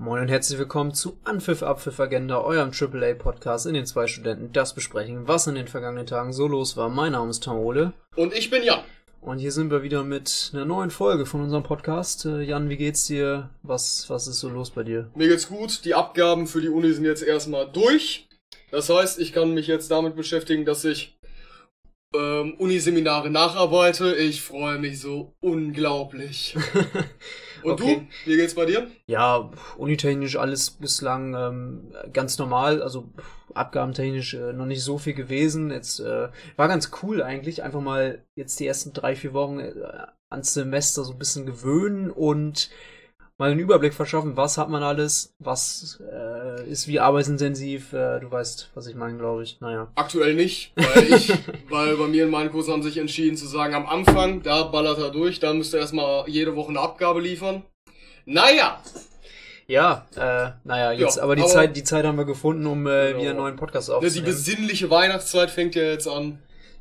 Moin 0.00 0.22
und 0.22 0.28
herzlich 0.28 0.60
willkommen 0.60 0.94
zu 0.94 1.18
Anpfiff 1.24 1.64
Abpfiff 1.64 1.98
Agenda, 1.98 2.40
eurem 2.40 2.70
AAA 2.70 3.14
Podcast, 3.14 3.66
in 3.66 3.74
den 3.74 3.84
zwei 3.84 4.06
Studenten 4.06 4.52
das 4.52 4.72
besprechen, 4.72 5.26
was 5.26 5.48
in 5.48 5.56
den 5.56 5.66
vergangenen 5.66 6.06
Tagen 6.06 6.32
so 6.32 6.46
los 6.46 6.76
war. 6.76 6.88
Mein 6.88 7.12
Name 7.12 7.30
ist 7.30 7.42
Tom 7.42 7.58
Ole. 7.58 7.92
Und 8.14 8.32
ich 8.32 8.48
bin 8.48 8.62
Jan. 8.62 8.84
Und 9.20 9.40
hier 9.40 9.50
sind 9.50 9.72
wir 9.72 9.82
wieder 9.82 10.04
mit 10.04 10.52
einer 10.54 10.64
neuen 10.64 10.90
Folge 10.90 11.26
von 11.26 11.40
unserem 11.40 11.64
Podcast. 11.64 12.26
Äh, 12.26 12.42
Jan, 12.42 12.68
wie 12.68 12.76
geht's 12.76 13.06
dir? 13.06 13.50
Was, 13.64 14.08
was 14.08 14.28
ist 14.28 14.38
so 14.38 14.48
los 14.48 14.70
bei 14.70 14.84
dir? 14.84 15.10
Mir 15.16 15.26
geht's 15.26 15.48
gut. 15.48 15.84
Die 15.84 15.96
Abgaben 15.96 16.46
für 16.46 16.60
die 16.60 16.68
Uni 16.68 16.92
sind 16.92 17.04
jetzt 17.04 17.24
erstmal 17.24 17.68
durch. 17.68 18.28
Das 18.70 18.88
heißt, 18.88 19.18
ich 19.18 19.32
kann 19.32 19.52
mich 19.52 19.66
jetzt 19.66 19.90
damit 19.90 20.14
beschäftigen, 20.14 20.64
dass 20.64 20.84
ich 20.84 21.18
ähm, 22.14 22.54
Uniseminare 22.54 23.30
nacharbeite. 23.30 24.14
Ich 24.14 24.42
freue 24.42 24.78
mich 24.78 25.00
so 25.00 25.34
unglaublich. 25.40 26.56
Und 27.62 27.72
okay. 27.72 28.06
du? 28.24 28.30
Wie 28.30 28.36
geht's 28.36 28.54
bei 28.54 28.66
dir? 28.66 28.88
Ja, 29.06 29.50
unitechnisch 29.76 30.36
alles 30.36 30.70
bislang 30.70 31.34
ähm, 31.34 31.92
ganz 32.12 32.38
normal. 32.38 32.82
Also 32.82 33.10
abgabentechnisch 33.54 34.34
äh, 34.34 34.52
noch 34.52 34.66
nicht 34.66 34.82
so 34.82 34.98
viel 34.98 35.14
gewesen. 35.14 35.70
Jetzt 35.70 36.00
äh, 36.00 36.28
war 36.56 36.68
ganz 36.68 36.90
cool 37.02 37.22
eigentlich, 37.22 37.62
einfach 37.62 37.80
mal 37.80 38.24
jetzt 38.34 38.58
die 38.60 38.66
ersten 38.66 38.92
drei, 38.92 39.16
vier 39.16 39.32
Wochen 39.32 39.60
äh, 39.60 39.72
ans 40.30 40.54
Semester 40.54 41.04
so 41.04 41.12
ein 41.12 41.18
bisschen 41.18 41.46
gewöhnen 41.46 42.10
und 42.10 42.70
mal 43.38 43.52
einen 43.52 43.60
Überblick 43.60 43.94
verschaffen, 43.94 44.36
was 44.36 44.58
hat 44.58 44.68
man 44.68 44.82
alles, 44.82 45.32
was 45.38 46.02
äh, 46.12 46.68
ist 46.68 46.88
wie 46.88 46.98
arbeitsintensiv, 46.98 47.92
äh, 47.92 48.18
du 48.18 48.30
weißt, 48.30 48.70
was 48.74 48.88
ich 48.88 48.96
meine, 48.96 49.16
glaube 49.16 49.44
ich. 49.44 49.60
Naja. 49.60 49.88
Aktuell 49.94 50.34
nicht, 50.34 50.72
weil 50.74 51.12
ich, 51.12 51.32
weil 51.70 51.96
bei 51.96 52.08
mir 52.08 52.24
in 52.24 52.30
meinen 52.30 52.50
Kursen 52.50 52.72
haben 52.72 52.82
sich 52.82 52.98
entschieden 52.98 53.36
zu 53.36 53.46
sagen, 53.46 53.74
am 53.74 53.86
Anfang, 53.86 54.42
da 54.42 54.64
ballert 54.64 54.98
er 54.98 55.10
durch, 55.10 55.38
da 55.38 55.54
müsst 55.54 55.72
ihr 55.72 55.78
erstmal 55.78 56.28
jede 56.28 56.56
Woche 56.56 56.70
eine 56.70 56.80
Abgabe 56.80 57.20
liefern. 57.20 57.62
Naja. 58.26 58.82
Ja, 59.68 60.06
äh, 60.16 60.50
naja, 60.64 60.92
jetzt, 60.92 61.18
ja, 61.18 61.22
aber 61.22 61.36
die 61.36 61.42
aber 61.42 61.50
Zeit, 61.50 61.76
die 61.76 61.84
Zeit 61.84 62.04
haben 62.04 62.18
wir 62.18 62.24
gefunden, 62.24 62.66
um 62.66 62.86
äh, 62.86 63.08
genau. 63.08 63.20
wieder 63.20 63.30
einen 63.30 63.38
neuen 63.38 63.56
Podcast 63.56 63.90
aufzunehmen. 63.90 64.14
Die 64.14 64.22
besinnliche 64.22 64.90
Weihnachtszeit 64.90 65.50
fängt 65.50 65.74
ja 65.74 65.82
jetzt 65.82 66.08
an. 66.08 66.38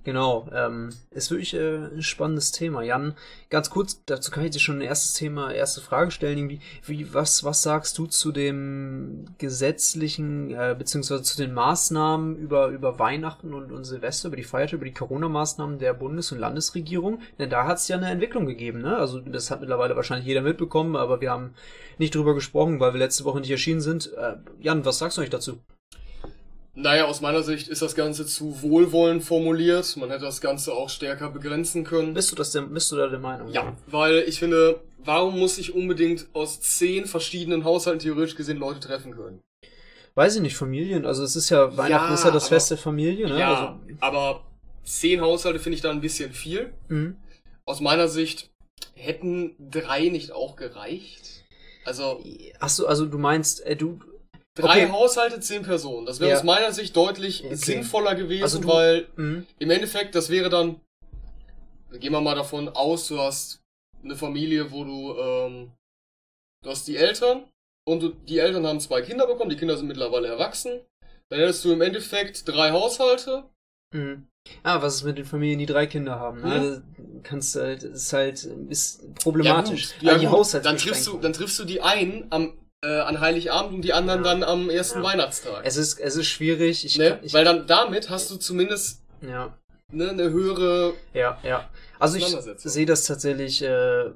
Genau, 0.07 0.47
ähm, 0.53 0.91
ist 1.11 1.31
wirklich 1.31 1.53
äh, 1.53 1.79
ein 1.79 2.01
spannendes 2.01 2.53
Thema. 2.53 2.81
Jan, 2.81 3.13
ganz 3.49 3.69
kurz, 3.69 4.01
dazu 4.05 4.31
kann 4.31 4.45
ich 4.45 4.51
dir 4.51 4.59
schon 4.59 4.77
ein 4.77 4.87
erstes 4.87 5.15
Thema, 5.15 5.51
erste 5.51 5.81
Frage 5.81 6.11
stellen. 6.11 6.37
Irgendwie, 6.37 6.61
wie, 6.85 7.13
was, 7.13 7.43
was 7.43 7.61
sagst 7.61 7.97
du 7.97 8.05
zu 8.05 8.31
dem 8.31 9.25
gesetzlichen, 9.37 10.51
äh, 10.51 10.73
beziehungsweise 10.79 11.23
zu 11.23 11.35
den 11.35 11.53
Maßnahmen 11.53 12.37
über, 12.37 12.69
über 12.69 12.99
Weihnachten 12.99 13.53
und, 13.53 13.73
und 13.73 13.83
Silvester, 13.83 14.29
über 14.29 14.37
die 14.37 14.43
Feiertage, 14.43 14.77
über 14.77 14.85
die 14.85 14.93
Corona-Maßnahmen 14.93 15.77
der 15.77 15.93
Bundes- 15.93 16.31
und 16.31 16.39
Landesregierung? 16.39 17.19
Denn 17.37 17.49
da 17.49 17.67
hat 17.67 17.79
es 17.79 17.89
ja 17.89 17.97
eine 17.97 18.09
Entwicklung 18.09 18.45
gegeben, 18.45 18.79
ne? 18.79 18.95
Also 18.95 19.19
das 19.19 19.51
hat 19.51 19.59
mittlerweile 19.59 19.97
wahrscheinlich 19.97 20.25
jeder 20.25 20.41
mitbekommen, 20.41 20.95
aber 20.95 21.19
wir 21.19 21.31
haben 21.31 21.53
nicht 21.97 22.15
drüber 22.15 22.33
gesprochen, 22.33 22.79
weil 22.79 22.93
wir 22.93 22.99
letzte 22.99 23.25
Woche 23.25 23.41
nicht 23.41 23.51
erschienen 23.51 23.81
sind. 23.81 24.13
Äh, 24.13 24.37
Jan, 24.61 24.85
was 24.85 24.99
sagst 24.99 25.17
du 25.17 25.21
eigentlich 25.21 25.31
dazu? 25.31 25.59
Naja, 26.79 27.05
aus 27.05 27.21
meiner 27.21 27.41
Sicht 27.41 27.69
ist 27.69 27.81
das 27.81 27.95
Ganze 27.95 28.27
zu 28.27 28.61
wohlwollend 28.61 29.23
formuliert. 29.23 29.97
Man 29.97 30.11
hätte 30.11 30.25
das 30.25 30.41
Ganze 30.41 30.73
auch 30.73 30.89
stärker 30.89 31.31
begrenzen 31.31 31.83
können. 31.83 32.13
Bist 32.13 32.31
du, 32.31 32.35
das 32.35 32.51
denn, 32.51 32.71
bist 32.71 32.91
du 32.91 32.95
da 32.95 33.07
der 33.07 33.17
Meinung? 33.17 33.47
Ja, 33.47 33.75
weil 33.87 34.19
ich 34.27 34.37
finde, 34.37 34.79
warum 34.99 35.39
muss 35.39 35.57
ich 35.57 35.73
unbedingt 35.73 36.27
aus 36.33 36.61
zehn 36.61 37.07
verschiedenen 37.07 37.63
Haushalten 37.63 37.99
theoretisch 37.99 38.35
gesehen 38.35 38.57
Leute 38.57 38.79
treffen 38.79 39.15
können? 39.15 39.41
Weiß 40.13 40.35
ich 40.35 40.41
nicht, 40.43 40.55
Familien. 40.55 41.07
Also 41.07 41.23
es 41.23 41.35
ist 41.35 41.49
ja, 41.49 41.75
Weihnachten 41.75 42.09
ja, 42.09 42.13
ist 42.13 42.25
ja 42.25 42.29
das 42.29 42.43
aber, 42.43 42.55
Fest 42.55 42.69
der 42.69 42.77
Familie, 42.77 43.27
ne? 43.27 43.39
Ja, 43.39 43.55
also, 43.55 43.97
aber 43.99 44.43
zehn 44.83 45.19
Haushalte 45.19 45.57
finde 45.57 45.77
ich 45.77 45.81
da 45.81 45.89
ein 45.89 46.01
bisschen 46.01 46.31
viel. 46.31 46.73
Mhm. 46.89 47.15
Aus 47.65 47.81
meiner 47.81 48.07
Sicht 48.07 48.51
hätten 48.93 49.55
drei 49.57 50.09
nicht 50.09 50.31
auch 50.31 50.55
gereicht. 50.55 51.43
Also. 51.85 52.21
Achso, 52.59 52.85
also 52.85 53.07
du 53.07 53.17
meinst, 53.17 53.65
äh, 53.65 53.75
du, 53.75 53.99
Drei 54.57 54.85
okay. 54.85 54.91
Haushalte, 54.91 55.39
zehn 55.39 55.63
Personen. 55.63 56.05
Das 56.05 56.19
wäre 56.19 56.31
ja. 56.31 56.37
aus 56.37 56.43
meiner 56.43 56.71
Sicht 56.71 56.95
deutlich 56.95 57.45
okay. 57.45 57.55
sinnvoller 57.55 58.15
gewesen, 58.15 58.43
also 58.43 58.59
du, 58.59 58.67
weil 58.67 59.07
mh. 59.15 59.43
im 59.59 59.69
Endeffekt, 59.69 60.15
das 60.15 60.29
wäre 60.29 60.49
dann, 60.49 60.81
gehen 61.91 62.11
wir 62.11 62.21
mal 62.21 62.35
davon 62.35 62.69
aus, 62.69 63.07
du 63.07 63.19
hast 63.19 63.61
eine 64.03 64.15
Familie, 64.15 64.71
wo 64.71 64.83
du, 64.83 65.17
ähm, 65.19 65.71
du 66.63 66.69
hast 66.69 66.87
die 66.87 66.97
Eltern 66.97 67.43
und 67.87 68.01
du, 68.01 68.09
die 68.09 68.39
Eltern 68.39 68.65
haben 68.65 68.79
zwei 68.79 69.01
Kinder 69.01 69.27
bekommen, 69.27 69.49
die 69.49 69.57
Kinder 69.57 69.77
sind 69.77 69.87
mittlerweile 69.87 70.27
erwachsen. 70.27 70.81
Dann 71.29 71.39
hättest 71.39 71.63
du 71.65 71.73
im 71.73 71.81
Endeffekt 71.81 72.47
drei 72.47 72.71
Haushalte. 72.71 73.43
Mhm. 73.93 74.27
Ah, 74.63 74.81
was 74.81 74.95
ist 74.95 75.03
mit 75.03 75.17
den 75.17 75.25
Familien, 75.25 75.59
die 75.59 75.65
drei 75.65 75.87
Kinder 75.87 76.19
haben? 76.19 76.41
Ne? 76.41 76.51
Also, 76.51 76.81
kannst 77.23 77.55
halt, 77.55 77.83
ist 77.83 78.13
halt, 78.13 78.43
ist 78.69 79.13
problematisch. 79.15 79.89
Ja, 79.99 80.13
gut. 80.13 80.23
Ja, 80.23 80.29
gut. 80.29 80.65
Dann 80.65 80.77
triffst 80.77 81.07
du, 81.07 81.17
dann 81.17 81.33
triffst 81.33 81.59
du 81.59 81.65
die 81.65 81.81
einen 81.81 82.27
am 82.29 82.53
äh, 82.87 82.99
an 83.01 83.19
Heiligabend 83.19 83.73
und 83.73 83.81
die 83.81 83.93
anderen 83.93 84.23
ja. 84.23 84.31
dann 84.31 84.43
am 84.43 84.69
ersten 84.69 84.99
ja. 84.99 85.05
Weihnachtstag. 85.05 85.61
Es 85.63 85.75
ist, 85.77 85.99
es 85.99 86.15
ist 86.15 86.27
schwierig. 86.27 86.85
Ich, 86.85 86.97
ne? 86.97 87.19
ich, 87.21 87.33
Weil 87.33 87.43
dann 87.43 87.67
damit 87.67 88.09
hast 88.09 88.31
du 88.31 88.37
zumindest 88.37 89.01
ja. 89.21 89.57
ne, 89.91 90.09
eine 90.09 90.29
höhere. 90.29 90.93
Ja, 91.13 91.37
ja. 91.43 91.69
Also 91.99 92.17
ich 92.17 92.27
sehe 92.57 92.85
das 92.85 93.03
tatsächlich 93.03 93.61
äh, 93.61 94.11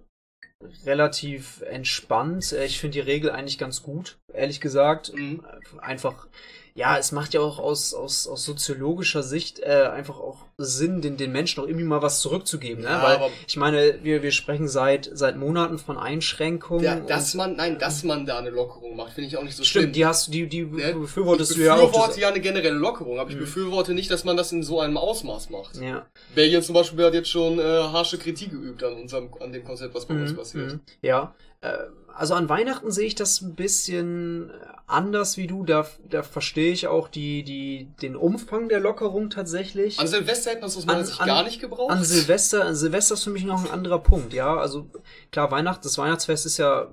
relativ 0.86 1.62
entspannt. 1.62 2.52
Äh, 2.52 2.66
ich 2.66 2.80
finde 2.80 2.94
die 2.94 3.00
Regel 3.02 3.32
eigentlich 3.32 3.58
ganz 3.58 3.84
gut, 3.84 4.18
ehrlich 4.34 4.62
gesagt. 4.62 5.14
Mhm. 5.14 5.44
Einfach 5.80 6.28
ja, 6.74 6.98
es 6.98 7.12
macht 7.12 7.34
ja 7.34 7.42
auch 7.42 7.60
aus, 7.60 7.94
aus, 7.94 8.28
aus 8.28 8.46
soziologischer 8.46 9.24
Sicht 9.24 9.60
äh, 9.60 9.90
einfach 9.92 10.20
auch 10.20 10.38
Sinn, 10.58 11.02
den, 11.02 11.18
den 11.18 11.32
Menschen 11.32 11.62
auch 11.62 11.68
irgendwie 11.68 11.86
mal 11.86 12.02
was 12.02 12.22
zurückzugeben. 12.22 12.84
Ne? 12.84 12.90
Ja, 12.90 13.04
Weil 13.04 13.30
ich 13.48 13.58
meine, 13.58 14.00
wir, 14.04 14.24
wir 14.24 14.32
sprechen 14.32 14.70
seit, 14.70 15.10
seit 15.12 15.36
Monaten 15.36 15.80
von 15.80 15.98
Einschränkungen. 15.98 16.84
Ja, 16.84 16.96
dass 16.96 17.34
man, 17.34 17.58
nein, 17.58 17.78
dass 17.78 18.04
man 18.04 18.26
da 18.26 18.38
eine 18.38 18.52
Lockerung 18.52 18.96
macht, 18.96 19.14
finde 19.14 19.28
ich 19.28 19.38
auch 19.38 19.44
nicht 19.44 19.58
so 19.58 19.64
Stimmt, 19.64 19.84
schlimm. 19.84 19.94
die 19.94 20.06
hast 20.06 20.34
die, 20.34 20.48
die 20.48 20.70
ja, 20.78 20.94
befürwortest 20.94 21.58
du 21.58 21.62
ja 21.62 21.76
auch. 21.76 21.80
Ich 21.80 21.88
befürworte 21.88 22.22
ja 22.22 22.30
eine 22.30 22.40
generelle 22.40 22.76
Lockerung, 22.76 23.20
aber 23.20 23.30
ich 23.30 23.36
mhm. 23.36 23.42
befürworte 23.42 23.94
nicht, 23.94 24.10
dass 24.10 24.24
man 24.24 24.38
das 24.38 24.52
in 24.54 24.64
so 24.64 24.80
einem 24.80 24.96
Ausmaß 24.96 25.50
macht. 25.50 25.76
Ja. 25.78 26.06
Belgien 26.36 26.64
zum 26.64 26.76
Beispiel 26.76 27.04
hat 27.04 27.14
jetzt 27.14 27.30
schon 27.30 27.60
äh, 27.60 27.64
harsche 27.64 28.18
Kritik 28.18 28.52
geübt 28.52 28.84
an 28.84 28.94
unserem, 28.94 29.30
an 29.42 29.52
dem 29.52 29.66
Konzept, 29.66 29.94
was 29.94 30.06
bei 30.06 30.14
mhm. 30.14 30.22
uns 30.22 30.36
passiert. 30.36 30.51
Mhm. 30.54 30.80
Ja. 31.02 31.36
Äh, 31.62 31.78
also 32.14 32.34
an 32.34 32.50
Weihnachten 32.50 32.92
sehe 32.92 33.08
ich 33.08 33.16
das 33.16 33.42
ein 33.42 33.56
bisschen 33.56 34.52
anders 34.86 35.38
wie 35.38 35.48
du. 35.48 35.64
Da, 35.64 35.88
da 36.10 36.24
verstehe 36.24 36.72
ich 36.72 36.88
auch 36.88 37.08
die, 37.08 37.44
die, 37.44 37.88
den 38.02 38.16
Umfang 38.16 38.70
der 38.70 38.80
Lockerung 38.80 39.30
tatsächlich. 39.30 40.00
An 40.00 40.08
Silvester 40.08 40.52
hätte 40.52 40.62
man 40.62 40.70
es 40.70 40.78
aus 40.78 40.86
meiner 40.86 41.06
Sicht 41.06 41.20
gar 41.20 41.44
nicht 41.44 41.62
gebraucht. 41.62 41.92
An 41.92 42.04
Silvester, 42.04 42.66
an 42.66 42.76
Silvester 42.76 43.14
ist 43.14 43.24
für 43.24 43.30
mich 43.30 43.46
noch 43.46 43.64
ein 43.64 43.72
anderer 43.72 44.00
Punkt, 44.00 44.34
ja. 44.34 44.56
Also 44.58 44.90
klar, 45.32 45.52
Weihnachten, 45.52 45.84
das 45.84 45.98
Weihnachtsfest 45.98 46.46
ist 46.46 46.58
ja 46.58 46.90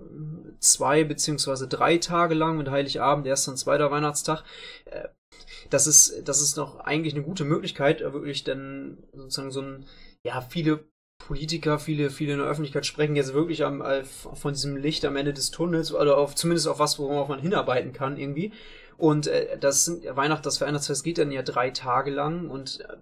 zwei 0.60 1.04
beziehungsweise 1.04 1.68
drei 1.68 1.98
Tage 1.98 2.34
lang 2.34 2.56
mit 2.56 2.70
Heiligabend, 2.70 3.26
erster 3.26 3.52
und 3.52 3.56
zweiter 3.58 3.90
Weihnachtstag. 3.90 4.44
Äh, 4.86 5.08
das 5.70 5.86
ist, 5.86 6.22
das 6.26 6.40
ist 6.40 6.56
noch 6.56 6.80
eigentlich 6.80 7.14
eine 7.14 7.24
gute 7.24 7.44
Möglichkeit, 7.44 8.00
wirklich 8.00 8.44
dann 8.44 8.98
sozusagen 9.12 9.50
so 9.50 9.60
ein, 9.60 9.86
ja, 10.22 10.40
viele 10.40 10.84
Politiker, 11.18 11.78
viele, 11.78 12.10
viele 12.10 12.32
in 12.32 12.38
der 12.38 12.48
Öffentlichkeit 12.48 12.86
sprechen 12.86 13.16
jetzt 13.16 13.34
wirklich 13.34 13.64
am, 13.64 13.82
von 14.04 14.52
diesem 14.52 14.76
Licht 14.76 15.04
am 15.04 15.16
Ende 15.16 15.34
des 15.34 15.50
Tunnels 15.50 15.92
oder 15.92 16.16
auf, 16.16 16.34
zumindest 16.34 16.68
auf 16.68 16.78
was, 16.78 16.98
worauf 16.98 17.28
man 17.28 17.40
hinarbeiten 17.40 17.92
kann 17.92 18.16
irgendwie. 18.16 18.52
Und 18.96 19.26
äh, 19.26 19.58
das 19.58 19.84
sind, 19.84 20.04
Weihnachten, 20.16 20.44
das 20.44 20.60
Weihnachtsfest 20.60 21.04
geht 21.04 21.18
dann 21.18 21.30
ja 21.30 21.42
drei 21.42 21.70
Tage 21.70 22.10
lang 22.10 22.48
und 22.48 22.80
äh, 22.80 22.96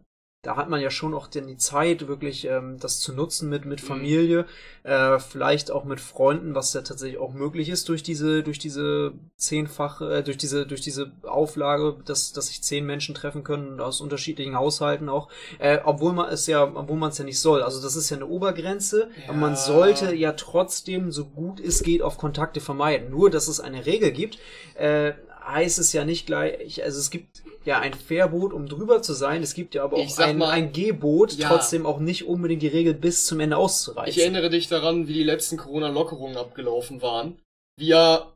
da 0.46 0.54
hat 0.54 0.68
man 0.68 0.80
ja 0.80 0.90
schon 0.90 1.12
auch 1.12 1.26
denn 1.26 1.48
die 1.48 1.56
Zeit, 1.56 2.06
wirklich 2.06 2.44
ähm, 2.44 2.78
das 2.78 3.00
zu 3.00 3.12
nutzen 3.12 3.48
mit, 3.48 3.64
mit 3.64 3.82
mhm. 3.82 3.86
Familie, 3.86 4.42
mhm. 4.84 4.90
äh, 4.90 5.18
vielleicht 5.18 5.72
auch 5.72 5.84
mit 5.84 6.00
Freunden, 6.00 6.54
was 6.54 6.72
ja 6.72 6.82
tatsächlich 6.82 7.18
auch 7.18 7.32
möglich 7.32 7.68
ist 7.68 7.88
durch 7.88 8.04
diese, 8.04 8.44
durch 8.44 8.60
diese 8.60 9.12
zehnfache, 9.36 10.18
äh, 10.18 10.22
durch 10.22 10.38
diese, 10.38 10.64
durch 10.64 10.80
diese 10.80 11.10
Auflage, 11.24 11.96
dass, 12.04 12.32
dass 12.32 12.46
sich 12.46 12.62
zehn 12.62 12.86
Menschen 12.86 13.12
treffen 13.12 13.42
können 13.42 13.80
aus 13.80 14.00
unterschiedlichen 14.00 14.54
Haushalten 14.54 15.08
auch, 15.08 15.28
äh, 15.58 15.80
obwohl 15.84 16.12
man 16.12 16.30
es 16.30 16.46
ja, 16.46 16.62
obwohl 16.62 16.96
man 16.96 17.10
es 17.10 17.18
ja 17.18 17.24
nicht 17.24 17.40
soll. 17.40 17.62
Also 17.62 17.82
das 17.82 17.96
ist 17.96 18.08
ja 18.10 18.16
eine 18.16 18.26
Obergrenze, 18.26 19.08
ja. 19.20 19.30
aber 19.30 19.38
man 19.38 19.56
sollte 19.56 20.14
ja 20.14 20.30
trotzdem, 20.32 21.10
so 21.10 21.24
gut 21.24 21.58
es 21.58 21.82
geht, 21.82 22.02
auf 22.02 22.18
Kontakte 22.18 22.60
vermeiden. 22.60 23.10
Nur, 23.10 23.30
dass 23.30 23.48
es 23.48 23.58
eine 23.58 23.84
Regel 23.84 24.12
gibt, 24.12 24.38
äh, 24.74 25.14
heißt 25.44 25.80
es 25.80 25.92
ja 25.92 26.04
nicht 26.04 26.26
gleich, 26.26 26.84
also 26.84 27.00
es 27.00 27.10
gibt 27.10 27.42
ja 27.66 27.80
ein 27.80 27.94
Verbot, 27.94 28.52
um 28.52 28.68
drüber 28.68 29.02
zu 29.02 29.12
sein, 29.12 29.42
es 29.42 29.54
gibt 29.54 29.74
ja 29.74 29.84
aber 29.84 29.96
auch 29.96 30.18
ein, 30.18 30.38
mal, 30.38 30.50
ein 30.50 30.72
Gebot, 30.72 31.32
ja. 31.32 31.48
trotzdem 31.48 31.86
auch 31.86 31.98
nicht 31.98 32.26
unbedingt 32.26 32.62
die 32.62 32.68
Regel 32.68 32.94
bis 32.94 33.26
zum 33.26 33.40
Ende 33.40 33.56
auszureichen. 33.56 34.10
Ich 34.10 34.20
erinnere 34.20 34.50
dich 34.50 34.68
daran, 34.68 35.08
wie 35.08 35.14
die 35.14 35.24
letzten 35.24 35.56
Corona-Lockerungen 35.56 36.36
abgelaufen 36.36 37.02
waren. 37.02 37.38
Wie 37.76 37.88
ja 37.88 38.32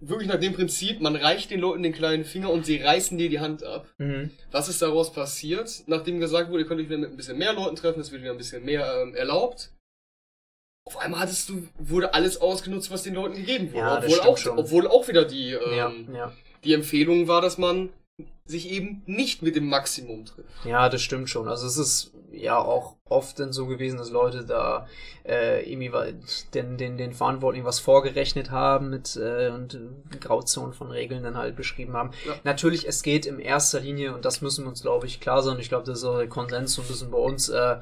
wirklich 0.00 0.28
nach 0.28 0.40
dem 0.40 0.52
Prinzip, 0.52 1.00
man 1.00 1.16
reicht 1.16 1.50
den 1.50 1.60
Leuten 1.60 1.82
den 1.82 1.92
kleinen 1.92 2.24
Finger 2.24 2.50
und 2.50 2.66
sie 2.66 2.76
reißen 2.76 3.16
dir 3.16 3.28
die 3.28 3.40
Hand 3.40 3.62
ab. 3.64 3.86
Mhm. 3.98 4.30
Was 4.50 4.68
ist 4.68 4.82
daraus 4.82 5.12
passiert? 5.12 5.84
Nachdem 5.86 6.20
gesagt 6.20 6.50
wurde, 6.50 6.62
ihr 6.62 6.68
könnt 6.68 6.80
euch 6.80 6.88
wieder 6.88 6.98
mit 6.98 7.10
ein 7.10 7.16
bisschen 7.16 7.38
mehr 7.38 7.52
Leuten 7.52 7.76
treffen, 7.76 8.00
es 8.00 8.12
wird 8.12 8.22
wieder 8.22 8.32
ein 8.32 8.38
bisschen 8.38 8.64
mehr 8.64 9.02
ähm, 9.02 9.14
erlaubt. 9.14 9.72
Auf 10.86 10.98
einmal 10.98 11.20
hattest 11.20 11.48
du, 11.48 11.66
wurde 11.78 12.14
alles 12.14 12.40
ausgenutzt, 12.40 12.90
was 12.90 13.02
den 13.02 13.14
Leuten 13.14 13.34
gegeben 13.34 13.72
wurde. 13.72 13.78
Ja, 13.78 13.98
obwohl, 13.98 14.20
auch, 14.20 14.38
schon. 14.38 14.58
obwohl 14.58 14.86
auch 14.86 15.08
wieder 15.08 15.24
die, 15.24 15.52
ähm, 15.52 15.76
ja, 15.76 15.92
ja. 16.14 16.32
die 16.62 16.74
Empfehlung 16.74 17.26
war, 17.26 17.40
dass 17.40 17.58
man 17.58 17.88
sich 18.46 18.70
eben 18.70 19.02
nicht 19.06 19.42
mit 19.42 19.56
dem 19.56 19.68
Maximum 19.68 20.24
trifft. 20.24 20.48
Ja, 20.64 20.88
das 20.88 21.02
stimmt 21.02 21.28
schon. 21.28 21.48
Also 21.48 21.66
es 21.66 21.76
ist 21.76 22.12
ja 22.30 22.58
auch 22.58 22.96
oft 23.04 23.38
dann 23.40 23.52
so 23.52 23.66
gewesen, 23.66 23.98
dass 23.98 24.10
Leute 24.10 24.44
da 24.44 24.86
äh, 25.24 25.70
irgendwie 25.70 25.90
den, 26.54 26.76
den, 26.76 26.96
den 26.98 27.12
Verantwortlichen 27.12 27.64
was 27.64 27.80
vorgerechnet 27.80 28.50
haben 28.50 28.90
mit 28.90 29.16
äh, 29.16 29.48
und 29.48 29.78
Grauzonen 30.20 30.74
von 30.74 30.90
Regeln 30.90 31.22
dann 31.22 31.36
halt 31.36 31.56
beschrieben 31.56 31.94
haben. 31.94 32.10
Ja. 32.26 32.34
Natürlich, 32.44 32.86
es 32.86 33.02
geht 33.02 33.26
in 33.26 33.38
erster 33.38 33.80
Linie, 33.80 34.14
und 34.14 34.24
das 34.24 34.42
müssen 34.42 34.64
wir 34.64 34.68
uns, 34.68 34.82
glaube 34.82 35.06
ich, 35.06 35.20
klar 35.20 35.42
sein, 35.42 35.58
ich 35.58 35.68
glaube, 35.68 35.86
das 35.86 35.98
ist 35.98 36.04
auch 36.04 36.18
der 36.18 36.28
Konsens 36.28 36.74
so 36.74 36.82
ein 36.82 36.88
bisschen 36.88 37.10
bei 37.10 37.18
uns, 37.18 37.48
äh, 37.48 37.76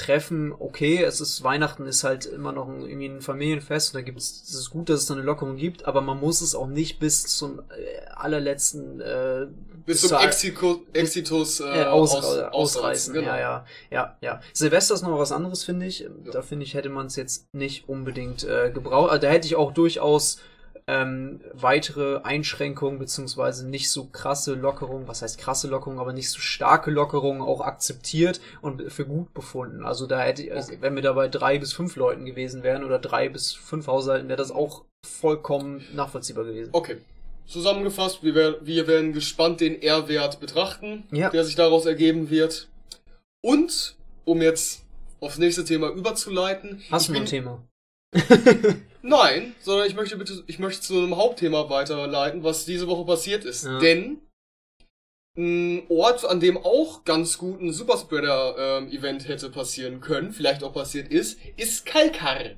Treffen, 0.00 0.54
okay, 0.58 1.02
es 1.02 1.20
ist 1.20 1.44
Weihnachten 1.44 1.84
ist 1.84 2.04
halt 2.04 2.24
immer 2.24 2.52
noch 2.52 2.68
ein, 2.68 2.86
irgendwie 2.86 3.06
ein 3.06 3.20
Familienfest 3.20 3.94
und 3.94 4.00
da 4.00 4.02
gibt 4.02 4.18
es, 4.18 4.44
es 4.44 4.54
ist 4.54 4.70
gut, 4.70 4.88
dass 4.88 5.00
es 5.00 5.06
da 5.06 5.14
eine 5.14 5.22
Lockerung 5.22 5.56
gibt, 5.56 5.84
aber 5.84 6.00
man 6.00 6.18
muss 6.18 6.40
es 6.40 6.54
auch 6.54 6.68
nicht 6.68 7.00
bis 7.00 7.26
zum 7.26 7.60
allerletzten 8.20 9.00
äh, 9.00 9.46
bis 9.86 10.02
zum 10.02 10.18
Exiko, 10.18 10.82
Exitus 10.92 11.60
äh, 11.60 11.64
aus, 11.64 12.14
aus, 12.14 12.24
ausreißen. 12.24 12.52
ausreißen. 12.52 13.14
Genau. 13.14 13.28
Ja, 13.28 13.38
ja, 13.38 13.64
ja, 13.90 14.16
ja. 14.20 14.40
Silvester 14.52 14.94
ist 14.94 15.02
noch 15.02 15.18
was 15.18 15.32
anderes, 15.32 15.64
finde 15.64 15.86
ich. 15.86 16.00
Ja. 16.00 16.08
Da 16.32 16.42
finde 16.42 16.64
ich, 16.64 16.74
hätte 16.74 16.90
man 16.90 17.06
es 17.06 17.16
jetzt 17.16 17.52
nicht 17.52 17.88
unbedingt 17.88 18.44
äh, 18.44 18.70
gebraucht. 18.72 19.10
Also, 19.10 19.22
da 19.22 19.28
hätte 19.28 19.46
ich 19.46 19.56
auch 19.56 19.72
durchaus 19.72 20.40
ähm, 20.86 21.40
weitere 21.52 22.20
Einschränkungen 22.22 22.98
beziehungsweise 22.98 23.68
nicht 23.68 23.90
so 23.90 24.06
krasse 24.06 24.54
Lockerungen, 24.54 25.06
was 25.06 25.22
heißt 25.22 25.38
krasse 25.38 25.68
Lockerungen, 25.68 26.00
aber 26.00 26.12
nicht 26.12 26.30
so 26.30 26.40
starke 26.40 26.90
Lockerungen 26.90 27.42
auch 27.42 27.60
akzeptiert 27.60 28.40
und 28.60 28.90
für 28.92 29.06
gut 29.06 29.32
befunden. 29.32 29.84
Also 29.84 30.06
da 30.06 30.20
hätte 30.20 30.42
ich, 30.42 30.52
also 30.52 30.72
wenn 30.80 30.94
wir 30.94 31.02
da 31.02 31.12
bei 31.12 31.28
drei 31.28 31.58
bis 31.58 31.72
fünf 31.72 31.96
Leuten 31.96 32.24
gewesen 32.24 32.62
wären 32.62 32.84
oder 32.84 32.98
drei 32.98 33.28
bis 33.28 33.52
fünf 33.52 33.86
Haushalten, 33.86 34.28
wäre 34.28 34.38
das 34.38 34.50
auch 34.50 34.84
vollkommen 35.06 35.84
nachvollziehbar 35.94 36.44
gewesen. 36.44 36.70
Okay. 36.72 36.98
Zusammengefasst, 37.50 38.22
wir 38.22 38.34
werden, 38.36 38.56
wir 38.62 38.86
werden 38.86 39.12
gespannt 39.12 39.60
den 39.60 39.82
R-Wert 39.82 40.38
betrachten, 40.38 41.04
ja. 41.10 41.30
der 41.30 41.44
sich 41.44 41.56
daraus 41.56 41.84
ergeben 41.84 42.30
wird. 42.30 42.68
Und, 43.42 43.96
um 44.24 44.40
jetzt 44.40 44.82
aufs 45.18 45.38
nächste 45.38 45.64
Thema 45.64 45.88
überzuleiten. 45.90 46.82
Hast 46.90 47.08
du 47.08 47.14
ein 47.14 47.26
Thema? 47.26 47.66
Nein, 49.02 49.54
sondern 49.60 49.88
ich 49.88 49.94
möchte 49.94 50.16
bitte, 50.16 50.44
ich 50.46 50.60
möchte 50.60 50.82
zu 50.82 50.98
einem 50.98 51.16
Hauptthema 51.16 51.68
weiterleiten, 51.68 52.44
was 52.44 52.66
diese 52.66 52.86
Woche 52.86 53.04
passiert 53.04 53.44
ist. 53.44 53.64
Ja. 53.64 53.78
Denn 53.80 54.20
ein 55.36 55.82
Ort, 55.88 56.24
an 56.24 56.38
dem 56.38 56.56
auch 56.56 57.04
ganz 57.04 57.36
gut 57.38 57.60
ein 57.60 57.72
Superspreader-Event 57.72 59.22
ähm, 59.22 59.26
hätte 59.26 59.50
passieren 59.50 60.00
können, 60.00 60.32
vielleicht 60.32 60.62
auch 60.62 60.72
passiert 60.72 61.08
ist, 61.08 61.38
ist 61.56 61.84
Kalkar. 61.84 62.50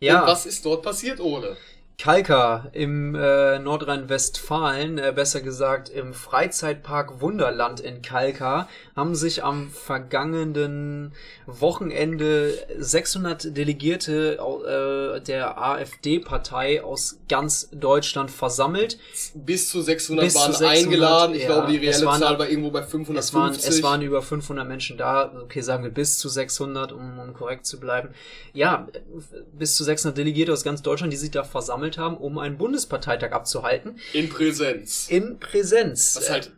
Ja. 0.00 0.20
Und 0.20 0.26
was 0.28 0.46
ist 0.46 0.64
dort 0.64 0.82
passiert, 0.82 1.20
Ole? 1.20 1.56
Kalka 2.00 2.70
im 2.74 3.16
äh, 3.16 3.58
Nordrhein-Westfalen, 3.58 4.98
äh, 4.98 5.12
besser 5.12 5.40
gesagt 5.40 5.88
im 5.88 6.14
Freizeitpark 6.14 7.20
Wunderland 7.20 7.80
in 7.80 8.02
Kalka, 8.02 8.68
haben 8.94 9.16
sich 9.16 9.42
am 9.42 9.68
vergangenen 9.68 11.12
Wochenende 11.46 12.54
600 12.78 13.56
Delegierte 13.56 14.38
äh, 14.38 15.20
der 15.22 15.60
AfD-Partei 15.60 16.84
aus 16.84 17.18
ganz 17.28 17.68
Deutschland 17.72 18.30
versammelt. 18.30 19.00
Bis 19.34 19.68
zu 19.68 19.82
600 19.82 20.24
Bis 20.24 20.36
waren 20.36 20.52
zu 20.52 20.58
600, 20.58 20.78
eingeladen. 20.78 21.34
Ich 21.34 21.42
ja, 21.42 21.46
glaube, 21.48 21.72
die 21.72 21.78
reelle 21.78 22.06
waren, 22.06 22.20
Zahl 22.20 22.38
war 22.38 22.48
irgendwo 22.48 22.70
bei 22.70 22.84
550. 22.84 23.18
Es 23.18 23.34
waren, 23.34 23.54
es 23.54 23.82
waren 23.82 24.02
über 24.02 24.22
500 24.22 24.68
Menschen 24.68 24.98
da. 24.98 25.32
Okay, 25.42 25.62
sagen 25.62 25.82
wir 25.82 25.90
bis 25.90 26.16
zu 26.18 26.28
600, 26.28 26.92
um, 26.92 27.18
um 27.18 27.34
korrekt 27.34 27.66
zu 27.66 27.80
bleiben. 27.80 28.10
Ja, 28.52 28.86
bis 29.52 29.74
zu 29.74 29.82
600 29.82 30.16
Delegierte 30.16 30.52
aus 30.52 30.62
ganz 30.62 30.82
Deutschland, 30.82 31.12
die 31.12 31.16
sich 31.16 31.32
da 31.32 31.42
versammelt 31.42 31.87
versammelt 31.88 31.98
haben, 31.98 32.16
um 32.16 32.38
einen 32.38 32.58
Bundesparteitag 32.58 33.32
abzuhalten. 33.32 33.98
In 34.12 34.28
Präsenz. 34.28 35.08
In 35.08 35.38
Präsenz. 35.38 36.16
Was 36.16 36.30
halt, 36.30 36.52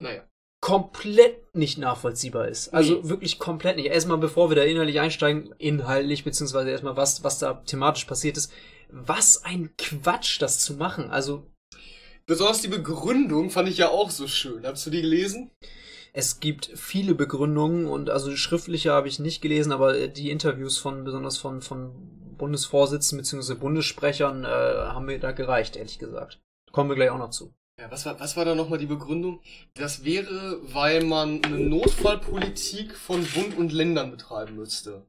naja. 0.00 0.22
Komplett 0.60 1.54
nicht 1.54 1.76
nachvollziehbar 1.76 2.48
ist. 2.48 2.72
Also 2.72 2.94
nee. 2.94 3.08
wirklich 3.10 3.38
komplett 3.38 3.76
nicht. 3.76 3.86
Erstmal, 3.86 4.16
bevor 4.16 4.50
wir 4.50 4.56
da 4.56 4.62
inhaltlich 4.62 4.98
einsteigen, 4.98 5.54
inhaltlich, 5.58 6.24
beziehungsweise 6.24 6.70
erstmal, 6.70 6.96
was, 6.96 7.22
was 7.22 7.38
da 7.38 7.54
thematisch 7.66 8.06
passiert 8.06 8.38
ist. 8.38 8.50
Was 8.88 9.44
ein 9.44 9.74
Quatsch, 9.76 10.40
das 10.40 10.60
zu 10.60 10.74
machen. 10.74 11.10
Also. 11.10 11.46
Besonders 12.26 12.62
die 12.62 12.68
Begründung 12.68 13.50
fand 13.50 13.68
ich 13.68 13.76
ja 13.76 13.90
auch 13.90 14.10
so 14.10 14.26
schön. 14.26 14.66
Hast 14.66 14.86
du 14.86 14.90
die 14.90 15.02
gelesen? 15.02 15.50
Es 16.14 16.40
gibt 16.40 16.70
viele 16.74 17.14
Begründungen 17.14 17.86
und 17.86 18.08
also 18.08 18.34
schriftliche 18.34 18.92
habe 18.92 19.08
ich 19.08 19.18
nicht 19.18 19.42
gelesen, 19.42 19.72
aber 19.72 20.06
die 20.06 20.30
Interviews 20.30 20.78
von, 20.78 21.04
besonders 21.04 21.36
von, 21.36 21.60
von 21.60 21.92
Bundesvorsitzenden 22.44 23.24
bzw. 23.24 23.54
Bundessprechern 23.54 24.44
äh, 24.44 24.48
haben 24.48 25.06
mir 25.06 25.18
da 25.18 25.32
gereicht, 25.32 25.76
ehrlich 25.76 25.98
gesagt. 25.98 26.40
Kommen 26.72 26.90
wir 26.90 26.94
gleich 26.94 27.08
auch 27.08 27.18
noch 27.18 27.30
zu. 27.30 27.54
Ja, 27.80 27.90
was 27.90 28.04
war, 28.04 28.20
was 28.20 28.36
war 28.36 28.44
da 28.44 28.54
nochmal 28.54 28.78
die 28.78 28.84
Begründung? 28.86 29.40
Das 29.72 30.04
wäre, 30.04 30.58
weil 30.62 31.02
man 31.02 31.42
eine 31.42 31.58
Notfallpolitik 31.58 32.94
von 32.96 33.24
Bund 33.24 33.56
und 33.56 33.72
Ländern 33.72 34.10
betreiben 34.10 34.56
müsste. 34.56 35.06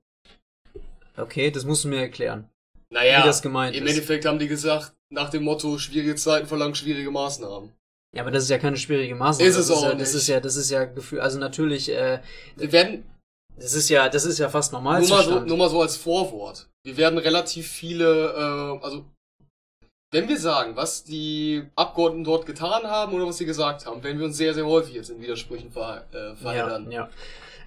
Okay, 1.17 1.51
das 1.51 1.65
musst 1.65 1.83
du 1.83 1.89
mir 1.89 1.99
erklären. 1.99 2.49
Naja, 2.89 3.21
wie 3.21 3.27
das 3.27 3.41
gemeint 3.41 3.75
im 3.75 3.83
ist. 3.83 3.89
Endeffekt 3.89 4.25
haben 4.25 4.39
die 4.39 4.47
gesagt, 4.47 4.93
nach 5.11 5.29
dem 5.29 5.43
Motto, 5.43 5.77
schwierige 5.77 6.15
Zeiten 6.15 6.47
verlangen 6.47 6.75
schwierige 6.75 7.11
Maßnahmen. 7.11 7.73
Ja, 8.15 8.21
aber 8.21 8.31
das 8.31 8.43
ist 8.43 8.49
ja 8.49 8.59
keine 8.59 8.77
schwierige 8.77 9.13
Maßnahme. 9.13 9.49
Ist 9.49 9.57
es 9.57 9.67
das 9.67 9.77
auch 9.77 9.83
ist 9.83 9.91
ja, 9.91 9.95
Das 9.95 10.13
ist 10.13 10.27
ja, 10.27 10.39
das 10.39 10.55
ist 10.55 10.69
ja 10.71 10.85
Gefühl, 10.85 11.19
also 11.19 11.37
natürlich, 11.37 11.89
äh, 11.91 12.21
Wir 12.55 12.71
werden, 12.71 13.03
das 13.57 13.73
ist 13.73 13.89
ja, 13.89 14.07
das 14.07 14.25
ist 14.25 14.39
ja 14.39 14.47
fast 14.47 14.71
normal. 14.71 15.01
Nur 15.01 15.09
mal, 15.09 15.23
so, 15.23 15.39
nur 15.41 15.57
mal 15.57 15.69
so 15.69 15.81
als 15.81 15.97
Vorwort. 15.97 16.69
Wir 16.85 16.97
werden 16.97 17.17
relativ 17.17 17.67
viele, 17.67 18.33
äh, 18.33 18.85
also 18.85 19.05
wenn 20.11 20.29
wir 20.29 20.37
sagen, 20.37 20.75
was 20.75 21.03
die 21.03 21.63
Abgeordneten 21.75 22.23
dort 22.23 22.45
getan 22.45 22.83
haben 22.83 23.13
oder 23.13 23.25
was 23.25 23.39
sie 23.39 23.45
gesagt 23.47 23.87
haben, 23.87 24.03
werden 24.03 24.19
wir 24.19 24.27
uns 24.27 24.37
sehr, 24.37 24.53
sehr 24.53 24.67
häufig 24.67 24.93
jetzt 24.93 25.09
in 25.09 25.19
Widersprüchen 25.19 25.71
ver, 25.71 26.05
äh, 26.13 26.35
verheddern. 26.35 26.91
Ja, 26.91 27.01
ja. 27.01 27.09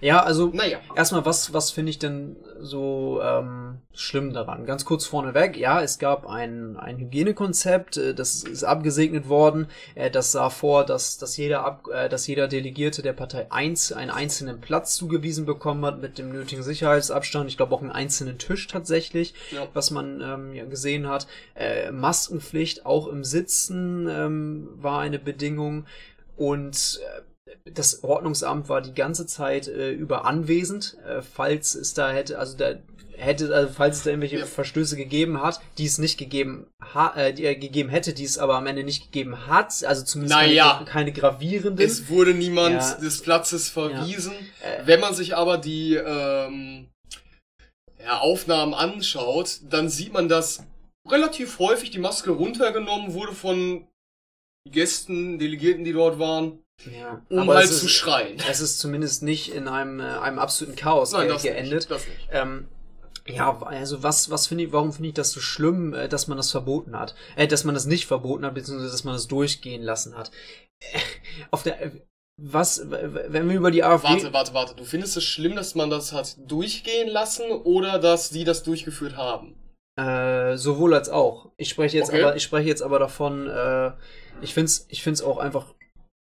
Ja, 0.01 0.23
also 0.23 0.47
naja. 0.53 0.79
erstmal, 0.95 1.25
was, 1.25 1.53
was 1.53 1.71
finde 1.71 1.89
ich 1.89 1.99
denn 1.99 2.37
so 2.59 3.19
ähm, 3.21 3.79
schlimm 3.93 4.33
daran? 4.33 4.65
Ganz 4.65 4.85
kurz 4.85 5.05
vorneweg, 5.05 5.57
ja, 5.57 5.81
es 5.81 5.99
gab 5.99 6.27
ein, 6.27 6.77
ein 6.77 6.97
Hygienekonzept, 6.97 7.97
äh, 7.97 8.13
das 8.13 8.43
ist 8.43 8.63
abgesegnet 8.63 9.27
worden. 9.27 9.67
Äh, 9.95 10.09
das 10.09 10.31
sah 10.31 10.49
vor, 10.49 10.85
dass, 10.85 11.17
dass, 11.17 11.37
jeder 11.37 11.65
Ab, 11.65 11.87
äh, 11.91 12.09
dass 12.09 12.27
jeder 12.27 12.47
Delegierte 12.47 13.01
der 13.01 13.13
Partei 13.13 13.51
eins, 13.51 13.91
einen 13.91 14.11
einzelnen 14.11 14.61
Platz 14.61 14.95
zugewiesen 14.95 15.45
bekommen 15.45 15.85
hat 15.85 16.01
mit 16.01 16.17
dem 16.17 16.31
nötigen 16.31 16.63
Sicherheitsabstand. 16.63 17.49
Ich 17.49 17.57
glaube 17.57 17.75
auch 17.75 17.81
einen 17.81 17.91
einzelnen 17.91 18.37
Tisch 18.37 18.67
tatsächlich, 18.67 19.33
ja. 19.51 19.67
was 19.73 19.91
man 19.91 20.21
ähm, 20.21 20.53
ja, 20.53 20.65
gesehen 20.65 21.07
hat. 21.07 21.27
Äh, 21.55 21.91
Maskenpflicht 21.91 22.85
auch 22.85 23.07
im 23.07 23.23
Sitzen 23.23 24.07
ähm, 24.09 24.69
war 24.75 24.99
eine 25.01 25.19
Bedingung. 25.19 25.85
Und 26.37 27.01
äh, 27.03 27.21
das 27.65 28.03
Ordnungsamt 28.03 28.69
war 28.69 28.81
die 28.81 28.93
ganze 28.93 29.25
Zeit 29.25 29.67
äh, 29.67 29.91
über 29.91 30.25
anwesend, 30.25 30.97
äh, 31.05 31.21
falls 31.21 31.75
es 31.75 31.93
da 31.93 32.11
hätte, 32.11 32.39
also 32.39 32.57
da 32.57 32.75
hätte, 33.19 33.53
also 33.53 33.71
falls 33.73 33.97
es 33.97 34.03
da 34.03 34.11
irgendwelche 34.11 34.39
ja. 34.39 34.45
Verstöße 34.45 34.95
gegeben 34.95 35.41
hat, 35.41 35.59
die 35.77 35.85
es 35.85 35.97
nicht 35.97 36.17
gegeben 36.17 36.67
ha, 36.93 37.13
äh, 37.15 37.33
die 37.33 37.43
er 37.43 37.55
gegeben 37.55 37.89
hätte, 37.89 38.13
die 38.13 38.23
es 38.23 38.37
aber 38.37 38.55
am 38.55 38.67
Ende 38.67 38.83
nicht 38.83 39.11
gegeben 39.11 39.47
hat, 39.47 39.83
also 39.83 40.03
zumindest 40.03 40.37
naja, 40.37 40.75
keine, 40.77 40.85
keine 40.85 41.11
gravierenden. 41.11 41.85
Es 41.85 42.09
wurde 42.09 42.33
niemand 42.33 42.75
ja. 42.75 42.93
des 42.95 43.21
Platzes 43.21 43.69
verwiesen. 43.69 44.33
Ja. 44.61 44.83
Äh. 44.83 44.87
Wenn 44.87 44.99
man 44.99 45.13
sich 45.13 45.35
aber 45.35 45.57
die 45.57 45.95
ähm, 45.95 46.87
Aufnahmen 48.07 48.73
anschaut, 48.73 49.59
dann 49.69 49.89
sieht 49.89 50.13
man, 50.13 50.29
dass 50.29 50.63
relativ 51.07 51.59
häufig 51.59 51.91
die 51.91 51.99
Maske 51.99 52.31
runtergenommen 52.31 53.13
wurde 53.13 53.33
von 53.33 53.87
Gästen, 54.69 55.39
Delegierten, 55.39 55.83
die 55.83 55.93
dort 55.93 56.19
waren. 56.19 56.59
Ja, 56.85 57.21
um 57.29 57.49
halt 57.49 57.67
zu 57.67 57.87
schreien. 57.87 58.37
Es 58.49 58.61
ist 58.61 58.79
zumindest 58.79 59.23
nicht 59.23 59.53
in 59.53 59.67
einem, 59.67 59.99
äh, 59.99 60.03
einem 60.03 60.39
absoluten 60.39 60.77
Chaos 60.77 61.11
Nein, 61.11 61.27
das 61.27 61.43
geendet. 61.43 61.73
Nicht, 61.73 61.91
das 61.91 62.07
nicht. 62.07 62.29
Ähm, 62.31 62.67
ja, 63.27 63.61
also 63.61 64.01
was, 64.01 64.29
was 64.29 64.47
finde 64.47 64.63
ich, 64.63 64.71
warum 64.71 64.91
finde 64.91 65.09
ich 65.09 65.13
das 65.13 65.31
so 65.31 65.39
schlimm, 65.39 65.93
äh, 65.93 66.07
dass 66.07 66.27
man 66.27 66.37
das 66.37 66.51
verboten 66.51 66.97
hat? 66.97 67.15
Äh, 67.35 67.47
dass 67.47 67.63
man 67.63 67.75
das 67.75 67.85
nicht 67.85 68.07
verboten 68.07 68.45
hat, 68.45 68.53
beziehungsweise 68.53 68.91
dass 68.91 69.03
man 69.03 69.13
das 69.13 69.27
durchgehen 69.27 69.83
lassen 69.83 70.17
hat. 70.17 70.31
Äh, 70.79 70.99
auf 71.51 71.63
der, 71.63 71.81
äh, 71.81 71.91
was, 72.41 72.89
wenn 72.89 73.49
wir 73.49 73.57
über 73.57 73.69
die 73.69 73.83
AfD... 73.83 74.07
Warte, 74.07 74.33
warte, 74.33 74.53
warte. 74.53 74.75
Du 74.75 74.85
findest 74.85 75.17
es 75.17 75.25
schlimm, 75.25 75.57
dass 75.57 75.75
man 75.75 75.89
das 75.89 76.13
hat 76.13 76.37
durchgehen 76.49 77.09
lassen 77.09 77.51
oder 77.51 77.99
dass 77.99 78.29
die 78.29 78.45
das 78.45 78.63
durchgeführt 78.63 79.17
haben? 79.17 79.55
Äh, 79.97 80.55
sowohl 80.55 80.93
als 80.93 81.09
auch. 81.09 81.51
Ich 81.57 81.67
spreche 81.67 81.97
jetzt 81.97 82.11
okay. 82.11 82.23
aber, 82.23 82.37
ich 82.37 82.43
spreche 82.43 82.69
jetzt 82.69 82.81
aber 82.81 82.99
davon, 82.99 83.49
äh, 83.49 83.91
ich 84.41 84.53
find's, 84.53 84.85
ich 84.87 85.03
find's 85.03 85.21
auch 85.21 85.37
einfach 85.37 85.73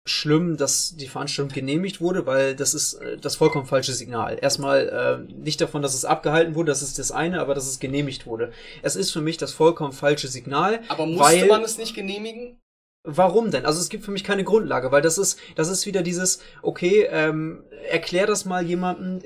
schlimm, 0.06 0.56
dass 0.56 0.96
die 0.96 1.08
Veranstaltung 1.08 1.54
genehmigt 1.54 2.00
wurde, 2.00 2.26
weil 2.26 2.56
das 2.56 2.74
ist 2.74 2.94
äh, 2.96 3.18
das 3.18 3.36
vollkommen 3.36 3.66
falsche 3.66 3.94
Signal. 3.94 4.38
Erstmal 4.40 5.28
äh, 5.28 5.34
nicht 5.34 5.60
davon, 5.60 5.82
dass 5.82 5.96
es 5.96 6.06
abgehalten 6.06 6.56
wurde, 6.56 6.72
das 6.72 6.84
ist 6.84 7.00
das 7.00 7.12
eine, 7.12 7.42
aber 7.42 7.56
dass 7.56 7.68
es 7.68 7.80
genehmigt 7.80 8.28
wurde. 8.28 8.52
Es 8.84 8.96
ist 8.96 9.12
für 9.12 9.22
mich 9.22 9.38
das 9.38 9.52
vollkommen 9.52 9.94
falsche 9.94 10.28
Signal. 10.28 10.82
Aber 10.90 11.08
musste 11.08 11.24
weil, 11.24 11.48
man 11.48 11.64
es 11.64 11.78
nicht 11.78 11.96
genehmigen? 11.96 12.60
Warum 13.04 13.52
denn? 13.52 13.66
Also 13.66 13.80
es 13.80 13.90
gibt 13.90 14.04
für 14.04 14.12
mich 14.12 14.24
keine 14.24 14.44
Grundlage, 14.44 14.92
weil 14.92 15.02
das 15.02 15.18
ist, 15.18 15.40
das 15.56 15.70
ist 15.70 15.86
wieder 15.86 16.02
dieses, 16.02 16.40
okay, 16.62 17.08
ähm, 17.10 17.64
erklär 17.90 18.26
das 18.26 18.46
mal 18.46 18.66
jemandem, 18.66 19.22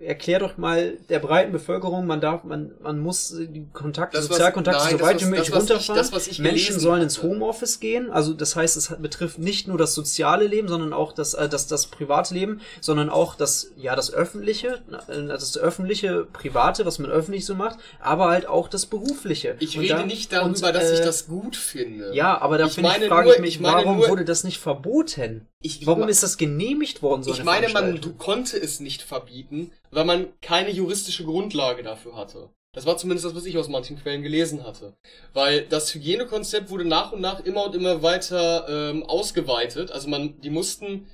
erklär 0.00 0.38
doch 0.38 0.56
mal 0.56 0.94
der 1.10 1.18
breiten 1.18 1.52
Bevölkerung, 1.52 2.06
man 2.06 2.20
darf, 2.20 2.44
man, 2.44 2.72
man 2.82 2.98
muss 2.98 3.36
die 3.38 3.66
Kontakte, 3.72 4.16
das, 4.16 4.26
Sozialkontakte 4.26 4.80
was, 4.80 4.90
nein, 4.90 4.98
so 4.98 5.04
weit 5.04 5.20
wie 5.20 5.26
möglich 5.26 5.54
runterfahren. 5.54 6.00
Ich, 6.00 6.28
das, 6.28 6.38
Menschen 6.38 6.80
sollen 6.80 7.02
ins 7.02 7.22
Homeoffice 7.22 7.80
gehen. 7.80 8.10
Also 8.10 8.32
das 8.32 8.56
heißt, 8.56 8.78
es 8.78 8.96
betrifft 8.98 9.38
nicht 9.38 9.68
nur 9.68 9.76
das 9.76 9.94
soziale 9.94 10.46
Leben, 10.46 10.68
sondern 10.68 10.94
auch 10.94 11.12
das, 11.12 11.34
äh, 11.34 11.48
das, 11.50 11.66
das 11.66 11.88
private 11.88 12.32
Leben, 12.32 12.60
sondern 12.80 13.10
auch 13.10 13.34
das, 13.34 13.72
ja, 13.76 13.94
das 13.94 14.12
öffentliche, 14.12 14.80
äh, 15.08 15.26
das 15.26 15.58
öffentliche, 15.58 16.26
private, 16.32 16.86
was 16.86 16.98
man 16.98 17.10
öffentlich 17.10 17.44
so 17.44 17.54
macht, 17.54 17.78
aber 18.00 18.28
halt 18.28 18.48
auch 18.48 18.68
das 18.68 18.86
berufliche. 18.86 19.56
Ich 19.60 19.76
und 19.76 19.82
rede 19.84 19.94
da, 19.94 20.06
nicht 20.06 20.32
darüber, 20.32 20.46
und, 20.68 20.74
dass 20.74 20.92
ich 20.92 21.00
äh, 21.00 21.04
das 21.04 21.26
gut 21.26 21.56
finde. 21.56 22.14
Ja, 22.14 22.40
aber 22.40 22.56
da 22.56 22.68
finde 22.68 22.90
ich, 22.98 23.06
frage 23.06 23.34
ich 23.34 23.38
mich, 23.40 23.56
ich 23.56 23.62
warum 23.62 23.98
nur, 23.98 24.08
wurde 24.08 24.24
das 24.24 24.44
nicht 24.44 24.58
verboten? 24.58 25.46
Ich, 25.60 25.86
warum 25.86 26.08
ist 26.08 26.22
das 26.22 26.38
genehmigt 26.38 27.02
worden? 27.02 27.22
So 27.22 27.32
ich 27.32 27.44
meine, 27.44 27.68
man 27.68 28.00
konnte 28.16 28.56
es 28.56 28.80
nicht 28.80 29.02
verbieten, 29.02 29.72
weil 29.90 30.04
man 30.04 30.28
keine 30.40 30.70
juristische 30.70 31.24
Grundlage 31.24 31.82
dafür 31.82 32.16
hatte. 32.16 32.50
Das 32.72 32.86
war 32.86 32.96
zumindest 32.96 33.26
das, 33.26 33.34
was 33.34 33.46
ich 33.46 33.58
aus 33.58 33.68
manchen 33.68 33.98
Quellen 33.98 34.22
gelesen 34.22 34.64
hatte. 34.64 34.94
Weil 35.32 35.66
das 35.66 35.92
Hygienekonzept 35.92 36.70
wurde 36.70 36.84
nach 36.84 37.10
und 37.12 37.20
nach 37.20 37.40
immer 37.40 37.64
und 37.64 37.74
immer 37.74 38.02
weiter 38.02 38.66
ähm, 38.68 39.02
ausgeweitet. 39.02 39.90
Also 39.90 40.08
man, 40.08 40.40
die 40.40 40.50
mussten 40.50 41.08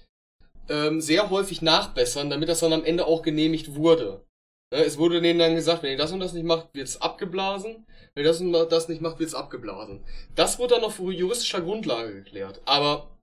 ähm, 0.68 1.00
sehr 1.00 1.30
häufig 1.30 1.62
nachbessern, 1.62 2.28
damit 2.28 2.50
das 2.50 2.60
dann 2.60 2.74
am 2.74 2.84
Ende 2.84 3.06
auch 3.06 3.22
genehmigt 3.22 3.74
wurde. 3.74 4.26
Es 4.70 4.98
wurde 4.98 5.20
denen 5.20 5.38
dann 5.38 5.54
gesagt, 5.54 5.82
wenn 5.82 5.92
ihr 5.92 5.96
das 5.96 6.12
und 6.12 6.20
das 6.20 6.32
nicht 6.32 6.44
macht, 6.44 6.74
wird 6.74 6.88
es 6.88 7.00
abgeblasen. 7.00 7.86
Wenn 8.14 8.24
ihr 8.24 8.28
das 8.28 8.40
und 8.40 8.52
das 8.52 8.88
nicht 8.88 9.00
macht, 9.00 9.18
wird 9.18 9.28
es 9.28 9.34
abgeblasen. 9.34 10.04
Das 10.34 10.58
wurde 10.58 10.74
dann 10.74 10.84
auf 10.84 10.98
juristischer 10.98 11.62
Grundlage 11.62 12.12
geklärt. 12.12 12.60
Aber 12.66 13.16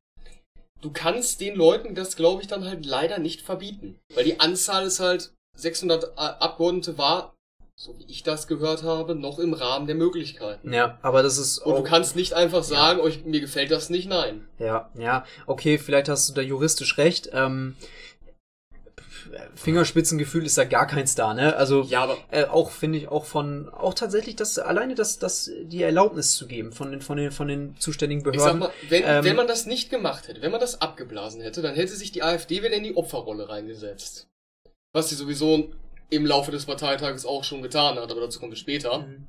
du 0.81 0.91
kannst 0.91 1.41
den 1.41 1.55
Leuten 1.55 1.93
das, 1.93 2.15
glaube 2.15 2.41
ich, 2.41 2.47
dann 2.47 2.65
halt 2.65 2.85
leider 2.85 3.19
nicht 3.19 3.41
verbieten. 3.41 3.99
Weil 4.15 4.23
die 4.23 4.39
Anzahl 4.39 4.85
ist 4.85 4.99
halt 4.99 5.33
600 5.55 6.03
äh, 6.03 6.07
Abgeordnete 6.17 6.97
war, 6.97 7.33
so 7.75 7.97
wie 7.97 8.05
ich 8.07 8.23
das 8.23 8.47
gehört 8.47 8.83
habe, 8.83 9.15
noch 9.15 9.39
im 9.39 9.53
Rahmen 9.53 9.87
der 9.87 9.95
Möglichkeiten. 9.95 10.71
Ja, 10.71 10.97
aber 11.01 11.23
das 11.23 11.37
ist. 11.37 11.59
Und 11.59 11.75
du 11.75 11.83
kannst 11.83 12.15
nicht 12.15 12.33
einfach 12.33 12.63
sagen, 12.63 12.99
ja. 12.99 13.05
euch, 13.05 13.25
mir 13.25 13.41
gefällt 13.41 13.71
das 13.71 13.89
nicht, 13.89 14.07
nein. 14.07 14.47
Ja, 14.59 14.89
ja, 14.97 15.25
okay, 15.47 15.77
vielleicht 15.77 16.09
hast 16.09 16.29
du 16.29 16.33
da 16.33 16.41
juristisch 16.41 16.97
recht. 16.97 17.29
Ähm, 17.33 17.75
Fingerspitzengefühl 19.55 20.45
ist 20.45 20.57
da 20.57 20.63
gar 20.63 20.85
keins 20.85 21.15
da, 21.15 21.33
ne? 21.33 21.55
Also 21.55 21.83
ja, 21.83 22.03
aber 22.03 22.17
äh, 22.31 22.45
auch 22.45 22.71
finde 22.71 22.99
ich 22.99 23.07
auch 23.07 23.25
von 23.25 23.69
auch 23.69 23.93
tatsächlich 23.93 24.35
das 24.35 24.59
alleine 24.59 24.95
das 24.95 25.17
das 25.17 25.49
die 25.63 25.81
Erlaubnis 25.81 26.35
zu 26.35 26.45
geben 26.47 26.71
von 26.71 26.91
den 26.91 27.01
von 27.01 27.17
den 27.17 27.31
von 27.31 27.47
den 27.47 27.75
zuständigen 27.77 28.23
Behörden. 28.23 28.45
Ich 28.45 28.51
sag 28.51 28.59
mal, 28.59 28.71
wenn, 28.89 29.03
ähm, 29.05 29.23
wenn 29.23 29.35
man 29.35 29.47
das 29.47 29.65
nicht 29.65 29.89
gemacht 29.89 30.27
hätte, 30.27 30.41
wenn 30.41 30.51
man 30.51 30.59
das 30.59 30.81
abgeblasen 30.81 31.41
hätte, 31.41 31.61
dann 31.61 31.73
hätte 31.75 31.95
sich 31.95 32.11
die 32.11 32.23
AfD 32.23 32.61
wieder 32.61 32.73
in 32.73 32.83
die 32.83 32.95
Opferrolle 32.95 33.49
reingesetzt. 33.49 34.27
Was 34.93 35.09
sie 35.09 35.15
sowieso 35.15 35.71
im 36.09 36.25
Laufe 36.25 36.51
des 36.51 36.65
Parteitages 36.65 37.25
auch 37.25 37.43
schon 37.43 37.61
getan 37.61 37.97
hat, 37.97 38.11
aber 38.11 38.21
dazu 38.21 38.39
kommen 38.39 38.51
wir 38.51 38.57
später. 38.57 38.99
Mhm. 38.99 39.27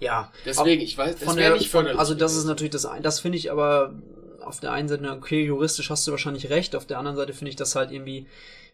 Ja. 0.00 0.32
Deswegen, 0.44 0.82
ich 0.82 0.98
weiß, 0.98 1.18
das 1.20 1.36
wäre 1.36 1.56
nicht 1.56 1.70
von, 1.70 1.86
Also 1.86 2.14
das 2.14 2.34
ist 2.34 2.44
natürlich 2.44 2.72
das 2.72 2.88
das 3.02 3.20
finde 3.20 3.38
ich 3.38 3.50
aber 3.50 3.94
auf 4.40 4.60
der 4.60 4.72
einen 4.72 4.88
Seite, 4.88 5.10
okay, 5.10 5.44
juristisch 5.44 5.88
hast 5.90 6.06
du 6.06 6.10
wahrscheinlich 6.10 6.50
recht, 6.50 6.76
auf 6.76 6.86
der 6.86 6.98
anderen 6.98 7.16
Seite 7.16 7.32
finde 7.32 7.50
ich 7.50 7.56
das 7.56 7.76
halt 7.76 7.90
irgendwie 7.90 8.26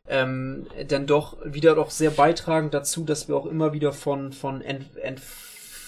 ähm, 0.09 0.67
dann 0.89 1.07
doch 1.07 1.37
wieder 1.45 1.75
doch 1.75 1.91
sehr 1.91 2.11
beitragend 2.11 2.75
dazu, 2.75 3.05
dass 3.05 3.29
wir 3.29 3.37
auch 3.37 3.47
immer 3.47 3.73
wieder 3.73 3.93
von, 3.93 4.33
von 4.33 4.63
Ent, 4.63 4.97
Ent 4.97 5.21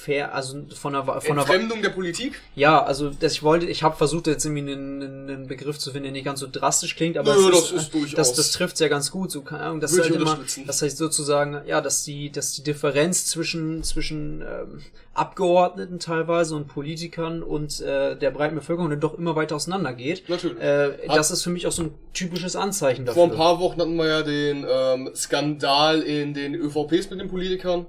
fair, 0.02 0.34
also 0.34 0.62
von 0.74 0.94
einer 0.94 1.20
von 1.20 1.38
Entfremdung 1.38 1.82
der 1.82 1.90
Politik? 1.90 2.40
Ja, 2.54 2.82
also 2.82 3.10
das, 3.10 3.32
ich 3.32 3.42
wollte, 3.42 3.66
ich 3.66 3.82
habe 3.82 3.96
versucht 3.96 4.26
jetzt 4.26 4.44
irgendwie 4.44 4.72
einen, 4.72 5.02
einen 5.02 5.46
Begriff 5.46 5.78
zu 5.78 5.90
finden, 5.90 6.04
der 6.04 6.12
nicht 6.12 6.24
ganz 6.24 6.40
so 6.40 6.48
drastisch 6.50 6.96
klingt, 6.96 7.16
aber 7.16 7.34
Nö, 7.34 7.50
das, 7.50 7.70
ist, 7.70 7.94
ist 7.94 8.18
das, 8.18 8.34
das 8.34 8.50
trifft 8.52 8.80
ja 8.80 8.88
ganz 8.88 9.10
gut. 9.10 9.30
So, 9.30 9.42
keine 9.42 9.62
Ahnung, 9.62 9.80
das, 9.80 9.98
halt 9.98 10.10
immer, 10.10 10.38
das 10.66 10.82
heißt 10.82 10.96
sozusagen, 10.96 11.62
ja, 11.66 11.80
dass 11.80 12.04
die, 12.04 12.30
dass 12.30 12.52
die 12.52 12.62
Differenz 12.62 13.26
zwischen 13.26 13.82
zwischen 13.82 14.42
ähm, 14.42 14.80
Abgeordneten 15.14 15.98
teilweise 15.98 16.56
und 16.56 16.68
Politikern 16.68 17.42
und 17.42 17.80
äh, 17.80 18.16
der 18.16 18.30
breiten 18.30 18.54
Bevölkerung 18.54 18.90
dann 18.90 19.00
doch 19.00 19.18
immer 19.18 19.36
weiter 19.36 19.56
auseinander 19.56 19.92
geht. 19.92 20.28
Natürlich. 20.28 20.58
Äh, 20.58 21.06
das 21.06 21.30
ist 21.30 21.42
für 21.42 21.50
mich 21.50 21.66
auch 21.66 21.72
so 21.72 21.84
ein 21.84 21.94
typisches 22.14 22.56
Anzeichen 22.56 23.04
dafür. 23.04 23.22
Vor 23.22 23.30
ein 23.30 23.36
paar 23.36 23.60
Wochen 23.60 23.80
hatten 23.80 23.96
wir 23.96 24.08
ja 24.08 24.22
den 24.22 24.66
ähm, 24.68 25.10
Skandal 25.14 26.00
in 26.00 26.32
den 26.34 26.54
ÖVPs 26.54 27.10
mit 27.10 27.20
den 27.20 27.28
Politikern 27.28 27.86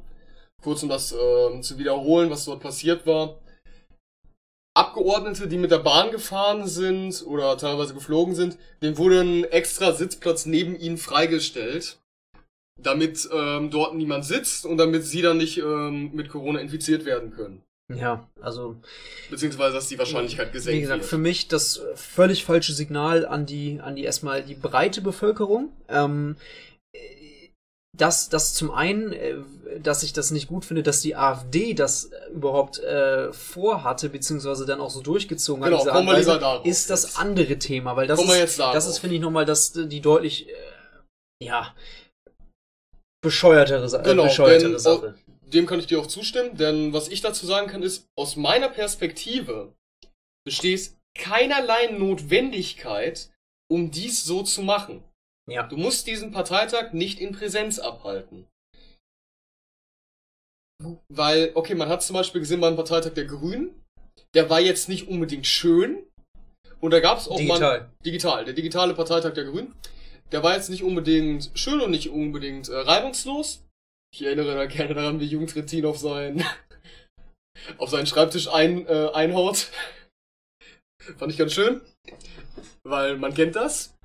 kurz 0.63 0.83
um 0.83 0.89
das 0.89 1.11
äh, 1.11 1.61
zu 1.61 1.77
wiederholen, 1.77 2.29
was 2.29 2.45
dort 2.45 2.61
passiert 2.61 3.05
war. 3.05 3.39
Abgeordnete, 4.75 5.47
die 5.47 5.57
mit 5.57 5.69
der 5.69 5.79
Bahn 5.79 6.11
gefahren 6.11 6.67
sind 6.67 7.23
oder 7.27 7.57
teilweise 7.57 7.93
geflogen 7.93 8.33
sind, 8.33 8.57
denen 8.81 8.97
wurde 8.97 9.21
ein 9.21 9.43
extra 9.43 9.91
Sitzplatz 9.91 10.47
neben 10.47 10.75
ihnen 10.75 10.97
freigestellt, 10.97 11.99
damit 12.81 13.29
ähm, 13.31 13.69
dort 13.69 13.93
niemand 13.93 14.25
sitzt 14.25 14.65
und 14.65 14.77
damit 14.77 15.03
sie 15.03 15.21
dann 15.21 15.37
nicht 15.37 15.59
ähm, 15.59 16.09
mit 16.13 16.29
Corona 16.29 16.59
infiziert 16.59 17.05
werden 17.05 17.31
können. 17.35 17.61
Ja, 17.93 18.27
also. 18.41 18.77
Beziehungsweise, 19.29 19.75
dass 19.75 19.89
die 19.89 19.99
Wahrscheinlichkeit 19.99 20.53
gesenkt 20.53 20.77
Wie 20.77 20.81
gesagt, 20.81 21.01
wird. 21.01 21.09
für 21.09 21.17
mich 21.17 21.49
das 21.49 21.81
völlig 21.95 22.43
falsche 22.43 22.73
Signal 22.73 23.25
an 23.25 23.45
die, 23.45 23.79
an 23.81 23.95
die 23.95 24.03
erstmal 24.03 24.41
die 24.41 24.55
breite 24.55 25.01
Bevölkerung. 25.01 25.71
Ähm, 25.89 26.35
dass 27.95 28.29
das 28.29 28.53
zum 28.53 28.71
einen, 28.71 29.13
äh, 29.13 29.35
dass 29.79 30.03
ich 30.03 30.13
das 30.13 30.31
nicht 30.31 30.47
gut 30.47 30.65
finde, 30.65 30.83
dass 30.83 31.01
die 31.01 31.15
AfD 31.15 31.73
das 31.73 32.09
überhaupt 32.33 32.79
äh, 32.79 33.31
vorhatte, 33.31 34.09
beziehungsweise 34.09 34.65
dann 34.65 34.81
auch 34.81 34.89
so 34.89 35.01
durchgezogen 35.01 35.63
genau, 35.63 35.77
hat. 35.77 35.85
Diese 35.85 35.93
Anweisung, 35.93 36.39
darauf, 36.39 36.65
ist 36.65 36.89
das 36.89 37.15
andere 37.17 37.59
Thema, 37.59 37.95
weil 37.95 38.07
das 38.07 38.21
ist, 38.23 38.59
das 38.59 38.87
ist, 38.87 38.99
finde 38.99 39.15
ich, 39.15 39.21
nochmal 39.21 39.45
das, 39.45 39.73
die 39.73 40.01
deutlich, 40.01 40.49
äh, 40.49 40.53
ja, 41.43 41.75
bescheuertere, 43.23 43.85
äh, 43.85 44.03
genau, 44.03 44.23
bescheuertere 44.23 44.71
denn, 44.71 44.79
Sache. 44.79 45.15
Dem 45.41 45.67
kann 45.67 45.79
ich 45.79 45.85
dir 45.85 45.99
auch 45.99 46.07
zustimmen, 46.07 46.57
denn 46.57 46.93
was 46.93 47.09
ich 47.09 47.21
dazu 47.21 47.45
sagen 47.45 47.67
kann, 47.67 47.83
ist, 47.83 48.07
aus 48.17 48.35
meiner 48.35 48.69
Perspektive 48.69 49.73
besteht 50.45 50.93
keinerlei 51.15 51.91
Notwendigkeit, 51.91 53.29
um 53.71 53.91
dies 53.91 54.25
so 54.25 54.41
zu 54.41 54.63
machen. 54.63 55.03
Ja. 55.49 55.63
Du 55.63 55.77
musst 55.77 56.07
diesen 56.07 56.31
Parteitag 56.31 56.93
nicht 56.93 57.19
in 57.19 57.33
Präsenz 57.33 57.79
abhalten. 57.79 58.47
Weil, 61.09 61.51
okay, 61.53 61.75
man 61.75 61.89
hat 61.89 62.03
zum 62.03 62.15
Beispiel 62.15 62.41
gesehen 62.41 62.61
beim 62.61 62.75
Parteitag 62.75 63.13
der 63.13 63.25
Grünen, 63.25 63.83
der 64.33 64.49
war 64.49 64.59
jetzt 64.59 64.89
nicht 64.89 65.07
unbedingt 65.07 65.47
schön. 65.47 66.05
Und 66.79 66.91
da 66.91 66.99
gab 66.99 67.17
es 67.17 67.27
auch 67.27 67.37
digital. 67.37 67.79
mal. 67.79 67.91
Digital. 68.05 68.45
Der 68.45 68.53
digitale 68.53 68.93
Parteitag 68.93 69.33
der 69.33 69.45
Grünen. 69.45 69.73
Der 70.31 70.43
war 70.43 70.55
jetzt 70.55 70.69
nicht 70.69 70.83
unbedingt 70.83 71.51
schön 71.53 71.79
und 71.79 71.91
nicht 71.91 72.09
unbedingt 72.09 72.67
äh, 72.67 72.75
reibungslos. 72.75 73.63
Ich 74.13 74.23
erinnere 74.23 74.55
da 74.55 74.65
gerne 74.65 74.93
daran, 74.93 75.19
wie 75.19 75.25
Jugendretin 75.25 75.85
auf 75.85 75.97
seinen, 75.97 76.43
auf 77.77 77.89
seinen 77.89 78.07
Schreibtisch 78.07 78.47
ein, 78.47 78.85
äh, 78.87 79.09
einhaut. 79.13 79.69
Fand 81.17 81.31
ich 81.31 81.37
ganz 81.37 81.53
schön. 81.53 81.81
Weil 82.83 83.17
man 83.17 83.33
kennt 83.33 83.55
das. 83.55 83.95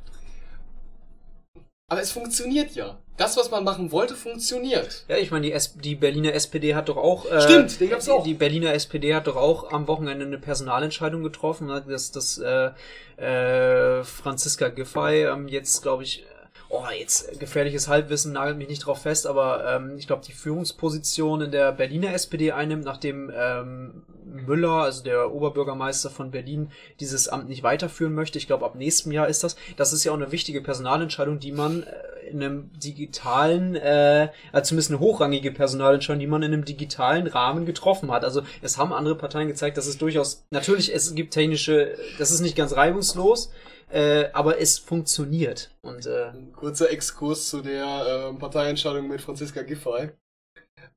Aber 1.88 2.02
es 2.02 2.12
funktioniert 2.12 2.74
ja. 2.74 2.98
Das, 3.16 3.36
was 3.36 3.50
man 3.50 3.64
machen 3.64 3.90
wollte, 3.90 4.14
funktioniert. 4.14 5.04
Ja, 5.08 5.16
ich 5.16 5.30
meine, 5.30 5.46
die, 5.46 5.52
S 5.52 5.74
die 5.74 5.96
Berliner 5.96 6.34
SPD 6.34 6.74
hat 6.74 6.88
doch 6.88 6.98
auch. 6.98 7.28
Äh, 7.28 7.40
Stimmt, 7.40 7.80
den 7.80 7.90
gab's 7.90 8.08
auch. 8.08 8.22
Die 8.22 8.34
Berliner 8.34 8.74
SPD 8.74 9.14
hat 9.14 9.26
doch 9.26 9.36
auch 9.36 9.72
am 9.72 9.88
Wochenende 9.88 10.24
eine 10.26 10.38
Personalentscheidung 10.38 11.22
getroffen, 11.24 11.68
dass, 11.68 12.12
dass 12.12 12.38
äh, 12.38 12.70
äh, 13.16 14.04
Franziska 14.04 14.68
Giffey 14.68 15.24
ähm, 15.24 15.48
jetzt, 15.48 15.82
glaube 15.82 16.04
ich, 16.04 16.24
oh, 16.68 16.84
jetzt 16.96 17.38
gefährliches 17.40 17.88
Halbwissen, 17.88 18.32
nagelt 18.32 18.58
mich 18.58 18.68
nicht 18.68 18.86
drauf 18.86 19.02
fest, 19.02 19.26
aber 19.26 19.64
ähm, 19.66 19.96
ich 19.98 20.06
glaube, 20.06 20.22
die 20.26 20.32
Führungsposition 20.32 21.40
in 21.40 21.50
der 21.50 21.72
Berliner 21.72 22.12
SPD 22.12 22.52
einnimmt, 22.52 22.84
nachdem 22.84 23.30
ähm, 23.34 24.02
Müller, 24.24 24.82
also 24.82 25.02
der 25.02 25.32
Oberbürgermeister 25.32 26.10
von 26.10 26.30
Berlin, 26.30 26.70
dieses 27.00 27.28
Amt 27.28 27.48
nicht 27.48 27.62
weiterführen 27.62 28.14
möchte. 28.14 28.38
Ich 28.38 28.46
glaube, 28.46 28.64
ab 28.64 28.74
nächstem 28.74 29.12
Jahr 29.12 29.28
ist 29.28 29.44
das. 29.44 29.56
Das 29.76 29.92
ist 29.92 30.04
ja 30.04 30.12
auch 30.12 30.16
eine 30.16 30.32
wichtige 30.32 30.60
Personalentscheidung, 30.60 31.38
die 31.38 31.52
man 31.52 31.84
äh, 31.84 32.17
in 32.30 32.42
einem 32.42 32.70
digitalen, 32.78 33.74
äh, 33.76 34.30
also 34.52 34.68
zumindest 34.68 34.90
eine 34.90 35.00
hochrangige 35.00 35.52
Personalentscheidung, 35.52 36.20
die 36.20 36.26
man 36.26 36.42
in 36.42 36.52
einem 36.52 36.64
digitalen 36.64 37.26
Rahmen 37.26 37.66
getroffen 37.66 38.10
hat. 38.10 38.24
Also 38.24 38.42
es 38.62 38.78
haben 38.78 38.92
andere 38.92 39.16
Parteien 39.16 39.48
gezeigt, 39.48 39.76
dass 39.76 39.86
es 39.86 39.98
durchaus, 39.98 40.46
natürlich, 40.50 40.94
es 40.94 41.14
gibt 41.14 41.34
technische, 41.34 41.96
das 42.18 42.30
ist 42.30 42.40
nicht 42.40 42.56
ganz 42.56 42.76
reibungslos, 42.76 43.52
äh, 43.90 44.30
aber 44.32 44.60
es 44.60 44.78
funktioniert. 44.78 45.70
Und, 45.82 46.06
äh, 46.06 46.28
Ein 46.28 46.52
kurzer 46.52 46.90
Exkurs 46.90 47.48
zu 47.48 47.62
der 47.62 48.30
äh, 48.34 48.38
Parteientscheidung 48.38 49.08
mit 49.08 49.20
Franziska 49.20 49.62
Giffey. 49.62 50.10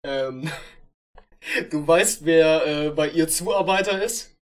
Ähm, 0.04 0.50
du 1.72 1.88
weißt, 1.88 2.26
wer 2.26 2.66
äh, 2.68 2.90
bei 2.90 3.10
ihr 3.10 3.28
Zuarbeiter 3.28 4.04
ist? 4.04 4.36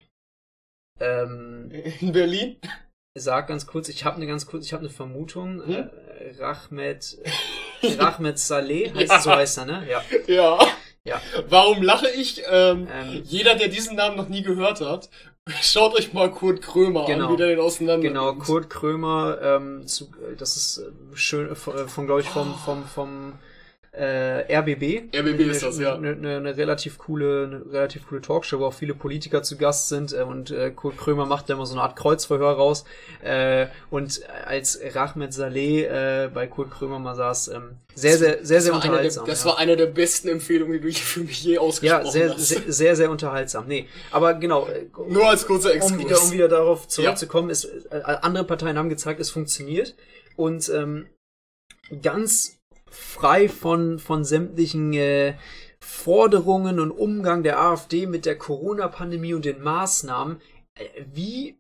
Ähm, 0.99 1.71
In 1.99 2.11
Berlin? 2.11 2.57
Sag 3.17 3.47
ganz 3.47 3.65
kurz, 3.65 3.89
ich 3.89 4.05
habe 4.05 4.17
eine 4.17 4.27
ganz 4.27 4.45
kurz, 4.45 4.65
ich 4.65 4.73
habe 4.73 4.81
eine 4.81 4.89
Vermutung. 4.89 5.65
Hm? 5.65 5.89
Äh, 6.17 6.35
Rachmet, 6.39 7.17
Rachmet 7.99 8.39
Saleh, 8.39 8.91
heißt, 8.93 9.11
ja. 9.11 9.19
so 9.19 9.31
heißt 9.31 9.57
er, 9.59 9.65
ne? 9.65 9.87
Ja. 9.89 10.03
Ja. 10.27 10.59
Ja. 11.03 11.21
Warum 11.47 11.81
lache 11.81 12.09
ich? 12.09 12.43
Ähm, 12.49 12.87
ähm, 12.93 13.23
jeder, 13.23 13.55
der 13.55 13.69
diesen 13.69 13.95
Namen 13.95 14.17
noch 14.17 14.27
nie 14.27 14.41
gehört 14.41 14.81
hat, 14.81 15.09
schaut 15.61 15.95
euch 15.95 16.13
mal 16.13 16.29
Kurt 16.29 16.61
Krömer 16.61 17.05
genau, 17.05 17.27
an, 17.27 17.33
wie 17.33 17.37
der 17.37 17.47
den 17.47 17.59
auseinander. 17.59 18.07
Genau, 18.07 18.33
Kurt 18.33 18.69
Krömer, 18.69 19.37
ähm, 19.41 19.87
zu, 19.87 20.11
das 20.37 20.57
ist 20.57 20.79
äh, 20.79 20.91
schön 21.15 21.51
äh, 21.51 21.55
von, 21.55 21.87
von 21.87 22.05
glaube 22.05 22.21
ich, 22.21 22.27
vom, 22.27 22.53
vom, 22.55 22.83
vom 22.83 23.33
äh, 23.97 24.55
RBB. 24.59 25.15
RBB 25.15 25.39
ist 25.49 25.63
das, 25.63 25.79
ja. 25.79 25.95
Eine, 25.95 26.11
eine, 26.11 26.37
eine 26.37 26.57
relativ 26.57 26.97
coole, 26.97 27.45
eine 27.45 27.73
relativ 27.73 28.07
coole 28.07 28.21
Talkshow, 28.21 28.59
wo 28.59 28.65
auch 28.65 28.73
viele 28.73 28.93
Politiker 28.93 29.43
zu 29.43 29.57
Gast 29.57 29.89
sind 29.89 30.13
äh, 30.13 30.21
und 30.21 30.51
äh, 30.51 30.71
Kurt 30.71 30.97
Krömer 30.97 31.25
macht 31.25 31.49
da 31.49 31.55
immer 31.55 31.65
so 31.65 31.73
eine 31.73 31.81
Art 31.81 31.95
Kreuzverhör 31.95 32.53
raus. 32.53 32.85
Äh, 33.23 33.67
und 33.89 34.21
als 34.45 34.79
Rachmet 34.93 35.33
Saleh 35.33 35.83
äh, 35.83 36.29
bei 36.33 36.47
Kurt 36.47 36.71
Krömer 36.71 36.99
mal 36.99 37.15
saß, 37.15 37.49
ähm, 37.49 37.77
sehr, 37.95 38.17
sehr, 38.17 38.45
sehr, 38.45 38.61
sehr 38.61 38.73
unterhaltsam. 38.75 39.25
Der, 39.25 39.33
das 39.33 39.43
ja. 39.43 39.49
war 39.49 39.57
eine 39.57 39.75
der 39.75 39.87
besten 39.87 40.27
Empfehlungen, 40.27 40.73
die 40.73 40.79
du 40.79 40.93
für 40.93 41.21
mich 41.21 41.43
je 41.43 41.57
ausgesprochen 41.57 42.05
ja, 42.05 42.11
sehr, 42.11 42.29
hast. 42.29 42.47
Sehr, 42.47 42.61
sehr, 42.67 42.95
sehr 42.95 43.09
unterhaltsam. 43.09 43.67
Nee, 43.67 43.87
aber 44.11 44.35
genau. 44.35 44.67
Äh, 44.67 44.85
Nur 45.09 45.27
als 45.27 45.47
kurzer 45.47 45.73
Exkurs. 45.73 45.93
Um 45.93 45.99
wieder, 45.99 46.21
um 46.21 46.31
wieder 46.31 46.47
darauf 46.47 46.87
zurückzukommen, 46.87 47.49
ja. 47.49 47.53
ist, 47.53 47.65
äh, 47.89 48.01
andere 48.21 48.43
Parteien 48.43 48.77
haben 48.77 48.89
gezeigt, 48.89 49.19
es 49.19 49.31
funktioniert. 49.31 49.95
Und 50.35 50.69
ähm, 50.69 51.07
ganz 52.03 52.56
frei 52.89 53.49
von, 53.49 53.99
von 53.99 54.23
sämtlichen 54.23 54.93
äh, 54.93 55.35
Forderungen 55.79 56.79
und 56.79 56.91
Umgang 56.91 57.43
der 57.43 57.59
AfD 57.59 58.05
mit 58.07 58.25
der 58.25 58.37
Corona-Pandemie 58.37 59.33
und 59.33 59.45
den 59.45 59.61
Maßnahmen, 59.61 60.41
äh, 60.75 60.85
wie 61.13 61.57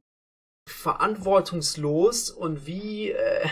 verantwortungslos 0.67 2.29
und 2.29 2.67
wie 2.67 3.11
äh, 3.11 3.45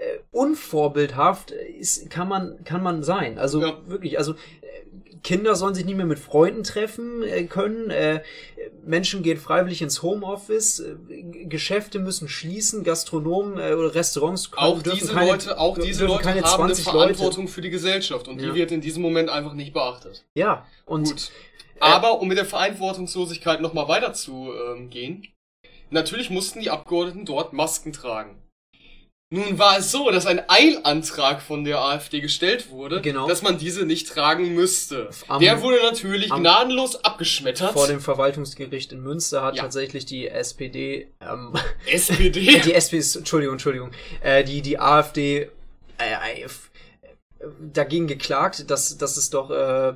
äh, 0.00 0.18
unvorbildhaft 0.30 1.50
ist, 1.50 2.08
kann 2.08 2.28
man 2.28 2.64
kann 2.64 2.82
man 2.82 3.02
sein. 3.02 3.38
Also 3.38 3.60
ja. 3.60 3.78
wirklich, 3.86 4.18
also 4.18 4.34
Kinder 5.22 5.54
sollen 5.54 5.74
sich 5.74 5.84
nicht 5.84 5.96
mehr 5.96 6.06
mit 6.06 6.18
Freunden 6.18 6.62
treffen 6.62 7.22
äh, 7.22 7.44
können. 7.44 7.90
Äh, 7.90 8.22
Menschen 8.84 9.22
gehen 9.22 9.38
freiwillig 9.38 9.82
ins 9.82 10.02
Homeoffice. 10.02 10.80
Äh, 10.80 10.96
Geschäfte 11.46 11.98
müssen 11.98 12.28
schließen. 12.28 12.84
Gastronomen 12.84 13.58
äh, 13.58 13.74
oder 13.74 13.94
Restaurants 13.94 14.50
können, 14.50 14.66
auch 14.66 14.82
diese 14.82 15.12
keine, 15.12 15.30
Leute, 15.30 15.58
auch 15.58 15.78
diese 15.78 16.06
Leute 16.06 16.42
haben 16.42 16.64
eine 16.64 16.74
Verantwortung 16.74 17.44
Leute. 17.44 17.52
für 17.52 17.60
die 17.60 17.70
Gesellschaft 17.70 18.28
und 18.28 18.40
ja. 18.40 18.48
die 18.48 18.54
wird 18.54 18.72
in 18.72 18.80
diesem 18.80 19.02
Moment 19.02 19.30
einfach 19.30 19.54
nicht 19.54 19.72
beachtet. 19.72 20.24
Ja, 20.34 20.66
und 20.86 21.08
Gut. 21.08 21.30
Aber 21.80 22.20
um 22.20 22.28
mit 22.28 22.36
der 22.36 22.44
Verantwortungslosigkeit 22.44 23.60
nochmal 23.60 23.88
weiter 23.88 24.12
zu 24.12 24.52
ähm, 24.52 24.90
gehen, 24.90 25.26
natürlich 25.88 26.30
mussten 26.30 26.60
die 26.60 26.70
Abgeordneten 26.70 27.24
dort 27.24 27.52
Masken 27.54 27.92
tragen. 27.92 28.36
Nun 29.32 29.60
war 29.60 29.78
es 29.78 29.92
so, 29.92 30.10
dass 30.10 30.26
ein 30.26 30.42
Eilantrag 30.48 31.40
von 31.40 31.62
der 31.62 31.78
AfD 31.78 32.20
gestellt 32.20 32.70
wurde, 32.70 33.00
genau. 33.00 33.28
dass 33.28 33.42
man 33.42 33.58
diese 33.58 33.86
nicht 33.86 34.08
tragen 34.08 34.56
müsste. 34.56 35.08
Am, 35.28 35.40
der 35.40 35.62
wurde 35.62 35.76
natürlich 35.84 36.32
am, 36.32 36.40
gnadenlos 36.40 37.04
abgeschmettert. 37.04 37.72
Vor 37.72 37.86
dem 37.86 38.00
Verwaltungsgericht 38.00 38.90
in 38.90 39.02
Münster 39.04 39.44
hat 39.44 39.54
ja. 39.54 39.62
tatsächlich 39.62 40.04
die 40.04 40.26
SPD, 40.26 41.06
ähm, 41.20 41.54
SPD? 41.86 42.60
die 42.64 42.74
SPD, 42.74 43.18
Entschuldigung, 43.18 43.54
Entschuldigung, 43.54 43.92
äh, 44.20 44.42
die, 44.42 44.62
die 44.62 44.80
AfD, 44.80 45.48
äh, 45.98 46.42
dagegen 47.72 48.06
geklagt, 48.06 48.70
dass, 48.70 48.98
dass 48.98 49.16
es 49.16 49.30
doch, 49.30 49.50
äh, 49.50 49.94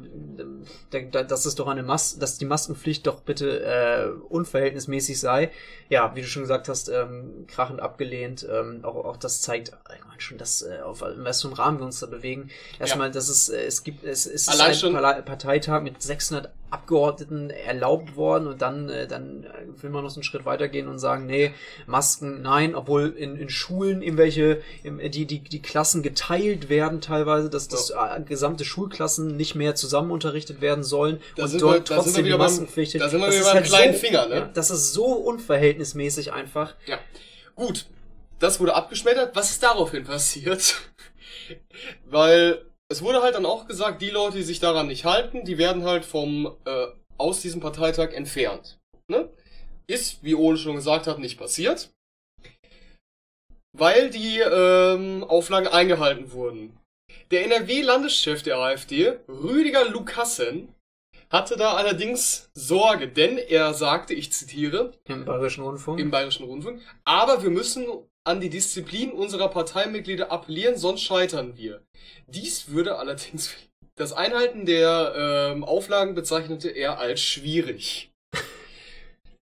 dass 1.10 1.44
es 1.44 1.54
doch 1.54 1.66
eine 1.66 1.82
Mas 1.82 2.18
dass 2.18 2.38
die 2.38 2.46
Maskenpflicht 2.46 3.06
doch 3.06 3.20
bitte 3.20 3.60
äh, 3.64 4.06
unverhältnismäßig 4.28 5.20
sei. 5.20 5.50
Ja, 5.90 6.14
wie 6.14 6.22
du 6.22 6.26
schon 6.26 6.42
gesagt 6.42 6.68
hast, 6.68 6.88
ähm, 6.88 7.46
krachend 7.46 7.80
abgelehnt. 7.80 8.46
Ähm, 8.50 8.80
auch, 8.82 8.96
auch 9.04 9.16
das 9.18 9.42
zeigt 9.42 9.72
ich 9.94 10.04
meine 10.06 10.20
schon, 10.20 10.38
dass 10.38 10.62
äh, 10.62 10.80
auf 10.82 11.02
was 11.02 11.42
für 11.42 11.48
einem 11.48 11.56
Rahmen 11.56 11.78
wir 11.80 11.84
uns 11.84 12.00
da 12.00 12.06
bewegen. 12.06 12.50
Erstmal, 12.78 13.08
ja. 13.08 13.12
dass 13.12 13.28
es 13.28 13.50
äh, 13.50 13.64
es 13.64 13.84
gibt 13.84 14.04
es, 14.04 14.26
es 14.26 14.48
ist 14.48 14.60
ein 14.60 14.74
schon 14.74 14.94
Parteitag 14.94 15.82
mit 15.82 16.00
600 16.00 16.50
Abgeordneten 16.74 17.50
erlaubt 17.50 18.16
worden 18.16 18.48
und 18.48 18.60
dann 18.60 18.88
äh, 18.88 19.06
dann 19.06 19.46
will 19.80 19.90
man 19.90 20.02
noch 20.02 20.10
so 20.10 20.16
einen 20.16 20.24
Schritt 20.24 20.44
weitergehen 20.44 20.88
und 20.88 20.98
sagen, 20.98 21.26
nee, 21.26 21.52
Masken, 21.86 22.42
nein, 22.42 22.74
obwohl 22.74 23.14
in, 23.16 23.36
in 23.36 23.48
Schulen 23.48 24.02
irgendwelche 24.02 24.60
im, 24.82 24.98
die 24.98 25.24
die 25.24 25.38
die 25.40 25.62
Klassen 25.62 26.02
geteilt 26.02 26.68
werden 26.68 27.00
teilweise, 27.00 27.48
dass 27.48 27.68
das 27.68 27.90
ja. 27.90 28.16
Äh, 28.16 28.22
gesamte 28.22 28.64
Schulklassen 28.64 29.36
nicht 29.36 29.54
mehr 29.54 29.74
zusammen 29.74 30.10
unterrichtet 30.10 30.60
werden 30.60 30.82
sollen 30.84 31.20
da 31.36 31.44
und 31.44 31.60
dort 31.60 31.90
wir, 31.90 31.96
trotzdem 31.96 32.24
die 32.24 32.34
Maskenpflicht. 32.34 33.00
Da 33.00 33.08
sind 33.08 33.20
wir 33.20 33.30
wieder 33.30 33.44
beim 33.44 33.54
halt 33.54 33.66
kleinen 33.66 33.94
so, 33.94 34.00
Finger, 34.00 34.26
ne? 34.26 34.34
Ja, 34.34 34.50
das 34.52 34.70
ist 34.70 34.92
so 34.92 35.06
unverhältnismäßig 35.06 36.32
einfach. 36.32 36.74
Ja. 36.86 36.98
Gut, 37.54 37.86
das 38.40 38.60
wurde 38.60 38.74
abgeschmettert. 38.74 39.36
Was 39.36 39.50
ist 39.50 39.62
daraufhin 39.62 40.04
passiert? 40.04 40.74
Weil 42.04 42.64
es 42.90 43.02
wurde 43.02 43.22
halt 43.22 43.34
dann 43.34 43.46
auch 43.46 43.66
gesagt, 43.66 44.02
die 44.02 44.10
Leute, 44.10 44.36
die 44.36 44.42
sich 44.42 44.60
daran 44.60 44.86
nicht 44.86 45.04
halten, 45.04 45.44
die 45.44 45.58
werden 45.58 45.84
halt 45.84 46.04
vom 46.04 46.56
äh, 46.64 46.86
aus 47.18 47.40
diesem 47.40 47.60
Parteitag 47.60 48.12
entfernt. 48.12 48.78
Ne? 49.08 49.28
Ist, 49.86 50.22
wie 50.22 50.34
Ole 50.34 50.56
schon 50.56 50.76
gesagt 50.76 51.06
hat, 51.06 51.18
nicht 51.18 51.38
passiert. 51.38 51.90
Weil 53.76 54.10
die 54.10 54.38
ähm, 54.38 55.24
Auflagen 55.24 55.68
eingehalten 55.68 56.32
wurden. 56.32 56.78
Der 57.30 57.44
NRW-Landeschef 57.44 58.42
der 58.42 58.58
AfD, 58.58 59.18
Rüdiger 59.28 59.88
Lukassen, 59.88 60.74
hatte 61.30 61.56
da 61.56 61.74
allerdings 61.74 62.50
Sorge, 62.54 63.08
denn 63.08 63.38
er 63.38 63.74
sagte, 63.74 64.14
ich 64.14 64.32
zitiere, 64.32 64.92
im 65.06 65.24
Bayerischen 65.24 65.64
Rundfunk, 65.64 65.98
im 65.98 66.10
Bayerischen 66.10 66.44
Rundfunk, 66.44 66.80
aber 67.04 67.42
wir 67.42 67.50
müssen 67.50 67.86
an 68.24 68.40
die 68.40 68.50
Disziplin 68.50 69.10
unserer 69.10 69.48
Parteimitglieder 69.48 70.30
appellieren, 70.30 70.76
sonst 70.76 71.02
scheitern 71.02 71.56
wir. 71.56 71.82
Dies 72.34 72.68
würde 72.68 72.96
allerdings 72.96 73.54
das 73.96 74.12
Einhalten 74.12 74.66
der 74.66 75.52
ähm, 75.52 75.64
Auflagen 75.64 76.14
bezeichnete 76.14 76.68
er 76.68 76.98
als 76.98 77.20
schwierig. 77.20 78.10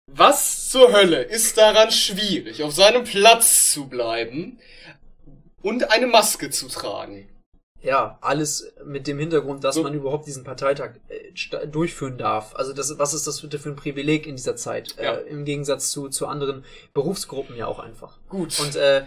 Was 0.06 0.68
zur 0.70 0.92
Hölle 0.92 1.22
ist 1.22 1.56
daran 1.56 1.90
schwierig, 1.90 2.62
auf 2.62 2.72
seinem 2.72 3.04
Platz 3.04 3.72
zu 3.72 3.88
bleiben 3.88 4.60
und 5.62 5.90
eine 5.90 6.06
Maske 6.06 6.50
zu 6.50 6.68
tragen? 6.68 7.34
ja, 7.84 8.18
alles 8.22 8.72
mit 8.82 9.06
dem 9.06 9.18
Hintergrund, 9.18 9.62
dass 9.62 9.74
so. 9.74 9.82
man 9.82 9.92
überhaupt 9.92 10.26
diesen 10.26 10.42
Parteitag 10.42 10.92
äh, 11.08 11.66
durchführen 11.66 12.16
darf. 12.16 12.56
Also 12.56 12.72
das, 12.72 12.98
was 12.98 13.12
ist 13.12 13.26
das 13.26 13.42
bitte 13.42 13.58
für 13.58 13.68
ein 13.68 13.76
Privileg 13.76 14.26
in 14.26 14.36
dieser 14.36 14.56
Zeit? 14.56 14.96
Ja. 14.96 15.16
Äh, 15.16 15.28
Im 15.28 15.44
Gegensatz 15.44 15.90
zu, 15.90 16.08
zu 16.08 16.26
anderen 16.26 16.64
Berufsgruppen 16.94 17.56
ja 17.56 17.66
auch 17.66 17.78
einfach. 17.78 18.18
Gut. 18.30 18.58
Und 18.58 18.74
äh, 18.76 19.04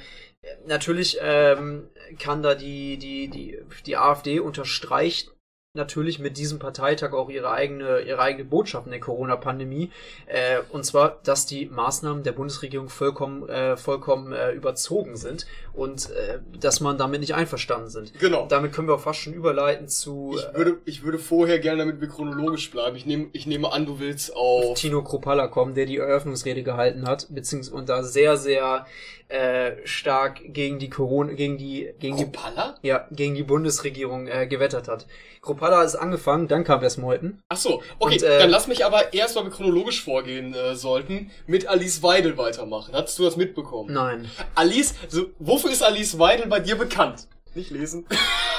natürlich 0.65 1.17
ähm, 1.21 1.89
kann 2.19 2.43
da 2.43 2.55
die, 2.55 2.97
die, 2.97 3.29
die, 3.29 3.59
die 3.85 3.97
AfD 3.97 4.39
unterstreicht 4.39 5.36
natürlich 5.77 6.19
mit 6.19 6.37
diesem 6.37 6.59
Parteitag 6.59 7.13
auch 7.13 7.29
ihre 7.29 7.51
eigene, 7.51 8.01
ihre 8.01 8.19
eigene 8.19 8.43
Botschaft 8.43 8.85
in 8.85 8.91
der 8.91 8.99
Corona-Pandemie. 8.99 9.91
Äh, 10.25 10.59
und 10.69 10.85
zwar, 10.85 11.19
dass 11.23 11.45
die 11.45 11.67
Maßnahmen 11.67 12.23
der 12.23 12.33
Bundesregierung 12.33 12.89
vollkommen, 12.89 13.47
äh, 13.47 13.77
vollkommen 13.77 14.33
äh, 14.33 14.51
überzogen 14.51 15.15
sind 15.15 15.47
und 15.73 16.09
äh, 16.09 16.39
dass 16.59 16.81
man 16.81 16.97
damit 16.97 17.21
nicht 17.21 17.35
einverstanden 17.35 17.89
sind. 17.89 18.19
Genau. 18.19 18.47
Damit 18.47 18.73
können 18.73 18.87
wir 18.87 18.95
auch 18.95 19.01
fast 19.01 19.19
schon 19.19 19.33
überleiten 19.33 19.87
zu. 19.87 20.35
Ich 20.35 20.57
würde, 20.57 20.77
ich 20.85 21.03
würde 21.03 21.19
vorher 21.19 21.59
gerne 21.59 21.77
damit 21.79 22.01
wir 22.01 22.07
chronologisch 22.07 22.71
bleiben. 22.71 22.95
Ich 22.95 23.05
nehme, 23.05 23.27
ich 23.31 23.45
nehme 23.45 23.71
an, 23.71 23.85
du 23.85 23.99
willst 23.99 24.35
auf 24.35 24.77
Tino 24.77 25.03
Kropalla 25.03 25.47
kommen, 25.47 25.75
der 25.75 25.85
die 25.85 25.97
Eröffnungsrede 25.97 26.63
gehalten 26.63 27.07
hat, 27.07 27.27
beziehungsweise 27.29 27.75
und 27.75 27.89
da 27.89 28.03
sehr, 28.03 28.37
sehr 28.37 28.85
äh, 29.29 29.73
stark 29.83 30.39
gegen 30.45 30.79
die 30.79 30.89
Corona, 30.89 31.33
gegen 31.33 31.57
die, 31.57 31.93
gegen 31.99 32.15
Kropala? 32.15 32.75
die, 32.81 32.87
ja, 32.87 33.07
gegen 33.11 33.35
die 33.35 33.43
Bundesregierung 33.43 34.27
äh, 34.27 34.47
gewettert 34.47 34.87
hat. 34.87 35.05
Kropala 35.41 35.66
ist 35.83 35.95
angefangen, 35.95 36.47
dann 36.47 36.63
kam 36.63 36.81
Wes 36.81 36.97
Meuthen. 36.97 37.41
Ach 37.49 37.57
so, 37.57 37.83
okay, 37.99 38.15
und, 38.15 38.23
äh, 38.23 38.39
dann 38.39 38.49
lass 38.49 38.67
mich 38.67 38.85
aber 38.85 39.13
erst, 39.13 39.35
weil 39.35 39.45
wir 39.45 39.51
chronologisch 39.51 40.03
vorgehen 40.03 40.53
äh, 40.53 40.75
sollten, 40.75 41.31
mit 41.45 41.67
Alice 41.67 42.01
Weidel 42.03 42.37
weitermachen. 42.37 42.93
Hattest 42.95 43.19
du 43.19 43.23
das 43.23 43.37
mitbekommen? 43.37 43.93
Nein. 43.93 44.29
Alice, 44.55 44.95
so, 45.07 45.27
wofür 45.39 45.71
ist 45.71 45.83
Alice 45.83 46.17
Weidel 46.19 46.47
bei 46.47 46.59
dir 46.59 46.77
bekannt? 46.77 47.27
Nicht 47.53 47.71
lesen. 47.71 48.05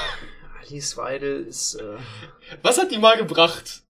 Alice 0.69 0.97
Weidel 0.97 1.45
ist. 1.45 1.75
Äh, 1.75 1.97
Was 2.61 2.77
hat 2.77 2.91
die 2.91 2.97
mal 2.97 3.17
gebracht? 3.17 3.83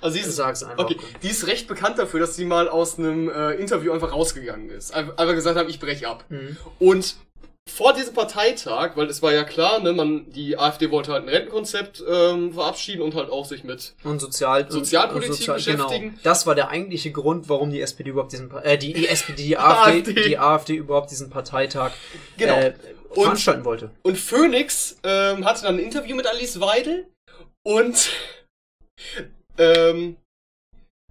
Also 0.00 0.14
sie 0.14 0.20
ist, 0.20 0.36
Sag's 0.36 0.62
einfach. 0.62 0.84
Okay, 0.84 0.96
die 1.22 1.28
ist 1.28 1.46
recht 1.46 1.66
bekannt 1.66 1.98
dafür, 1.98 2.20
dass 2.20 2.36
sie 2.36 2.44
mal 2.44 2.68
aus 2.68 2.98
einem 2.98 3.28
äh, 3.28 3.52
Interview 3.54 3.92
einfach 3.92 4.12
rausgegangen 4.12 4.70
ist. 4.70 4.94
Einfach 4.94 5.34
gesagt 5.34 5.58
hat, 5.58 5.68
ich 5.68 5.80
breche 5.80 6.08
ab. 6.08 6.24
Mhm. 6.28 6.56
Und 6.78 7.16
vor 7.70 7.94
diesem 7.94 8.12
Parteitag, 8.12 8.96
weil 8.96 9.06
es 9.06 9.22
war 9.22 9.32
ja 9.32 9.44
klar, 9.44 9.80
ne, 9.80 9.92
man, 9.92 10.30
die 10.30 10.58
AfD 10.58 10.90
wollte 10.90 11.12
halt 11.12 11.24
ein 11.24 11.28
Rentenkonzept 11.28 12.02
ähm, 12.08 12.52
verabschieden 12.52 13.02
und 13.02 13.14
halt 13.14 13.30
auch 13.30 13.44
sich 13.44 13.64
mit 13.64 13.94
und 14.04 14.20
Sozial 14.20 14.70
Sozialpolitik 14.70 15.30
und 15.30 15.36
Sozial 15.36 15.56
beschäftigen. 15.56 16.10
Genau. 16.10 16.20
Das 16.22 16.46
war 16.46 16.54
der 16.54 16.68
eigentliche 16.68 17.12
Grund, 17.12 17.48
warum 17.48 17.70
die 17.70 17.80
SPD 17.80 18.10
überhaupt 18.10 18.32
diesen 18.32 18.50
äh, 18.62 18.76
die, 18.78 19.06
SPD, 19.08 19.42
die 19.42 19.58
AfD, 19.58 20.12
die 20.12 20.38
AfD 20.38 20.74
überhaupt 20.74 21.10
diesen 21.10 21.30
Parteitag 21.30 21.92
genau. 22.36 22.56
äh, 22.56 22.74
veranstalten 23.12 23.60
und, 23.60 23.66
wollte. 23.66 23.90
Und 24.02 24.18
Phoenix 24.18 24.98
ähm, 25.04 25.44
hatte 25.44 25.62
dann 25.62 25.76
ein 25.76 25.84
Interview 25.84 26.16
mit 26.16 26.26
Alice 26.26 26.60
Weidel 26.60 27.06
und 27.64 28.10
ähm, 29.58 30.16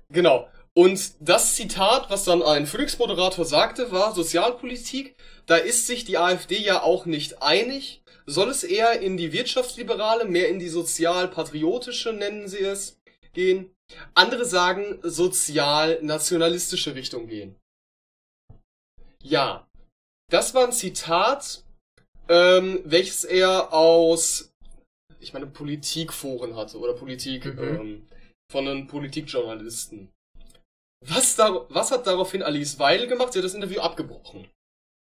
genau. 0.10 0.48
Und 0.74 1.16
das 1.20 1.56
Zitat, 1.56 2.10
was 2.10 2.24
dann 2.24 2.42
ein 2.42 2.66
Phoenix-Moderator 2.66 3.44
sagte, 3.46 3.92
war 3.92 4.16
Sozialpolitik. 4.16 5.16
Da 5.46 5.58
ist 5.58 5.86
sich 5.86 6.06
die 6.06 6.18
AfD 6.18 6.58
ja 6.58 6.82
auch 6.82 7.06
nicht 7.06 7.44
einig. 7.44 8.02
soll 8.28 8.50
es 8.50 8.64
eher 8.64 9.02
in 9.02 9.18
die 9.18 9.34
wirtschaftsliberale, 9.34 10.26
mehr 10.26 10.48
in 10.48 10.60
die 10.60 10.70
sozial-patriotische, 10.70 12.14
nennen 12.14 12.48
sie 12.48 12.60
es, 12.60 13.02
gehen. 13.34 13.76
Andere 14.14 14.46
sagen 14.46 15.00
sozial-nationalistische 15.02 16.96
Richtung 16.96 17.28
gehen. 17.28 17.56
Ja, 19.22 19.68
das 20.30 20.54
war 20.54 20.66
ein 20.66 20.72
Zitat, 20.72 21.64
ähm, 22.30 22.80
welches 22.86 23.26
er 23.26 23.74
aus, 23.74 24.54
ich 25.20 25.34
meine, 25.34 25.48
Politikforen 25.48 26.56
hatte 26.56 26.78
oder 26.80 26.94
Politik, 26.94 27.46
mhm. 27.46 27.60
ähm, 27.60 28.08
von 28.50 28.68
einem 28.68 28.88
Politikjournalisten. 28.88 30.10
Was, 31.06 31.36
da, 31.36 31.66
was 31.70 31.92
hat 31.92 32.06
daraufhin 32.06 32.44
Alice 32.44 32.78
Weidel 32.80 33.08
gemacht? 33.08 33.34
Sie 33.34 33.40
hat 33.40 33.46
das 33.46 33.56
Interview 33.56 33.82
abgebrochen. 33.82 34.48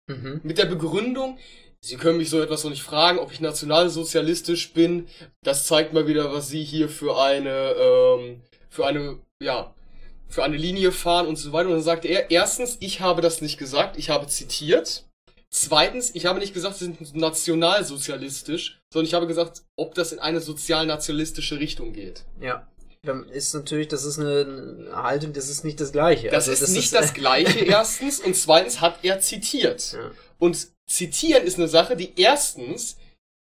Mhm. 0.08 0.40
Mit 0.42 0.58
der 0.58 0.66
Begründung, 0.66 1.38
Sie 1.82 1.96
können 1.96 2.18
mich 2.18 2.28
so 2.28 2.42
etwas 2.42 2.62
noch 2.62 2.70
nicht 2.70 2.82
fragen, 2.82 3.18
ob 3.18 3.32
ich 3.32 3.40
nationalsozialistisch 3.40 4.72
bin. 4.74 5.08
Das 5.42 5.66
zeigt 5.66 5.94
mal 5.94 6.06
wieder, 6.06 6.32
was 6.32 6.48
Sie 6.48 6.62
hier 6.62 6.90
für 6.90 7.18
eine, 7.18 7.72
ähm, 7.72 8.42
für 8.68 8.86
eine, 8.86 9.18
ja, 9.42 9.74
für 10.28 10.44
eine 10.44 10.58
Linie 10.58 10.92
fahren 10.92 11.26
und 11.26 11.36
so 11.36 11.52
weiter. 11.52 11.68
Und 11.68 11.76
dann 11.76 11.82
sagte 11.82 12.08
er, 12.08 12.30
erstens, 12.30 12.76
ich 12.80 13.00
habe 13.00 13.22
das 13.22 13.40
nicht 13.40 13.58
gesagt, 13.58 13.96
ich 13.96 14.10
habe 14.10 14.26
zitiert. 14.26 15.06
Zweitens, 15.48 16.14
ich 16.14 16.26
habe 16.26 16.38
nicht 16.38 16.54
gesagt, 16.54 16.76
sie 16.76 16.84
sind 16.84 17.16
nationalsozialistisch, 17.16 18.80
sondern 18.92 19.06
ich 19.06 19.14
habe 19.14 19.26
gesagt, 19.26 19.62
ob 19.74 19.94
das 19.94 20.12
in 20.12 20.20
eine 20.20 20.40
sozialnationalistische 20.40 21.58
Richtung 21.58 21.92
geht. 21.92 22.24
Ja. 22.40 22.68
Ist 23.32 23.54
natürlich, 23.54 23.88
das 23.88 24.04
ist 24.04 24.18
eine 24.18 24.90
Haltung, 24.92 25.32
das 25.32 25.48
ist 25.48 25.64
nicht 25.64 25.80
das 25.80 25.92
Gleiche. 25.92 26.28
Das 26.28 26.48
also, 26.48 26.52
ist 26.52 26.62
das 26.62 26.70
nicht 26.70 26.84
ist 26.84 26.94
das 26.94 27.14
Gleiche, 27.14 27.58
erstens. 27.64 28.20
Und 28.20 28.36
zweitens 28.36 28.80
hat 28.80 28.98
er 29.02 29.20
zitiert. 29.20 29.92
Ja. 29.92 30.10
Und 30.38 30.68
zitieren 30.86 31.44
ist 31.44 31.58
eine 31.58 31.68
Sache, 31.68 31.96
die 31.96 32.12
erstens 32.20 32.98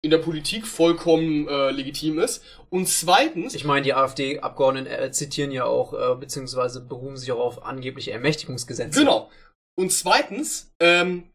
in 0.05 0.11
der 0.11 0.19
Politik 0.19 0.67
vollkommen 0.67 1.49
äh, 1.49 1.71
legitim 1.71 2.19
ist. 2.19 2.43
Und 2.71 2.89
zweitens. 2.89 3.55
Ich 3.55 3.65
meine, 3.65 3.83
die 3.83 3.95
AfD-Abgeordneten 3.95 4.91
äh, 4.91 5.13
zitieren 5.13 5.51
ja 5.51 5.65
auch, 5.65 5.93
äh, 5.93 6.15
beziehungsweise 6.17 6.81
beruhen 6.81 7.17
sich 7.17 7.31
auch 7.31 7.41
auf 7.41 7.65
angebliche 7.65 8.13
Ermächtigungsgesetze. 8.13 9.01
Genau. 9.01 9.31
Und 9.79 9.93
zweitens, 9.93 10.73
ähm, 10.81 11.31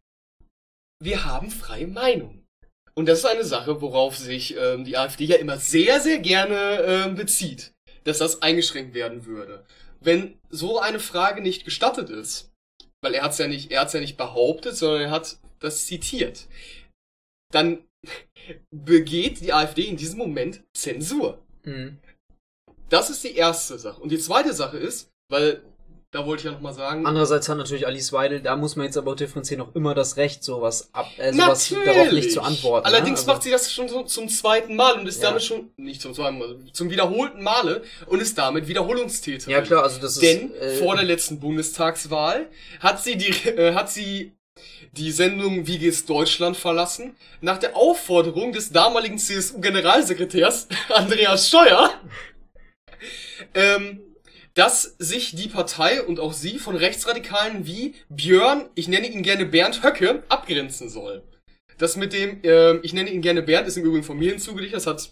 wir 1.01 1.25
haben 1.25 1.51
freie 1.51 1.88
Meinung. 1.88 2.43
Und 2.95 3.08
das 3.08 3.19
ist 3.19 3.25
eine 3.25 3.45
Sache, 3.45 3.80
worauf 3.82 4.17
sich 4.17 4.58
ähm, 4.58 4.84
die 4.84 4.97
AfD 4.97 5.25
ja 5.25 5.36
immer 5.38 5.58
sehr, 5.58 6.01
sehr 6.01 6.17
gerne 6.17 6.82
ähm, 6.82 7.15
bezieht, 7.15 7.73
dass 8.08 8.20
das 8.20 8.41
eingeschränkt 8.41 8.93
werden 8.93 9.26
würde. 9.26 9.65
Wenn 10.00 10.39
so 10.50 10.80
eine 10.80 11.00
Frage 11.00 11.41
nicht 11.41 11.65
gestattet 11.65 12.10
ist, 12.10 12.52
weil 13.02 13.13
er 13.13 13.30
ja 13.32 13.48
nicht, 13.48 13.72
er 13.72 13.82
hat's 13.82 13.93
ja 13.93 14.00
nicht 14.00 14.17
behauptet, 14.17 14.76
sondern 14.78 15.02
er 15.02 15.12
hat 15.12 15.38
das 15.60 15.86
zitiert, 15.86 16.48
dann 17.52 17.84
begeht 18.76 19.41
die 19.41 19.54
AfD 19.54 19.84
in 19.84 19.98
diesem 19.98 20.20
Moment 20.20 20.63
Zensur. 20.74 21.43
Mhm. 21.63 22.00
Das 22.89 23.10
ist 23.10 23.24
die 23.24 23.36
erste 23.36 23.78
Sache. 23.78 24.02
Und 24.02 24.10
die 24.10 24.20
zweite 24.20 24.54
Sache 24.54 24.78
ist, 24.78 25.12
weil 25.30 25.62
da 26.12 26.26
wollte 26.26 26.41
ich 26.41 26.46
ja 26.46 26.52
nochmal 26.52 26.74
sagen. 26.74 27.06
Andererseits 27.06 27.50
hat 27.50 27.58
natürlich 27.58 27.86
Alice 27.86 28.13
Weidel, 28.13 28.41
da 28.41 28.56
muss 28.56 28.78
man 28.78 28.86
jetzt 28.86 28.98
aber 28.98 29.15
differenzieren, 29.15 29.62
auch 29.62 29.76
immer 29.76 29.93
das 29.93 30.15
Recht, 30.15 30.41
sowas 30.43 30.89
ab, 30.93 31.08
äh, 31.17 31.34
sowas 31.34 31.74
darauf 31.86 32.12
nicht 32.13 32.32
zu 32.32 32.41
antworten. 32.41 32.89
Ne? 32.89 32.96
Allerdings 32.96 33.26
ne? 33.26 33.28
also 33.28 33.32
macht 33.34 33.43
sie 33.43 33.52
das 33.52 33.74
schon 33.74 33.89
so 33.89 34.04
zum 34.04 34.30
zweiten 34.30 34.76
Mal 34.78 34.93
und 34.93 35.08
ist 35.08 35.22
ja. 35.22 35.30
damit 35.30 35.43
schon, 35.43 35.72
nicht 35.76 36.02
zum 36.02 36.13
zweiten 36.13 36.39
Mal, 36.39 36.58
zum 36.72 36.89
wiederholten 36.89 37.43
Male 37.43 37.84
und 38.06 38.22
ist 38.22 38.38
damit 38.38 38.67
Wiederholungstäterin. 38.67 39.52
Ja 39.52 39.62
klar, 39.62 39.84
also 39.84 40.00
das 40.00 40.13
ist. 40.13 40.22
Denn 40.22 40.54
äh, 40.56 40.76
vor 40.78 40.96
der 40.96 41.04
letzten 41.04 41.41
Bundestagswahl 41.41 42.48
hat 42.80 43.04
sie 43.04 43.17
die, 43.17 43.32
äh, 43.50 43.74
hat 43.74 43.91
sie 43.91 44.32
die 44.93 45.12
Sendung 45.12 45.67
Wie 45.67 45.78
geht's 45.78 46.06
Deutschland 46.06 46.56
verlassen, 46.56 47.17
nach 47.41 47.58
der 47.58 47.76
Aufforderung 47.76 48.54
des 48.54 48.72
damaligen 48.72 49.17
CSU-Generalsekretärs 49.17 50.67
Andreas 50.89 51.50
Scheuer, 51.50 51.91
ähm, 53.54 54.07
dass 54.58 54.96
sich 54.98 55.36
die 55.36 55.50
Partei 55.50 56.02
und 56.02 56.20
auch 56.20 56.34
sie 56.34 56.58
von 56.58 56.76
Rechtsradikalen 56.76 57.67
wie 57.67 57.93
Björn, 58.10 58.65
ich 58.74 58.88
nenne 58.88 59.08
ihn 59.08 59.22
gerne 59.22 59.46
Bernd 59.46 59.84
Höcke, 59.84 60.24
abgrenzen 60.30 60.89
soll. 60.89 61.22
Das 61.78 61.96
mit 61.96 62.12
dem, 62.12 62.43
äh, 62.43 62.78
ich 62.78 62.91
nenne 62.91 63.12
ihn 63.12 63.22
gerne 63.22 63.43
Bernd, 63.43 63.67
ist 63.67 63.78
im 63.78 63.86
Übrigen 63.86 64.04
von 64.04 64.17
mir 64.17 64.32
hinzugelegt, 64.32 64.74
das 64.74 64.88
hat 64.88 65.12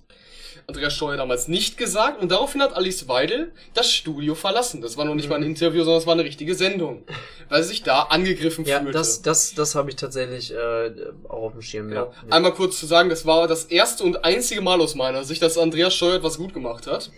Andreas 0.65 0.95
Steuer 0.95 1.15
damals 1.15 1.47
nicht 1.47 1.77
gesagt 1.77 2.19
und 2.19 2.31
daraufhin 2.31 2.60
hat 2.60 2.75
Alice 2.75 3.08
Weidel 3.08 3.51
das 3.75 3.91
Studio 3.91 4.34
verlassen. 4.34 4.81
Das 4.81 4.97
war 4.97 5.05
noch 5.05 5.13
nicht 5.13 5.29
mal 5.29 5.36
ein 5.36 5.41
mhm. 5.41 5.49
Interview, 5.49 5.84
sondern 5.84 5.99
es 5.99 6.08
war 6.08 6.13
eine 6.13 6.23
richtige 6.23 6.55
Sendung, 6.55 7.03
weil 7.49 7.62
sie 7.62 7.69
sich 7.69 7.84
da 7.84 8.01
angegriffen 8.01 8.65
ja, 8.65 8.79
fühlte. 8.79 8.93
Das, 8.93 9.21
das, 9.21 9.53
das 9.53 9.75
habe 9.75 9.91
ich 9.91 9.95
tatsächlich 9.95 10.55
äh, 10.55 10.91
auch 11.29 11.43
auf 11.43 11.51
dem 11.51 11.62
Schirm. 11.62 11.91
Ja. 11.91 12.05
ja. 12.05 12.12
Einmal 12.31 12.53
kurz 12.55 12.79
zu 12.79 12.88
sagen, 12.88 13.10
das 13.10 13.27
war 13.27 13.47
das 13.47 13.65
erste 13.65 14.05
und 14.05 14.25
einzige 14.25 14.62
Mal 14.62 14.81
aus 14.81 14.95
meiner 14.95 15.23
Sicht, 15.23 15.43
dass 15.43 15.60
Andreas 15.60 15.93
Steuer 15.93 16.15
etwas 16.15 16.39
gut 16.39 16.55
gemacht 16.55 16.88
hat. 16.88 17.12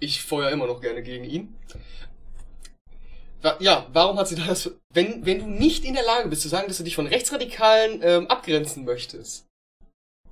Ich 0.00 0.22
feuer 0.22 0.50
immer 0.50 0.66
noch 0.66 0.80
gerne 0.80 1.02
gegen 1.02 1.24
ihn. 1.24 1.54
Ja, 3.60 3.86
warum 3.92 4.18
hat 4.18 4.28
sie 4.28 4.34
das? 4.34 4.72
Wenn, 4.92 5.24
wenn 5.24 5.38
du 5.38 5.46
nicht 5.46 5.84
in 5.84 5.94
der 5.94 6.04
Lage 6.04 6.28
bist 6.28 6.42
zu 6.42 6.48
sagen, 6.48 6.66
dass 6.66 6.78
du 6.78 6.84
dich 6.84 6.96
von 6.96 7.06
Rechtsradikalen 7.06 8.00
ähm, 8.02 8.26
abgrenzen 8.26 8.84
möchtest, 8.84 9.48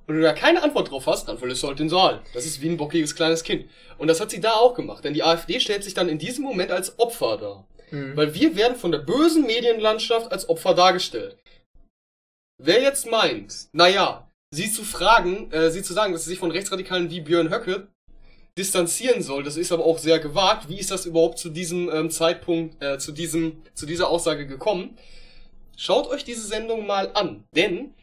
und 0.07 0.15
du 0.15 0.21
da 0.21 0.33
keine 0.33 0.63
Antwort 0.63 0.89
drauf 0.89 1.05
hast, 1.05 1.27
dann 1.27 1.37
verlässt 1.37 1.63
du 1.63 1.67
halt 1.67 1.79
den 1.79 1.89
Saal. 1.89 2.21
Das 2.33 2.45
ist 2.45 2.61
wie 2.61 2.69
ein 2.69 2.77
bockiges 2.77 3.13
kleines 3.15 3.43
Kind. 3.43 3.69
Und 3.97 4.07
das 4.07 4.21
hat 4.21 4.31
sie 4.31 4.39
da 4.39 4.53
auch 4.53 4.73
gemacht, 4.73 5.03
denn 5.03 5.13
die 5.13 5.23
AfD 5.23 5.59
stellt 5.59 5.83
sich 5.83 5.93
dann 5.93 6.07
in 6.07 6.17
diesem 6.17 6.45
Moment 6.45 6.71
als 6.71 6.97
Opfer 6.97 7.37
dar. 7.37 7.67
Mhm. 7.91 8.15
Weil 8.15 8.33
wir 8.33 8.55
werden 8.55 8.77
von 8.77 8.91
der 8.91 8.99
bösen 8.99 9.45
Medienlandschaft 9.45 10.31
als 10.31 10.47
Opfer 10.47 10.73
dargestellt. 10.73 11.37
Wer 12.57 12.81
jetzt 12.81 13.05
meint, 13.05 13.67
naja, 13.73 14.31
sie 14.51 14.71
zu 14.71 14.83
fragen, 14.83 15.51
äh, 15.51 15.69
sie 15.71 15.83
zu 15.83 15.93
sagen, 15.93 16.13
dass 16.13 16.23
sie 16.23 16.29
sich 16.29 16.39
von 16.39 16.51
Rechtsradikalen 16.51 17.09
wie 17.09 17.21
Björn 17.21 17.51
Höcke 17.51 17.87
distanzieren 18.57 19.21
soll, 19.21 19.43
das 19.43 19.57
ist 19.57 19.71
aber 19.71 19.85
auch 19.85 19.99
sehr 19.99 20.19
gewagt. 20.19 20.67
Wie 20.69 20.79
ist 20.79 20.91
das 20.91 21.05
überhaupt 21.05 21.37
zu 21.37 21.49
diesem 21.49 21.89
ähm, 21.89 22.09
Zeitpunkt, 22.09 22.81
äh, 22.83 22.97
zu 22.97 23.11
diesem, 23.11 23.61
zu 23.73 23.85
dieser 23.85 24.09
Aussage 24.09 24.47
gekommen? 24.47 24.97
Schaut 25.77 26.07
euch 26.07 26.23
diese 26.23 26.45
Sendung 26.45 26.87
mal 26.87 27.11
an, 27.13 27.43
denn 27.55 27.93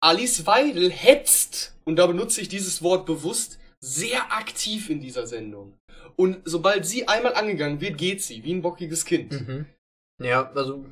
Alice 0.00 0.46
Weidel 0.46 0.90
hetzt, 0.90 1.76
und 1.84 1.96
da 1.96 2.06
benutze 2.06 2.40
ich 2.40 2.48
dieses 2.48 2.82
Wort 2.82 3.04
bewusst, 3.04 3.58
sehr 3.80 4.32
aktiv 4.32 4.90
in 4.90 5.00
dieser 5.00 5.26
Sendung. 5.26 5.78
Und 6.16 6.38
sobald 6.44 6.86
sie 6.86 7.08
einmal 7.08 7.34
angegangen 7.34 7.80
wird, 7.80 7.98
geht 7.98 8.22
sie, 8.22 8.44
wie 8.44 8.54
ein 8.54 8.62
bockiges 8.62 9.04
Kind. 9.04 9.32
Mhm. 9.32 9.66
Ja, 10.22 10.50
also 10.54 10.84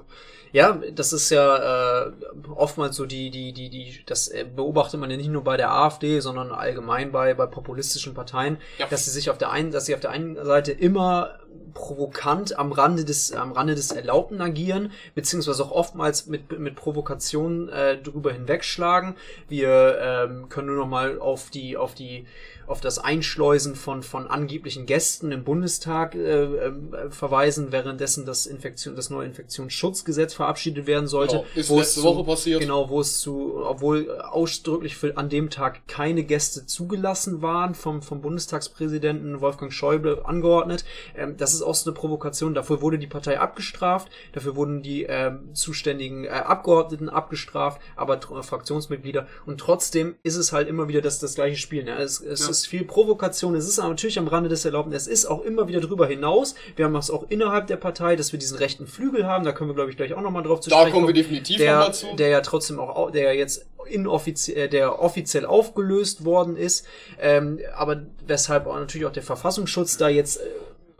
ja, 0.52 0.80
das 0.92 1.12
ist 1.12 1.30
ja 1.30 2.06
äh, 2.06 2.12
oftmals 2.54 2.96
so 2.96 3.06
die, 3.06 3.30
die, 3.30 3.52
die, 3.52 3.68
die, 3.70 4.02
das 4.06 4.32
beobachtet 4.54 5.00
man 5.00 5.10
ja 5.10 5.16
nicht 5.16 5.30
nur 5.30 5.44
bei 5.44 5.56
der 5.56 5.72
AfD, 5.72 6.20
sondern 6.20 6.52
allgemein 6.52 7.12
bei, 7.12 7.34
bei 7.34 7.46
populistischen 7.46 8.14
Parteien, 8.14 8.58
ja. 8.78 8.86
dass 8.88 9.04
sie 9.04 9.10
sich 9.10 9.30
auf 9.30 9.38
der 9.38 9.50
einen, 9.50 9.70
dass 9.70 9.86
sie 9.86 9.94
auf 9.94 10.00
der 10.00 10.10
einen 10.10 10.42
Seite 10.44 10.72
immer 10.72 11.38
provokant 11.74 12.58
am 12.58 12.72
Rande 12.72 13.04
des, 13.04 13.32
am 13.32 13.52
Rande 13.52 13.74
des 13.74 13.92
Erlaubten 13.92 14.40
agieren, 14.40 14.90
beziehungsweise 15.14 15.64
auch 15.64 15.70
oftmals 15.70 16.26
mit, 16.26 16.58
mit 16.58 16.74
Provokation 16.74 17.68
äh, 17.68 17.96
drüber 17.96 18.32
hinwegschlagen. 18.32 19.14
Wir 19.48 19.98
ähm, 20.00 20.48
können 20.48 20.68
nur 20.68 20.76
noch 20.76 20.88
mal 20.88 21.18
auf 21.20 21.50
die, 21.50 21.76
auf 21.76 21.94
die 21.94 22.26
auf 22.68 22.80
das 22.82 22.98
Einschleusen 22.98 23.74
von, 23.74 24.02
von 24.02 24.26
angeblichen 24.26 24.84
Gästen 24.84 25.32
im 25.32 25.42
Bundestag 25.42 26.14
äh, 26.14 26.44
äh, 26.44 26.72
verweisen, 27.08 27.72
währenddessen 27.72 28.26
das 28.26 28.46
Infektion, 28.46 28.94
das 28.94 29.08
neue 29.08 29.26
Infektionsschutzgesetz 29.26 30.34
verabschiedet 30.34 30.86
werden 30.86 31.08
sollte. 31.08 31.36
Genau, 31.36 31.46
ist 31.54 31.70
wo 31.70 31.78
letzte 31.78 32.02
Woche 32.02 32.24
passiert. 32.24 32.60
Genau, 32.60 32.90
wo 32.90 33.00
es 33.00 33.20
zu, 33.20 33.64
obwohl 33.64 34.20
ausdrücklich 34.20 34.96
für 34.96 35.16
an 35.16 35.30
dem 35.30 35.48
Tag 35.48 35.88
keine 35.88 36.24
Gäste 36.24 36.66
zugelassen 36.66 37.40
waren 37.40 37.74
vom, 37.74 38.02
vom 38.02 38.20
Bundestagspräsidenten 38.20 39.40
Wolfgang 39.40 39.72
Schäuble 39.72 40.22
angeordnet. 40.26 40.84
Ähm, 41.16 41.37
das 41.38 41.54
ist 41.54 41.62
auch 41.62 41.74
so 41.74 41.90
eine 41.90 41.98
Provokation. 41.98 42.54
Dafür 42.54 42.82
wurde 42.82 42.98
die 42.98 43.06
Partei 43.06 43.40
abgestraft, 43.40 44.08
dafür 44.32 44.56
wurden 44.56 44.82
die 44.82 45.04
ähm, 45.04 45.54
zuständigen 45.54 46.24
äh, 46.24 46.28
Abgeordneten 46.28 47.08
abgestraft, 47.08 47.80
aber 47.96 48.20
Fraktionsmitglieder. 48.20 49.26
Und 49.46 49.58
trotzdem 49.58 50.16
ist 50.22 50.36
es 50.36 50.52
halt 50.52 50.68
immer 50.68 50.88
wieder 50.88 51.00
das, 51.00 51.18
das 51.18 51.34
gleiche 51.34 51.56
Spiel. 51.56 51.84
Ne? 51.84 51.96
Es, 51.96 52.20
es 52.20 52.40
ja 52.40 52.50
ist 52.50 52.66
viel 52.66 52.84
Provokation, 52.84 53.54
es 53.54 53.66
ist 53.66 53.78
natürlich 53.78 54.18
am 54.18 54.28
Rande 54.28 54.48
des 54.48 54.64
Erlaubten, 54.64 54.92
es 54.92 55.06
ist 55.06 55.26
auch 55.26 55.42
immer 55.42 55.68
wieder 55.68 55.80
drüber 55.80 56.06
hinaus. 56.06 56.54
Wir 56.76 56.84
haben 56.84 56.94
das 56.94 57.10
auch 57.10 57.26
innerhalb 57.28 57.66
der 57.66 57.76
Partei, 57.76 58.16
dass 58.16 58.32
wir 58.32 58.38
diesen 58.38 58.58
rechten 58.58 58.86
Flügel 58.86 59.26
haben, 59.26 59.44
da 59.44 59.52
können 59.52 59.70
wir 59.70 59.74
glaube 59.74 59.90
ich 59.90 59.96
gleich 59.96 60.14
auch 60.14 60.20
nochmal 60.20 60.42
drauf 60.42 60.60
zu 60.60 60.70
da 60.70 60.76
sprechen. 60.76 60.90
Da 60.90 60.94
kommen 60.94 61.06
wir 61.06 61.14
definitiv 61.14 61.58
der, 61.58 61.76
nochmal 61.76 61.94
zu. 61.94 62.16
Der 62.16 62.28
ja 62.28 62.40
trotzdem 62.40 62.78
auch, 62.80 63.10
der 63.10 63.34
jetzt 63.34 63.66
inoffiziell, 63.88 64.66
äh, 64.66 64.68
der 64.68 65.00
offiziell 65.00 65.46
aufgelöst 65.46 66.24
worden 66.24 66.56
ist, 66.56 66.86
ähm, 67.20 67.58
aber 67.74 68.02
weshalb 68.26 68.66
auch 68.66 68.74
natürlich 68.74 69.06
auch 69.06 69.12
der 69.12 69.22
Verfassungsschutz 69.22 69.96
da 69.96 70.08
jetzt 70.08 70.38
äh, 70.38 70.42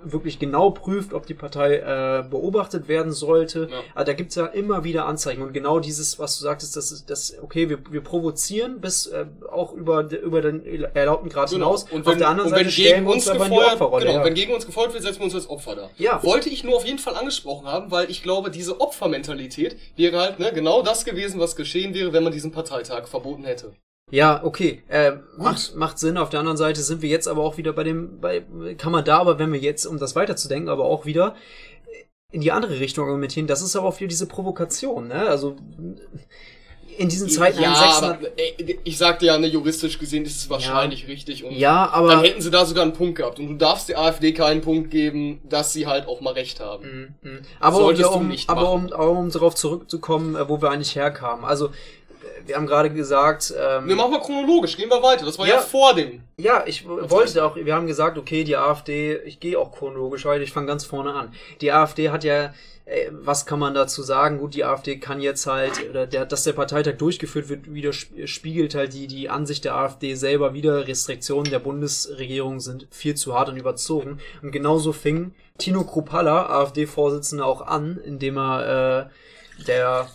wirklich 0.01 0.39
genau 0.39 0.71
prüft, 0.71 1.13
ob 1.13 1.27
die 1.27 1.35
Partei 1.35 1.77
äh, 1.77 2.23
beobachtet 2.23 2.87
werden 2.87 3.13
sollte. 3.13 3.69
Ja. 3.71 3.81
Aber 3.95 4.05
da 4.05 4.13
gibt's 4.13 4.37
ja 4.37 4.47
immer 4.47 4.85
wieder 4.85 5.07
Anzeichen. 5.07 5.43
Und 5.43 5.53
genau 5.53 5.81
dieses, 5.81 6.21
was 6.21 6.39
du 6.39 6.45
sagtest, 6.45 6.77
das 6.77 6.93
ist 6.93 7.11
das, 7.11 7.35
okay, 7.43 7.69
wir, 7.69 7.79
wir 7.91 8.01
provozieren 8.01 8.81
bis 8.81 9.07
äh, 9.07 9.27
auch 9.51 9.73
über, 9.73 10.11
über 10.13 10.41
den 10.41 10.65
erlaubten 10.95 11.29
Grad 11.29 11.51
genau. 11.51 11.67
hinaus. 11.67 11.85
Und 11.85 12.07
wenn, 12.07 12.13
Auf 12.13 12.19
der 12.19 12.29
anderen 12.29 12.51
Seite 12.51 12.71
stellen 12.71 13.05
wir 13.05 13.15
uns, 13.15 13.27
uns 13.29 13.39
gefeuert, 13.39 13.71
die 13.71 13.73
Opferrolle. 13.73 14.07
Genau, 14.07 14.19
ja. 14.19 14.25
wenn 14.25 14.35
gegen 14.35 14.55
uns 14.55 14.67
gefeuert 14.67 14.93
wird, 14.93 15.03
setzen 15.03 15.19
wir 15.19 15.25
uns 15.25 15.35
als 15.35 15.51
Opfer 15.51 15.75
da. 15.75 15.91
Ja. 15.97 16.23
Wollte 16.23 16.49
ich 16.49 16.63
nur 16.63 16.77
auf 16.77 16.87
jeden 16.87 17.01
Fall 17.01 17.17
angesprochen 17.17 17.67
haben, 17.67 17.91
weil 17.91 18.09
ich 18.09 18.23
glaube, 18.23 18.51
diese 18.51 18.81
Opfermentalität 18.81 19.77
wäre 19.97 20.19
halt 20.19 20.39
ne, 20.39 20.53
genau 20.53 20.83
das 20.83 21.05
gewesen, 21.05 21.41
was 21.41 21.57
geschehen 21.57 21.93
wäre, 21.95 22.13
wenn 22.13 22.23
man 22.23 22.33
diesen 22.33 22.53
Parteitag 22.53 23.09
verboten 23.09 23.45
hätte. 23.45 23.73
Ja, 24.11 24.43
okay. 24.43 24.83
Äh, 24.89 25.13
macht, 25.37 25.77
macht 25.77 25.99
Sinn. 25.99 26.17
Auf 26.17 26.31
der 26.31 26.41
anderen 26.41 26.57
Seite 26.57 26.83
sind 26.83 27.03
wir 27.03 27.09
jetzt 27.09 27.29
aber 27.29 27.43
auch 27.43 27.57
wieder 27.57 27.73
bei 27.73 27.85
dem, 27.85 28.21
bei, 28.21 28.45
kann 28.79 28.93
man 28.93 29.05
da 29.05 29.19
aber, 29.19 29.39
wenn 29.39 29.53
wir 29.53 29.61
jetzt, 29.61 29.87
um 29.87 29.99
das 29.99 30.17
weiterzudenken, 30.17 30.69
aber 30.69 30.85
auch 30.85 31.05
wieder 31.05 31.35
in 32.31 32.41
die 32.41 32.53
andere 32.53 32.79
Richtung 32.79 33.07
argumentieren, 33.07 33.47
das 33.47 33.63
ist 33.63 33.75
aber 33.77 33.89
auch 33.89 33.99
wieder 34.01 34.09
diese 34.09 34.27
Provokation, 34.27 35.09
ne? 35.09 35.29
Also 35.29 35.57
in 36.99 37.09
diesen 37.09 37.29
Zeiten 37.29 37.63
ja, 37.63 37.73
aber 37.73 38.19
ey, 38.37 38.81
ich 38.83 38.99
sagte 38.99 39.27
ja, 39.27 39.39
ne, 39.39 39.47
juristisch 39.47 39.99
gesehen 39.99 40.25
ist 40.25 40.37
es 40.37 40.51
wahrscheinlich 40.51 41.03
ja. 41.03 41.07
richtig 41.07 41.45
und 41.45 41.53
ja, 41.53 41.89
aber 41.91 42.09
dann 42.09 42.25
hätten 42.25 42.43
sie 42.43 42.51
da 42.51 42.67
sogar 42.67 42.83
einen 42.83 42.93
Punkt 42.93 43.17
gehabt 43.17 43.39
und 43.39 43.47
du 43.47 43.55
darfst 43.55 43.89
der 43.89 44.01
AfD 44.01 44.33
keinen 44.33 44.63
Punkt 44.63 44.91
geben, 44.91 45.41
dass 45.49 45.73
sie 45.73 45.87
halt 45.87 46.09
auch 46.09 46.21
mal 46.21 46.33
recht 46.35 46.59
haben. 46.59 47.15
Mhm. 47.23 47.31
mhm. 47.31 47.39
Aber, 47.61 47.87
um, 47.87 47.95
ja, 47.95 48.09
um, 48.09 48.37
aber 48.49 48.73
um, 48.73 48.87
um 48.87 49.31
darauf 49.31 49.55
zurückzukommen, 49.55 50.35
äh, 50.35 50.49
wo 50.49 50.61
wir 50.61 50.71
eigentlich 50.71 50.97
herkamen. 50.97 51.45
Also 51.45 51.71
wir 52.49 52.57
haben 52.57 52.67
gerade 52.67 52.91
gesagt. 52.91 53.55
Ähm, 53.57 53.87
ne, 53.87 53.95
machen 53.95 54.13
wir 54.13 54.21
chronologisch, 54.21 54.77
gehen 54.77 54.91
wir 54.91 55.03
weiter. 55.03 55.25
Das 55.25 55.39
war 55.39 55.47
ja, 55.47 55.57
ja 55.57 55.61
vor 55.61 55.95
dem. 55.95 56.23
Ja, 56.39 56.65
ich 56.67 56.87
wollte 56.89 57.45
auch, 57.45 57.57
wir 57.57 57.75
haben 57.75 57.87
gesagt, 57.87 58.19
okay, 58.19 58.45
die 58.45 58.57
AfD, 58.57 59.17
ich 59.25 59.39
gehe 59.39 59.59
auch 59.59 59.73
chronologisch 59.73 60.25
weiter, 60.25 60.43
ich 60.43 60.53
fange 60.53 60.67
ganz 60.67 60.85
vorne 60.85 61.13
an. 61.13 61.35
Die 61.61 61.71
AfD 61.73 62.11
hat 62.11 62.25
ja, 62.25 62.55
äh, 62.87 63.11
was 63.11 63.45
kann 63.45 63.59
man 63.59 63.75
dazu 63.75 64.03
sagen? 64.03 64.39
Gut, 64.39 64.55
die 64.55 64.65
AfD 64.65 64.99
kann 64.99 65.21
jetzt 65.21 65.47
halt, 65.47 65.89
oder 65.91 66.07
der, 66.07 66.27
dass 66.27 66.45
der 66.45 66.55
Parteitag 66.55 66.97
durchgeführt 66.97 67.49
wird, 67.49 67.73
widerspiegelt 67.73 68.75
halt 68.75 68.95
die, 68.95 69.07
die 69.07 69.29
Ansicht 69.29 69.65
der 69.65 69.75
AfD 69.75 70.15
selber 70.15 70.55
wieder. 70.55 70.89
Restriktionen 70.89 71.51
der 71.51 71.59
Bundesregierung 71.59 72.61
sind 72.61 72.87
viel 72.91 73.15
zu 73.15 73.35
hart 73.35 73.51
und 73.51 73.59
überzogen. 73.59 74.19
Und 74.43 74.53
genauso 74.53 74.93
fing 74.93 75.35
Tino 75.59 75.85
Kruppalla, 75.85 76.47
AfD-Vorsitzender, 76.47 77.45
auch 77.45 77.63
an, 77.63 77.99
indem 78.05 78.39
er 78.39 79.09
äh, 79.09 79.65
der 79.67 80.09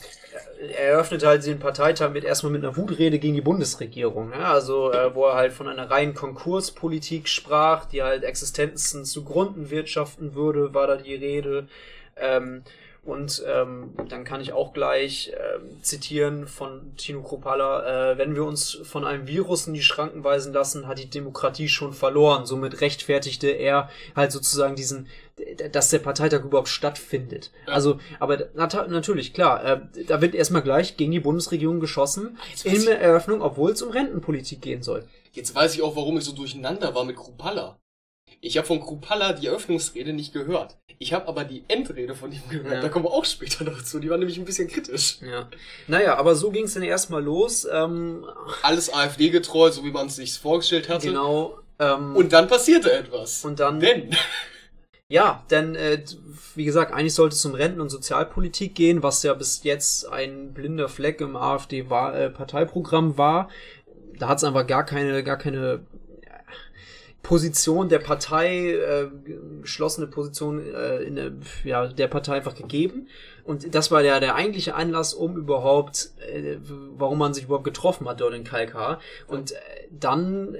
eröffnet 0.78 1.26
halt 1.26 1.46
den 1.46 1.60
Parteitag 1.60 2.12
mit 2.12 2.24
erstmal 2.24 2.52
mit 2.52 2.63
einer 2.63 2.76
Wutrede 2.76 3.19
gegen 3.19 3.36
die 3.36 3.41
Bundesregierung. 3.41 4.32
Ja? 4.32 4.54
Also, 4.54 4.91
äh, 4.91 5.13
wo 5.13 5.26
er 5.26 5.36
halt 5.36 5.54
von 5.54 5.67
einer 5.67 5.89
reinen 5.89 6.13
Konkurspolitik 6.13 7.28
sprach, 7.28 7.86
die 7.86 8.04
halt 8.04 8.24
Existenzen 8.24 9.06
zugrunde 9.06 9.69
wirtschaften 9.69 10.36
würde, 10.36 10.74
war 10.74 10.88
da 10.88 10.96
die 10.96 11.15
Rede. 11.15 11.67
Ähm, 12.15 12.63
und 13.06 13.44
ähm, 13.46 13.94
dann 14.08 14.24
kann 14.24 14.39
ich 14.39 14.54
auch 14.54 14.72
gleich 14.72 15.34
ähm, 15.34 15.84
zitieren 15.84 16.48
von 16.48 16.96
Tino 16.96 17.22
Kropala, 17.22 18.13
äh, 18.13 18.18
wenn 18.18 18.34
wir 18.34 18.46
uns 18.46 18.80
von 18.84 19.04
einem 19.04 19.28
Virus 19.28 19.68
in 19.68 19.74
die 19.74 19.84
Schranken 19.84 20.24
weisen 20.24 20.54
lassen, 20.54 20.88
hat 20.88 21.00
die 21.00 21.10
Demokratie 21.10 21.68
schon 21.68 21.92
verloren. 21.92 22.46
Somit 22.46 22.80
rechtfertigte 22.80 23.50
er 23.50 23.89
halt 24.16 24.32
sozusagen 24.32 24.78
diesen, 24.78 25.08
dass 25.74 25.89
der 25.89 26.00
Parteitag 26.00 26.46
überhaupt 26.46 26.70
stattfindet. 26.70 27.52
Ja. 27.68 27.74
Also, 27.74 28.00
aber 28.22 28.48
nat 28.54 28.89
natürlich, 28.89 29.34
klar, 29.34 29.66
äh, 29.66 29.82
da 30.08 30.22
wird 30.22 30.34
erstmal 30.34 30.62
gleich 30.62 30.96
gegen 30.96 31.12
die 31.12 31.20
Bundesregierung 31.20 31.82
geschossen 31.82 32.38
in 32.63 32.86
der 32.86 33.02
Eröffnung, 33.02 33.42
obwohl 33.42 33.72
es 33.72 33.82
um 33.82 33.92
Rentenpolitik 33.92 34.62
gehen 34.62 34.82
soll. 34.82 35.06
Jetzt 35.34 35.54
weiß 35.54 35.76
ich 35.76 35.82
auch, 35.82 35.98
warum 35.98 36.18
ich 36.18 36.24
so 36.24 36.32
durcheinander 36.32 36.96
war 36.96 37.04
mit 37.04 37.18
Kropala. 37.18 37.78
Ich 38.45 38.58
habe 38.58 38.67
von 38.67 38.82
Krupalla 38.82 39.32
die 39.32 39.47
Eröffnungsrede 39.47 40.12
nicht 40.12 40.34
gehört. 40.34 40.75
Ich 40.99 41.13
habe 41.13 41.29
aber 41.29 41.45
die 41.45 41.63
Endrede 41.69 42.13
von 42.13 42.29
ihm 42.29 42.41
gehört. 42.49 42.73
Ja. 42.73 42.82
Da 42.82 42.89
kommen 42.89 43.06
wir 43.06 43.12
auch 43.12 43.23
später 43.23 43.63
noch 43.63 43.82
zu. 43.82 43.99
Die 43.99 44.10
war 44.10 44.17
nämlich 44.17 44.38
ein 44.38 44.43
bisschen 44.43 44.67
kritisch. 44.67 45.19
Ja. 45.21 45.49
Naja, 45.88 46.17
aber 46.17 46.36
so 46.36 46.51
ging 46.51 46.65
es 46.65 46.73
dann 46.73 46.84
erstmal 46.84 47.23
los. 47.23 47.65
Ähm, 47.71 48.25
Alles 48.62 48.93
AfD-getreu, 48.93 49.71
so 49.71 49.86
wie 49.86 49.91
man 49.91 50.08
es 50.08 50.17
sich 50.17 50.38
vorgestellt 50.38 50.89
hatte. 50.89 51.08
Genau. 51.08 51.58
Ähm, 51.79 52.17
und 52.17 52.34
dann 52.34 52.49
passierte 52.49 52.91
etwas. 52.91 53.45
Und 53.45 53.60
dann. 53.60 53.79
Denn. 53.79 54.10
Ja, 55.10 55.43
denn 55.51 55.75
äh, 55.75 56.03
wie 56.56 56.65
gesagt, 56.65 56.91
eigentlich 56.91 57.13
sollte 57.13 57.36
es 57.36 57.45
um 57.45 57.53
Renten- 57.53 57.82
und 57.82 57.89
Sozialpolitik 57.89 58.73
gehen, 58.73 59.03
was 59.03 59.21
ja 59.21 59.36
bis 59.36 59.63
jetzt 59.63 60.12
ein 60.12 60.53
blinder 60.53 60.89
Fleck 60.89 61.21
im 61.21 61.36
AfD-Parteiprogramm 61.36 63.12
äh, 63.12 63.17
war. 63.17 63.49
Da 64.17 64.29
hat 64.29 64.39
es 64.39 64.43
einfach 64.43 64.65
gar 64.65 64.86
keine, 64.86 65.23
gar 65.23 65.38
keine 65.38 65.86
Position 67.24 67.88
der 67.88 68.00
Partei, 68.00 68.74
äh, 68.74 69.08
geschlossene 69.62 70.08
Position 70.08 70.62
äh, 70.62 70.98
in 70.98 71.16
der, 71.16 71.32
ja, 71.64 71.88
der 71.88 72.10
Partei 72.10 72.34
einfach 72.34 72.54
gegeben. 72.54 73.08
Und 73.46 73.74
das 73.74 73.92
war 73.92 74.04
der, 74.04 74.20
der 74.20 74.36
eigentliche 74.36 74.76
Anlass, 74.76 75.14
um 75.14 75.38
überhaupt, 75.38 76.12
äh, 76.20 76.58
warum 76.98 77.18
man 77.18 77.34
sich 77.34 77.46
überhaupt 77.46 77.64
getroffen 77.64 78.10
hat 78.10 78.20
dort 78.20 78.34
in 78.34 78.44
Kalkar. 78.44 79.00
Und 79.28 79.54
äh, 79.54 79.56
dann 79.99 80.56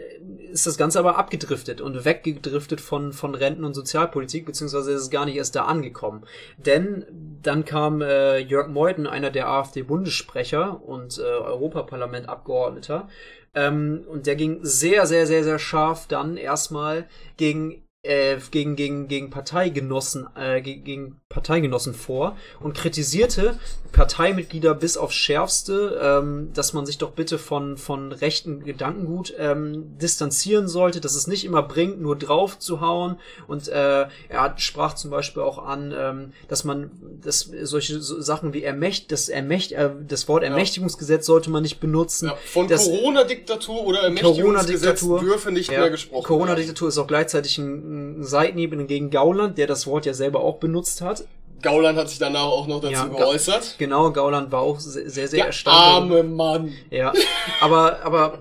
ist 0.52 0.68
das 0.68 0.78
Ganze 0.78 1.00
aber 1.00 1.18
abgedriftet 1.18 1.82
und 1.82 2.06
weggedriftet 2.06 2.80
von, 2.80 3.14
von 3.14 3.34
Renten- 3.36 3.64
und 3.64 3.74
Sozialpolitik, 3.74 4.46
beziehungsweise 4.46 4.92
ist 4.92 5.02
es 5.02 5.10
gar 5.10 5.26
nicht 5.26 5.36
erst 5.36 5.56
da 5.56 5.66
angekommen. 5.66 6.26
Denn 6.58 7.06
dann 7.42 7.66
kam 7.66 8.02
äh, 8.02 8.38
Jörg 8.38 8.68
Meuthen, 8.68 9.08
einer 9.08 9.32
der 9.32 9.48
AfD-Bundessprecher 9.48 10.84
und 10.84 11.18
äh, 11.18 11.22
Europaparlament-Abgeordneter, 11.22 13.10
ähm, 13.56 14.04
und 14.08 14.26
der 14.28 14.36
ging 14.36 14.60
sehr, 14.62 15.06
sehr, 15.06 15.28
sehr, 15.28 15.44
sehr 15.44 15.60
scharf 15.60 16.08
dann 16.08 16.38
erstmal 16.38 17.08
gegen 17.38 17.84
äh, 18.04 18.38
gegen, 18.52 18.76
gegen, 18.76 19.08
gegen 19.08 19.30
Parteigenossen, 19.30 20.28
äh, 20.36 20.62
gegen 20.62 21.22
Parteigenossen 21.30 21.94
vor 21.94 22.36
und 22.60 22.76
kritisierte 22.76 23.58
Parteimitglieder 23.94 24.74
bis 24.74 24.98
aufs 24.98 25.16
Schärfste, 25.16 26.00
ähm, 26.02 26.50
dass 26.54 26.74
man 26.74 26.86
sich 26.86 26.98
doch 26.98 27.12
bitte 27.12 27.38
von, 27.38 27.78
von 27.78 28.12
rechten 28.12 28.64
Gedankengut 28.66 29.34
ähm, 29.38 29.98
distanzieren 30.00 30.68
sollte, 30.68 31.00
dass 31.00 31.14
es 31.16 31.28
nicht 31.28 31.46
immer 31.46 31.62
bringt, 31.62 32.02
nur 32.02 32.18
drauf 32.18 32.58
zu 32.58 32.82
hauen. 32.82 33.18
Und 33.48 33.68
äh, 33.68 34.08
er 34.30 34.54
sprach 34.58 34.96
zum 34.96 35.12
Beispiel 35.12 35.44
auch 35.44 35.64
an, 35.64 35.94
ähm, 35.96 36.34
dass 36.48 36.64
man 36.64 36.92
dass 37.22 37.52
solche 37.62 38.02
Sachen 38.02 38.54
wie 38.54 38.64
Ermächt, 38.64 39.12
das, 39.12 39.30
Ermächt, 39.30 39.72
äh, 39.74 39.92
das 40.08 40.28
Wort 40.28 40.44
Ermächtigungsgesetz 40.44 41.28
sollte 41.28 41.52
man 41.52 41.62
nicht 41.62 41.80
benutzen. 41.80 42.30
Ja, 42.30 42.36
von 42.46 42.68
Corona-Diktatur 42.68 43.86
oder 43.86 44.02
Ermächtigungsgesetz 44.02 45.02
Corona 45.02 45.22
dürfe 45.22 45.52
nicht 45.52 45.72
ja, 45.72 45.82
mehr 45.82 45.92
gesprochen 45.92 46.26
Corona-Diktatur 46.26 46.90
ist 46.90 46.98
auch 46.98 47.08
gleichzeitig 47.08 47.60
ein, 47.60 48.22
ein 48.22 48.24
Seitenhieb 48.24 48.74
gegen 48.88 49.12
Gauland, 49.12 49.60
der 49.60 49.68
das 49.68 49.86
Wort 49.86 50.08
ja 50.08 50.16
selber 50.16 50.40
auch 50.40 50.58
benutzt 50.58 51.02
hat. 51.02 51.26
Gauland 51.64 51.98
hat 51.98 52.10
sich 52.10 52.20
danach 52.20 52.44
auch 52.44 52.68
noch 52.68 52.82
dazu 52.82 52.94
ja, 52.94 53.06
geäußert. 53.06 53.76
Genau, 53.78 54.12
Gauland 54.12 54.52
war 54.52 54.62
auch 54.62 54.80
sehr, 54.80 55.10
sehr, 55.10 55.28
sehr 55.28 55.48
erstaunt. 55.48 55.76
Arme 55.76 56.24
Mann. 56.24 56.74
Ja, 56.92 57.14
aber, 57.62 58.00
aber 58.04 58.40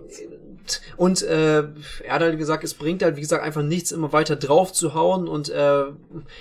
und 0.97 1.23
äh, 1.23 1.59
er 1.59 2.15
hat 2.15 2.23
halt 2.23 2.39
gesagt, 2.39 2.65
es 2.65 2.75
bringt 2.75 3.03
halt, 3.03 3.17
wie 3.17 3.21
gesagt, 3.21 3.43
einfach 3.43 3.63
nichts, 3.63 3.93
immer 3.93 4.13
weiter 4.13 4.37
drauf 4.37 4.73
zu 4.73 4.95
hauen. 4.95 5.29
Und 5.29 5.49
äh, 5.49 5.55
er 5.55 5.93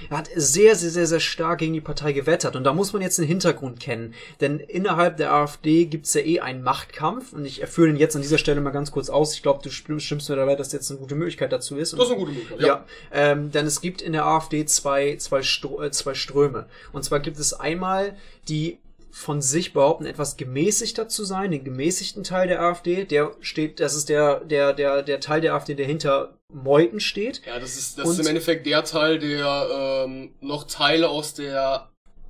hat 0.10 0.30
sehr, 0.36 0.76
sehr, 0.76 0.90
sehr, 0.90 1.08
sehr 1.08 1.20
stark 1.20 1.60
gegen 1.60 1.74
die 1.74 1.82
Partei 1.82 2.14
gewettert. 2.14 2.56
Und 2.56 2.64
da 2.64 2.74
muss 2.74 2.94
man 2.94 3.02
jetzt 3.02 3.18
den 3.18 3.26
Hintergrund 3.26 3.80
kennen. 3.80 4.14
Denn 4.40 4.60
innerhalb 4.60 5.18
der 5.18 5.34
AfD 5.34 5.86
gibt's 5.86 6.14
ja 6.14 6.22
eh 6.22 6.40
einen 6.40 6.64
Machtkampf. 6.64 7.34
Und 7.34 7.46
ich 7.46 7.62
erfülle 7.62 7.90
ihn 7.90 7.98
jetzt 7.98 8.16
an 8.16 8.22
dieser 8.22 8.38
Stelle 8.38 8.62
mal 8.62 8.72
ganz 8.72 8.92
kurz 8.92 9.10
aus. 9.10 9.34
Ich 9.34 9.44
glaube, 9.44 9.62
du 9.64 9.70
stimmst 9.70 10.30
mir 10.30 10.36
dabei, 10.36 10.56
dass 10.56 10.72
jetzt 10.72 10.90
eine 10.92 11.00
gute 11.00 11.16
Möglichkeit 11.16 11.52
dazu 11.52 11.78
ist. 11.78 11.94
Und, 11.94 12.00
das 12.00 12.08
ist 12.08 12.14
eine 12.14 12.20
gute 12.20 12.34
Möglichkeit, 12.34 12.62
ja. 12.62 12.68
ja 12.68 12.86
ähm, 13.12 13.52
denn 13.52 13.66
es 13.66 13.82
gibt 13.82 14.02
in 14.02 14.14
der 14.14 14.26
AfD 14.26 14.66
zwei, 14.66 15.16
zwei, 15.18 15.44
Stro 15.44 15.82
äh, 15.82 15.92
zwei 15.92 16.14
Ströme. 16.14 16.66
Und 16.92 17.04
zwar 17.04 17.20
gibt 17.20 17.40
es 17.40 17.54
einmal 17.54 18.16
die 18.48 18.78
von 19.12 19.42
sich 19.42 19.74
behaupten, 19.74 20.06
etwas 20.06 20.38
gemäßigter 20.38 21.08
zu 21.08 21.26
sein, 21.26 21.52
den 21.52 21.64
gemäßigten 21.64 22.24
Teil 22.24 22.48
der 22.48 22.62
AfD, 22.62 23.04
der 23.06 23.36
steht, 23.42 23.80
das 23.80 23.94
ist 23.94 24.10
der, 24.10 24.40
der, 24.40 24.74
der, 24.74 25.04
der 25.04 25.20
Teil 25.20 25.42
der 25.42 25.54
AfD, 25.54 25.76
der 25.76 25.86
hinter 25.86 26.38
Meuthen 26.48 27.00
steht. 27.00 27.42
Ja, 27.46 27.60
das 27.60 27.78
ist, 27.78 27.98
das 27.98 28.10
ist 28.10 28.20
im 28.20 28.28
Endeffekt 28.28 28.66
der 28.66 28.84
Teil, 28.84 29.20
der 29.20 30.06
ähm, 30.06 30.34
noch 30.40 30.64
Teile 30.64 31.10
aus 31.10 31.34
der 31.34 31.90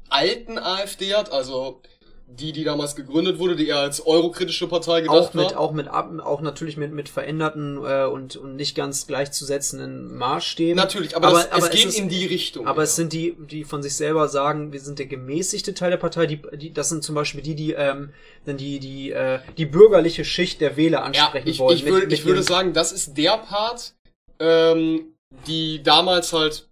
alten 0.10 0.58
AfD 0.58 1.14
hat, 1.14 1.32
also 1.32 1.82
die, 2.40 2.52
die 2.52 2.64
damals 2.64 2.96
gegründet 2.96 3.40
wurde, 3.40 3.56
die 3.56 3.68
eher 3.68 3.80
als 3.80 4.06
eurokritische 4.06 4.68
Partei 4.68 5.02
gedacht 5.02 5.18
auch 5.18 5.34
mit, 5.34 5.52
war. 5.52 5.60
Auch 5.60 5.72
mit, 5.72 5.90
auch 5.90 6.42
natürlich 6.42 6.78
mit, 6.78 6.94
mit 6.94 7.10
veränderten 7.10 7.78
äh, 7.78 8.06
und, 8.06 8.36
und 8.36 8.56
nicht 8.56 8.76
ganz 8.76 9.08
gleichzusetzenden 9.08 10.16
Maßstäben. 10.16 10.76
Natürlich, 10.76 11.16
aber, 11.16 11.28
aber, 11.28 11.38
das, 11.38 11.52
aber 11.52 11.66
es 11.66 11.72
geht 11.72 11.88
es 11.88 11.94
ist, 11.94 12.00
in 12.00 12.10
die 12.10 12.26
Richtung. 12.26 12.68
Aber 12.68 12.82
ja. 12.82 12.84
es 12.84 12.96
sind 12.96 13.14
die, 13.14 13.36
die 13.38 13.64
von 13.64 13.84
sich 13.84 13.96
selber 13.96 14.28
sagen, 14.28 14.72
wir 14.72 14.80
sind 14.80 15.00
der 15.00 15.08
gemäßigte 15.08 15.74
Teil 15.74 15.92
der 15.92 15.98
Partei. 15.98 16.26
Die, 16.26 16.42
die, 16.56 16.74
das 16.74 16.90
sind 16.90 17.04
zum 17.04 17.16
Beispiel 17.16 17.42
die, 17.42 17.56
die 17.56 17.74
ähm, 17.74 18.14
dann 18.46 18.58
die, 18.58 18.80
die, 18.80 19.12
äh, 19.12 19.40
die 19.58 19.66
bürgerliche 19.66 20.24
Schicht 20.24 20.62
der 20.62 20.78
Wähler 20.78 21.04
ansprechen 21.04 21.48
ja, 21.48 21.52
ich, 21.52 21.60
wollen. 21.60 21.78
Ich, 21.78 21.84
mit, 21.84 21.94
würde, 21.94 22.08
mit 22.08 22.14
ich 22.14 22.26
würde 22.26 22.44
sagen, 22.44 22.74
das 22.74 22.92
ist 22.92 23.18
der 23.18 23.38
Part, 23.38 23.94
ähm, 24.40 25.16
die 25.48 25.84
damals 25.84 26.34
halt 26.34 26.70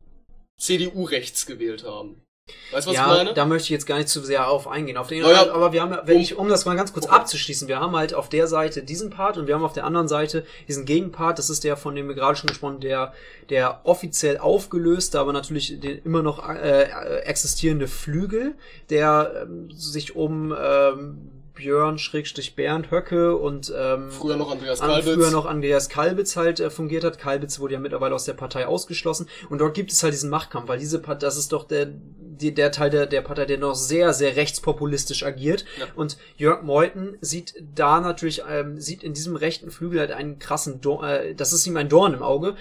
CDU 0.58 1.04
rechts 1.04 1.46
gewählt 1.46 1.84
haben. 1.84 2.22
Weißt 2.72 2.86
du, 2.86 2.92
was 2.92 2.96
ja, 2.98 3.12
ich 3.12 3.18
meine? 3.18 3.34
Da 3.34 3.46
möchte 3.46 3.66
ich 3.66 3.70
jetzt 3.70 3.86
gar 3.86 3.98
nicht 3.98 4.10
zu 4.10 4.22
sehr 4.22 4.48
auf 4.48 4.68
eingehen. 4.68 4.98
Auf 4.98 5.08
den, 5.08 5.22
naja, 5.22 5.52
aber 5.52 5.74
wir 5.74 5.82
haben, 5.82 5.98
wenn 6.06 6.18
um, 6.18 6.22
ich, 6.22 6.38
um 6.38 6.50
das 6.50 6.66
mal 6.66 6.76
ganz 6.76 6.94
kurz 6.94 7.06
okay. 7.06 7.16
abzuschließen, 7.16 7.68
wir 7.68 7.80
haben 7.80 7.96
halt 7.96 8.14
auf 8.14 8.30
der 8.30 8.48
Seite 8.48 8.84
diesen 8.84 9.10
Part 9.10 9.38
und 9.38 9.48
wir 9.48 9.56
haben 9.56 9.64
auf 9.64 9.74
der 9.74 9.86
anderen 9.86 10.08
Seite 10.08 10.46
diesen 10.68 10.86
Gegenpart. 10.86 11.40
Das 11.40 11.50
ist 11.50 11.64
der, 11.64 11.78
von 11.78 11.96
dem 11.96 12.08
wir 12.08 12.16
gerade 12.16 12.36
schon 12.36 12.48
gesprochen, 12.48 12.80
der, 12.80 13.14
der 13.50 13.82
offiziell 13.84 14.38
aufgelöste, 14.38 15.20
aber 15.20 15.34
natürlich 15.34 15.80
den 15.80 16.00
immer 16.04 16.22
noch 16.22 16.48
äh, 16.48 16.84
existierende 17.24 17.88
Flügel, 17.88 18.56
der 18.90 19.44
ähm, 19.44 19.72
sich 19.72 20.16
um 20.16 20.56
ähm, 20.60 21.32
Björn 21.60 22.00
Schrägstrich 22.00 22.56
Bernd 22.56 22.90
Höcke 22.90 23.36
und 23.36 23.72
ähm, 23.78 24.12
früher 24.12 24.38
noch 24.38 24.50
Andreas 24.50 24.80
Kalbitz. 24.80 25.14
Früher 25.14 25.32
noch 25.32 25.46
Andreas 25.46 25.90
Kalbitz 25.90 26.38
halt 26.38 26.62
äh, 26.62 26.70
fungiert 26.70 27.04
hat. 27.04 27.20
Kalbitz 27.20 27.60
wurde 27.60 27.74
ja 27.74 27.80
mittlerweile 27.80 28.16
aus 28.16 28.24
der 28.24 28.34
Partei 28.34 28.66
ausgeschlossen 28.66 29.28
und 29.50 29.60
dort 29.60 29.74
gibt 29.74 29.92
es 29.92 30.02
halt 30.02 30.14
diesen 30.14 30.30
Machtkampf, 30.30 30.70
weil 30.70 30.80
diese 30.80 31.00
Partei, 31.00 31.26
das 31.26 31.38
ist 31.38 31.52
doch 31.52 31.66
der 31.66 31.90
die, 32.42 32.54
der 32.54 32.72
Teil 32.72 32.90
der, 32.90 33.06
der 33.06 33.22
Partei, 33.22 33.46
der 33.46 33.58
noch 33.58 33.76
sehr, 33.76 34.14
sehr 34.14 34.36
rechtspopulistisch 34.36 35.24
agiert. 35.24 35.66
Ja. 35.80 35.88
Und 35.96 36.18
Jörg 36.38 36.64
Meuthen 36.64 37.18
sieht 37.22 37.54
da 37.76 38.00
natürlich, 38.02 38.44
ähm, 38.50 38.80
sieht 38.80 39.04
in 39.04 39.14
diesem 39.14 39.36
rechten 39.36 39.72
Flügel 39.72 40.00
halt 40.00 40.12
einen 40.12 40.40
krassen, 40.40 40.82
Dorn, 40.82 41.08
äh, 41.08 41.36
das 41.36 41.54
ist 41.54 41.66
ihm 41.68 41.78
ein 41.78 41.90
Dorn 41.90 42.14
im 42.14 42.24
Auge, 42.24 42.56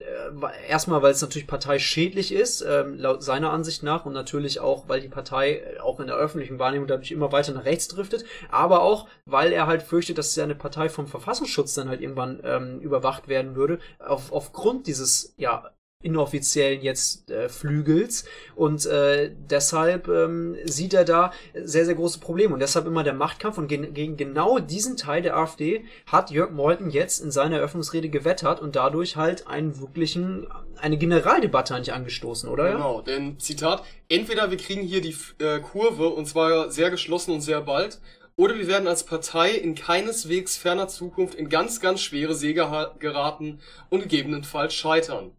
äh, 0.00 0.68
erstmal, 0.68 1.02
weil 1.02 1.10
es 1.10 1.22
natürlich 1.22 1.48
parteischädlich 1.48 2.32
ist, 2.32 2.60
ähm, 2.62 2.98
laut 2.98 3.22
seiner 3.22 3.50
Ansicht 3.50 3.82
nach, 3.82 4.06
und 4.06 4.12
natürlich 4.12 4.60
auch, 4.60 4.88
weil 4.88 5.00
die 5.00 5.08
Partei 5.08 5.56
äh, 5.56 5.80
auch 5.80 5.98
in 5.98 6.06
der 6.06 6.16
öffentlichen 6.16 6.58
Wahrnehmung 6.58 6.86
dadurch 6.86 7.10
immer 7.10 7.32
weiter 7.32 7.52
nach 7.52 7.64
rechts 7.64 7.88
driftet, 7.88 8.24
aber 8.48 8.82
auch, 8.82 9.08
weil 9.24 9.52
er 9.52 9.66
halt 9.66 9.82
fürchtet, 9.82 10.16
dass 10.18 10.34
seine 10.34 10.54
Partei 10.54 10.88
vom 10.88 11.08
Verfassungsschutz 11.08 11.74
dann 11.74 11.88
halt 11.88 12.00
irgendwann 12.00 12.40
ähm, 12.44 12.80
überwacht 12.80 13.26
werden 13.26 13.56
würde, 13.56 13.80
auf, 13.98 14.30
aufgrund 14.32 14.86
dieses, 14.86 15.34
ja, 15.36 15.70
inoffiziellen 16.00 16.80
jetzt 16.80 17.28
äh, 17.28 17.48
Flügels 17.48 18.24
und 18.54 18.86
äh, 18.86 19.32
deshalb 19.50 20.06
ähm, 20.06 20.56
sieht 20.64 20.94
er 20.94 21.04
da 21.04 21.32
sehr, 21.54 21.84
sehr 21.84 21.96
große 21.96 22.20
Probleme 22.20 22.54
und 22.54 22.60
deshalb 22.60 22.86
immer 22.86 23.02
der 23.02 23.14
Machtkampf 23.14 23.58
und 23.58 23.66
ge 23.66 23.90
gegen 23.90 24.16
genau 24.16 24.60
diesen 24.60 24.96
Teil 24.96 25.22
der 25.22 25.36
AfD 25.36 25.84
hat 26.06 26.30
Jörg 26.30 26.52
Meuthen 26.52 26.90
jetzt 26.90 27.20
in 27.20 27.32
seiner 27.32 27.56
Eröffnungsrede 27.56 28.10
gewettert 28.10 28.60
und 28.60 28.76
dadurch 28.76 29.16
halt 29.16 29.48
einen 29.48 29.80
wirklichen, 29.80 30.46
eine 30.76 30.98
Generaldebatte 30.98 31.74
eigentlich 31.74 31.92
angestoßen, 31.92 32.48
oder? 32.48 32.72
Genau, 32.72 33.02
denn 33.02 33.40
Zitat, 33.40 33.82
entweder 34.08 34.52
wir 34.52 34.56
kriegen 34.56 34.82
hier 34.82 35.00
die 35.00 35.16
äh, 35.40 35.58
Kurve 35.58 36.10
und 36.10 36.26
zwar 36.26 36.70
sehr 36.70 36.90
geschlossen 36.90 37.32
und 37.32 37.40
sehr 37.40 37.60
bald 37.60 38.00
oder 38.36 38.56
wir 38.56 38.68
werden 38.68 38.86
als 38.86 39.02
Partei 39.02 39.50
in 39.50 39.74
keineswegs 39.74 40.56
ferner 40.56 40.86
Zukunft 40.86 41.34
in 41.34 41.48
ganz, 41.48 41.80
ganz 41.80 42.00
schwere 42.00 42.36
Säge 42.36 42.92
geraten 43.00 43.58
und 43.90 44.02
gegebenenfalls 44.02 44.74
scheitern. 44.74 45.32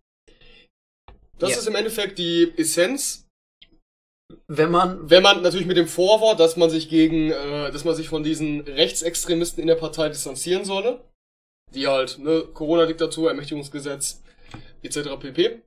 Das 1.40 1.52
ja. 1.52 1.58
ist 1.58 1.68
im 1.68 1.76
Endeffekt 1.76 2.20
die 2.20 2.54
Essenz. 2.58 3.26
Wenn 4.48 4.70
man. 4.70 5.10
Wenn 5.10 5.24
man 5.24 5.42
natürlich 5.42 5.68
mit 5.68 5.78
dem 5.78 5.88
Vorwort, 5.88 6.40
dass 6.40 6.56
man 6.56 6.70
sich 6.70 6.90
gegen, 6.90 7.32
äh, 7.32 7.72
dass 7.72 7.86
man 7.86 7.96
sich 7.96 8.10
von 8.10 8.24
diesen 8.24 8.62
Rechtsextremisten 8.62 9.62
in 9.62 9.68
der 9.68 9.76
Partei 9.76 10.10
distanzieren 10.10 10.66
solle, 10.66 11.04
die 11.74 11.88
halt, 11.88 12.20
ne, 12.20 12.44
Corona-Diktatur, 12.54 13.30
Ermächtigungsgesetz, 13.30 14.22
etc. 14.84 15.18
pp. 15.20 15.62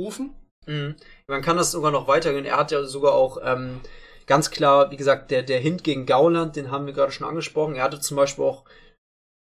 rufen. 0.00 0.34
Mhm. 0.66 0.96
Man 1.28 1.42
kann 1.42 1.56
das 1.56 1.70
sogar 1.70 1.90
noch 1.90 2.08
weitergehen. 2.08 2.44
Er 2.44 2.56
hat 2.56 2.72
ja 2.72 2.84
sogar 2.84 3.14
auch 3.14 3.38
ähm, 3.44 3.80
ganz 4.26 4.50
klar, 4.50 4.90
wie 4.90 4.96
gesagt, 4.96 5.30
der, 5.30 5.42
der 5.42 5.60
Hint 5.60 5.84
gegen 5.84 6.06
Gauland, 6.06 6.56
den 6.56 6.70
haben 6.70 6.86
wir 6.86 6.92
gerade 6.92 7.12
schon 7.12 7.26
angesprochen. 7.26 7.74
Er 7.74 7.84
hatte 7.84 8.00
zum 8.00 8.16
Beispiel 8.16 8.44
auch 8.44 8.64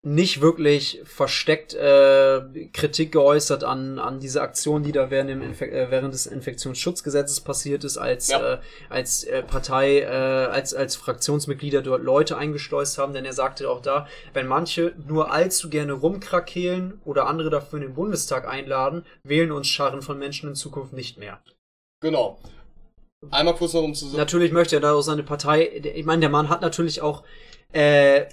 nicht 0.05 0.39
wirklich 0.39 1.01
versteckt 1.03 1.73
äh, 1.73 2.41
Kritik 2.73 3.11
geäußert 3.11 3.63
an, 3.63 3.97
an 3.97 4.19
diese 4.19 4.43
Aktion, 4.43 4.83
die 4.83 4.91
da 4.91 5.09
während, 5.09 5.31
dem 5.31 5.41
Infek 5.41 5.73
äh, 5.73 5.89
während 5.89 6.13
des 6.13 6.27
Infektionsschutzgesetzes 6.27 7.41
passiert 7.41 7.83
ist, 7.83 7.97
als, 7.97 8.27
ja. 8.27 8.53
äh, 8.53 8.57
als 8.89 9.23
äh, 9.23 9.41
Partei, 9.41 10.01
äh, 10.01 10.05
als, 10.05 10.75
als 10.75 10.95
Fraktionsmitglieder 10.95 11.81
dort 11.81 12.03
Leute 12.03 12.37
eingeschleust 12.37 12.99
haben, 12.99 13.13
denn 13.13 13.25
er 13.25 13.33
sagte 13.33 13.67
auch 13.67 13.81
da, 13.81 14.07
wenn 14.33 14.45
manche 14.45 14.93
nur 15.07 15.31
allzu 15.31 15.71
gerne 15.71 15.93
rumkrakehlen 15.93 17.01
oder 17.03 17.25
andere 17.25 17.49
dafür 17.49 17.77
in 17.77 17.87
den 17.87 17.95
Bundestag 17.95 18.47
einladen, 18.47 19.05
wählen 19.23 19.51
uns 19.51 19.67
Scharren 19.67 20.03
von 20.03 20.19
Menschen 20.19 20.49
in 20.49 20.55
Zukunft 20.55 20.93
nicht 20.93 21.17
mehr. 21.17 21.41
Genau. 22.01 22.37
Einmal 23.31 23.55
kurz 23.55 23.73
noch 23.73 23.81
um 23.81 23.95
zu 23.95 24.05
sagen. 24.05 24.17
Natürlich 24.17 24.51
möchte 24.51 24.75
er 24.75 24.81
da 24.81 24.93
auch 24.93 25.01
seine 25.01 25.23
Partei, 25.23 25.65
ich 25.65 26.05
meine, 26.05 26.19
der 26.19 26.29
Mann 26.29 26.49
hat 26.49 26.61
natürlich 26.61 27.01
auch 27.01 27.23
äh, 27.71 28.25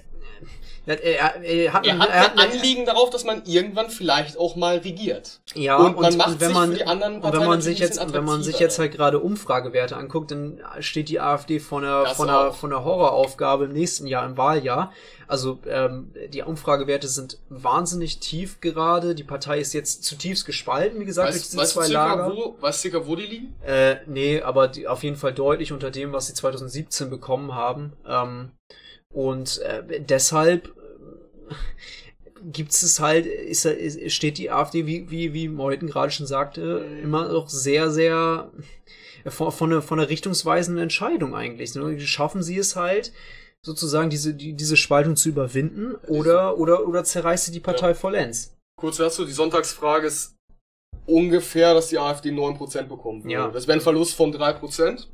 er, 0.85 1.01
er, 1.01 1.43
er, 1.43 1.73
hat, 1.73 1.85
er 1.87 1.99
hat, 1.99 2.37
ein 2.37 2.51
Anliegen 2.51 2.85
darauf, 2.85 3.09
dass 3.09 3.23
man 3.23 3.43
irgendwann 3.45 3.89
vielleicht 3.89 4.37
auch 4.37 4.55
mal 4.55 4.77
regiert. 4.77 5.39
Ja, 5.53 5.77
und, 5.77 5.95
man 5.95 6.11
und, 6.11 6.17
macht 6.17 6.27
und 6.29 6.41
wenn 6.41 6.51
man, 6.51 6.73
die 6.73 6.85
anderen 6.85 7.21
Parteien 7.21 7.35
und 7.35 7.41
wenn 7.41 7.49
man 7.49 7.61
sich 7.61 7.79
jetzt, 7.79 8.13
wenn 8.13 8.25
man 8.25 8.43
sich 8.43 8.59
jetzt 8.59 8.79
halt 8.79 8.91
gerade 8.91 9.19
Umfragewerte 9.19 9.95
anguckt, 9.95 10.31
dann 10.31 10.61
steht 10.79 11.07
die 11.07 11.21
AfD 11.21 11.59
vor 11.59 11.79
einer, 11.79 12.07
von 12.07 12.29
einer, 12.29 12.51
von 12.51 12.73
einer 12.73 12.83
Horroraufgabe 12.83 13.65
im 13.65 13.73
nächsten 13.73 14.07
Jahr, 14.07 14.25
im 14.25 14.37
Wahljahr. 14.37 14.91
Also 15.27 15.59
ähm, 15.67 16.13
die 16.29 16.41
Umfragewerte 16.41 17.07
sind 17.07 17.39
wahnsinnig 17.49 18.19
tief 18.19 18.59
gerade. 18.59 19.15
Die 19.15 19.23
Partei 19.23 19.59
ist 19.59 19.73
jetzt 19.73 20.03
zutiefst 20.03 20.45
gespalten, 20.45 20.99
wie 20.99 21.05
gesagt, 21.05 21.29
weißt, 21.29 21.53
durch 21.53 21.63
diese 21.63 21.73
zwei 21.73 21.85
circa, 21.85 22.15
Lager. 22.15 22.35
Wo, 22.35 22.57
weißt 22.59 22.83
du 22.83 22.89
circa, 22.89 23.07
wo 23.07 23.15
die 23.15 23.25
liegen? 23.25 23.55
Äh, 23.65 23.97
nee, 24.05 24.41
aber 24.41 24.67
die, 24.67 24.87
auf 24.87 25.01
jeden 25.03 25.15
Fall 25.15 25.33
deutlich 25.33 25.71
unter 25.71 25.91
dem, 25.91 26.11
was 26.11 26.27
sie 26.27 26.33
2017 26.33 27.09
bekommen 27.09 27.55
haben. 27.55 27.93
Ähm, 28.07 28.51
und 29.13 29.59
äh, 29.59 30.01
deshalb 30.01 30.67
äh, 30.67 31.53
gibt 32.43 32.71
es 32.71 32.99
halt, 32.99 33.25
ist, 33.25 33.65
ist, 33.65 34.13
steht 34.13 34.37
die 34.37 34.51
AfD, 34.51 34.85
wie, 34.85 35.09
wie, 35.09 35.33
wie 35.33 35.47
Meuthen 35.47 35.89
gerade 35.89 36.11
schon 36.11 36.25
sagte, 36.25 36.85
immer 37.01 37.29
noch 37.29 37.47
sehr, 37.49 37.91
sehr 37.91 38.51
von, 39.25 39.51
von, 39.51 39.71
einer, 39.71 39.81
von 39.81 39.99
einer 39.99 40.09
richtungsweisenden 40.09 40.83
Entscheidung 40.83 41.35
eigentlich. 41.35 41.73
Ne? 41.75 41.99
Schaffen 42.01 42.43
sie 42.43 42.57
es 42.57 42.75
halt, 42.75 43.13
sozusagen 43.65 44.09
diese, 44.09 44.33
die, 44.33 44.53
diese 44.53 44.75
Spaltung 44.75 45.15
zu 45.15 45.29
überwinden 45.29 45.95
oder, 46.07 46.57
oder, 46.57 46.85
oder 46.87 47.03
zerreißt 47.03 47.45
sie 47.45 47.51
die 47.51 47.59
Partei 47.59 47.89
ja. 47.89 47.93
vollends? 47.93 48.55
Kurz 48.77 48.97
dazu, 48.97 49.25
die 49.25 49.31
Sonntagsfrage 49.31 50.07
ist 50.07 50.35
ungefähr, 51.05 51.73
dass 51.73 51.87
die 51.87 51.97
AfD 51.97 52.31
9% 52.31 52.83
bekommen 52.83 53.23
würde. 53.23 53.33
Ja. 53.33 53.47
Das 53.49 53.67
wäre 53.67 53.77
ein 53.77 53.81
Verlust 53.81 54.15
von 54.15 54.33
3%. 54.33 55.05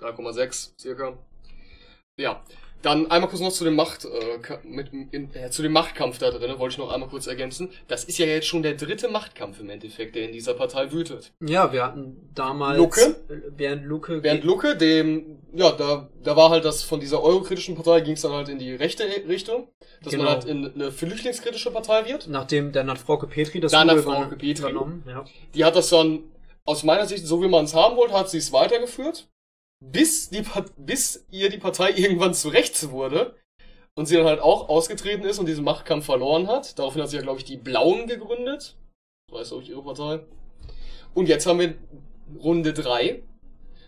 3,6 0.00 0.80
circa. 0.80 1.18
Ja, 2.18 2.42
dann 2.82 3.10
einmal 3.10 3.28
kurz 3.28 3.40
noch 3.40 3.52
zu 3.52 3.64
dem 3.64 3.74
Macht, 3.74 4.04
äh, 4.04 4.58
mit, 4.64 4.92
in, 4.92 5.34
äh, 5.34 5.50
zu 5.50 5.62
dem 5.62 5.72
Machtkampf 5.72 6.18
da 6.18 6.30
drin, 6.30 6.58
wollte 6.58 6.74
ich 6.74 6.78
noch 6.78 6.90
einmal 6.92 7.08
kurz 7.08 7.26
ergänzen. 7.26 7.70
Das 7.88 8.04
ist 8.04 8.18
ja 8.18 8.26
jetzt 8.26 8.46
schon 8.46 8.62
der 8.62 8.74
dritte 8.74 9.08
Machtkampf 9.08 9.60
im 9.60 9.70
Endeffekt, 9.70 10.14
der 10.14 10.26
in 10.26 10.32
dieser 10.32 10.54
Partei 10.54 10.92
wütet. 10.92 11.32
Ja, 11.40 11.72
wir 11.72 11.84
hatten 11.84 12.30
damals 12.34 12.78
Lucke, 12.78 13.16
Bernd 13.56 13.84
Lucke, 13.84 14.20
Bernd 14.20 14.44
Lucke, 14.44 14.76
dem, 14.76 15.38
ja, 15.52 15.72
da, 15.72 16.08
da 16.22 16.36
war 16.36 16.50
halt 16.50 16.64
das 16.64 16.82
von 16.82 17.00
dieser 17.00 17.22
eurokritischen 17.22 17.74
Partei 17.74 18.00
ging 18.00 18.14
es 18.14 18.22
dann 18.22 18.32
halt 18.32 18.48
in 18.48 18.58
die 18.58 18.74
rechte 18.74 19.04
Richtung, 19.26 19.68
dass 20.02 20.12
genau. 20.12 20.24
man 20.24 20.34
halt 20.34 20.44
in 20.44 20.72
eine 20.74 20.92
flüchtlingskritische 20.92 21.70
Partei 21.70 22.06
wird. 22.06 22.28
Nachdem 22.28 22.72
dann 22.72 22.90
hat 22.90 22.98
Frauke 22.98 23.26
Petri 23.26 23.60
das 23.60 23.72
dann 23.72 23.90
hat 23.90 24.00
Frauke 24.00 24.36
Petri 24.36 24.62
übernommen. 24.62 25.02
Ja. 25.08 25.24
Die 25.54 25.64
hat 25.64 25.76
das 25.76 25.88
dann 25.88 26.24
aus 26.64 26.82
meiner 26.82 27.06
Sicht, 27.06 27.26
so 27.26 27.42
wie 27.42 27.48
man 27.48 27.64
es 27.64 27.74
haben 27.74 27.96
wollte, 27.96 28.14
hat 28.14 28.28
sie 28.28 28.38
es 28.38 28.52
weitergeführt 28.52 29.28
bis, 29.84 30.30
die, 30.30 30.42
bis 30.76 31.26
ihr 31.30 31.50
die 31.50 31.58
Partei 31.58 31.92
irgendwann 31.92 32.34
zu 32.34 32.48
rechts 32.48 32.90
wurde 32.90 33.36
und 33.94 34.06
sie 34.06 34.16
dann 34.16 34.26
halt 34.26 34.40
auch 34.40 34.68
ausgetreten 34.68 35.24
ist 35.24 35.38
und 35.38 35.46
diesen 35.46 35.64
Machtkampf 35.64 36.06
verloren 36.06 36.48
hat. 36.48 36.78
Daraufhin 36.78 37.02
hat 37.02 37.10
sie 37.10 37.16
ja, 37.16 37.22
glaube 37.22 37.38
ich, 37.38 37.44
die 37.44 37.56
Blauen 37.56 38.06
gegründet. 38.06 38.76
So 39.30 39.38
heißt 39.38 39.52
auch 39.52 39.62
ihre 39.62 39.82
Partei. 39.82 40.20
Und 41.14 41.28
jetzt 41.28 41.46
haben 41.46 41.60
wir 41.60 41.74
Runde 42.42 42.72
3 42.72 43.22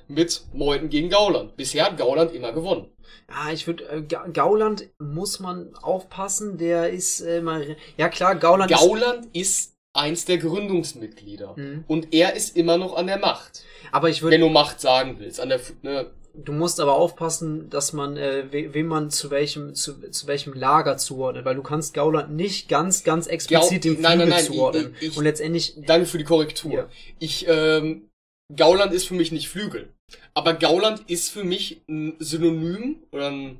mit 0.08 0.46
Meuthen 0.54 0.88
gegen 0.88 1.10
Gauland. 1.10 1.56
Bisher 1.56 1.84
hat 1.84 1.98
Gauland 1.98 2.32
immer 2.32 2.52
gewonnen. 2.52 2.90
Ja, 3.28 3.52
ich 3.52 3.66
würde 3.66 3.84
äh, 3.88 4.02
Gauland 4.32 4.88
muss 4.98 5.38
man 5.38 5.74
aufpassen, 5.76 6.56
der 6.58 6.90
ist 6.90 7.20
äh, 7.20 7.40
mal 7.40 7.76
ja 7.96 8.08
klar, 8.08 8.34
Gauland 8.36 8.70
Gauland 8.70 9.26
ist, 9.26 9.34
ist 9.34 9.76
eins 9.92 10.24
der 10.24 10.38
Gründungsmitglieder 10.38 11.54
mhm. 11.56 11.84
und 11.86 12.14
er 12.14 12.34
ist 12.34 12.56
immer 12.56 12.78
noch 12.78 12.96
an 12.96 13.06
der 13.06 13.18
Macht. 13.18 13.64
Aber 13.92 14.08
ich 14.08 14.22
würde. 14.22 14.34
Wenn 14.34 14.40
du 14.40 14.48
Macht 14.48 14.80
sagen 14.80 15.16
willst, 15.18 15.40
an 15.40 15.48
der, 15.48 15.60
ne, 15.82 16.10
Du 16.44 16.52
musst 16.52 16.78
aber 16.78 16.94
aufpassen, 16.94 17.68
dass 17.68 17.92
man, 17.92 18.16
äh, 18.16 18.44
we, 18.52 18.72
wem 18.72 18.86
man 18.86 19.10
zu 19.10 19.30
welchem, 19.30 19.74
zu, 19.74 20.08
zu 20.10 20.26
welchem 20.28 20.52
Lager 20.52 20.96
zuordnet, 20.96 21.44
weil 21.44 21.56
du 21.56 21.62
kannst 21.62 21.94
Gauland 21.94 22.30
nicht 22.30 22.68
ganz, 22.68 23.02
ganz 23.02 23.26
explizit 23.26 23.82
Gau 23.82 23.90
dem 23.90 24.00
nein, 24.00 24.18
Flügel 24.18 24.18
nein, 24.18 24.28
nein, 24.28 24.44
zuordnen. 24.44 24.94
Ich, 25.00 25.08
ich, 25.08 25.16
Und 25.16 25.24
letztendlich. 25.24 25.74
Danke 25.78 26.06
für 26.06 26.18
die 26.18 26.24
Korrektur. 26.24 26.72
Ja. 26.72 26.88
Ich, 27.18 27.46
ähm, 27.48 28.08
Gauland 28.54 28.92
ist 28.92 29.08
für 29.08 29.14
mich 29.14 29.32
nicht 29.32 29.48
Flügel. 29.48 29.88
Aber 30.32 30.54
Gauland 30.54 31.02
ist 31.10 31.30
für 31.30 31.44
mich 31.44 31.82
ein 31.88 32.14
Synonym 32.18 33.02
oder 33.10 33.30
ein, 33.30 33.58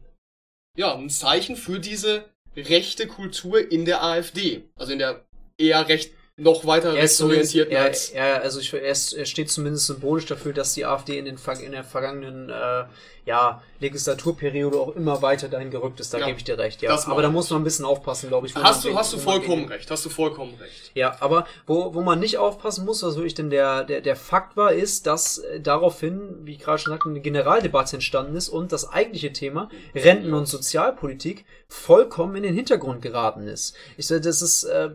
ja, 0.77 0.95
ein 0.95 1.11
Zeichen 1.11 1.57
für 1.57 1.81
diese 1.81 2.25
rechte 2.57 3.07
Kultur 3.07 3.71
in 3.71 3.85
der 3.85 4.03
AfD. 4.03 4.63
Also 4.77 4.93
in 4.93 4.99
der 4.99 5.25
eher 5.59 5.89
recht 5.89 6.13
noch 6.39 6.65
weiter 6.65 6.95
rechtsorientiert 6.95 7.71
er, 7.71 7.93
er, 8.15 8.43
also 8.43 8.61
ich, 8.61 8.73
er, 8.73 8.81
ist, 8.83 9.13
er 9.13 9.27
steht 9.27 9.51
zumindest 9.51 9.87
symbolisch 9.87 10.27
dafür, 10.27 10.53
dass 10.53 10.73
die 10.73 10.87
AfD 10.87 11.19
in, 11.19 11.25
den, 11.25 11.37
in 11.61 11.73
der 11.73 11.83
vergangenen 11.83 12.49
äh, 12.49 12.85
ja, 13.29 13.61
Legislaturperiode 13.81 14.79
auch 14.79 14.97
immer 14.97 15.21
weiter 15.21 15.49
dahin 15.49 15.71
gerückt 15.71 16.01
ist. 16.01 16.15
Da 16.15 16.19
ja, 16.19 16.27
gebe 16.27 16.39
ich 16.39 16.45
dir 16.45 16.57
recht, 16.57 16.81
ja. 16.81 16.99
Aber 17.07 17.21
da 17.21 17.29
muss 17.29 17.51
man 17.51 17.61
ein 17.61 17.65
bisschen 17.65 17.85
aufpassen, 17.85 18.29
glaube 18.29 18.47
ich. 18.47 18.55
Hast 18.55 18.85
du, 18.85 18.97
hast 18.97 19.13
du 19.13 19.19
vollkommen 19.19 19.67
recht, 19.67 19.91
hast 19.91 20.05
du 20.07 20.09
vollkommen 20.09 20.55
recht. 20.55 20.93
Ja, 20.95 21.17
aber 21.21 21.47
wo, 21.67 21.93
wo 21.95 22.01
man 22.01 22.21
nicht 22.21 22.39
aufpassen 22.39 22.87
muss, 22.87 23.03
was 23.03 23.17
wirklich 23.17 23.35
denn 23.35 23.51
der, 23.51 23.85
der, 23.85 24.01
der 24.01 24.17
Fakt 24.17 24.57
war, 24.57 24.73
ist, 24.73 25.07
dass 25.07 25.39
äh, 25.39 25.61
daraufhin, 25.61 26.39
wie 26.45 26.53
ich 26.53 26.61
gerade 26.61 26.79
schon 26.79 26.93
sagte, 26.93 27.09
eine 27.11 27.21
Generaldebatte 27.21 27.97
entstanden 27.97 28.35
ist 28.35 28.49
und 28.49 28.73
das 28.73 28.89
eigentliche 28.89 29.33
Thema 29.33 29.69
Renten- 29.95 30.33
und 30.33 30.47
Sozialpolitik 30.47 31.45
vollkommen 31.69 32.37
in 32.37 32.45
den 32.45 32.55
Hintergrund 32.55 33.03
geraten 33.03 33.47
ist. 33.47 33.77
Ich 33.99 34.07
sage, 34.07 34.23
das 34.23 34.41
ist, 34.41 34.65
äh, 34.65 34.91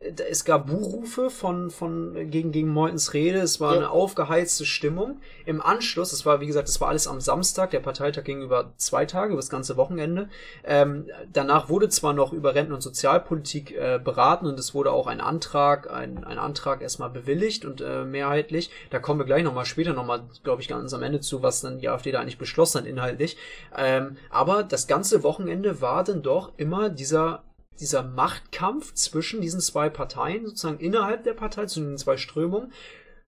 es 0.00 0.44
gab 0.44 0.68
Buhrufe 0.68 1.28
von, 1.28 1.70
von 1.70 2.30
gegen, 2.30 2.52
gegen 2.52 2.68
Meutens 2.68 3.14
Rede, 3.14 3.40
es 3.40 3.60
war 3.60 3.72
ja. 3.72 3.78
eine 3.78 3.90
aufgeheizte 3.90 4.64
Stimmung. 4.64 5.20
Im 5.44 5.60
Anschluss, 5.60 6.12
es 6.12 6.24
war, 6.24 6.40
wie 6.40 6.46
gesagt, 6.46 6.68
es 6.68 6.80
war 6.80 6.88
alles 6.88 7.08
am 7.08 7.20
Samstag, 7.20 7.70
der 7.70 7.80
Parteitag 7.80 8.22
ging 8.22 8.42
über 8.42 8.72
zwei 8.76 9.06
Tage, 9.06 9.32
über 9.32 9.40
das 9.40 9.50
ganze 9.50 9.76
Wochenende. 9.76 10.28
Ähm, 10.64 11.06
danach 11.32 11.68
wurde 11.68 11.88
zwar 11.88 12.12
noch 12.12 12.32
über 12.32 12.54
Renten- 12.54 12.72
und 12.72 12.80
Sozialpolitik 12.80 13.72
äh, 13.72 14.00
beraten 14.02 14.46
und 14.46 14.58
es 14.58 14.72
wurde 14.72 14.92
auch 14.92 15.08
ein 15.08 15.20
Antrag, 15.20 15.90
ein, 15.90 16.22
ein 16.22 16.38
Antrag 16.38 16.80
erstmal 16.80 17.10
bewilligt 17.10 17.64
und 17.64 17.80
äh, 17.80 18.04
mehrheitlich. 18.04 18.70
Da 18.90 19.00
kommen 19.00 19.18
wir 19.18 19.26
gleich 19.26 19.42
nochmal 19.42 19.66
später 19.66 19.94
nochmal, 19.94 20.22
glaube 20.44 20.62
ich, 20.62 20.68
ganz 20.68 20.94
am 20.94 21.02
Ende 21.02 21.20
zu, 21.20 21.42
was 21.42 21.60
dann 21.60 21.80
die 21.80 21.88
AfD 21.88 22.12
da 22.12 22.20
eigentlich 22.20 22.38
beschlossen 22.38 22.78
hat 22.78 22.86
inhaltlich. 22.86 23.36
Ähm, 23.76 24.16
aber 24.30 24.62
das 24.62 24.86
ganze 24.86 25.24
Wochenende 25.24 25.80
war 25.80 26.04
dann 26.04 26.22
doch 26.22 26.52
immer 26.56 26.88
dieser 26.88 27.42
dieser 27.80 28.02
Machtkampf 28.02 28.94
zwischen 28.94 29.40
diesen 29.40 29.60
zwei 29.60 29.88
Parteien, 29.88 30.46
sozusagen 30.46 30.80
innerhalb 30.80 31.24
der 31.24 31.34
Partei, 31.34 31.66
zu 31.66 31.80
den 31.80 31.98
zwei 31.98 32.16
Strömungen, 32.16 32.72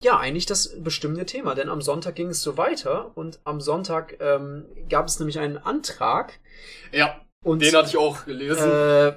ja, 0.02 0.18
eigentlich 0.18 0.46
das 0.46 0.82
bestimmende 0.82 1.26
Thema. 1.26 1.54
Denn 1.54 1.68
am 1.68 1.82
Sonntag 1.82 2.14
ging 2.14 2.28
es 2.28 2.42
so 2.42 2.56
weiter 2.56 3.12
und 3.16 3.38
am 3.44 3.60
Sonntag 3.60 4.16
ähm, 4.20 4.64
gab 4.88 5.06
es 5.06 5.18
nämlich 5.18 5.38
einen 5.38 5.58
Antrag. 5.58 6.38
Ja. 6.92 7.20
Und, 7.42 7.62
den 7.62 7.74
hatte 7.74 7.88
ich 7.88 7.96
auch 7.96 8.26
gelesen. 8.26 8.70
Äh, 8.70 9.14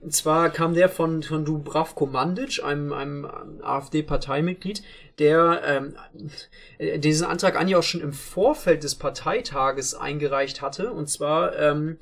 und 0.00 0.12
zwar 0.12 0.50
kam 0.50 0.74
der 0.74 0.88
von, 0.88 1.24
von 1.24 1.44
Dubravko 1.44 2.06
Mandic, 2.06 2.62
einem, 2.62 2.92
einem 2.92 3.28
AfD-Parteimitglied, 3.62 4.84
der 5.18 5.62
ähm, 5.64 7.00
diesen 7.00 7.26
Antrag 7.26 7.56
eigentlich 7.56 7.74
auch 7.74 7.82
schon 7.82 8.00
im 8.00 8.12
Vorfeld 8.12 8.84
des 8.84 8.94
Parteitages 8.94 9.94
eingereicht 9.94 10.62
hatte. 10.62 10.92
Und 10.92 11.08
zwar 11.08 11.58
ähm, 11.58 11.98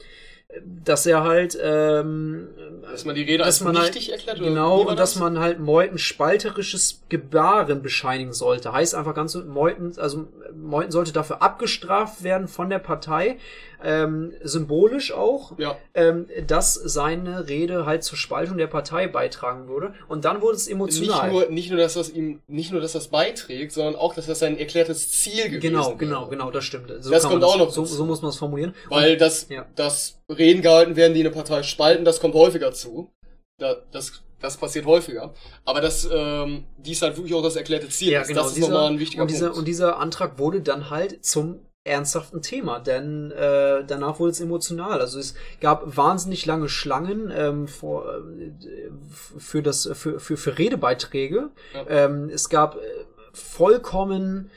dass 0.65 1.07
er 1.07 1.25
halt 1.25 1.59
ähm, 1.61 2.49
dass 2.83 3.05
man 3.05 3.15
die 3.15 3.23
Rede 3.23 3.45
als 3.45 3.61
man 3.61 3.75
nichtig 3.75 4.11
halt, 4.11 4.27
erklärt 4.27 4.39
genau 4.39 4.81
und 4.83 4.99
das? 4.99 5.13
dass 5.13 5.17
man 5.17 5.39
halt 5.39 5.59
Meuthen 5.59 5.99
spalterisches 5.99 7.03
Gebaren 7.09 7.83
bescheinigen 7.83 8.33
sollte 8.33 8.73
heißt 8.73 8.95
einfach 8.95 9.15
ganz 9.15 9.35
Meuthen 9.35 9.99
also 9.99 10.29
Meuthen 10.55 10.93
sollte 10.93 11.13
dafür 11.13 11.43
abgestraft 11.43 12.23
werden 12.23 12.49
von 12.49 12.71
der 12.71 12.79
Partei 12.79 13.39
ähm, 13.83 14.33
symbolisch 14.43 15.13
auch, 15.13 15.59
ja. 15.59 15.77
ähm, 15.95 16.27
dass 16.47 16.75
seine 16.75 17.49
Rede 17.49 17.87
halt 17.87 18.05
zur 18.05 18.19
Spaltung 18.19 18.59
der 18.59 18.67
Partei 18.67 19.07
beitragen 19.07 19.69
würde. 19.69 19.95
Und 20.09 20.25
dann 20.25 20.41
wurde 20.41 20.57
es 20.57 20.69
emotional. 20.69 21.31
Nicht 21.31 21.33
nur, 21.33 21.51
nicht 21.51 21.71
nur, 21.71 21.79
dass 21.79 21.95
das 21.95 22.11
ihm, 22.11 22.41
nicht 22.47 22.73
nur, 22.73 22.81
dass 22.81 22.93
das 22.93 23.09
beiträgt, 23.09 23.73
sondern 23.73 23.97
auch, 23.97 24.15
dass 24.15 24.27
das 24.27 24.39
sein 24.39 24.59
erklärtes 24.59 25.11
Ziel 25.11 25.45
gewesen 25.45 25.61
Genau, 25.61 25.89
wäre. 25.89 25.97
genau, 25.97 26.27
genau, 26.29 26.51
das 26.51 26.65
stimmt. 26.65 26.93
So 27.01 27.11
das 27.11 27.25
kommt 27.25 27.43
auch 27.45 27.59
noch. 27.59 27.71
So, 27.71 27.85
so 27.85 28.05
muss 28.07 28.23
man 28.23 28.31
es 28.31 28.37
formulieren. 28.37 28.75
Weil 28.89 29.13
Und, 29.13 29.21
das, 29.21 29.49
ja. 29.49 29.67
das 29.75 30.21
Reden 30.29 30.63
gehalten 30.63 30.97
werden, 30.97 31.15
die 31.15 31.21
eine 31.21 31.31
Partei 31.31 31.63
spalten, 31.63 32.05
das 32.05 32.21
kommt 32.21 32.35
häufiger 32.35 32.73
zu. 32.73 33.11
Da, 33.59 33.77
das 33.91 34.23
das 34.41 34.57
passiert 34.57 34.87
häufiger. 34.87 35.33
Aber 35.65 35.81
das, 35.81 36.09
ähm, 36.13 36.65
dies 36.77 37.01
halt 37.03 37.17
wirklich 37.17 37.35
auch 37.35 37.43
das 37.43 37.57
erklärte 37.57 37.89
Ziel 37.89 38.13
ja, 38.13 38.23
Genau, 38.23 38.43
das 38.43 38.49
ist 38.49 38.57
dieser, 38.57 38.69
nochmal 38.69 38.91
ein 38.91 38.99
wichtiger 38.99 39.23
und 39.23 39.31
dieser, 39.31 39.47
Punkt. 39.47 39.59
Und 39.59 39.65
dieser 39.69 39.99
Antrag 39.99 40.39
wurde 40.39 40.61
dann 40.61 40.91
halt 40.91 41.25
zum 41.25 41.61
ernsthaften 41.87 42.43
Thema, 42.43 42.81
denn 42.81 43.31
äh, 43.31 43.85
danach 43.87 44.19
wurde 44.19 44.33
es 44.33 44.41
emotional. 44.41 45.01
Also 45.01 45.19
es 45.19 45.35
gab 45.61 45.97
wahnsinnig 45.97 46.45
lange 46.47 46.69
Schlangen 46.69 47.33
ähm, 47.35 47.69
vor, 47.69 48.07
äh, 48.07 48.51
für 49.39 49.63
das 49.63 49.89
für, 49.95 50.21
für, 50.21 50.37
für 50.37 50.59
Redebeiträge. 50.59 51.51
Ja. 51.75 51.87
Ähm, 51.89 52.29
es 52.29 52.49
gab 52.49 52.77
äh, 52.77 52.79
vollkommen 53.33 54.51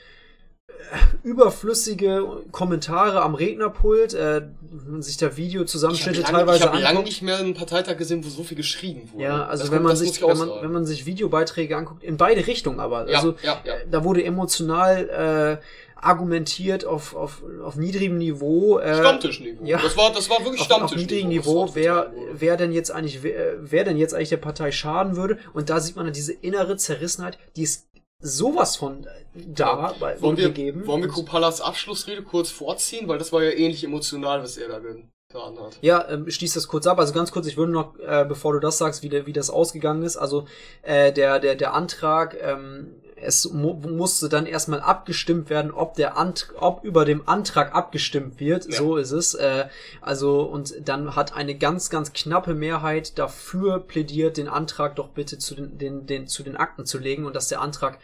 äh, 0.68 1.26
überflüssige 1.28 2.42
Kommentare 2.50 3.22
am 3.22 3.34
Rednerpult, 3.34 4.14
äh, 4.14 4.42
wenn 4.60 4.92
man 4.92 5.02
sich 5.02 5.16
da 5.16 5.36
Videozusammenschnitte 5.36 6.22
teilweise 6.22 6.64
Ich 6.64 6.66
habe 6.66 6.78
lange 6.78 7.02
nicht 7.02 7.22
mehr 7.22 7.38
einen 7.38 7.54
Parteitag 7.54 7.96
gesehen, 7.96 8.24
wo 8.24 8.28
so 8.28 8.42
viel 8.42 8.56
geschrieben 8.56 9.08
wurde. 9.12 9.24
Ja, 9.24 9.46
also 9.46 9.64
das 9.64 9.70
wenn 9.70 9.78
kommt, 9.78 9.88
man 9.88 9.96
sich 9.96 10.20
wenn 10.20 10.36
man, 10.36 10.50
wenn 10.62 10.72
man 10.72 10.86
sich 10.86 11.06
Videobeiträge 11.06 11.76
anguckt, 11.76 12.02
in 12.02 12.16
beide 12.16 12.46
Richtungen 12.46 12.80
aber. 12.80 13.06
Also 13.06 13.36
ja, 13.42 13.60
ja, 13.64 13.72
ja. 13.72 13.74
da 13.88 14.02
wurde 14.02 14.24
emotional 14.24 15.58
äh, 15.60 15.64
argumentiert 16.02 16.84
auf, 16.84 17.14
auf, 17.14 17.42
auf 17.62 17.76
niedrigem 17.76 18.18
Niveau. 18.18 18.78
Äh, 18.78 18.94
Stammtischniveau. 18.94 19.64
Ja, 19.64 19.78
das 19.78 19.96
war, 19.96 20.12
das 20.12 20.30
war 20.30 20.44
wirklich 20.44 20.62
Stammtischniveau. 20.62 20.84
Auf, 20.84 20.92
auf 20.92 20.96
niedrigem 20.96 21.28
Niveau, 21.28 21.70
wer, 21.74 22.12
wer 22.32 22.56
denn 22.56 22.72
jetzt 22.72 22.90
eigentlich, 22.90 23.22
wer, 23.22 23.56
wer 23.60 23.84
denn 23.84 23.96
jetzt 23.96 24.14
eigentlich 24.14 24.30
der 24.30 24.38
Partei 24.38 24.72
schaden 24.72 25.16
würde. 25.16 25.38
Und 25.52 25.70
da 25.70 25.80
sieht 25.80 25.96
man 25.96 26.12
diese 26.12 26.32
innere 26.32 26.76
Zerrissenheit, 26.76 27.38
die 27.56 27.62
ist 27.62 27.88
sowas 28.20 28.76
von 28.76 29.06
da 29.34 29.94
bei 29.98 30.20
wollen 30.20 30.36
wir, 30.36 30.48
gegeben. 30.48 30.86
Wollen 30.86 31.02
wir 31.02 31.08
Kupalas 31.08 31.60
Abschlussrede 31.60 32.22
kurz 32.22 32.50
vorziehen, 32.50 33.08
weil 33.08 33.18
das 33.18 33.32
war 33.32 33.42
ja 33.42 33.50
ähnlich 33.50 33.84
emotional, 33.84 34.42
was 34.42 34.56
er 34.56 34.68
da 34.68 34.78
getan 34.78 35.58
hat. 35.58 35.78
Ja, 35.80 36.08
ähm, 36.08 36.30
schließ 36.30 36.54
das 36.54 36.68
kurz 36.68 36.86
ab. 36.86 36.98
Also 36.98 37.12
ganz 37.14 37.32
kurz, 37.32 37.46
ich 37.46 37.56
würde 37.56 37.72
noch, 37.72 37.98
äh, 37.98 38.24
bevor 38.28 38.52
du 38.52 38.60
das 38.60 38.78
sagst, 38.78 39.02
wie, 39.02 39.08
der, 39.08 39.26
wie 39.26 39.32
das 39.32 39.50
ausgegangen 39.50 40.02
ist. 40.02 40.16
Also 40.16 40.46
äh, 40.82 41.12
der, 41.12 41.38
der, 41.38 41.54
der 41.54 41.74
Antrag 41.74 42.36
ähm, 42.40 42.99
es 43.22 43.50
mu 43.50 43.74
musste 43.74 44.28
dann 44.28 44.46
erstmal 44.46 44.80
abgestimmt 44.80 45.50
werden, 45.50 45.70
ob 45.70 45.94
der 45.94 46.16
Ant 46.16 46.48
ob 46.58 46.84
über 46.84 47.04
dem 47.04 47.28
Antrag 47.28 47.74
abgestimmt 47.74 48.40
wird. 48.40 48.66
Ja. 48.66 48.78
So 48.78 48.96
ist 48.96 49.12
es. 49.12 49.34
Äh, 49.34 49.66
also 50.00 50.42
und 50.42 50.74
dann 50.88 51.14
hat 51.16 51.34
eine 51.34 51.54
ganz 51.54 51.90
ganz 51.90 52.12
knappe 52.12 52.54
Mehrheit 52.54 53.18
dafür 53.18 53.80
plädiert, 53.80 54.36
den 54.36 54.48
Antrag 54.48 54.96
doch 54.96 55.08
bitte 55.08 55.38
zu 55.38 55.54
den, 55.54 55.78
den, 55.78 56.06
den 56.06 56.26
zu 56.26 56.42
den 56.42 56.56
Akten 56.56 56.86
zu 56.86 56.98
legen 56.98 57.26
und 57.26 57.36
dass 57.36 57.48
der 57.48 57.60
Antrag 57.60 57.98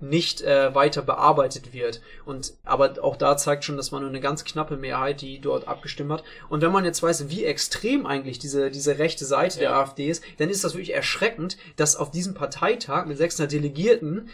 nicht 0.00 0.42
äh, 0.42 0.74
weiter 0.74 1.02
bearbeitet 1.02 1.72
wird. 1.72 2.00
Und 2.24 2.54
aber 2.64 3.02
auch 3.02 3.16
da 3.16 3.36
zeigt 3.36 3.64
schon, 3.64 3.76
dass 3.76 3.90
man 3.90 4.02
nur 4.02 4.10
eine 4.10 4.20
ganz 4.20 4.44
knappe 4.44 4.76
Mehrheit, 4.76 5.20
die 5.20 5.40
dort 5.40 5.66
abgestimmt 5.66 6.12
hat. 6.12 6.24
Und 6.48 6.62
wenn 6.62 6.72
man 6.72 6.84
jetzt 6.84 7.02
weiß, 7.02 7.28
wie 7.28 7.44
extrem 7.44 8.06
eigentlich 8.06 8.38
diese 8.38 8.70
diese 8.70 8.98
rechte 8.98 9.24
Seite 9.24 9.60
ja. 9.60 9.70
der 9.70 9.76
AfD 9.78 10.08
ist, 10.08 10.22
dann 10.38 10.50
ist 10.50 10.64
das 10.64 10.74
wirklich 10.74 10.94
erschreckend, 10.94 11.56
dass 11.76 11.96
auf 11.96 12.10
diesem 12.10 12.34
Parteitag 12.34 13.06
mit 13.06 13.18
600 13.18 13.50
Delegierten 13.50 14.28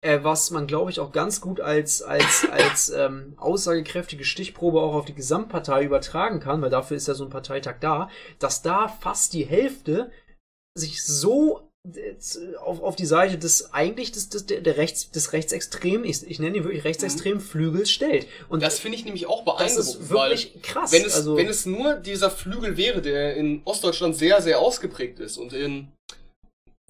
äh, 0.00 0.20
was 0.22 0.50
man, 0.50 0.66
glaube 0.66 0.90
ich, 0.90 1.00
auch 1.00 1.12
ganz 1.12 1.40
gut 1.40 1.60
als, 1.60 2.02
als, 2.02 2.46
als 2.50 2.90
ähm, 2.90 3.34
aussagekräftige 3.36 4.24
Stichprobe 4.24 4.80
auch 4.80 4.94
auf 4.94 5.04
die 5.04 5.14
Gesamtpartei 5.14 5.84
übertragen 5.84 6.40
kann, 6.40 6.62
weil 6.62 6.70
dafür 6.70 6.96
ist 6.96 7.08
ja 7.08 7.14
so 7.14 7.24
ein 7.24 7.30
Parteitag 7.30 7.76
da, 7.80 8.08
dass 8.38 8.62
da 8.62 8.88
fast 8.88 9.32
die 9.32 9.44
Hälfte 9.44 10.10
sich 10.74 11.04
so 11.04 11.68
äh, 11.94 12.14
auf, 12.58 12.80
auf 12.80 12.96
die 12.96 13.06
Seite 13.06 13.38
des 13.38 13.72
eigentlich 13.72 14.12
des, 14.12 14.28
des, 14.28 14.46
der 14.46 14.76
Rechts, 14.76 15.10
des 15.10 15.32
Rechtsextrem, 15.32 16.04
ich, 16.04 16.28
ich 16.28 16.38
nenne 16.38 16.58
ihn 16.58 16.64
wirklich 16.64 16.84
Rechtsextrem 16.84 17.38
mhm. 17.38 17.40
Flügels 17.40 17.90
stellt. 17.90 18.28
Und 18.48 18.62
das 18.62 18.78
finde 18.78 18.98
ich 18.98 19.04
nämlich 19.04 19.26
auch 19.26 19.44
beeindruckend. 19.44 19.78
Das 19.78 19.88
ist 19.96 20.10
wirklich 20.10 20.62
krass. 20.62 20.92
Wenn 20.92 21.04
es, 21.04 21.14
also, 21.14 21.36
wenn 21.36 21.48
es 21.48 21.66
nur 21.66 21.94
dieser 21.94 22.30
Flügel 22.30 22.76
wäre, 22.76 23.02
der 23.02 23.34
in 23.34 23.62
Ostdeutschland 23.64 24.14
sehr, 24.16 24.40
sehr 24.42 24.60
ausgeprägt 24.60 25.18
ist 25.18 25.38
und 25.38 25.52
in, 25.52 25.92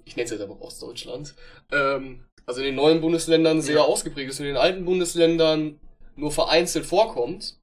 ich 0.05 0.17
nenne 0.17 0.27
es 0.27 0.31
jetzt 0.31 0.43
aber 0.43 0.61
Ostdeutschland, 0.61 1.35
ähm, 1.73 2.28
also 2.49 2.61
in 2.61 2.67
den 2.67 2.77
neuen 2.77 3.03
Bundesländern 3.03 3.61
sehr 3.61 3.77
ja. 3.77 3.83
ausgeprägt 3.83 4.31
ist 4.31 4.41
und 4.41 4.47
in 4.47 4.55
den 4.55 4.63
alten 4.63 4.87
Bundesländern 4.87 5.79
nur 6.17 6.33
vereinzelt 6.33 6.87
vorkommt, 6.87 7.61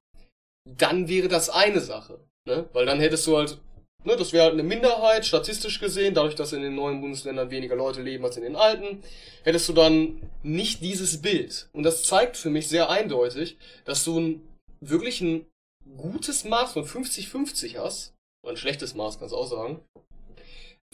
dann 0.64 1.08
wäre 1.08 1.26
das 1.26 1.50
eine 1.50 1.80
Sache. 1.80 2.20
Ne? 2.46 2.68
Weil 2.72 2.86
dann 2.86 3.00
hättest 3.00 3.26
du 3.26 3.36
halt, 3.36 3.58
ne, 4.04 4.16
das 4.16 4.32
wäre 4.32 4.44
halt 4.44 4.52
eine 4.52 4.62
Minderheit, 4.62 5.26
statistisch 5.26 5.80
gesehen, 5.80 6.14
dadurch, 6.14 6.36
dass 6.36 6.52
in 6.52 6.62
den 6.62 6.76
neuen 6.76 7.00
Bundesländern 7.00 7.50
weniger 7.50 7.74
Leute 7.74 8.00
leben 8.00 8.24
als 8.24 8.36
in 8.36 8.44
den 8.44 8.54
alten, 8.54 9.02
hättest 9.42 9.68
du 9.68 9.72
dann 9.72 10.22
nicht 10.44 10.82
dieses 10.82 11.20
Bild. 11.20 11.68
Und 11.72 11.82
das 11.82 12.04
zeigt 12.04 12.36
für 12.36 12.50
mich 12.50 12.68
sehr 12.68 12.88
eindeutig, 12.88 13.58
dass 13.84 14.04
du 14.04 14.20
ein, 14.20 14.48
wirklich 14.80 15.20
ein 15.20 15.46
gutes 15.96 16.44
Maß 16.44 16.74
von 16.74 16.84
50-50 16.84 17.76
hast, 17.76 18.14
oder 18.44 18.52
ein 18.52 18.56
schlechtes 18.56 18.94
Maß, 18.94 19.18
kannst 19.18 19.34
du 19.34 19.36
auch 19.36 19.50
sagen, 19.50 19.80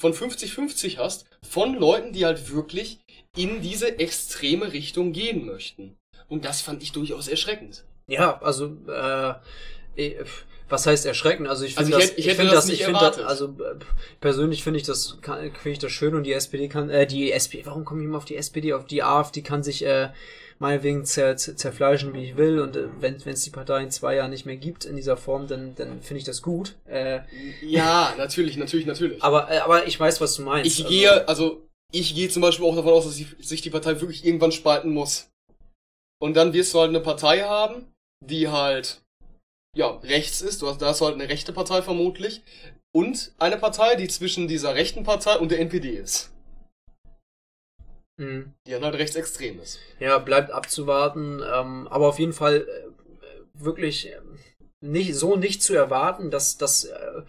von 0.00 0.14
50-50 0.14 0.96
hast, 0.96 1.26
von 1.46 1.74
Leuten, 1.74 2.14
die 2.14 2.24
halt 2.24 2.50
wirklich 2.50 3.01
in 3.36 3.62
diese 3.62 3.98
extreme 3.98 4.72
Richtung 4.72 5.12
gehen 5.12 5.46
möchten. 5.46 5.96
Und 6.28 6.44
das 6.44 6.60
fand 6.60 6.82
ich 6.82 6.92
durchaus 6.92 7.28
erschreckend. 7.28 7.84
Ja, 8.06 8.40
also 8.42 8.76
äh, 8.88 9.34
was 10.68 10.86
heißt 10.86 11.06
erschreckend? 11.06 11.48
Also 11.48 11.64
ich 11.64 11.74
finde 11.74 11.94
also 11.94 12.06
das, 12.08 12.18
ich, 12.18 12.26
ich 12.26 12.34
finde 12.34 12.52
das, 12.52 12.68
ich 12.68 12.84
finde 12.84 13.00
das, 13.00 13.18
also 13.18 13.46
äh, 13.46 13.76
persönlich 14.20 14.62
finde 14.62 14.80
ich 14.80 14.86
das, 14.86 15.18
finde 15.22 15.70
ich 15.70 15.78
das 15.78 15.92
schön 15.92 16.14
und 16.14 16.24
die 16.24 16.32
SPD 16.32 16.68
kann, 16.68 16.90
äh, 16.90 17.06
die 17.06 17.32
SPD, 17.32 17.64
warum 17.66 17.84
komme 17.84 18.00
ich 18.00 18.06
immer 18.06 18.18
auf 18.18 18.24
die 18.24 18.36
SPD, 18.36 18.72
auf 18.72 18.86
die 18.86 19.02
AfD 19.02 19.42
kann 19.42 19.62
sich 19.62 19.84
äh, 19.84 20.10
meinetwegen 20.58 21.04
zer, 21.04 21.36
zer, 21.36 21.56
zerfleischen, 21.56 22.14
wie 22.14 22.24
ich 22.24 22.36
will 22.36 22.58
und 22.60 22.76
äh, 22.76 22.88
wenn 23.00 23.16
es 23.16 23.44
die 23.44 23.50
Partei 23.50 23.82
in 23.82 23.90
zwei 23.90 24.16
Jahren 24.16 24.30
nicht 24.30 24.46
mehr 24.46 24.56
gibt 24.56 24.84
in 24.84 24.96
dieser 24.96 25.16
Form, 25.16 25.46
dann, 25.46 25.74
dann 25.74 26.00
finde 26.00 26.20
ich 26.20 26.24
das 26.24 26.40
gut. 26.40 26.74
Äh, 26.86 27.20
ja, 27.60 28.14
natürlich, 28.16 28.56
natürlich, 28.56 28.86
natürlich. 28.86 29.22
Aber, 29.22 29.50
äh, 29.50 29.58
aber 29.58 29.86
ich 29.86 29.98
weiß, 29.98 30.20
was 30.20 30.36
du 30.36 30.42
meinst. 30.42 30.66
Ich 30.78 30.86
gehe, 30.86 31.28
also 31.28 31.68
ich 31.92 32.14
gehe 32.14 32.28
zum 32.28 32.42
Beispiel 32.42 32.66
auch 32.66 32.74
davon 32.74 32.92
aus, 32.92 33.04
dass 33.04 33.16
sich 33.16 33.60
die 33.60 33.70
Partei 33.70 34.00
wirklich 34.00 34.24
irgendwann 34.24 34.52
spalten 34.52 34.92
muss. 34.92 35.30
Und 36.20 36.34
dann 36.34 36.52
wirst 36.52 36.72
du 36.72 36.80
halt 36.80 36.88
eine 36.88 37.00
Partei 37.00 37.40
haben, 37.42 37.92
die 38.24 38.48
halt, 38.48 39.02
ja, 39.76 39.90
rechts 39.98 40.40
ist. 40.40 40.62
Du 40.62 40.68
hast, 40.68 40.80
da 40.80 40.86
hast 40.86 41.00
du 41.00 41.04
halt 41.04 41.14
eine 41.14 41.28
rechte 41.28 41.52
Partei 41.52 41.82
vermutlich. 41.82 42.42
Und 42.94 43.34
eine 43.38 43.58
Partei, 43.58 43.96
die 43.96 44.08
zwischen 44.08 44.48
dieser 44.48 44.74
rechten 44.74 45.04
Partei 45.04 45.36
und 45.38 45.50
der 45.50 45.60
NPD 45.60 45.90
ist. 45.90 46.32
Mhm. 48.18 48.54
Die 48.66 48.70
dann 48.70 48.84
halt 48.84 48.94
rechtsextrem 48.94 49.60
ist. 49.60 49.78
Ja, 49.98 50.18
bleibt 50.18 50.50
abzuwarten. 50.50 51.40
Ähm, 51.40 51.88
aber 51.88 52.08
auf 52.08 52.18
jeden 52.18 52.34
Fall 52.34 52.66
äh, 52.68 53.64
wirklich 53.64 54.08
äh, 54.08 54.20
nicht, 54.80 55.14
so 55.14 55.36
nicht 55.36 55.62
zu 55.62 55.74
erwarten, 55.74 56.30
dass, 56.30 56.56
dass 56.56 56.84
äh, 56.84 57.22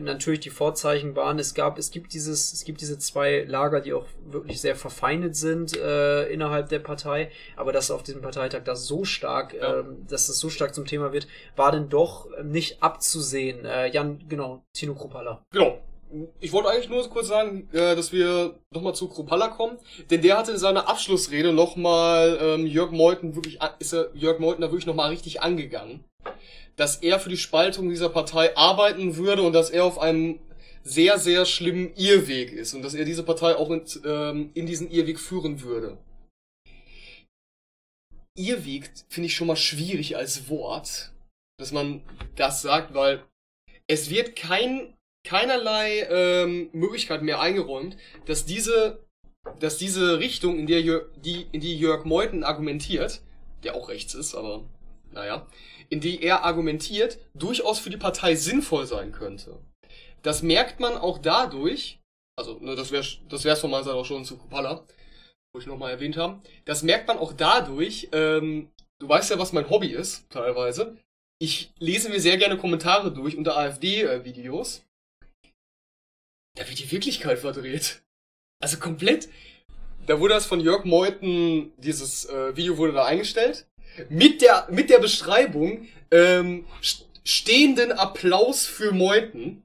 natürlich 0.00 0.40
die 0.40 0.50
Vorzeichen 0.50 1.16
waren. 1.16 1.38
Es 1.38 1.54
gab, 1.54 1.78
es 1.78 1.90
gibt 1.90 2.12
dieses, 2.12 2.52
es 2.52 2.64
gibt 2.64 2.80
diese 2.80 2.98
zwei 2.98 3.44
Lager, 3.46 3.80
die 3.80 3.92
auch 3.92 4.06
wirklich 4.26 4.60
sehr 4.60 4.76
verfeindet 4.76 5.36
sind 5.36 5.76
äh, 5.76 6.26
innerhalb 6.28 6.68
der 6.68 6.80
Partei, 6.80 7.30
aber 7.56 7.72
dass 7.72 7.90
auf 7.90 8.02
diesem 8.02 8.22
Parteitag 8.22 8.64
das 8.64 8.86
so 8.86 9.04
stark, 9.04 9.54
ja. 9.54 9.80
ähm, 9.80 10.06
dass 10.08 10.26
das 10.26 10.38
so 10.38 10.50
stark 10.50 10.74
zum 10.74 10.86
Thema 10.86 11.12
wird, 11.12 11.28
war 11.56 11.72
denn 11.72 11.88
doch 11.88 12.28
nicht 12.42 12.82
abzusehen. 12.82 13.64
Äh, 13.64 13.88
Jan, 13.88 14.24
genau, 14.28 14.64
Tino 14.72 14.94
Kropala. 14.94 15.42
Genau. 15.52 15.80
Ich 16.40 16.52
wollte 16.52 16.70
eigentlich 16.70 16.88
nur 16.88 17.08
kurz 17.08 17.28
sagen, 17.28 17.68
äh, 17.72 17.94
dass 17.94 18.10
wir 18.10 18.58
nochmal 18.72 18.96
zu 18.96 19.08
Kropala 19.08 19.46
kommen, 19.46 19.78
denn 20.10 20.22
der 20.22 20.38
hatte 20.38 20.50
in 20.50 20.58
seiner 20.58 20.88
Abschlussrede 20.88 21.52
nochmal 21.52 22.36
ähm, 22.42 22.66
Jörg 22.66 22.90
Meuthen 22.90 23.36
wirklich, 23.36 23.60
ist 23.78 23.92
er 23.92 24.10
Jörg 24.14 24.40
Meuthen 24.40 24.62
da 24.62 24.68
wirklich 24.68 24.86
nochmal 24.86 25.10
richtig 25.10 25.40
angegangen 25.40 26.04
dass 26.76 26.96
er 26.96 27.18
für 27.20 27.28
die 27.28 27.36
Spaltung 27.36 27.88
dieser 27.88 28.08
Partei 28.08 28.56
arbeiten 28.56 29.16
würde 29.16 29.42
und 29.42 29.52
dass 29.52 29.70
er 29.70 29.84
auf 29.84 29.98
einem 29.98 30.40
sehr, 30.82 31.18
sehr 31.18 31.44
schlimmen 31.44 31.92
Irrweg 31.96 32.52
ist 32.52 32.74
und 32.74 32.82
dass 32.82 32.94
er 32.94 33.04
diese 33.04 33.22
Partei 33.22 33.54
auch 33.54 33.70
in, 33.70 33.84
ähm, 34.04 34.50
in 34.54 34.66
diesen 34.66 34.90
Irrweg 34.90 35.20
führen 35.20 35.62
würde. 35.62 35.98
Irrweg 38.36 38.90
finde 39.08 39.26
ich 39.26 39.34
schon 39.34 39.48
mal 39.48 39.56
schwierig 39.56 40.16
als 40.16 40.48
Wort, 40.48 41.12
dass 41.58 41.72
man 41.72 42.02
das 42.36 42.62
sagt, 42.62 42.94
weil 42.94 43.22
es 43.86 44.08
wird 44.08 44.36
kein, 44.36 44.94
keinerlei 45.24 46.06
ähm, 46.08 46.70
Möglichkeit 46.72 47.22
mehr 47.22 47.40
eingeräumt, 47.40 47.96
dass 48.26 48.46
diese, 48.46 49.04
dass 49.58 49.76
diese 49.76 50.18
Richtung, 50.18 50.58
in 50.58 50.66
der 50.66 50.80
Jörg, 50.80 51.06
die, 51.16 51.46
in 51.52 51.60
die 51.60 51.76
Jörg 51.78 52.04
Meuthen 52.04 52.44
argumentiert, 52.44 53.20
der 53.64 53.74
auch 53.74 53.88
rechts 53.88 54.14
ist, 54.14 54.34
aber 54.34 54.64
naja, 55.12 55.46
in 55.88 56.00
die 56.00 56.22
er 56.22 56.44
argumentiert, 56.44 57.18
durchaus 57.34 57.78
für 57.78 57.90
die 57.90 57.96
Partei 57.96 58.34
sinnvoll 58.34 58.86
sein 58.86 59.12
könnte. 59.12 59.58
Das 60.22 60.42
merkt 60.42 60.80
man 60.80 60.96
auch 60.96 61.18
dadurch, 61.18 62.00
also 62.38 62.58
ne, 62.60 62.76
das 62.76 62.92
wäre 62.92 63.04
das 63.28 63.44
wär's 63.44 63.60
von 63.60 63.70
meiner 63.70 63.84
Seite 63.84 63.96
auch 63.96 64.04
schon 64.04 64.24
zu 64.24 64.36
Kupala, 64.36 64.86
wo 65.52 65.60
ich 65.60 65.66
nochmal 65.66 65.90
erwähnt 65.90 66.16
habe, 66.16 66.40
das 66.64 66.82
merkt 66.82 67.08
man 67.08 67.18
auch 67.18 67.32
dadurch, 67.32 68.08
ähm, 68.12 68.70
du 68.98 69.08
weißt 69.08 69.30
ja, 69.30 69.38
was 69.38 69.52
mein 69.52 69.68
Hobby 69.68 69.88
ist, 69.88 70.30
teilweise. 70.30 70.96
Ich 71.42 71.72
lese 71.78 72.10
mir 72.10 72.20
sehr 72.20 72.36
gerne 72.36 72.58
Kommentare 72.58 73.12
durch 73.12 73.36
unter 73.36 73.56
AfD-Videos. 73.56 74.84
Da 76.54 76.68
wird 76.68 76.78
die 76.78 76.90
Wirklichkeit 76.90 77.38
verdreht. 77.38 78.02
Also 78.62 78.78
komplett. 78.78 79.30
Da 80.06 80.20
wurde 80.20 80.34
das 80.34 80.44
von 80.44 80.60
Jörg 80.60 80.84
Meuthen, 80.84 81.72
dieses 81.78 82.26
äh, 82.26 82.54
Video 82.56 82.76
wurde 82.76 82.92
da 82.92 83.06
eingestellt 83.06 83.69
mit 84.08 84.42
der, 84.42 84.68
mit 84.70 84.90
der 84.90 84.98
Beschreibung 84.98 85.88
ähm, 86.10 86.66
stehenden 87.24 87.92
Applaus 87.92 88.66
für 88.66 88.92
Meuthen. 88.92 89.62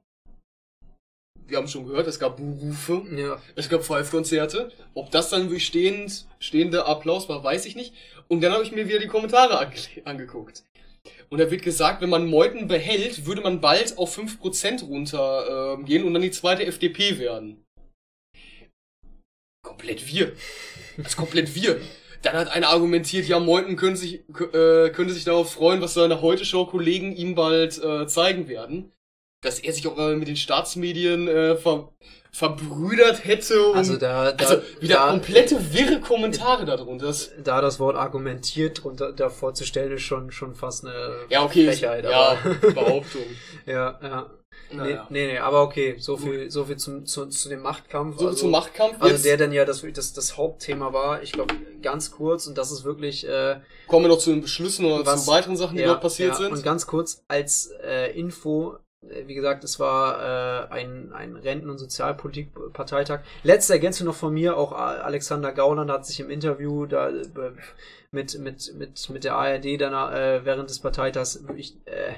Wir 1.47 1.57
haben 1.57 1.67
schon 1.67 1.85
gehört, 1.85 2.07
es 2.07 2.19
gab 2.19 2.37
Buhrufe, 2.37 3.03
ja. 3.15 3.39
es 3.55 3.69
gab 3.69 3.83
Five-Konzerte. 3.83 4.71
Ob 4.95 5.11
das 5.11 5.29
dann 5.29 5.43
wirklich 5.43 5.65
stehend, 5.65 6.25
stehender 6.39 6.87
Applaus 6.87 7.29
war, 7.29 7.43
weiß 7.43 7.67
ich 7.67 7.75
nicht. 7.75 7.93
Und 8.27 8.41
dann 8.41 8.51
habe 8.51 8.63
ich 8.63 8.71
mir 8.71 8.87
wieder 8.87 8.99
die 8.99 9.07
Kommentare 9.07 9.59
ange 9.59 9.75
angeguckt. 10.05 10.63
Und 11.29 11.39
da 11.39 11.51
wird 11.51 11.61
gesagt, 11.61 12.01
wenn 12.01 12.09
man 12.09 12.27
Meuthen 12.27 12.67
behält, 12.67 13.25
würde 13.25 13.41
man 13.41 13.61
bald 13.61 13.97
auf 13.97 14.17
5% 14.17 14.85
runtergehen 14.85 16.03
äh, 16.03 16.05
und 16.05 16.13
dann 16.13 16.21
die 16.21 16.31
zweite 16.31 16.65
FDP 16.65 17.19
werden. 17.19 17.63
Komplett 19.63 20.07
wir. 20.07 20.33
Das 20.97 21.07
ist 21.07 21.17
komplett 21.17 21.53
wir. 21.55 21.81
Dann 22.25 22.37
hat 22.37 22.51
einer 22.51 22.69
argumentiert, 22.69 23.27
ja, 23.27 23.39
Meuthen 23.39 23.75
könnte 23.75 23.99
sich, 23.99 24.23
äh, 24.53 24.89
könnte 24.89 25.13
sich 25.13 25.25
darauf 25.25 25.53
freuen, 25.53 25.79
was 25.79 25.93
seine 25.93 26.21
Heute-Show-Kollegen 26.21 27.15
ihm 27.15 27.35
bald 27.35 27.81
äh, 27.83 28.07
zeigen 28.07 28.47
werden. 28.47 28.91
Dass 29.41 29.59
er 29.59 29.73
sich 29.73 29.87
auch 29.87 29.95
mal 29.95 30.15
mit 30.15 30.27
den 30.27 30.37
Staatsmedien 30.37 31.27
äh, 31.27 31.55
ver 31.55 31.91
verbrüdert 32.31 33.23
hätte 33.23 33.67
und 33.67 33.77
also, 33.77 33.95
da, 33.95 34.33
da, 34.33 34.45
also 34.45 34.61
wieder 34.81 34.95
da, 34.95 35.09
komplette 35.11 35.73
wirre 35.73 36.01
Kommentare 36.01 36.65
darunter. 36.65 37.13
Da 37.41 37.61
das 37.61 37.79
Wort 37.79 37.95
argumentiert 37.95 38.83
und 38.83 38.99
da, 38.99 39.29
vorzustellen 39.29 39.93
ist 39.93 40.01
schon 40.01 40.31
schon 40.31 40.53
fast 40.53 40.83
eine 40.83 41.15
ja, 41.29 41.45
okay, 41.45 41.67
Frechheit. 41.67 42.03
Ja, 42.03 42.37
Behauptung. 42.61 43.23
ja, 43.65 43.97
ja. 44.03 44.29
Naja. 44.71 45.07
Nee, 45.09 45.27
nee, 45.27 45.33
nee, 45.33 45.39
aber 45.39 45.61
okay, 45.63 45.95
so 45.99 46.17
viel, 46.17 46.49
so 46.49 46.65
viel 46.65 46.77
zum, 46.77 47.05
zu, 47.05 47.27
zu 47.27 47.49
dem 47.49 47.61
Machtkampf. 47.61 48.17
So 48.19 48.27
also, 48.27 48.39
zum 48.39 48.51
Machtkampf. 48.51 48.95
Also 48.99 49.23
der 49.23 49.37
dann 49.37 49.51
ja 49.51 49.65
das, 49.65 49.85
das, 49.93 50.13
das 50.13 50.37
Hauptthema 50.37 50.93
war, 50.93 51.21
ich 51.21 51.31
glaube, 51.31 51.55
ganz 51.81 52.11
kurz, 52.11 52.47
und 52.47 52.57
das 52.57 52.71
ist 52.71 52.83
wirklich. 52.83 53.27
Äh, 53.27 53.59
Kommen 53.87 54.05
wir 54.05 54.09
noch 54.09 54.19
zu 54.19 54.31
den 54.31 54.41
Beschlüssen 54.41 54.85
oder 54.85 55.05
was, 55.05 55.25
zu 55.25 55.31
weiteren 55.31 55.55
Sachen, 55.57 55.75
die 55.75 55.81
ja, 55.81 55.89
dort 55.89 56.01
passiert 56.01 56.31
ja, 56.31 56.35
sind. 56.35 56.51
Und 56.51 56.63
ganz 56.63 56.87
kurz 56.87 57.23
als 57.27 57.71
äh, 57.83 58.17
Info, 58.17 58.77
äh, 59.01 59.27
wie 59.27 59.35
gesagt, 59.35 59.63
es 59.63 59.79
war 59.79 60.67
äh, 60.69 60.73
ein, 60.73 61.13
ein 61.13 61.35
Renten- 61.35 61.69
und 61.69 61.77
Sozialpolitik-Parteitag. 61.77 63.21
Letzte 63.43 63.73
Ergänzung 63.73 64.07
noch 64.07 64.15
von 64.15 64.33
mir, 64.33 64.57
auch 64.57 64.71
Alexander 64.71 65.51
Gauland 65.51 65.91
hat 65.91 66.05
sich 66.05 66.19
im 66.19 66.29
Interview 66.29 66.85
da 66.85 67.09
äh, 67.09 67.23
mit, 68.11 68.39
mit, 68.39 68.73
mit, 68.75 69.09
mit 69.09 69.23
der 69.23 69.35
ARD 69.35 69.79
dann 69.79 70.13
äh, 70.13 70.43
während 70.43 70.69
des 70.69 70.79
Parteitags 70.79 71.43
wirklich 71.45 71.75
äh, 71.85 72.13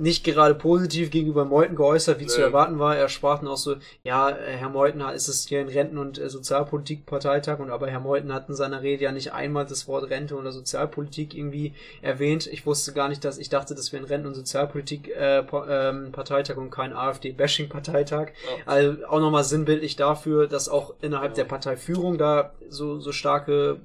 nicht 0.00 0.24
gerade 0.24 0.54
positiv 0.54 1.10
gegenüber 1.10 1.44
Meuthen 1.44 1.76
geäußert, 1.76 2.18
wie 2.18 2.24
nee. 2.24 2.28
zu 2.28 2.40
erwarten 2.40 2.78
war. 2.78 2.96
Er 2.96 3.08
sprach 3.08 3.38
dann 3.38 3.48
auch 3.48 3.56
so, 3.56 3.76
ja, 4.04 4.34
Herr 4.34 4.68
Meuthen 4.68 5.00
ist 5.00 5.28
es 5.28 5.46
hier 5.46 5.60
ein 5.60 5.68
Renten- 5.68 5.98
und 5.98 6.18
äh, 6.18 6.28
Sozialpolitik-Parteitag 6.28 7.58
und 7.58 7.70
aber 7.70 7.88
Herr 7.88 8.00
Meuthen 8.00 8.32
hat 8.32 8.48
in 8.48 8.54
seiner 8.54 8.82
Rede 8.82 9.04
ja 9.04 9.12
nicht 9.12 9.32
einmal 9.32 9.66
das 9.66 9.88
Wort 9.88 10.10
Rente 10.10 10.36
oder 10.36 10.52
Sozialpolitik 10.52 11.34
irgendwie 11.34 11.74
erwähnt. 12.02 12.46
Ich 12.46 12.66
wusste 12.66 12.92
gar 12.92 13.08
nicht, 13.08 13.24
dass 13.24 13.38
ich 13.38 13.48
dachte, 13.48 13.74
das 13.74 13.92
wäre 13.92 14.02
ein 14.02 14.06
Renten- 14.06 14.28
und 14.28 14.34
Sozialpolitik-Parteitag 14.34 16.54
äh, 16.54 16.58
ähm, 16.58 16.64
und 16.64 16.70
kein 16.70 16.92
AfD-Bashing-Parteitag. 16.92 18.28
Ja. 18.28 18.34
Also 18.66 19.06
auch 19.06 19.20
nochmal 19.20 19.44
sinnbildlich 19.44 19.96
dafür, 19.96 20.46
dass 20.46 20.68
auch 20.68 20.94
innerhalb 21.00 21.32
ja. 21.32 21.36
der 21.36 21.44
Parteiführung 21.44 22.18
da 22.18 22.52
so, 22.68 23.00
so 23.00 23.12
starke 23.12 23.80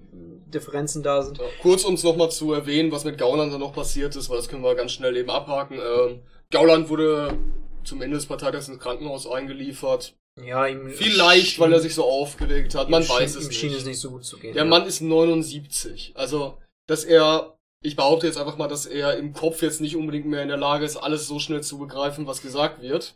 Differenzen 0.54 1.04
da 1.04 1.22
sind. 1.22 1.38
Ja. 1.38 1.46
Kurz 1.62 1.84
uns 1.84 2.04
nochmal 2.04 2.32
zu 2.32 2.54
erwähnen, 2.54 2.92
was 2.92 3.04
mit 3.04 3.18
Gauland 3.18 3.52
dann 3.52 3.60
noch 3.60 3.74
passiert 3.74 4.16
ist, 4.16 4.30
weil 4.30 4.38
das 4.38 4.48
können 4.48 4.64
wir 4.64 4.76
ganz 4.76 4.92
schnell 4.92 5.16
eben 5.18 5.30
abhaken. 5.30 5.80
Äh, 5.80 5.82
ähm, 5.82 6.22
Gauland 6.52 6.90
wurde 6.90 7.38
zum 7.84 8.02
Ende 8.02 8.18
des 8.18 8.26
Parteitags 8.26 8.68
ins 8.68 8.80
Krankenhaus 8.80 9.28
eingeliefert. 9.28 10.16
Ja, 10.42 10.66
ihm 10.66 10.90
Vielleicht, 10.90 11.60
weil 11.60 11.74
er 11.74 11.80
sich 11.80 11.94
so 11.94 12.06
aufgelegt 12.06 12.74
hat. 12.76 12.90
Man 12.90 13.08
weiß 13.08 13.36
es 13.36 13.46
ihm 13.46 13.52
schien 13.52 13.74
es 13.74 13.86
nicht 13.86 14.00
so 14.00 14.12
gut 14.12 14.26
zu 14.26 14.38
gehen. 14.38 14.54
Der 14.54 14.64
ja. 14.64 14.70
Mann 14.70 14.86
ist 14.86 15.02
79. 15.02 16.14
Also, 16.16 16.58
dass 16.88 17.04
er, 17.04 17.58
ich 17.84 17.96
behaupte 17.96 18.26
jetzt 18.26 18.38
einfach 18.38 18.58
mal, 18.58 18.68
dass 18.68 18.86
er 18.86 19.18
im 19.18 19.34
Kopf 19.34 19.62
jetzt 19.62 19.82
nicht 19.82 19.96
unbedingt 19.96 20.26
mehr 20.26 20.42
in 20.42 20.48
der 20.48 20.58
Lage 20.58 20.86
ist, 20.86 20.98
alles 20.98 21.28
so 21.28 21.40
schnell 21.40 21.62
zu 21.62 21.78
begreifen, 21.78 22.26
was 22.26 22.42
gesagt 22.42 22.82
wird. 22.82 23.16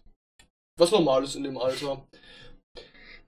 Was 0.77 0.91
normal 0.91 1.23
ist 1.23 1.35
in 1.35 1.43
dem 1.43 1.57
Alter. 1.57 2.05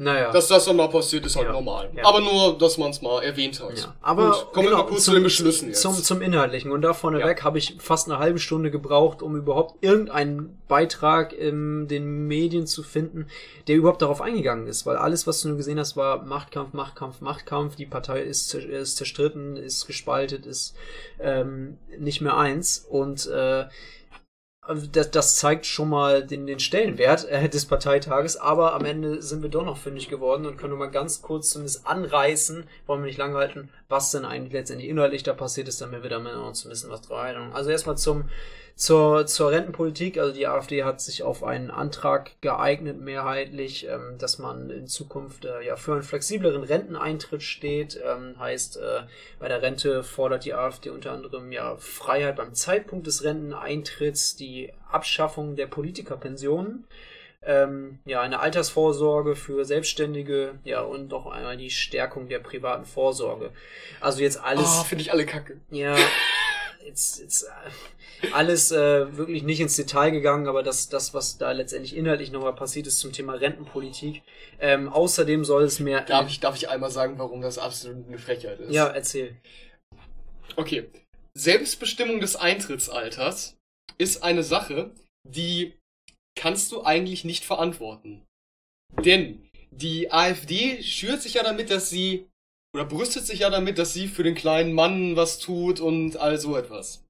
Naja. 0.01 0.31
Dass 0.31 0.47
das 0.47 0.63
dann 0.63 0.77
mal 0.77 0.87
passiert, 0.87 1.25
ist 1.25 1.35
halt 1.35 1.47
ja. 1.47 1.51
normal. 1.51 1.91
Ja. 1.93 2.05
Aber 2.05 2.21
nur, 2.21 2.57
dass 2.57 2.77
man 2.77 2.91
es 2.91 3.01
mal 3.01 3.21
erwähnt 3.21 3.61
hat. 3.61 3.77
Ja. 3.77 3.95
Aber 4.01 4.29
Gut, 4.29 4.53
kommen 4.53 4.67
genau, 4.67 4.77
wir 4.77 4.83
mal 4.83 4.89
kurz 4.89 5.03
zum, 5.03 5.11
zu 5.11 5.19
den 5.19 5.23
Beschlüssen 5.23 5.67
jetzt. 5.67 5.81
Zum, 5.81 5.93
zum 5.93 6.21
Inhaltlichen. 6.21 6.71
Und 6.71 6.83
da 6.83 6.93
vorneweg 6.93 7.39
ja. 7.39 7.43
habe 7.43 7.57
ich 7.57 7.75
fast 7.79 8.09
eine 8.09 8.17
halbe 8.17 8.39
Stunde 8.39 8.71
gebraucht, 8.71 9.21
um 9.21 9.35
überhaupt 9.35 9.83
irgendeinen 9.83 10.57
Beitrag 10.69 11.33
in 11.33 11.89
den 11.89 12.27
Medien 12.27 12.65
zu 12.65 12.81
finden, 12.81 13.27
der 13.67 13.75
überhaupt 13.75 14.01
darauf 14.01 14.21
eingegangen 14.21 14.67
ist. 14.67 14.85
Weil 14.85 14.95
alles, 14.95 15.27
was 15.27 15.41
du 15.41 15.49
nur 15.49 15.57
gesehen 15.57 15.77
hast, 15.77 15.97
war 15.97 16.23
Machtkampf, 16.23 16.71
Machtkampf, 16.71 17.19
Machtkampf. 17.19 17.75
Die 17.75 17.85
Partei 17.85 18.21
ist, 18.21 18.53
ist 18.53 18.95
zerstritten, 18.95 19.57
ist 19.57 19.85
gespaltet, 19.85 20.45
ist 20.45 20.77
ähm, 21.19 21.77
nicht 21.97 22.21
mehr 22.21 22.37
eins. 22.37 22.85
Und 22.89 23.27
äh, 23.27 23.65
das, 24.91 25.11
das 25.11 25.35
zeigt 25.35 25.65
schon 25.65 25.89
mal 25.89 26.25
den, 26.25 26.45
den 26.45 26.59
Stellenwert 26.59 27.25
äh, 27.25 27.49
des 27.49 27.65
Parteitages, 27.65 28.37
aber 28.37 28.73
am 28.73 28.85
Ende 28.85 29.21
sind 29.21 29.41
wir 29.41 29.49
doch 29.49 29.65
noch 29.65 29.77
fündig 29.77 30.09
geworden 30.09 30.45
und 30.45 30.57
können 30.57 30.77
mal 30.77 30.91
ganz 30.91 31.21
kurz 31.21 31.49
zumindest 31.49 31.87
anreißen, 31.87 32.65
wollen 32.85 33.01
wir 33.01 33.07
nicht 33.07 33.17
langhalten, 33.17 33.69
was 33.87 34.11
denn 34.11 34.25
eigentlich 34.25 34.53
letztendlich 34.53 34.89
inhaltlich 34.89 35.23
da 35.23 35.33
passiert 35.33 35.67
ist, 35.67 35.81
damit 35.81 36.03
wir 36.03 36.09
damit 36.09 36.33
noch 36.33 36.47
ein 36.47 36.69
bisschen 36.69 36.89
was 36.89 37.01
drauf 37.01 37.19
Also 37.53 37.69
erstmal 37.71 37.97
zum 37.97 38.25
zur, 38.79 39.25
zur 39.25 39.51
Rentenpolitik, 39.51 40.17
also 40.17 40.33
die 40.33 40.47
AfD 40.47 40.85
hat 40.85 41.01
sich 41.01 41.21
auf 41.21 41.43
einen 41.43 41.69
Antrag 41.69 42.31
geeignet, 42.39 43.01
mehrheitlich, 43.01 43.85
ähm, 43.85 44.15
dass 44.17 44.39
man 44.39 44.69
in 44.69 44.87
Zukunft 44.87 45.43
äh, 45.43 45.61
ja 45.65 45.75
für 45.75 45.91
einen 45.91 46.01
flexibleren 46.03 46.63
Renteneintritt 46.63 47.43
steht. 47.43 47.99
Ähm, 48.01 48.39
heißt, 48.39 48.77
äh, 48.77 49.01
bei 49.37 49.49
der 49.49 49.61
Rente 49.61 50.01
fordert 50.01 50.45
die 50.45 50.53
AfD 50.53 50.91
unter 50.91 51.11
anderem 51.11 51.51
ja 51.51 51.75
Freiheit 51.75 52.37
beim 52.37 52.53
Zeitpunkt 52.53 53.05
des 53.05 53.25
Renteneintritts, 53.25 54.37
die 54.37 54.71
Abschaffung 54.89 55.57
der 55.57 55.67
Politikerpensionen, 55.67 56.87
ähm, 57.41 57.99
ja, 58.05 58.21
eine 58.21 58.39
Altersvorsorge 58.39 59.35
für 59.35 59.65
Selbstständige, 59.65 60.53
ja, 60.63 60.81
und 60.81 61.09
noch 61.09 61.25
einmal 61.27 61.57
die 61.57 61.69
Stärkung 61.69 62.29
der 62.29 62.39
privaten 62.39 62.85
Vorsorge. 62.85 63.51
Also 63.99 64.21
jetzt 64.21 64.41
alles. 64.41 64.79
Oh, 64.79 64.83
finde 64.85 65.01
ich 65.01 65.11
alle 65.11 65.25
kacke. 65.25 65.59
Ja, 65.69 65.97
jetzt, 66.89 67.19
jetzt 67.19 67.43
äh, 67.43 68.31
alles 68.33 68.71
äh, 68.71 69.15
wirklich 69.15 69.43
nicht 69.43 69.59
ins 69.59 69.75
Detail 69.75 70.11
gegangen, 70.11 70.47
aber 70.47 70.63
das, 70.63 70.89
das, 70.89 71.13
was 71.13 71.37
da 71.37 71.51
letztendlich 71.51 71.95
inhaltlich 71.95 72.31
nochmal 72.31 72.55
passiert 72.55 72.87
ist 72.87 72.99
zum 72.99 73.13
Thema 73.13 73.33
Rentenpolitik. 73.33 74.23
Ähm, 74.59 74.89
außerdem 74.89 75.45
soll 75.45 75.63
es 75.63 75.79
mehr. 75.79 76.01
Darf 76.01 76.27
ich, 76.27 76.39
darf 76.39 76.55
ich 76.55 76.69
einmal 76.69 76.91
sagen, 76.91 77.17
warum 77.17 77.41
das 77.41 77.57
absolut 77.57 78.07
eine 78.07 78.17
Frechheit 78.17 78.59
ist? 78.59 78.73
Ja, 78.73 78.87
erzähl. 78.87 79.37
Okay. 80.55 80.89
Selbstbestimmung 81.37 82.19
des 82.19 82.35
Eintrittsalters 82.35 83.57
ist 83.97 84.23
eine 84.23 84.43
Sache, 84.43 84.91
die 85.27 85.77
kannst 86.35 86.71
du 86.71 86.83
eigentlich 86.83 87.23
nicht 87.23 87.45
verantworten. 87.45 88.25
Denn 89.05 89.47
die 89.71 90.11
AfD 90.11 90.81
schürt 90.81 91.21
sich 91.21 91.35
ja 91.35 91.43
damit, 91.43 91.69
dass 91.69 91.89
sie, 91.89 92.28
oder 92.73 92.85
brüstet 92.85 93.25
sich 93.25 93.39
ja 93.39 93.49
damit, 93.49 93.77
dass 93.77 93.93
sie 93.93 94.07
für 94.07 94.23
den 94.23 94.35
kleinen 94.35 94.73
Mann 94.73 95.15
was 95.15 95.39
tut 95.39 95.79
und 95.79 96.17
all 96.17 96.39
so 96.39 96.55
etwas. 96.55 97.03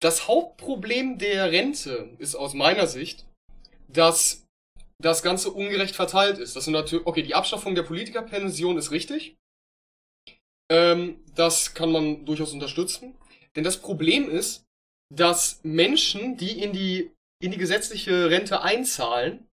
Das 0.00 0.28
Hauptproblem 0.28 1.18
der 1.18 1.52
Rente 1.52 2.14
ist 2.18 2.34
aus 2.34 2.54
meiner 2.54 2.86
Sicht, 2.86 3.26
dass 3.88 4.46
das 4.98 5.22
Ganze 5.22 5.50
ungerecht 5.50 5.94
verteilt 5.94 6.38
ist. 6.38 6.56
Das 6.56 6.66
natürlich, 6.66 7.06
okay, 7.06 7.22
die 7.22 7.34
Abschaffung 7.34 7.74
der 7.74 7.82
Politikerpension 7.82 8.78
ist 8.78 8.90
richtig. 8.90 9.36
Ähm, 10.70 11.22
das 11.34 11.74
kann 11.74 11.92
man 11.92 12.24
durchaus 12.24 12.52
unterstützen. 12.52 13.16
Denn 13.56 13.64
das 13.64 13.78
Problem 13.78 14.30
ist, 14.30 14.64
dass 15.12 15.60
Menschen, 15.64 16.36
die 16.36 16.62
in 16.62 16.72
die, 16.72 17.10
in 17.42 17.50
die 17.50 17.58
gesetzliche 17.58 18.30
Rente 18.30 18.62
einzahlen, 18.62 19.49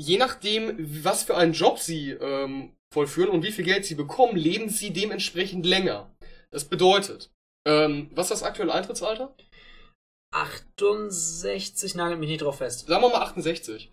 je 0.00 0.18
nachdem, 0.18 0.74
was 1.04 1.22
für 1.22 1.36
einen 1.36 1.52
Job 1.52 1.78
sie 1.78 2.12
ähm, 2.12 2.74
vollführen 2.92 3.30
und 3.30 3.44
wie 3.44 3.52
viel 3.52 3.64
Geld 3.64 3.84
sie 3.84 3.94
bekommen, 3.94 4.36
leben 4.36 4.68
sie 4.68 4.92
dementsprechend 4.92 5.66
länger. 5.66 6.10
Das 6.50 6.64
bedeutet, 6.64 7.30
ähm, 7.66 8.10
was 8.14 8.26
ist 8.26 8.40
das 8.40 8.42
aktuelle 8.42 8.72
Eintrittsalter? 8.74 9.34
68, 10.32 11.94
nagelt 11.94 12.20
mich 12.20 12.28
nicht 12.28 12.42
drauf 12.42 12.58
fest. 12.58 12.86
Sagen 12.86 13.02
wir 13.02 13.10
mal 13.10 13.22
68 13.22 13.90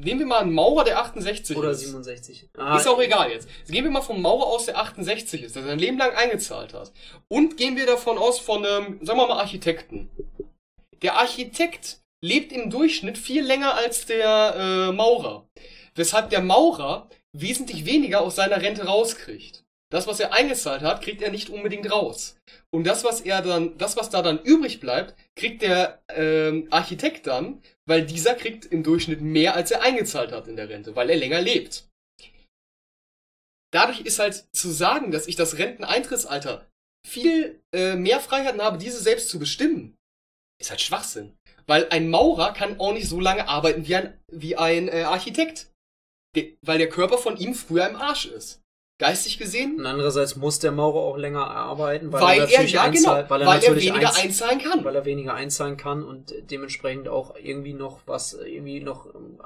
nehmen 0.00 0.20
wir 0.20 0.26
mal 0.26 0.40
einen 0.40 0.52
Maurer, 0.52 0.84
der 0.84 1.00
68 1.00 1.56
Oder 1.56 1.70
ist. 1.70 1.80
67. 1.80 2.48
Ah, 2.56 2.76
ist 2.76 2.88
auch 2.88 3.00
egal 3.00 3.30
jetzt. 3.30 3.48
jetzt. 3.58 3.70
Gehen 3.70 3.84
wir 3.84 3.90
mal 3.90 4.00
vom 4.00 4.20
Maurer 4.20 4.46
aus, 4.46 4.66
der 4.66 4.78
68 4.78 5.42
ist, 5.42 5.56
der 5.56 5.62
sein 5.62 5.78
Leben 5.78 5.98
lang 5.98 6.12
eingezahlt 6.12 6.74
hat. 6.74 6.92
Und 7.28 7.56
gehen 7.56 7.76
wir 7.76 7.86
davon 7.86 8.18
aus 8.18 8.38
von 8.38 8.64
einem, 8.64 9.04
sagen 9.04 9.18
wir 9.18 9.26
mal, 9.26 9.40
Architekten. 9.40 10.10
Der 11.02 11.16
Architekt 11.16 12.00
lebt 12.22 12.52
im 12.52 12.70
Durchschnitt 12.70 13.18
viel 13.18 13.44
länger 13.44 13.74
als 13.74 14.06
der 14.06 14.54
äh, 14.56 14.92
Maurer. 14.92 15.48
Weshalb 15.94 16.30
der 16.30 16.42
Maurer 16.42 17.08
wesentlich 17.36 17.84
weniger 17.84 18.20
aus 18.20 18.36
seiner 18.36 18.60
Rente 18.60 18.84
rauskriegt. 18.84 19.64
Das, 19.92 20.06
was 20.06 20.20
er 20.20 20.32
eingezahlt 20.32 20.82
hat, 20.82 21.02
kriegt 21.02 21.20
er 21.20 21.32
nicht 21.32 21.50
unbedingt 21.50 21.90
raus. 21.90 22.36
Und 22.72 22.84
das, 22.84 23.02
was 23.02 23.20
er 23.22 23.42
dann, 23.42 23.76
das, 23.76 23.96
was 23.96 24.08
da 24.08 24.22
dann 24.22 24.40
übrig 24.40 24.78
bleibt, 24.78 25.16
kriegt 25.36 25.62
der 25.62 26.00
ähm, 26.08 26.68
Architekt 26.70 27.26
dann, 27.26 27.60
weil 27.88 28.06
dieser 28.06 28.34
kriegt 28.34 28.66
im 28.66 28.84
Durchschnitt 28.84 29.20
mehr, 29.20 29.56
als 29.56 29.72
er 29.72 29.82
eingezahlt 29.82 30.30
hat 30.30 30.46
in 30.46 30.54
der 30.54 30.68
Rente, 30.68 30.94
weil 30.94 31.10
er 31.10 31.16
länger 31.16 31.40
lebt. 31.40 31.88
Dadurch 33.72 34.00
ist 34.00 34.20
halt 34.20 34.46
zu 34.52 34.70
sagen, 34.70 35.10
dass 35.10 35.26
ich 35.26 35.36
das 35.36 35.58
Renteneintrittsalter 35.58 36.68
viel 37.06 37.60
äh, 37.74 37.96
mehr 37.96 38.20
Freiheiten 38.20 38.62
habe, 38.62 38.78
diese 38.78 39.00
selbst 39.00 39.28
zu 39.28 39.38
bestimmen, 39.38 39.96
ist 40.60 40.70
halt 40.70 40.80
Schwachsinn. 40.80 41.36
Weil 41.70 41.86
ein 41.90 42.10
Maurer 42.10 42.52
kann 42.52 42.80
auch 42.80 42.92
nicht 42.92 43.08
so 43.08 43.20
lange 43.20 43.46
arbeiten 43.46 43.86
wie 43.86 43.94
ein, 43.94 44.20
wie 44.26 44.56
ein 44.56 44.88
äh, 44.88 45.02
Architekt. 45.02 45.70
De 46.34 46.58
weil 46.62 46.78
der 46.78 46.88
Körper 46.88 47.16
von 47.16 47.36
ihm 47.36 47.54
früher 47.54 47.88
im 47.88 47.94
Arsch 47.94 48.26
ist 48.26 48.60
geistig 49.00 49.38
gesehen. 49.38 49.78
Und 49.78 49.86
andererseits 49.86 50.36
muss 50.36 50.60
der 50.60 50.70
Maurer 50.70 51.00
auch 51.00 51.16
länger 51.16 51.50
arbeiten, 51.50 52.12
weil, 52.12 52.20
weil 52.20 52.38
er, 52.40 52.48
er 52.50 52.64
ja, 52.66 52.82
einzahlt, 52.82 53.28
genau, 53.28 53.30
weil 53.30 53.42
er, 53.42 53.48
weil 53.48 53.64
er 53.64 53.76
weniger 53.76 54.08
einz 54.08 54.22
einzahlen 54.22 54.58
kann. 54.60 54.84
Weil 54.84 54.94
er 54.94 55.04
weniger 55.04 55.34
einzahlen 55.34 55.76
kann 55.76 56.04
und 56.04 56.32
dementsprechend 56.50 57.08
auch 57.08 57.34
irgendwie 57.42 57.72
noch 57.72 58.00
was, 58.06 58.34
irgendwie 58.34 58.80
noch 58.80 59.06
ähm, 59.06 59.40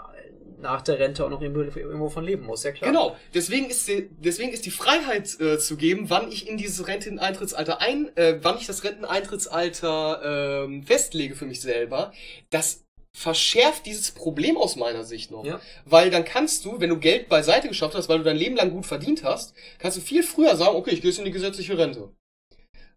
nach 0.61 0.83
der 0.83 0.99
Rente 0.99 1.25
auch 1.25 1.31
noch 1.31 1.41
irgendwo 1.41 2.09
von 2.09 2.25
leben 2.25 2.45
muss, 2.45 2.65
ja 2.65 2.73
klar. 2.73 2.91
Genau, 2.91 3.17
deswegen 3.33 3.71
ist 3.71 3.87
die, 3.87 4.09
deswegen 4.19 4.53
ist 4.53 4.67
die 4.67 4.71
Freiheit 4.71 5.39
äh, 5.41 5.59
zu 5.59 5.77
geben, 5.77 6.11
wann 6.11 6.33
ich 6.33 6.49
in 6.49 6.57
dieses 6.57 6.89
Renteneintrittsalter 6.89 7.81
ein, 7.81 8.15
äh, 8.17 8.39
wann 8.43 8.57
ich 8.59 8.67
das 8.67 8.83
Renteneintrittsalter 8.83 10.67
äh, 10.67 10.83
festlege 10.83 11.37
für 11.37 11.45
mich 11.45 11.61
selber, 11.61 12.13
das 12.51 12.84
verschärft 13.17 13.87
dieses 13.87 14.11
Problem 14.11 14.57
aus 14.57 14.77
meiner 14.77 15.05
Sicht 15.05 15.31
noch. 15.31 15.45
Ja. 15.45 15.61
Weil 15.85 16.11
dann 16.11 16.25
kannst 16.25 16.65
du, 16.65 16.81
wenn 16.81 16.91
du 16.91 16.99
Geld 16.99 17.29
beiseite 17.29 17.69
geschafft 17.69 17.95
hast, 17.95 18.09
weil 18.09 18.19
du 18.19 18.25
dein 18.25 18.37
Leben 18.37 18.57
lang 18.57 18.71
gut 18.71 18.87
verdient 18.87 19.23
hast, 19.23 19.55
kannst 19.79 19.97
du 19.97 20.01
viel 20.01 20.23
früher 20.23 20.57
sagen, 20.57 20.77
okay, 20.77 20.91
ich 20.91 21.01
gehe 21.01 21.11
jetzt 21.11 21.19
in 21.19 21.25
die 21.25 21.31
gesetzliche 21.31 21.79
Rente. 21.79 22.13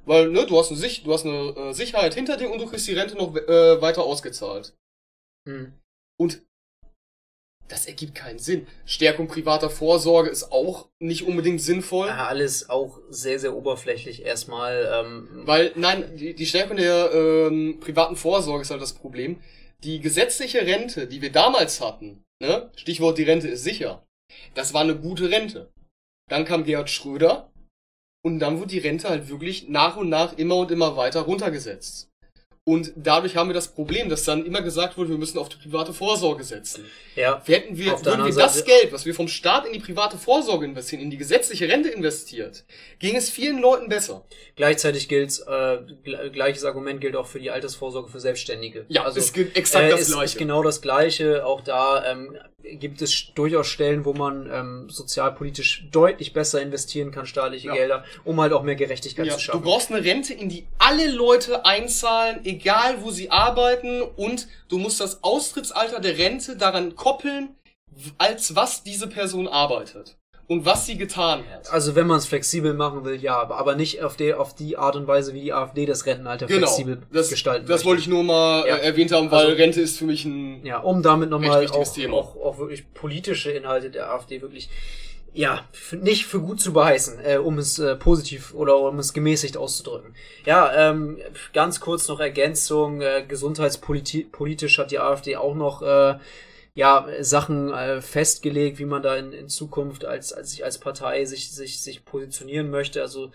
Weil, 0.05 0.30
ne, 0.30 0.45
du 0.45 0.57
hast 0.57 0.72
eine, 0.72 0.80
Sich 0.80 1.03
du 1.03 1.13
hast 1.13 1.26
eine 1.26 1.55
äh, 1.55 1.74
Sicherheit 1.74 2.15
hinter 2.15 2.38
dir 2.38 2.49
und 2.49 2.59
du 2.59 2.65
kriegst 2.65 2.88
die 2.88 2.93
Rente 2.93 3.15
noch 3.15 3.36
äh, 3.36 3.82
weiter 3.82 4.03
ausgezahlt. 4.03 4.74
Hm. 5.47 5.74
Und 6.20 6.41
das 7.68 7.86
ergibt 7.86 8.15
keinen 8.15 8.39
Sinn. 8.39 8.65
Stärkung 8.86 9.28
privater 9.28 9.70
Vorsorge 9.70 10.30
ist 10.30 10.51
auch 10.51 10.88
nicht 10.99 11.28
unbedingt 11.28 11.61
sinnvoll. 11.61 12.07
Ja, 12.07 12.28
alles 12.28 12.70
auch 12.70 12.99
sehr, 13.09 13.39
sehr 13.39 13.53
oberflächlich 13.53 14.26
erstmal. 14.26 14.89
Ähm 14.93 15.41
Weil, 15.45 15.74
nein, 15.76 16.15
die, 16.15 16.34
die 16.34 16.45
Stärkung 16.45 16.78
der 16.78 17.11
ähm, 17.13 17.80
privaten 17.82 18.15
Vorsorge 18.15 18.61
ist 18.61 18.72
halt 18.72 18.82
das 18.82 18.93
Problem 18.93 19.41
die 19.84 19.99
gesetzliche 19.99 20.61
Rente, 20.65 21.07
die 21.07 21.21
wir 21.21 21.32
damals 21.32 21.82
hatten, 21.82 22.23
ne, 22.41 22.71
Stichwort 22.75 23.17
die 23.17 23.23
Rente 23.23 23.47
ist 23.47 23.63
sicher, 23.63 24.05
das 24.53 24.73
war 24.73 24.82
eine 24.82 24.97
gute 24.97 25.30
Rente. 25.30 25.71
Dann 26.30 26.45
kam 26.45 26.65
Gerhard 26.65 26.89
Schröder 26.89 27.51
und 28.25 28.39
dann 28.39 28.57
wurde 28.57 28.69
die 28.69 28.80
Rente 28.80 29.09
halt 29.09 29.30
wirklich 29.30 29.69
nach 29.69 29.95
und 29.95 30.09
nach 30.09 30.38
immer 30.38 30.57
und 30.57 30.71
immer 30.71 30.97
weiter 30.97 31.21
runtergesetzt. 31.21 32.09
Und 32.68 32.91
dadurch 32.97 33.38
haben 33.38 33.47
wir 33.47 33.53
das 33.53 33.70
Problem, 33.70 34.09
dass 34.09 34.26
dann 34.26 34.45
immer 34.45 34.61
gesagt 34.61 34.97
wurde, 34.97 35.09
wir 35.11 35.18
müssen 35.18 35.38
auf 35.38 35.47
die 35.47 35.55
private 35.55 35.93
Vorsorge 35.93 36.43
setzen. 36.43 36.84
Ja. 37.15 37.41
Hätten 37.45 37.78
wir, 37.78 37.93
würden 38.03 38.26
wir 38.26 38.36
das 38.36 38.65
Geld, 38.65 38.91
was 38.91 39.05
wir 39.05 39.15
vom 39.15 39.30
Staat 39.30 39.65
in 39.65 39.72
die 39.72 39.80
private 39.80 40.18
Vorsorge 40.18 40.65
investieren, 40.65 41.01
in 41.01 41.09
die 41.09 41.15
gesetzliche 41.15 41.70
Rente 41.70 41.88
investiert, 41.88 42.65
ging 42.99 43.15
es 43.15 43.30
vielen 43.30 43.61
Leuten 43.61 43.88
besser. 43.88 44.26
Gleichzeitig 44.57 45.07
gilt, 45.07 45.41
äh, 45.47 45.78
gleiches 46.32 46.65
Argument 46.65 46.99
gilt 46.99 47.15
auch 47.15 47.28
für 47.28 47.39
die 47.39 47.51
Altersvorsorge 47.51 48.11
für 48.11 48.20
Selbstständige. 48.20 48.86
Ja, 48.89 49.05
also, 49.05 49.18
es 49.18 49.32
gilt 49.32 49.55
exakt 49.55 49.86
äh, 49.86 49.89
das 49.89 50.01
ist, 50.01 50.11
Gleiche. 50.11 50.26
Ist 50.26 50.38
genau 50.38 50.61
das 50.61 50.82
Gleiche. 50.82 51.45
Auch 51.45 51.61
da 51.61 52.03
ähm, 52.03 52.38
gibt 52.63 53.01
es 53.01 53.34
durchaus 53.34 53.68
Stellen, 53.68 54.03
wo 54.03 54.11
man 54.11 54.49
ähm, 54.51 54.89
sozialpolitisch 54.89 55.88
deutlich 55.89 56.34
besser 56.34 56.61
investieren 56.61 57.11
kann, 57.11 57.26
staatliche 57.26 57.68
ja. 57.68 57.76
Gelder, 57.76 58.03
um 58.26 58.41
halt 58.41 58.51
auch 58.51 58.63
mehr 58.63 58.76
Gerechtigkeit 58.76 59.28
ja. 59.28 59.34
zu 59.36 59.39
schaffen. 59.39 59.61
Du 59.61 59.70
brauchst 59.70 59.89
eine 59.89 60.03
Rente, 60.03 60.34
in 60.34 60.49
die 60.49 60.65
alle 60.80 61.09
Leute 61.09 61.65
einzahlen, 61.65 62.41
egal 62.43 62.56
wo 63.01 63.11
sie 63.11 63.31
arbeiten, 63.31 64.01
und 64.01 64.47
du 64.69 64.77
musst 64.77 64.99
das 64.99 65.23
Austrittsalter 65.23 65.99
der 65.99 66.17
Rente 66.17 66.57
daran 66.57 66.95
koppeln, 66.95 67.55
als 68.17 68.55
was 68.55 68.83
diese 68.83 69.07
Person 69.07 69.47
arbeitet 69.47 70.17
und 70.47 70.65
was 70.65 70.85
sie 70.85 70.97
getan 70.97 71.43
hat. 71.51 71.71
Also 71.71 71.95
wenn 71.95 72.07
man 72.07 72.17
es 72.17 72.25
flexibel 72.25 72.73
machen 72.73 73.03
will, 73.03 73.21
ja, 73.21 73.49
aber 73.49 73.75
nicht 73.75 74.01
auf 74.01 74.15
die, 74.15 74.33
auf 74.33 74.55
die 74.55 74.77
Art 74.77 74.95
und 74.95 75.07
Weise, 75.07 75.33
wie 75.33 75.41
die 75.41 75.53
AfD 75.53 75.85
das 75.85 76.05
Rentenalter 76.05 76.47
genau, 76.47 76.59
flexibel 76.59 77.01
das, 77.11 77.29
gestalten 77.29 77.67
Das 77.67 77.79
möchte. 77.79 77.85
wollte 77.87 78.01
ich 78.01 78.07
nur 78.07 78.23
mal 78.23 78.65
ja. 78.65 78.77
Äh, 78.77 78.85
erwähnt 78.87 79.11
haben, 79.11 79.29
weil 79.29 79.47
also, 79.47 79.57
Rente 79.57 79.81
ist 79.81 79.97
für 79.97 80.05
mich 80.05 80.25
ein 80.25 80.65
Ja, 80.65 80.79
um 80.79 81.03
damit 81.03 81.29
nochmal 81.29 81.67
auch, 81.67 81.97
auch, 82.11 82.35
auch 82.37 82.57
wirklich 82.57 82.91
politische 82.93 83.51
Inhalte 83.51 83.89
der 83.89 84.11
AfD 84.11 84.41
wirklich 84.41 84.69
ja, 85.38 85.63
nicht 85.91 86.25
für 86.25 86.39
gut 86.39 86.59
zu 86.59 86.73
beheißen, 86.73 87.19
äh, 87.23 87.38
um 87.38 87.59
es 87.59 87.77
äh, 87.77 87.95
positiv 87.95 88.55
oder 88.55 88.79
um 88.79 88.97
es 88.97 89.13
gemäßigt 89.13 89.55
auszudrücken. 89.55 90.15
Ja, 90.45 90.89
ähm, 90.89 91.19
ganz 91.53 91.79
kurz 91.79 92.07
noch 92.07 92.19
Ergänzung, 92.19 93.01
äh, 93.01 93.23
gesundheitspolitisch 93.27 94.79
hat 94.79 94.89
die 94.89 94.97
AfD 94.97 95.35
auch 95.35 95.53
noch 95.53 95.83
äh, 95.83 96.17
ja, 96.73 97.07
Sachen 97.21 97.71
äh, 97.71 98.01
festgelegt, 98.01 98.79
wie 98.79 98.85
man 98.85 99.03
da 99.03 99.15
in, 99.15 99.31
in 99.31 99.47
Zukunft 99.47 100.05
als, 100.05 100.33
als 100.33 100.51
sich 100.51 100.65
als 100.65 100.79
Partei 100.79 101.23
sich, 101.25 101.51
sich, 101.51 101.81
sich 101.81 102.03
positionieren 102.03 102.71
möchte. 102.71 103.03
Also 103.03 103.29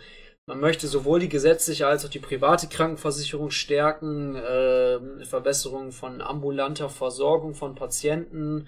man 0.46 0.58
möchte 0.58 0.88
sowohl 0.88 1.20
die 1.20 1.28
gesetzliche 1.28 1.86
als 1.86 2.04
auch 2.04 2.10
die 2.10 2.18
private 2.18 2.66
Krankenversicherung 2.66 3.52
stärken, 3.52 4.34
äh, 4.34 5.24
Verbesserung 5.24 5.92
von 5.92 6.20
ambulanter 6.20 6.88
Versorgung 6.88 7.54
von 7.54 7.76
Patienten, 7.76 8.66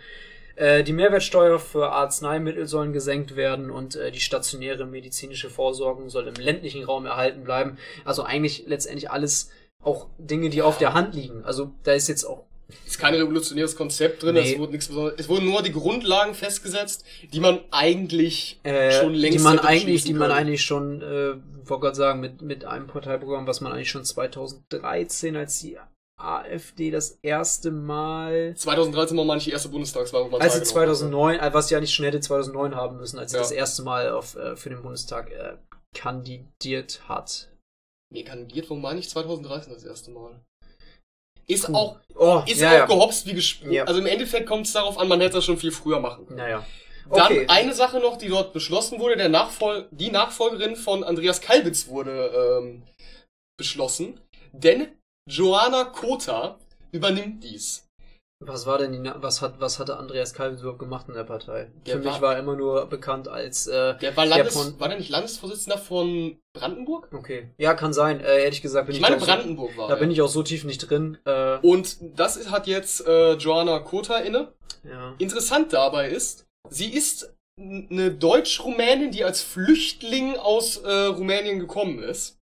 die 0.56 0.92
Mehrwertsteuer 0.92 1.58
für 1.58 1.90
Arzneimittel 1.90 2.66
sollen 2.66 2.92
gesenkt 2.92 3.34
werden 3.34 3.70
und 3.70 3.96
äh, 3.96 4.12
die 4.12 4.20
stationäre 4.20 4.86
medizinische 4.86 5.50
Versorgung 5.50 6.10
soll 6.10 6.28
im 6.28 6.34
ländlichen 6.34 6.84
Raum 6.84 7.06
erhalten 7.06 7.44
bleiben. 7.44 7.76
Also 8.04 8.22
eigentlich 8.22 8.64
letztendlich 8.66 9.10
alles 9.10 9.50
auch 9.82 10.06
Dinge, 10.18 10.50
die 10.50 10.62
auf 10.62 10.78
der 10.78 10.94
Hand 10.94 11.14
liegen. 11.14 11.44
Also 11.44 11.72
da 11.82 11.92
ist 11.92 12.08
jetzt 12.08 12.24
auch 12.24 12.44
ist 12.86 12.98
kein 12.98 13.14
revolutionäres 13.14 13.76
Konzept 13.76 14.22
drin, 14.22 14.34
nee. 14.34 14.52
es, 14.52 14.58
wurde 14.58 14.72
nichts 14.72 14.88
Besonderes, 14.88 15.20
es 15.20 15.28
wurden 15.28 15.44
nur 15.44 15.62
die 15.62 15.72
Grundlagen 15.72 16.34
festgesetzt, 16.34 17.04
die 17.32 17.40
man 17.40 17.60
eigentlich 17.70 18.58
äh, 18.62 18.90
schon 18.90 19.14
längst 19.14 19.38
die 19.38 19.42
man 19.42 19.58
eigentlich, 19.58 20.04
die 20.04 20.14
man 20.14 20.30
eigentlich 20.30 20.62
schon, 20.62 21.02
äh, 21.02 21.34
wollte 21.68 21.82
gerade 21.82 21.96
sagen, 21.96 22.20
mit 22.20 22.40
mit 22.40 22.64
einem 22.64 22.86
Parteiprogramm, 22.86 23.46
was 23.46 23.60
man 23.60 23.72
eigentlich 23.72 23.90
schon 23.90 24.04
2013, 24.04 25.36
als 25.36 25.60
die 25.60 25.78
AfD 26.24 26.90
das 26.90 27.18
erste 27.22 27.70
Mal. 27.70 28.54
2013 28.56 29.16
war 29.16 29.24
manche 29.24 29.50
erste 29.50 29.68
Bundestagswahl. 29.68 30.32
Als 30.40 30.54
sie 30.54 30.62
2009, 30.62 31.40
hatte. 31.40 31.54
was 31.54 31.70
ja 31.70 31.80
nicht 31.80 31.94
schon 31.94 32.04
hätte 32.04 32.20
2009 32.20 32.74
haben 32.74 32.96
müssen, 32.96 33.18
als 33.18 33.30
sie 33.30 33.36
ja. 33.36 33.42
das 33.42 33.50
erste 33.52 33.82
Mal 33.82 34.10
auf, 34.10 34.36
äh, 34.36 34.56
für 34.56 34.70
den 34.70 34.82
Bundestag 34.82 35.30
äh, 35.30 35.56
kandidiert 35.94 37.02
hat. 37.08 37.50
Nee, 38.12 38.24
kandidiert, 38.24 38.70
wo 38.70 38.74
meine 38.74 39.00
ich 39.00 39.08
2013 39.10 39.72
das 39.72 39.84
erste 39.84 40.10
Mal? 40.10 40.40
Ist 41.46 41.66
Puh. 41.66 41.74
auch, 41.74 42.00
oh, 42.14 42.42
ist 42.46 42.60
ja, 42.60 42.68
auch 42.68 42.72
ja. 42.72 42.86
gehopst 42.86 43.26
wie 43.26 43.34
gesprungen. 43.34 43.72
Ja. 43.72 43.84
Also 43.84 44.00
im 44.00 44.06
Endeffekt 44.06 44.46
kommt 44.46 44.66
es 44.66 44.72
darauf 44.72 44.98
an, 44.98 45.08
man 45.08 45.20
hätte 45.20 45.34
das 45.34 45.44
schon 45.44 45.58
viel 45.58 45.72
früher 45.72 46.00
machen 46.00 46.26
können. 46.26 46.38
Naja. 46.38 46.66
Okay. 47.08 47.46
Dann 47.46 47.50
eine 47.50 47.74
Sache 47.74 48.00
noch, 48.00 48.16
die 48.16 48.28
dort 48.28 48.52
beschlossen 48.54 48.98
wurde, 48.98 49.16
der 49.16 49.28
Nachfol 49.28 49.86
die 49.90 50.10
Nachfolgerin 50.10 50.74
von 50.74 51.04
Andreas 51.04 51.42
Kalbitz 51.42 51.88
wurde 51.88 52.60
ähm, 52.62 52.82
beschlossen, 53.58 54.20
denn 54.52 54.88
Joanna 55.26 55.84
Kota 55.84 56.58
übernimmt 56.92 57.42
dies. 57.44 57.88
Was 58.40 58.66
war 58.66 58.78
denn 58.78 58.92
die, 58.92 59.10
was 59.16 59.40
hat, 59.40 59.58
was 59.58 59.78
hatte 59.78 59.96
Andreas 59.96 60.34
Kalbitz 60.34 60.60
überhaupt 60.60 60.78
gemacht 60.78 61.06
in 61.08 61.14
der 61.14 61.24
Partei? 61.24 61.70
Der 61.86 61.96
Für 61.96 62.04
war, 62.04 62.12
mich 62.12 62.20
war 62.20 62.32
er 62.34 62.40
immer 62.40 62.56
nur 62.56 62.86
bekannt 62.86 63.26
als, 63.26 63.66
äh, 63.66 63.96
Der 63.98 64.14
war 64.16 64.26
Landes, 64.26 64.54
der 64.54 64.80
war 64.80 64.88
der 64.88 64.98
nicht 64.98 65.08
Landesvorsitzender 65.08 65.78
von 65.78 66.36
Brandenburg? 66.52 67.08
Okay. 67.12 67.48
Ja, 67.56 67.72
kann 67.74 67.94
sein. 67.94 68.20
Äh, 68.20 68.42
ehrlich 68.42 68.60
gesagt 68.60 68.86
bin 68.86 68.96
ich, 68.96 69.00
ich 69.00 69.08
meine, 69.08 69.16
Brandenburg 69.16 69.72
so, 69.72 69.78
war. 69.78 69.88
Da 69.88 69.94
ja. 69.94 70.00
bin 70.00 70.10
ich 70.10 70.20
auch 70.20 70.28
so 70.28 70.42
tief 70.42 70.64
nicht 70.64 70.78
drin. 70.78 71.16
Äh, 71.24 71.58
Und 71.62 71.96
das 72.00 72.50
hat 72.50 72.66
jetzt, 72.66 73.06
äh, 73.06 73.34
Joanna 73.34 73.78
Kota 73.78 74.18
inne. 74.18 74.52
Ja. 74.82 75.14
Interessant 75.18 75.72
dabei 75.72 76.10
ist, 76.10 76.44
sie 76.68 76.92
ist 76.92 77.34
eine 77.58 78.10
Deutsch-Rumänin, 78.10 79.10
die 79.10 79.24
als 79.24 79.40
Flüchtling 79.42 80.36
aus 80.36 80.78
äh, 80.78 80.90
Rumänien 80.90 81.60
gekommen 81.60 82.02
ist. 82.02 82.36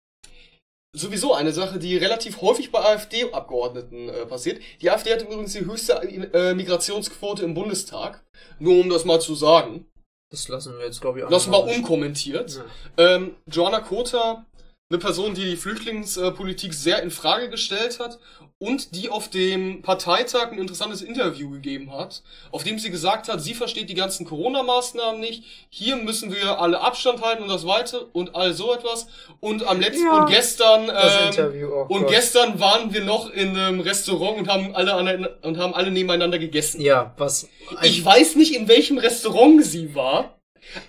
Sowieso 0.95 1.33
eine 1.33 1.53
Sache, 1.53 1.79
die 1.79 1.97
relativ 1.97 2.43
häufig 2.43 2.71
bei 2.71 2.81
AfD-Abgeordneten 2.81 4.11
äh, 4.11 4.27
passiert. 4.27 4.61
Die 4.83 4.91
AfD 4.91 5.11
hat 5.11 5.23
übrigens 5.23 5.55
die 5.55 5.65
höchste 5.65 5.95
äh, 5.95 6.53
Migrationsquote 6.53 7.45
im 7.45 7.55
Bundestag. 7.55 8.23
Nur 8.59 8.79
um 8.79 8.91
das 8.91 9.07
mal 9.07 9.19
zu 9.19 9.35
sagen. 9.35 9.87
Das 10.31 10.49
lassen 10.49 10.77
wir 10.77 10.85
jetzt, 10.85 11.01
glaube 11.01 11.19
ich, 11.19 11.25
auch 11.25 11.31
Lassen 11.31 11.51
wir 11.51 11.65
unkommentiert. 11.65 12.63
Ja. 12.99 13.15
Ähm, 13.15 13.37
Joanna 13.47 13.81
Kota 13.81 14.45
eine 14.93 14.99
Person, 14.99 15.35
die 15.35 15.45
die 15.47 15.57
Flüchtlingspolitik 15.57 16.75
sehr 16.75 17.03
in 17.03 17.11
Frage 17.11 17.49
gestellt 17.49 17.99
hat 17.99 18.19
und 18.59 18.95
die 18.95 19.09
auf 19.09 19.31
dem 19.31 19.81
Parteitag 19.81 20.53
ein 20.53 20.59
interessantes 20.59 21.01
Interview 21.01 21.51
gegeben 21.51 21.91
hat, 21.93 22.23
auf 22.51 22.63
dem 22.63 22.79
sie 22.79 22.91
gesagt 22.91 23.29
hat, 23.29 23.43
sie 23.43 23.55
versteht 23.55 23.89
die 23.89 23.95
ganzen 23.95 24.27
Corona-Maßnahmen 24.27 25.19
nicht, 25.19 25.45
hier 25.71 25.97
müssen 25.97 26.31
wir 26.31 26.61
alle 26.61 26.81
Abstand 26.81 27.23
halten 27.23 27.43
und 27.43 27.49
das 27.49 27.67
weiter 27.67 28.07
und 28.13 28.37
all 28.37 28.53
so 28.53 28.75
etwas. 28.75 29.07
Und 29.41 29.67
am 29.67 29.81
letzten 29.81 30.05
ja, 30.05 30.19
und 30.19 30.31
gestern 30.31 30.91
ähm, 30.91 31.69
oh 31.73 31.87
und 31.89 32.03
Gott. 32.03 32.11
gestern 32.11 32.61
waren 32.61 32.93
wir 32.93 33.03
noch 33.03 33.31
in 33.31 33.57
einem 33.57 33.81
Restaurant 33.81 34.41
und 34.41 34.49
haben 34.49 34.75
alle 34.77 34.93
an, 34.93 35.27
und 35.41 35.57
haben 35.57 35.75
alle 35.75 35.91
nebeneinander 35.91 36.39
gegessen. 36.39 36.83
Ja, 36.83 37.15
was 37.17 37.49
ich 37.83 38.05
weiß 38.05 38.37
nicht, 38.37 38.55
in 38.55 38.69
welchem 38.69 38.99
Restaurant 38.99 39.65
sie 39.65 39.95
war. 39.95 40.37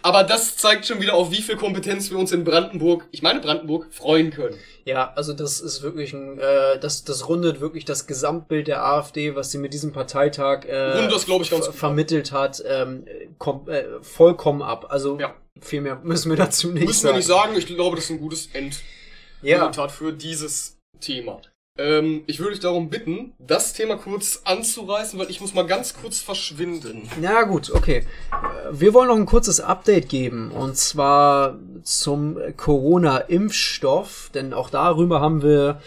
Aber 0.01 0.23
das 0.23 0.55
zeigt 0.55 0.85
schon 0.85 1.01
wieder 1.01 1.13
auf, 1.13 1.31
wie 1.31 1.41
viel 1.41 1.55
Kompetenz 1.55 2.09
wir 2.11 2.17
uns 2.17 2.31
in 2.31 2.43
Brandenburg, 2.43 3.07
ich 3.11 3.21
meine 3.21 3.39
Brandenburg, 3.39 3.87
freuen 3.91 4.31
können. 4.31 4.57
Ja, 4.85 5.13
also 5.15 5.33
das 5.33 5.59
ist 5.61 5.81
wirklich 5.81 6.13
ein, 6.13 6.39
äh, 6.39 6.79
das, 6.79 7.03
das 7.03 7.27
rundet 7.27 7.59
wirklich 7.59 7.85
das 7.85 8.07
Gesamtbild 8.07 8.67
der 8.67 8.85
AfD, 8.85 9.35
was 9.35 9.51
sie 9.51 9.57
mit 9.57 9.73
diesem 9.73 9.91
Parteitag 9.91 10.65
äh, 10.65 11.07
das, 11.09 11.27
ich, 11.27 11.49
ganz 11.49 11.67
vermittelt 11.67 12.31
hat, 12.31 12.63
ähm, 12.65 13.05
kom 13.37 13.67
äh, 13.69 13.83
vollkommen 14.01 14.61
ab. 14.61 14.87
Also 14.89 15.19
ja. 15.19 15.33
viel 15.59 15.81
mehr 15.81 15.99
müssen 16.03 16.29
wir 16.29 16.37
dazu 16.37 16.71
nicht 16.71 16.85
müssen 16.85 17.01
sagen. 17.01 17.15
Müssen 17.15 17.29
wir 17.29 17.35
nicht 17.35 17.43
sagen, 17.43 17.57
ich 17.57 17.75
glaube, 17.75 17.95
das 17.95 18.05
ist 18.05 18.11
ein 18.11 18.19
gutes 18.19 18.49
Endresultat 18.53 19.77
ja. 19.77 19.87
für 19.89 20.13
dieses 20.13 20.77
Thema. 20.99 21.41
Ähm, 21.77 22.23
ich 22.27 22.39
würde 22.39 22.51
dich 22.51 22.59
darum 22.59 22.89
bitten, 22.89 23.33
das 23.39 23.73
Thema 23.73 23.97
kurz 23.97 24.41
anzureißen, 24.43 25.17
weil 25.17 25.31
ich 25.31 25.41
muss 25.41 25.55
mal 25.55 25.65
ganz 25.65 25.95
kurz 25.95 26.19
verschwinden. 26.19 27.09
Na 27.19 27.43
gut, 27.43 27.71
okay. 27.71 28.05
Wir 28.71 28.93
wollen 28.93 29.07
noch 29.07 29.15
ein 29.15 29.25
kurzes 29.25 29.59
Update 29.59 30.07
geben 30.07 30.51
und 30.51 30.77
zwar 30.77 31.57
zum 31.81 32.37
Corona-Impfstoff, 32.57 34.29
denn 34.35 34.53
auch 34.53 34.69
darüber 34.69 35.19
haben 35.19 35.41
wir 35.41 35.81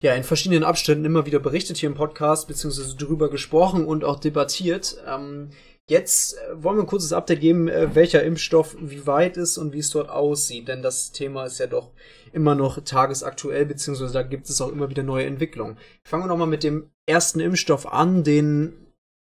ja 0.00 0.14
in 0.14 0.24
verschiedenen 0.24 0.64
Abständen 0.64 1.04
immer 1.04 1.26
wieder 1.26 1.38
berichtet 1.38 1.76
hier 1.76 1.90
im 1.90 1.94
Podcast, 1.94 2.48
beziehungsweise 2.48 2.96
drüber 2.96 3.28
gesprochen 3.28 3.84
und 3.84 4.04
auch 4.04 4.18
debattiert. 4.18 4.96
Ähm, 5.06 5.50
Jetzt 5.88 6.36
äh, 6.36 6.62
wollen 6.62 6.78
wir 6.78 6.82
ein 6.82 6.88
kurzes 6.88 7.12
Update 7.12 7.40
geben, 7.40 7.68
äh, 7.68 7.94
welcher 7.94 8.22
Impfstoff 8.24 8.76
wie 8.80 9.06
weit 9.06 9.36
ist 9.36 9.56
und 9.56 9.72
wie 9.72 9.78
es 9.78 9.90
dort 9.90 10.10
aussieht, 10.10 10.66
denn 10.66 10.82
das 10.82 11.12
Thema 11.12 11.44
ist 11.46 11.58
ja 11.58 11.68
doch 11.68 11.92
immer 12.32 12.56
noch 12.56 12.82
tagesaktuell, 12.82 13.66
beziehungsweise 13.66 14.12
da 14.12 14.22
gibt 14.22 14.50
es 14.50 14.60
auch 14.60 14.72
immer 14.72 14.90
wieder 14.90 15.04
neue 15.04 15.26
Entwicklungen. 15.26 15.78
Fangen 16.02 16.24
wir 16.24 16.28
nochmal 16.28 16.48
mit 16.48 16.64
dem 16.64 16.90
ersten 17.06 17.38
Impfstoff 17.38 17.86
an, 17.86 18.24
den, 18.24 18.72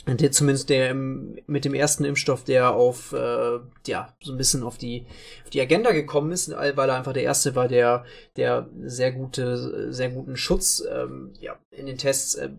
der 0.08 0.32
zumindest 0.32 0.72
der 0.72 0.96
mit 0.96 1.66
dem 1.66 1.76
ersten 1.76 2.04
Impfstoff, 2.04 2.44
der 2.46 2.72
auf, 2.72 3.14
äh, 3.14 3.60
ja, 3.86 4.16
so 4.20 4.32
ein 4.32 4.38
bisschen 4.38 4.64
auf 4.64 4.80
die, 4.80 5.06
auf 5.44 5.52
die 5.52 5.62
Agenda 5.62 5.92
gekommen 5.92 6.32
ist, 6.32 6.50
weil 6.50 6.90
er 6.90 6.96
einfach 6.96 7.14
der 7.14 7.24
erste 7.24 7.54
war, 7.54 7.68
der, 7.68 8.06
der 8.38 8.68
sehr 8.86 9.12
gute, 9.12 9.94
sehr 9.94 10.10
guten 10.10 10.36
Schutz, 10.36 10.84
ähm, 10.92 11.32
ja, 11.40 11.60
in 11.70 11.86
den 11.86 12.00
Tests 12.00 12.34
äh, 12.34 12.50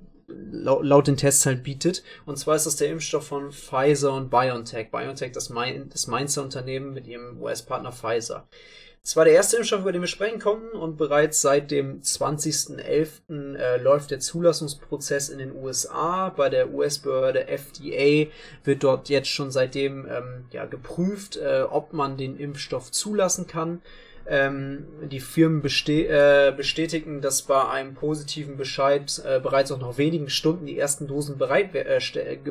laut, 0.50 1.06
den 1.06 1.16
Tests 1.16 1.46
halt 1.46 1.62
bietet. 1.62 2.02
Und 2.26 2.38
zwar 2.38 2.56
ist 2.56 2.66
das 2.66 2.76
der 2.76 2.90
Impfstoff 2.90 3.26
von 3.26 3.52
Pfizer 3.52 4.12
und 4.12 4.30
BioNTech. 4.30 4.90
BioNTech, 4.90 5.32
das, 5.32 5.50
Main, 5.50 5.88
das 5.90 6.06
Mainzer 6.06 6.42
Unternehmen 6.42 6.92
mit 6.92 7.06
ihrem 7.06 7.40
US-Partner 7.40 7.92
Pfizer. 7.92 8.46
Es 9.02 9.16
war 9.16 9.24
der 9.24 9.32
erste 9.32 9.56
Impfstoff, 9.56 9.80
über 9.80 9.92
den 9.92 10.02
wir 10.02 10.08
sprechen 10.08 10.40
konnten 10.40 10.76
und 10.76 10.98
bereits 10.98 11.40
seit 11.40 11.70
dem 11.70 12.02
20.11. 12.02 13.56
Äh, 13.56 13.78
läuft 13.78 14.10
der 14.10 14.20
Zulassungsprozess 14.20 15.30
in 15.30 15.38
den 15.38 15.54
USA. 15.54 16.28
Bei 16.28 16.50
der 16.50 16.72
US-Behörde 16.72 17.48
FDA 17.48 18.30
wird 18.62 18.84
dort 18.84 19.08
jetzt 19.08 19.28
schon 19.28 19.50
seitdem 19.50 20.06
ähm, 20.06 20.44
ja, 20.52 20.66
geprüft, 20.66 21.38
äh, 21.38 21.62
ob 21.62 21.94
man 21.94 22.18
den 22.18 22.38
Impfstoff 22.38 22.90
zulassen 22.90 23.46
kann. 23.46 23.80
Ähm, 24.32 24.86
die 25.10 25.18
Firmen 25.18 25.60
besteh 25.60 26.06
äh, 26.06 26.54
bestätigen, 26.56 27.20
dass 27.20 27.42
bei 27.42 27.68
einem 27.68 27.94
positiven 27.94 28.56
Bescheid 28.56 29.20
äh, 29.26 29.40
bereits 29.40 29.72
auch 29.72 29.80
nach 29.80 29.98
wenigen 29.98 30.30
Stunden 30.30 30.66
die 30.66 30.78
ersten 30.78 31.08
Dosen 31.08 31.36
bereitgestellt 31.36 32.46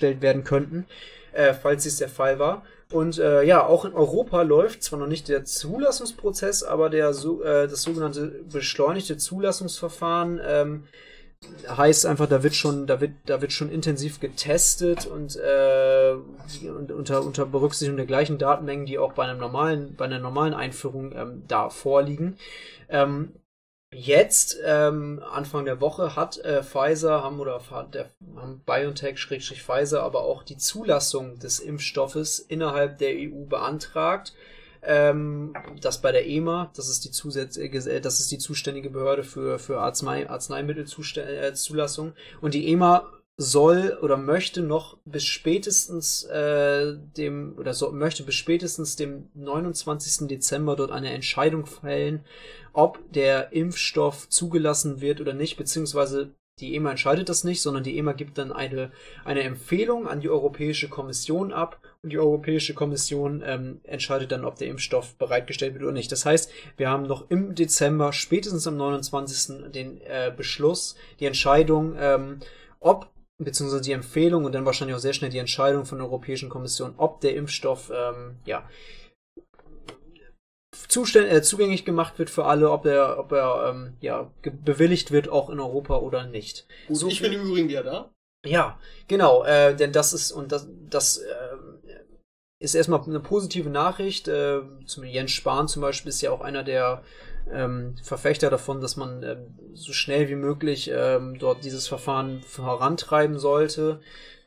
äh, 0.00 0.22
werden 0.22 0.44
könnten, 0.44 0.86
äh, 1.32 1.52
falls 1.52 1.82
dies 1.82 1.96
der 1.96 2.08
Fall 2.08 2.38
war. 2.38 2.62
Und 2.92 3.18
äh, 3.18 3.42
ja, 3.42 3.66
auch 3.66 3.84
in 3.84 3.94
Europa 3.94 4.42
läuft 4.42 4.84
zwar 4.84 5.00
noch 5.00 5.08
nicht 5.08 5.28
der 5.28 5.44
Zulassungsprozess, 5.44 6.62
aber 6.62 6.88
der 6.88 7.12
so, 7.12 7.42
äh, 7.42 7.66
das 7.66 7.82
sogenannte 7.82 8.28
beschleunigte 8.52 9.16
Zulassungsverfahren 9.16 10.40
ähm, 10.46 10.84
heißt 11.68 12.06
einfach, 12.06 12.28
da 12.28 12.42
wird 12.42 12.54
schon, 12.54 12.86
da 12.86 13.00
wird, 13.00 13.12
da 13.26 13.40
wird 13.40 13.52
schon 13.52 13.70
intensiv 13.70 14.20
getestet 14.20 15.06
und, 15.06 15.36
äh, 15.36 16.14
und 16.68 16.92
unter, 16.92 17.22
unter 17.22 17.46
Berücksichtigung 17.46 17.96
der 17.96 18.06
gleichen 18.06 18.38
Datenmengen, 18.38 18.86
die 18.86 18.98
auch 18.98 19.12
bei 19.12 19.24
einem 19.24 19.38
normalen, 19.38 19.94
bei 19.96 20.04
einer 20.04 20.18
normalen 20.18 20.54
Einführung 20.54 21.12
ähm, 21.12 21.42
da 21.48 21.70
vorliegen. 21.70 22.36
Ähm, 22.88 23.32
jetzt, 23.92 24.58
ähm, 24.64 25.22
Anfang 25.30 25.64
der 25.64 25.80
Woche, 25.80 26.16
hat 26.16 26.38
äh, 26.38 26.62
Pfizer 26.62 27.22
haben 27.22 27.40
oder 27.40 27.60
der, 27.92 28.10
haben 28.36 28.62
BioNTech 28.66 29.18
Schrägstrich 29.18 29.62
Pfizer 29.62 30.02
aber 30.02 30.22
auch 30.22 30.42
die 30.42 30.56
Zulassung 30.56 31.38
des 31.38 31.60
Impfstoffes 31.60 32.38
innerhalb 32.38 32.98
der 32.98 33.14
EU 33.14 33.44
beantragt 33.46 34.34
ähm, 34.86 35.54
das 35.80 36.00
bei 36.00 36.12
der 36.12 36.26
EMA, 36.26 36.70
das 36.76 36.88
ist 36.88 37.04
die 37.04 37.10
zusätzliche, 37.10 37.90
äh, 37.90 38.00
das 38.00 38.20
ist 38.20 38.30
die 38.30 38.38
zuständige 38.38 38.90
Behörde 38.90 39.24
für, 39.24 39.58
für 39.58 39.80
Arznei, 39.80 40.28
Arzneimittelzulassung. 40.28 42.12
Und 42.40 42.54
die 42.54 42.68
EMA 42.68 43.10
soll 43.36 43.98
oder 44.00 44.16
möchte 44.16 44.62
noch 44.62 44.98
bis 45.04 45.24
spätestens 45.24 46.22
äh, 46.24 46.94
dem 47.16 47.54
oder 47.58 47.74
so, 47.74 47.90
möchte 47.90 48.22
bis 48.22 48.36
spätestens 48.36 48.94
dem 48.96 49.28
29. 49.34 50.28
Dezember 50.28 50.76
dort 50.76 50.92
eine 50.92 51.10
Entscheidung 51.12 51.66
fällen, 51.66 52.24
ob 52.72 53.00
der 53.12 53.52
Impfstoff 53.52 54.28
zugelassen 54.28 55.00
wird 55.00 55.20
oder 55.20 55.34
nicht, 55.34 55.56
beziehungsweise 55.56 56.34
die 56.60 56.76
EMA 56.76 56.92
entscheidet 56.92 57.28
das 57.28 57.42
nicht, 57.42 57.60
sondern 57.60 57.82
die 57.82 57.98
EMA 57.98 58.12
gibt 58.12 58.38
dann 58.38 58.52
eine, 58.52 58.92
eine 59.24 59.42
Empfehlung 59.42 60.06
an 60.06 60.20
die 60.20 60.30
Europäische 60.30 60.88
Kommission 60.88 61.52
ab 61.52 61.80
die 62.08 62.18
Europäische 62.18 62.74
Kommission 62.74 63.42
ähm, 63.44 63.80
entscheidet 63.84 64.32
dann, 64.32 64.44
ob 64.44 64.56
der 64.56 64.68
Impfstoff 64.68 65.16
bereitgestellt 65.16 65.74
wird 65.74 65.84
oder 65.84 65.92
nicht. 65.92 66.12
Das 66.12 66.26
heißt, 66.26 66.50
wir 66.76 66.88
haben 66.88 67.06
noch 67.06 67.30
im 67.30 67.54
Dezember, 67.54 68.12
spätestens 68.12 68.66
am 68.66 68.76
29. 68.76 69.72
den 69.72 70.00
äh, 70.02 70.32
Beschluss, 70.36 70.96
die 71.20 71.26
Entscheidung, 71.26 71.96
ähm, 71.98 72.40
ob 72.80 73.10
beziehungsweise 73.38 73.82
die 73.82 73.92
Empfehlung 73.92 74.44
und 74.44 74.52
dann 74.52 74.64
wahrscheinlich 74.64 74.94
auch 74.94 75.00
sehr 75.00 75.12
schnell 75.12 75.30
die 75.30 75.38
Entscheidung 75.38 75.84
von 75.84 75.98
der 75.98 76.06
Europäischen 76.06 76.48
Kommission, 76.48 76.94
ob 76.96 77.20
der 77.20 77.34
Impfstoff 77.34 77.90
ähm, 77.94 78.36
ja 78.46 78.68
äh, 81.14 81.42
zugänglich 81.42 81.84
gemacht 81.84 82.18
wird 82.18 82.30
für 82.30 82.44
alle, 82.44 82.70
ob 82.70 82.86
er, 82.86 83.18
ob 83.18 83.32
er 83.32 83.70
ähm, 83.70 83.94
ja, 84.00 84.30
bewilligt 84.42 85.10
wird, 85.10 85.28
auch 85.28 85.50
in 85.50 85.60
Europa 85.60 85.96
oder 85.96 86.26
nicht. 86.26 86.66
Gut, 86.88 86.96
so 86.96 87.08
ich 87.08 87.20
bin 87.20 87.32
im 87.32 87.42
Übrigen 87.42 87.70
ja 87.70 87.82
da. 87.82 88.10
Ja, 88.44 88.78
genau, 89.08 89.44
äh, 89.44 89.74
denn 89.74 89.92
das 89.92 90.12
ist, 90.12 90.30
und 90.30 90.52
das, 90.52 90.68
das 90.90 91.18
äh, 91.18 91.56
ist 92.64 92.74
erstmal 92.74 93.02
eine 93.02 93.20
positive 93.20 93.70
Nachricht. 93.70 94.26
Äh, 94.28 94.60
zum 94.86 95.04
Jens 95.04 95.32
Spahn 95.32 95.68
zum 95.68 95.82
Beispiel 95.82 96.08
ist 96.08 96.20
ja 96.22 96.30
auch 96.30 96.40
einer 96.40 96.64
der 96.64 97.02
ähm, 97.52 97.94
Verfechter 98.02 98.50
davon, 98.50 98.80
dass 98.80 98.96
man 98.96 99.22
ähm, 99.22 99.54
so 99.74 99.92
schnell 99.92 100.28
wie 100.28 100.34
möglich 100.34 100.90
ähm, 100.92 101.38
dort 101.38 101.64
dieses 101.64 101.86
Verfahren 101.86 102.42
vorantreiben 102.42 103.38
sollte. 103.38 104.00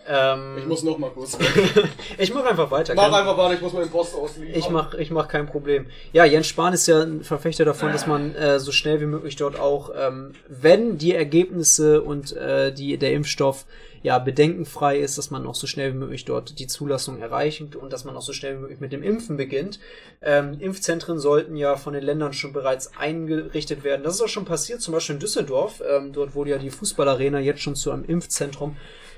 Ähm, 0.08 0.58
ich 0.58 0.66
muss 0.66 0.84
noch 0.84 0.98
mal 0.98 1.10
kurz. 1.10 1.38
ich 2.18 2.34
mach 2.34 2.46
einfach 2.46 2.72
weiter. 2.72 2.96
Mach 2.96 3.12
einfach 3.12 3.38
weiter, 3.38 3.56
ich 3.56 3.62
muss 3.62 3.74
meinen 3.74 3.90
Post 3.90 4.16
ausliefern. 4.16 4.58
Ich 4.58 4.70
mach, 4.70 4.94
ich 4.94 5.12
mach 5.12 5.28
kein 5.28 5.48
Problem. 5.48 5.88
Ja, 6.14 6.24
Jens 6.24 6.48
Spahn 6.48 6.74
ist 6.74 6.88
ja 6.88 7.02
ein 7.02 7.24
Verfechter 7.24 7.66
davon, 7.66 7.92
dass 7.92 8.08
man 8.08 8.34
äh, 8.36 8.60
so 8.60 8.72
schnell 8.72 9.02
wie 9.02 9.06
möglich 9.06 9.36
dort 9.36 9.60
auch, 9.60 9.92
ähm, 9.96 10.32
wenn 10.48 10.98
die 10.98 11.14
Ergebnisse 11.14 12.02
und 12.02 12.36
äh, 12.36 12.72
die, 12.74 12.98
der 12.98 13.14
Impfstoff 13.14 13.66
ja 14.04 14.20
bedenkenfrei 14.20 15.00
ist, 15.00 15.18
dass 15.18 15.32
man 15.32 15.46
auch 15.46 15.56
so 15.56 15.68
schnell 15.68 15.94
wie 15.94 15.98
möglich 15.98 16.24
dort 16.24 16.60
die 16.60 16.68
Zulassung 16.68 17.20
erreicht 17.20 17.76
und 17.76 17.92
dass 17.92 18.06
man 18.06 18.16
auch 18.16 18.22
so 18.22 18.32
schnell 18.32 18.56
wie 18.56 18.62
möglich 18.62 18.80
mit 18.80 18.94
dem 18.94 19.04
Impfen 19.04 19.36
beginnt. 19.36 19.80
Ähm, 20.22 20.58
Impfzentren 20.60 21.20
sollten 21.20 21.58
ja 21.58 21.76
von 21.76 21.94
den 21.94 22.04
Ländern 22.04 22.32
schon 22.32 22.54
bereits 22.54 22.92
eingerichtet 22.98 23.84
werden. 23.84 24.04
Das 24.04 24.16
ist 24.16 24.22
auch 24.22 24.30
schon 24.30 24.46
passiert, 24.46 24.82
zum 24.82 24.94
Beispiel 24.94 25.16
in 25.16 25.20
Düsseldorf. 25.20 25.82
Ähm, 25.86 26.14
dort 26.14 26.36
wurde 26.36 26.52
ja 26.52 26.58
die 26.58 26.70
Fußballarena 26.70 27.40
jetzt 27.40 27.62
schon 27.62 27.76
zu 27.76 27.92
einem 27.92 28.06
Impfzentrum 28.06 28.78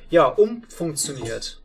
ja, 0.09 0.27
umfunktioniert. 0.27 1.61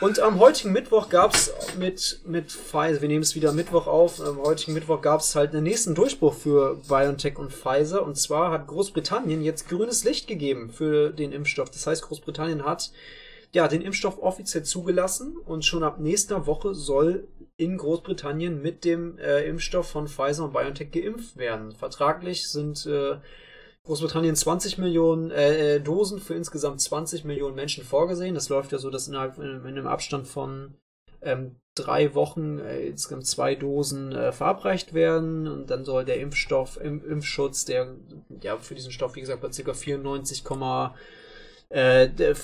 Und 0.00 0.20
am 0.20 0.38
heutigen 0.38 0.72
Mittwoch 0.72 1.08
gab's 1.08 1.52
mit, 1.76 2.20
mit 2.24 2.52
Pfizer, 2.52 3.00
wir 3.00 3.08
nehmen 3.08 3.22
es 3.22 3.34
wieder 3.34 3.52
Mittwoch 3.52 3.88
auf, 3.88 4.20
am 4.20 4.38
heutigen 4.38 4.74
Mittwoch 4.74 5.02
gab's 5.02 5.34
halt 5.34 5.52
einen 5.52 5.64
nächsten 5.64 5.96
Durchbruch 5.96 6.34
für 6.34 6.76
BioNTech 6.88 7.36
und 7.36 7.52
Pfizer. 7.52 8.04
Und 8.04 8.16
zwar 8.16 8.52
hat 8.52 8.68
Großbritannien 8.68 9.42
jetzt 9.42 9.68
grünes 9.68 10.04
Licht 10.04 10.28
gegeben 10.28 10.70
für 10.70 11.10
den 11.10 11.32
Impfstoff. 11.32 11.70
Das 11.70 11.84
heißt, 11.88 12.02
Großbritannien 12.02 12.64
hat 12.64 12.92
ja 13.52 13.66
den 13.66 13.82
Impfstoff 13.82 14.22
offiziell 14.22 14.62
zugelassen 14.62 15.36
und 15.36 15.64
schon 15.64 15.82
ab 15.82 15.98
nächster 15.98 16.46
Woche 16.46 16.74
soll 16.74 17.26
in 17.56 17.76
Großbritannien 17.76 18.62
mit 18.62 18.84
dem 18.84 19.18
äh, 19.18 19.48
Impfstoff 19.48 19.88
von 19.88 20.06
Pfizer 20.06 20.44
und 20.44 20.52
BioNTech 20.52 20.92
geimpft 20.92 21.36
werden. 21.36 21.72
Vertraglich 21.72 22.48
sind 22.48 22.86
äh, 22.86 23.16
Großbritannien 23.88 24.36
20 24.36 24.76
Millionen 24.76 25.30
äh, 25.30 25.76
äh, 25.76 25.80
Dosen 25.80 26.20
für 26.20 26.34
insgesamt 26.34 26.78
20 26.78 27.24
Millionen 27.24 27.54
Menschen 27.54 27.82
vorgesehen. 27.82 28.34
Das 28.34 28.50
läuft 28.50 28.70
ja 28.70 28.76
so, 28.76 28.90
dass 28.90 29.08
innerhalb 29.08 29.38
in, 29.38 29.44
in 29.44 29.66
einem 29.66 29.86
Abstand 29.86 30.28
von 30.28 30.74
ähm, 31.22 31.56
drei 31.74 32.14
Wochen 32.14 32.58
äh, 32.58 32.80
insgesamt 32.80 33.26
zwei 33.26 33.54
Dosen 33.54 34.12
äh, 34.12 34.30
verabreicht 34.30 34.92
werden 34.92 35.48
und 35.48 35.70
dann 35.70 35.86
soll 35.86 36.04
der 36.04 36.20
Impfstoff, 36.20 36.78
im, 36.78 37.02
Impfschutz, 37.02 37.64
der 37.64 37.94
ja 38.42 38.58
für 38.58 38.74
diesen 38.74 38.92
Stoff, 38.92 39.16
wie 39.16 39.22
gesagt, 39.22 39.40
bei 39.40 39.48
ca. 39.48 39.72
94, 39.72 40.44
äh, 41.70 42.34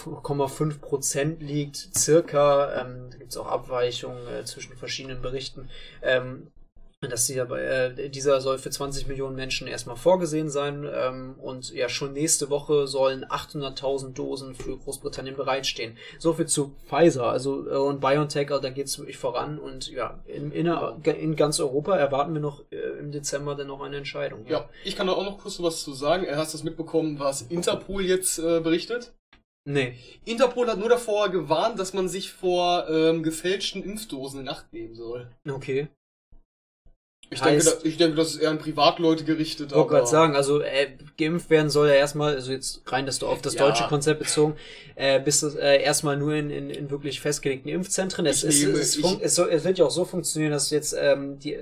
5 0.49 0.81
Prozent 0.81 1.43
liegt, 1.43 1.77
circa. 1.77 2.81
Ähm, 2.81 3.09
da 3.11 3.19
gibt 3.19 3.33
es 3.33 3.37
auch 3.37 3.49
Abweichungen 3.49 4.27
äh, 4.29 4.47
zwischen 4.47 4.79
verschiedenen 4.79 5.21
Berichten. 5.21 5.69
Ähm, 6.03 6.47
dass 7.09 7.27
dieser, 7.27 7.51
äh, 7.51 8.09
dieser 8.11 8.41
soll 8.41 8.59
für 8.59 8.71
20 8.71 9.07
Millionen 9.07 9.37
Menschen 9.37 9.67
erstmal 9.67 9.97
vorgesehen 9.97 10.51
sein 10.51 10.89
ähm, 10.93 11.35
und 11.43 11.73
ja 11.73 11.89
schon 11.89 12.13
nächste 12.13 12.51
Woche 12.51 12.87
sollen 12.87 13.25
800.000 13.25 14.13
Dosen 14.13 14.55
für 14.55 14.77
Großbritannien 14.77 15.37
bereitstehen. 15.37 15.97
So 16.19 16.33
viel 16.33 16.47
zu 16.47 16.75
Pfizer, 16.89 17.27
also 17.27 17.69
äh, 17.69 17.77
und 17.77 18.01
BioNTech, 18.01 18.51
also, 18.51 18.63
da 18.63 18.71
geht 18.71 18.87
es 18.87 18.99
wirklich 18.99 19.19
voran 19.19 19.59
und 19.59 19.91
ja 19.91 20.19
in, 20.27 20.53
in, 20.53 20.67
in, 21.05 21.37
ganz 21.37 21.61
Europa 21.61 21.97
erwarten 21.97 22.35
wir 22.35 22.41
noch 22.41 22.63
äh, 22.71 22.77
im 22.99 23.13
Dezember 23.13 23.55
dann 23.55 23.69
noch 23.69 23.81
eine 23.83 23.97
Entscheidung. 23.97 24.45
Ja. 24.47 24.59
ja. 24.59 24.69
ich 24.85 24.97
kann 24.97 25.07
da 25.07 25.13
auch 25.15 25.25
noch 25.25 25.39
kurz 25.39 25.63
was 25.63 25.83
zu 25.83 25.93
sagen. 25.93 26.27
Hast 26.35 26.55
du 26.55 26.59
das 26.59 26.65
mitbekommen, 26.65 27.19
was 27.19 27.43
Interpol 27.43 28.05
jetzt 28.05 28.39
äh, 28.39 28.61
berichtet? 28.61 29.13
Nee. 29.67 29.95
Interpol 30.27 30.69
hat 30.69 30.79
nur 30.79 30.91
davor 30.91 31.31
gewarnt, 31.31 31.79
dass 31.79 31.95
man 31.95 32.09
sich 32.09 32.31
vor 32.31 32.87
ähm, 32.89 33.23
gefälschten 33.23 33.83
Impfdosen 33.83 34.41
in 34.41 34.49
Acht 34.49 34.73
nehmen 34.73 34.95
soll. 34.95 35.29
Okay. 35.49 35.89
Ich 37.31 37.41
denke, 37.41 37.65
da, 37.65 37.73
ich 37.83 37.97
denke, 37.97 38.17
das 38.17 38.35
ist 38.35 38.37
eher 38.37 38.51
an 38.51 38.59
Privatleute 38.59 39.25
gerichtet. 39.25 39.71
Ich 39.71 39.77
wollte 39.77 39.91
gerade 39.91 40.07
sagen, 40.07 40.37
also 40.37 40.61
äh, 40.61 40.89
geimpft 41.19 41.51
werden 41.51 41.71
soll 41.71 41.89
ja 41.89 41.95
erstmal, 41.95 42.35
also 42.35 42.53
jetzt 42.53 42.83
rein, 42.87 43.07
dass 43.07 43.19
du 43.19 43.27
auf 43.27 43.43
das 43.43 43.55
ja. 43.55 43.67
deutsche 43.67 43.85
Konzept 43.85 44.21
bezogen, 44.21 44.55
äh, 44.95 45.21
bist 45.21 45.43
du 45.43 45.49
äh, 45.49 45.83
erstmal 45.83 46.17
nur 46.17 46.35
in, 46.35 46.51
in, 46.51 46.71
in 46.71 46.91
wirklich 46.91 47.21
festgelegten 47.21 47.71
Impfzentren. 47.71 48.27
Es, 48.27 48.45
es, 48.45 48.61
nehme, 48.61 48.79
es, 48.79 48.97
es, 48.97 49.17
es, 49.21 49.35
soll, 49.35 49.49
es 49.51 49.65
wird 49.65 49.79
ja 49.79 49.87
auch 49.87 49.91
so 49.91 50.05
funktionieren, 50.05 50.53
dass 50.53 50.71
jetzt 50.71 50.95
ähm, 50.99 51.39
die 51.39 51.57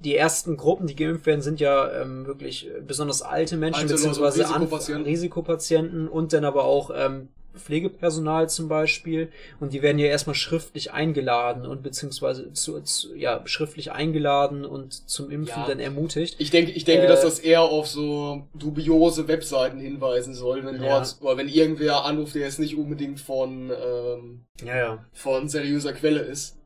die 0.00 0.14
ersten 0.14 0.56
Gruppen, 0.56 0.86
die 0.86 0.94
geimpft 0.94 1.26
werden, 1.26 1.42
sind 1.42 1.60
ja 1.60 1.90
ähm, 2.00 2.26
wirklich 2.26 2.70
besonders 2.86 3.22
alte 3.22 3.56
Menschen 3.56 3.82
Alte 3.82 3.94
beziehungsweise 3.94 4.44
Risikopatienten. 4.44 5.04
Risikopatienten 5.04 6.08
und 6.08 6.32
dann 6.32 6.44
aber 6.44 6.64
auch 6.64 6.90
ähm, 6.94 7.28
Pflegepersonal 7.56 8.48
zum 8.48 8.68
Beispiel 8.68 9.30
und 9.60 9.72
die 9.72 9.82
werden 9.82 9.98
ja 9.98 10.06
erstmal 10.06 10.34
schriftlich 10.34 10.92
eingeladen 10.92 11.66
und 11.66 11.82
beziehungsweise 11.82 12.52
zu, 12.52 12.80
zu 12.82 13.14
ja 13.14 13.42
schriftlich 13.46 13.92
eingeladen 13.92 14.64
und 14.64 15.08
zum 15.08 15.30
Impfen 15.30 15.62
ja. 15.62 15.66
dann 15.66 15.80
ermutigt. 15.80 16.36
Ich 16.38 16.50
denke, 16.50 16.72
ich 16.72 16.84
denke, 16.84 17.06
äh, 17.06 17.08
dass 17.08 17.22
das 17.22 17.38
eher 17.38 17.62
auf 17.62 17.86
so 17.86 18.46
dubiose 18.54 19.28
Webseiten 19.28 19.80
hinweisen 19.80 20.34
soll, 20.34 20.64
wenn 20.64 20.82
ja. 20.82 20.98
dort 20.98 21.16
oder 21.20 21.36
wenn 21.36 21.48
irgendwer 21.48 22.04
anruft, 22.04 22.34
der 22.34 22.42
jetzt 22.42 22.60
nicht 22.60 22.76
unbedingt 22.76 23.20
von 23.20 23.70
ähm, 23.70 24.44
ja, 24.64 24.76
ja. 24.76 25.04
von 25.12 25.48
seriöser 25.48 25.92
Quelle 25.92 26.20
ist. 26.20 26.57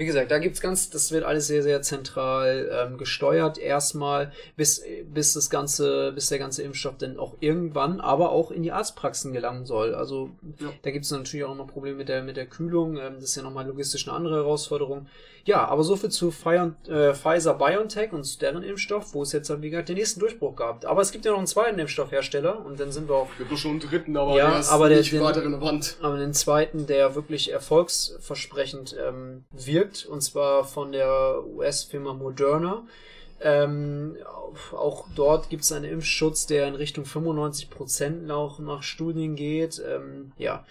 Wie 0.00 0.06
gesagt, 0.06 0.30
da 0.30 0.38
gibt's 0.38 0.62
ganz, 0.62 0.88
das 0.88 1.12
wird 1.12 1.24
alles 1.24 1.46
sehr, 1.46 1.62
sehr 1.62 1.82
zentral 1.82 2.70
ähm, 2.72 2.96
gesteuert 2.96 3.58
erstmal, 3.58 4.32
bis, 4.56 4.82
bis 5.12 5.34
das 5.34 5.50
ganze, 5.50 6.12
bis 6.12 6.28
der 6.28 6.38
ganze 6.38 6.62
Impfstoff 6.62 6.96
dann 6.96 7.18
auch 7.18 7.36
irgendwann, 7.40 8.00
aber 8.00 8.32
auch 8.32 8.50
in 8.50 8.62
die 8.62 8.72
Arztpraxen 8.72 9.34
gelangen 9.34 9.66
soll. 9.66 9.94
Also 9.94 10.30
ja. 10.58 10.72
da 10.80 10.90
gibt's 10.90 11.10
natürlich 11.10 11.44
auch 11.44 11.54
noch 11.54 11.66
Probleme 11.66 11.98
mit 11.98 12.08
der, 12.08 12.22
mit 12.22 12.38
der 12.38 12.46
Kühlung. 12.46 12.96
Ähm, 12.96 13.16
das 13.16 13.24
ist 13.24 13.36
ja 13.36 13.42
nochmal 13.42 13.66
logistisch 13.66 14.08
eine 14.08 14.16
andere 14.16 14.36
Herausforderung. 14.36 15.06
Ja, 15.44 15.66
aber 15.66 15.82
so 15.84 15.96
viel 15.96 16.10
zu 16.10 16.30
Pfizer, 16.30 16.74
äh, 16.88 17.14
Pfizer 17.14 17.54
BioNTech 17.54 18.12
und 18.12 18.42
deren 18.42 18.62
Impfstoff, 18.62 19.14
wo 19.14 19.22
es 19.22 19.32
jetzt 19.32 19.50
wie 19.62 19.70
gesagt 19.70 19.88
den 19.88 19.96
nächsten 19.96 20.20
Durchbruch 20.20 20.56
gab. 20.56 20.84
Aber 20.84 21.00
es 21.00 21.12
gibt 21.12 21.24
ja 21.24 21.32
noch 21.32 21.38
einen 21.38 21.46
zweiten 21.46 21.78
Impfstoffhersteller 21.78 22.64
und 22.64 22.78
dann 22.78 22.92
sind 22.92 23.08
wir 23.08 23.16
auch. 23.16 23.28
Es 23.32 23.48
gibt 23.48 23.58
schon 23.58 23.72
einen 23.72 23.80
dritten, 23.80 24.16
aber 24.16 24.36
ja, 24.36 24.50
der 24.50 24.60
ist 24.60 24.70
aber 24.70 24.88
nicht 24.88 25.12
den, 25.12 25.22
weiter 25.22 25.42
relevant. 25.42 25.96
Aber 26.02 26.18
den 26.18 26.34
zweiten, 26.34 26.86
der 26.86 27.14
wirklich 27.14 27.52
erfolgsversprechend 27.52 28.96
ähm, 29.06 29.44
wirkt, 29.52 30.06
und 30.06 30.20
zwar 30.20 30.64
von 30.64 30.92
der 30.92 31.42
US-Firma 31.46 32.12
Moderna. 32.12 32.84
Ähm, 33.42 34.16
auch 34.72 35.06
dort 35.14 35.48
gibt 35.48 35.62
es 35.62 35.72
einen 35.72 35.86
Impfschutz, 35.86 36.46
der 36.46 36.68
in 36.68 36.74
Richtung 36.74 37.04
95% 37.04 38.26
nach, 38.26 38.58
nach 38.58 38.82
Studien 38.82 39.34
geht. 39.34 39.82
Ähm, 39.86 40.32
ja, 40.36 40.64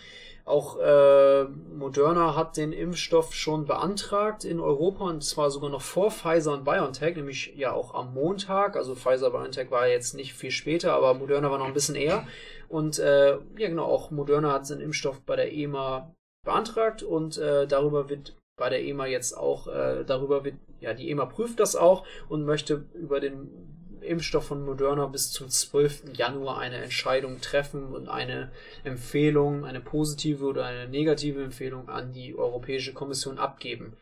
auch 0.49 0.79
äh, 0.79 1.43
Moderna 1.45 2.35
hat 2.35 2.57
den 2.57 2.73
Impfstoff 2.73 3.33
schon 3.33 3.65
beantragt 3.65 4.43
in 4.43 4.59
Europa 4.59 5.05
und 5.05 5.23
zwar 5.23 5.51
sogar 5.51 5.69
noch 5.69 5.81
vor 5.81 6.11
Pfizer 6.11 6.53
und 6.53 6.65
BioNTech, 6.65 7.15
nämlich 7.15 7.53
ja 7.55 7.71
auch 7.71 7.93
am 7.93 8.13
Montag. 8.13 8.75
Also 8.75 8.95
Pfizer 8.95 9.31
BioNTech 9.31 9.71
war 9.71 9.87
jetzt 9.87 10.15
nicht 10.15 10.33
viel 10.33 10.51
später, 10.51 10.93
aber 10.93 11.13
Moderna 11.13 11.51
war 11.51 11.59
noch 11.59 11.67
ein 11.67 11.73
bisschen 11.73 11.95
eher. 11.95 12.27
Und 12.67 12.99
äh, 12.99 13.31
ja 13.31 13.69
genau, 13.69 13.85
auch 13.85 14.11
Moderna 14.11 14.51
hat 14.53 14.65
seinen 14.65 14.81
Impfstoff 14.81 15.21
bei 15.21 15.35
der 15.35 15.53
EMA 15.53 16.13
beantragt 16.45 17.03
und 17.03 17.37
äh, 17.37 17.67
darüber 17.67 18.09
wird 18.09 18.35
bei 18.57 18.69
der 18.69 18.83
EMA 18.83 19.05
jetzt 19.05 19.37
auch, 19.37 19.67
äh, 19.67 20.03
darüber 20.03 20.43
wird, 20.43 20.55
ja, 20.79 20.93
die 20.93 21.09
EMA 21.09 21.25
prüft 21.25 21.59
das 21.59 21.75
auch 21.75 22.05
und 22.27 22.45
möchte 22.45 22.85
über 22.93 23.19
den 23.19 23.78
Impfstoff 24.01 24.47
von 24.47 24.63
Moderna 24.63 25.05
bis 25.07 25.31
zum 25.31 25.49
12. 25.49 26.15
Januar 26.15 26.59
eine 26.59 26.77
Entscheidung 26.77 27.41
treffen 27.41 27.85
und 27.87 28.07
eine 28.07 28.51
Empfehlung, 28.83 29.65
eine 29.65 29.81
positive 29.81 30.45
oder 30.45 30.65
eine 30.65 30.87
negative 30.87 31.43
Empfehlung 31.43 31.89
an 31.89 32.13
die 32.13 32.35
Europäische 32.35 32.93
Kommission 32.93 33.37
abgeben. 33.37 33.97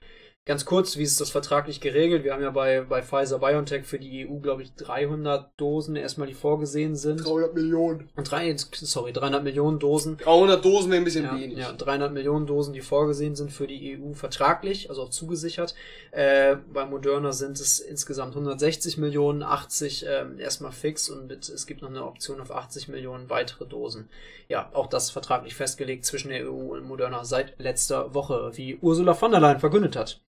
Ganz 0.47 0.63
kurz, 0.63 0.95
wie 0.95 1.03
ist 1.03 1.19
das 1.19 1.29
vertraglich 1.29 1.81
geregelt? 1.81 2.23
Wir 2.23 2.31
haben 2.31 2.41
ja 2.41 2.51
bei, 2.51 2.79
bei 2.79 3.03
Pfizer 3.03 3.39
BioNTech 3.39 3.85
für 3.85 3.99
die 3.99 4.25
EU, 4.25 4.39
glaube 4.39 4.61
ich, 4.61 4.73
300 4.75 5.51
Dosen 5.57 5.97
erstmal, 5.97 6.25
die 6.25 6.33
vorgesehen 6.33 6.95
sind. 6.95 7.17
300 7.25 7.53
Millionen. 7.53 8.09
Und 8.15 8.31
drei, 8.31 8.55
sorry, 8.55 9.11
300 9.11 9.43
Millionen 9.43 9.77
Dosen. 9.77 10.15
300 10.15 10.63
Dosen 10.63 10.89
wäre 10.89 11.01
ein 11.01 11.03
bisschen 11.03 11.25
ja, 11.25 11.37
wenig. 11.37 11.57
Ja, 11.57 11.73
300 11.73 12.13
Millionen 12.13 12.47
Dosen, 12.47 12.71
die 12.71 12.79
vorgesehen 12.79 13.35
sind 13.35 13.51
für 13.51 13.67
die 13.67 13.99
EU 13.99 14.13
vertraglich, 14.13 14.89
also 14.89 15.01
auch 15.01 15.09
zugesichert. 15.09 15.75
Äh, 16.11 16.55
bei 16.71 16.85
Moderna 16.85 17.33
sind 17.33 17.59
es 17.59 17.79
insgesamt 17.79 18.33
160 18.33 18.97
Millionen, 18.97 19.43
80 19.43 20.05
äh, 20.05 20.25
erstmal 20.39 20.71
fix 20.71 21.09
und 21.09 21.27
mit, 21.27 21.49
es 21.49 21.67
gibt 21.67 21.81
noch 21.81 21.89
eine 21.89 22.05
Option 22.05 22.39
auf 22.39 22.51
80 22.51 22.87
Millionen 22.87 23.29
weitere 23.29 23.65
Dosen. 23.65 24.07
Ja, 24.47 24.69
auch 24.71 24.87
das 24.87 25.11
vertraglich 25.11 25.55
festgelegt 25.55 26.05
zwischen 26.05 26.29
der 26.29 26.49
EU 26.49 26.71
und 26.73 26.85
Moderna 26.85 27.25
seit 27.25 27.59
letzter 27.59 28.13
Woche, 28.13 28.51
wie 28.53 28.77
Ursula 28.77 29.13
von 29.13 29.31
der 29.31 29.41
Leyen 29.41 29.59
verkündet 29.59 29.97
hat. 29.97 30.21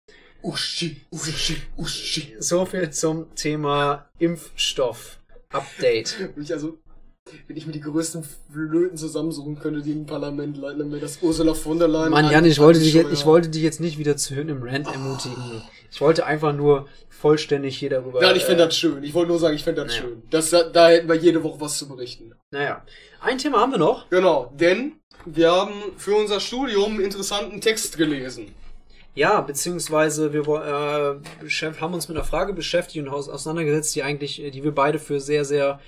Uschi, 0.42 1.00
Uschi, 1.10 1.56
Uschi. 1.76 2.36
So 2.38 2.64
viel 2.66 2.90
zum 2.90 3.34
Thema 3.34 4.08
Impfstoff. 4.18 5.18
Update. 5.52 6.30
Ich 6.40 6.52
also, 6.52 6.78
wenn 7.48 7.56
ich 7.56 7.66
mir 7.66 7.72
die 7.72 7.80
größten 7.80 8.24
Flöten 8.52 8.96
zusammensuchen 8.96 9.58
könnte, 9.58 9.82
die 9.82 9.92
im 9.92 10.06
Parlament 10.06 10.56
leiten, 10.56 10.90
wäre 10.90 11.00
das 11.00 11.18
Ursula 11.22 11.54
von 11.54 11.78
der 11.78 11.88
Leyen. 11.88 12.10
Mann, 12.10 12.30
Jan, 12.30 12.44
ich 12.44 12.60
wollte, 12.60 12.78
dich 12.78 12.94
jetzt, 12.94 13.12
ich 13.12 13.26
wollte 13.26 13.48
dich 13.48 13.62
jetzt 13.62 13.80
nicht 13.80 13.98
wieder 13.98 14.16
zu 14.16 14.34
im 14.34 14.62
Rant 14.62 14.86
ermutigen. 14.86 15.62
Ich 15.90 16.00
wollte 16.00 16.26
einfach 16.26 16.52
nur 16.52 16.86
vollständig 17.08 17.78
hier 17.78 17.90
darüber. 17.90 18.20
Nein, 18.20 18.36
ich 18.36 18.44
finde 18.44 18.62
äh, 18.62 18.66
das 18.66 18.76
schön. 18.76 19.02
Ich 19.02 19.14
wollte 19.14 19.30
nur 19.30 19.38
sagen, 19.38 19.56
ich 19.56 19.64
finde 19.64 19.84
das 19.84 19.94
schön. 19.94 20.22
Das, 20.30 20.50
da 20.50 20.88
hätten 20.88 21.08
wir 21.08 21.16
jede 21.16 21.42
Woche 21.42 21.60
was 21.60 21.78
zu 21.78 21.88
berichten. 21.88 22.34
Naja. 22.50 22.84
Ein 23.20 23.38
Thema 23.38 23.60
haben 23.60 23.72
wir 23.72 23.78
noch. 23.78 24.08
Genau, 24.10 24.52
denn 24.54 25.00
wir 25.24 25.50
haben 25.50 25.72
für 25.96 26.14
unser 26.14 26.38
Studium 26.38 26.92
einen 26.92 27.00
interessanten 27.00 27.60
Text 27.60 27.96
gelesen. 27.96 28.54
Ja, 29.16 29.40
beziehungsweise 29.40 30.34
wir 30.34 30.42
äh, 30.42 31.72
haben 31.80 31.94
uns 31.94 32.08
mit 32.08 32.18
einer 32.18 32.26
Frage 32.26 32.52
beschäftigt 32.52 33.02
und 33.06 33.10
auseinandergesetzt, 33.10 33.96
die 33.96 34.02
eigentlich, 34.02 34.42
die 34.52 34.62
wir 34.62 34.74
beide 34.74 34.98
für 34.98 35.20
sehr, 35.20 35.46
sehr 35.46 35.80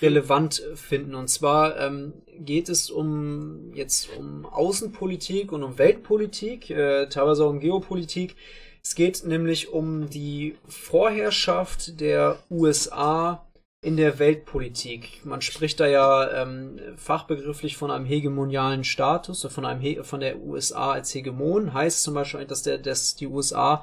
relevant 0.00 0.62
finden. 0.76 1.14
Und 1.14 1.28
zwar 1.28 1.78
ähm, 1.78 2.14
geht 2.38 2.70
es 2.70 2.90
um 2.90 3.74
jetzt 3.74 4.08
um 4.16 4.46
Außenpolitik 4.46 5.52
und 5.52 5.62
um 5.62 5.76
Weltpolitik, 5.76 6.70
äh, 6.70 7.06
teilweise 7.08 7.44
auch 7.44 7.50
um 7.50 7.60
Geopolitik. 7.60 8.34
Es 8.82 8.94
geht 8.94 9.26
nämlich 9.26 9.68
um 9.68 10.08
die 10.08 10.56
Vorherrschaft 10.66 12.00
der 12.00 12.38
USA 12.50 13.46
in 13.82 13.96
der 13.96 14.18
Weltpolitik. 14.18 15.24
Man 15.24 15.40
spricht 15.40 15.80
da 15.80 15.86
ja 15.86 16.42
ähm, 16.42 16.78
fachbegrifflich 16.96 17.76
von 17.76 17.90
einem 17.90 18.04
hegemonialen 18.04 18.84
Status, 18.84 19.46
von 19.50 19.64
einem 19.64 19.80
He 19.80 20.00
von 20.02 20.20
der 20.20 20.38
USA 20.38 20.92
als 20.92 21.14
Hegemon. 21.14 21.72
Heißt 21.72 22.02
zum 22.02 22.14
Beispiel, 22.14 22.44
dass 22.44 22.62
der, 22.62 22.76
dass 22.76 23.16
die 23.16 23.26
USA 23.26 23.82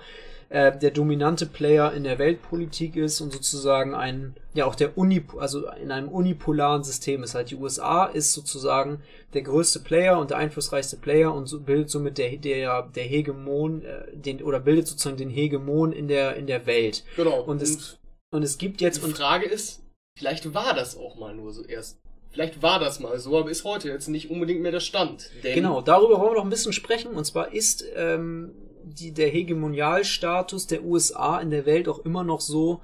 äh, 0.49 0.77
der 0.77 0.91
dominante 0.91 1.47
Player 1.47 1.91
in 1.93 2.03
der 2.03 2.19
Weltpolitik 2.19 2.95
ist 2.95 3.21
und 3.21 3.33
sozusagen 3.33 3.95
ein, 3.95 4.35
ja 4.53 4.65
auch 4.65 4.75
der 4.75 4.99
Uni, 4.99 5.23
also 5.39 5.67
in 5.71 5.91
einem 5.91 6.09
unipolaren 6.09 6.83
System 6.83 7.23
ist. 7.23 7.33
Halt 7.33 7.49
die 7.49 7.55
USA 7.55 8.05
ist 8.05 8.33
sozusagen 8.33 9.01
der 9.33 9.41
größte 9.41 9.79
Player 9.79 10.19
und 10.19 10.29
der 10.29 10.37
einflussreichste 10.37 10.97
Player 10.97 11.33
und 11.33 11.47
so 11.47 11.59
bildet 11.59 11.89
somit 11.89 12.19
der, 12.19 12.37
der, 12.37 12.83
der 12.83 13.03
Hegemon, 13.03 13.81
äh, 13.81 14.15
den, 14.15 14.43
oder 14.43 14.59
bildet 14.59 14.87
sozusagen 14.87 15.17
den 15.17 15.31
Hegemon 15.31 15.91
in 15.91 16.07
der, 16.07 16.35
in 16.35 16.45
der 16.45 16.67
Welt. 16.67 17.03
Genau. 17.15 17.41
Und 17.41 17.63
es, 17.63 17.97
und 18.29 18.43
es 18.43 18.59
gibt 18.59 18.79
jetzt. 18.81 19.03
Die 19.03 19.11
Frage 19.11 19.47
ist, 19.47 19.81
vielleicht 20.17 20.53
war 20.53 20.73
das 20.73 20.97
auch 20.97 21.15
mal 21.15 21.33
nur 21.33 21.53
so 21.53 21.63
erst 21.63 21.97
Vielleicht 22.29 22.61
war 22.61 22.79
das 22.79 22.99
mal 22.99 23.17
so, 23.17 23.35
aber 23.37 23.49
ist 23.49 23.63
heute 23.63 23.89
jetzt 23.89 24.09
nicht 24.09 24.29
unbedingt 24.29 24.61
mehr 24.61 24.71
der 24.71 24.79
Stand. 24.79 25.31
genau, 25.55 25.81
darüber 25.81 26.19
wollen 26.19 26.33
wir 26.33 26.37
noch 26.37 26.43
ein 26.43 26.51
bisschen 26.51 26.73
sprechen. 26.73 27.13
Und 27.13 27.25
zwar 27.25 27.51
ist 27.51 27.83
ähm, 27.95 28.51
die, 28.83 29.11
der 29.11 29.29
Hegemonialstatus 29.29 30.67
der 30.67 30.83
USA 30.83 31.39
in 31.39 31.49
der 31.49 31.65
Welt 31.65 31.87
auch 31.87 32.05
immer 32.05 32.23
noch 32.23 32.41
so, 32.41 32.81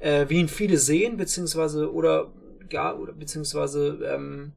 äh, 0.00 0.26
wie 0.28 0.40
ihn 0.40 0.48
viele 0.48 0.78
sehen, 0.78 1.16
beziehungsweise 1.16 1.92
oder 1.92 2.32
gar, 2.68 2.98
oder 2.98 3.12
beziehungsweise 3.12 4.00
ähm, 4.12 4.52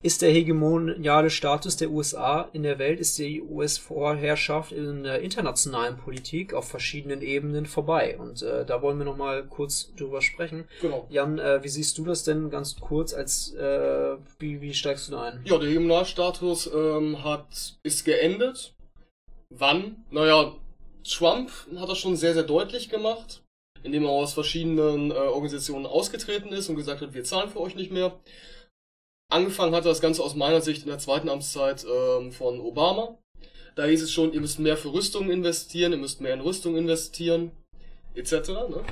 ist 0.00 0.22
der 0.22 0.30
hegemoniale 0.30 1.28
Status 1.28 1.76
der 1.76 1.90
USA 1.90 2.48
in 2.52 2.62
der 2.62 2.78
Welt, 2.78 3.00
ist 3.00 3.18
die 3.18 3.42
US-Vorherrschaft 3.42 4.70
in 4.70 5.02
der 5.02 5.20
internationalen 5.22 5.96
Politik 5.96 6.54
auf 6.54 6.68
verschiedenen 6.68 7.20
Ebenen 7.20 7.66
vorbei. 7.66 8.16
Und 8.16 8.42
äh, 8.42 8.64
da 8.64 8.80
wollen 8.80 8.98
wir 8.98 9.04
nochmal 9.04 9.44
kurz 9.48 9.92
drüber 9.96 10.22
sprechen. 10.22 10.68
Genau. 10.80 11.06
Jan, 11.10 11.40
äh, 11.40 11.64
wie 11.64 11.68
siehst 11.68 11.98
du 11.98 12.04
das 12.04 12.22
denn 12.22 12.48
ganz 12.48 12.76
kurz 12.78 13.12
als 13.12 13.54
äh, 13.54 14.16
wie, 14.38 14.60
wie 14.60 14.72
steigst 14.72 15.08
du 15.08 15.12
da 15.12 15.22
ein? 15.22 15.40
Ja, 15.44 15.58
der 15.58 15.68
Hegemonialstatus 15.68 16.70
ähm, 16.72 17.24
hat 17.24 17.78
ist 17.82 18.04
geendet. 18.04 18.74
Wann? 19.50 20.04
Naja, 20.10 20.54
Trump 21.02 21.50
hat 21.76 21.88
das 21.88 21.98
schon 21.98 22.16
sehr, 22.16 22.34
sehr 22.34 22.44
deutlich 22.44 22.88
gemacht, 22.88 23.42
indem 23.82 24.04
er 24.04 24.10
aus 24.10 24.32
verschiedenen 24.32 25.10
äh, 25.10 25.14
Organisationen 25.14 25.86
ausgetreten 25.86 26.50
ist 26.50 26.68
und 26.68 26.76
gesagt 26.76 27.00
hat, 27.00 27.14
wir 27.14 27.24
zahlen 27.24 27.50
für 27.50 27.60
euch 27.60 27.74
nicht 27.74 27.90
mehr. 27.90 28.12
Angefangen 29.30 29.74
hat 29.74 29.84
das 29.84 30.00
Ganze 30.00 30.22
aus 30.22 30.34
meiner 30.34 30.62
Sicht 30.62 30.82
in 30.82 30.88
der 30.88 30.98
zweiten 30.98 31.28
Amtszeit 31.28 31.84
ähm, 31.84 32.32
von 32.32 32.60
Obama. 32.60 33.18
Da 33.74 33.84
hieß 33.84 34.02
es 34.02 34.12
schon, 34.12 34.32
ihr 34.32 34.40
müsst 34.40 34.58
mehr 34.58 34.76
für 34.76 34.92
Rüstung 34.92 35.30
investieren, 35.30 35.92
ihr 35.92 35.98
müsst 35.98 36.20
mehr 36.20 36.34
in 36.34 36.40
Rüstung 36.40 36.76
investieren, 36.76 37.52
etc. 38.14 38.32
Ne? 38.48 38.84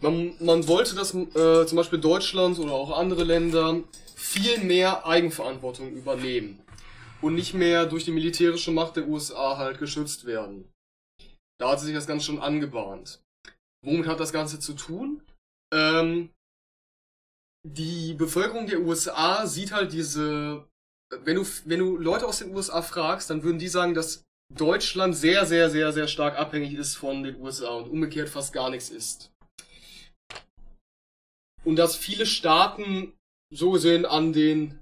Man, 0.00 0.34
man 0.40 0.68
wollte, 0.68 0.94
dass 0.94 1.14
äh, 1.14 1.66
zum 1.66 1.76
Beispiel 1.76 1.98
Deutschland 1.98 2.58
oder 2.58 2.72
auch 2.72 2.96
andere 2.96 3.24
Länder 3.24 3.80
viel 4.14 4.58
mehr 4.58 5.06
Eigenverantwortung 5.06 5.90
übernehmen 5.92 6.60
und 7.22 7.34
nicht 7.34 7.54
mehr 7.54 7.86
durch 7.86 8.04
die 8.04 8.12
militärische 8.12 8.70
Macht 8.70 8.96
der 8.96 9.08
USA 9.08 9.56
halt 9.56 9.78
geschützt 9.78 10.26
werden. 10.26 10.70
Da 11.58 11.70
hat 11.70 11.80
sich 11.80 11.94
das 11.94 12.06
Ganze 12.06 12.26
schon 12.26 12.40
angebahnt. 12.40 13.22
Womit 13.82 14.06
hat 14.06 14.20
das 14.20 14.32
Ganze 14.32 14.60
zu 14.60 14.74
tun? 14.74 15.22
Ähm, 15.72 16.30
die 17.74 18.14
Bevölkerung 18.14 18.66
der 18.66 18.80
USA 18.80 19.46
sieht 19.46 19.72
halt 19.72 19.92
diese, 19.92 20.66
wenn 21.24 21.36
du, 21.36 21.46
wenn 21.64 21.80
du 21.80 21.96
Leute 21.96 22.26
aus 22.26 22.38
den 22.38 22.54
USA 22.54 22.82
fragst, 22.82 23.30
dann 23.30 23.42
würden 23.42 23.58
die 23.58 23.68
sagen, 23.68 23.94
dass 23.94 24.24
Deutschland 24.54 25.16
sehr, 25.16 25.44
sehr, 25.46 25.70
sehr, 25.70 25.92
sehr 25.92 26.06
stark 26.06 26.38
abhängig 26.38 26.74
ist 26.74 26.94
von 26.94 27.24
den 27.24 27.40
USA 27.40 27.70
und 27.70 27.90
umgekehrt 27.90 28.28
fast 28.28 28.52
gar 28.52 28.70
nichts 28.70 28.90
ist. 28.90 29.32
Und 31.64 31.76
dass 31.76 31.96
viele 31.96 32.26
Staaten 32.26 33.12
so 33.52 33.72
gesehen 33.72 34.06
an 34.06 34.32
den 34.32 34.78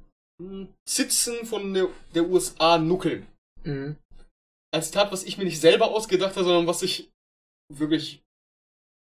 Sitzen 0.87 1.47
von 1.47 1.73
der, 1.73 1.89
der 2.15 2.29
USA 2.29 2.77
nuckeln. 2.77 3.27
Mhm. 3.63 3.97
Als 4.75 4.91
Tat, 4.91 5.13
was 5.13 5.25
ich 5.25 5.39
mir 5.39 5.45
nicht 5.45 5.61
selber 5.61 5.89
ausgedacht 5.89 6.37
habe, 6.37 6.45
sondern 6.45 6.67
was 6.67 6.83
ich 6.83 7.11
wirklich 7.73 8.23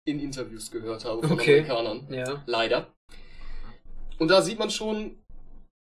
in 0.06 0.20
Interviews 0.20 0.72
gehört 0.72 1.04
habe 1.04 1.28
von 1.28 1.38
okay. 1.38 1.60
Amerikanern. 1.60 2.14
Ja. 2.14 2.44
Leider. 2.46 2.94
Und 4.20 4.30
da 4.30 4.42
sieht 4.42 4.60
man 4.60 4.70
schon, 4.70 5.24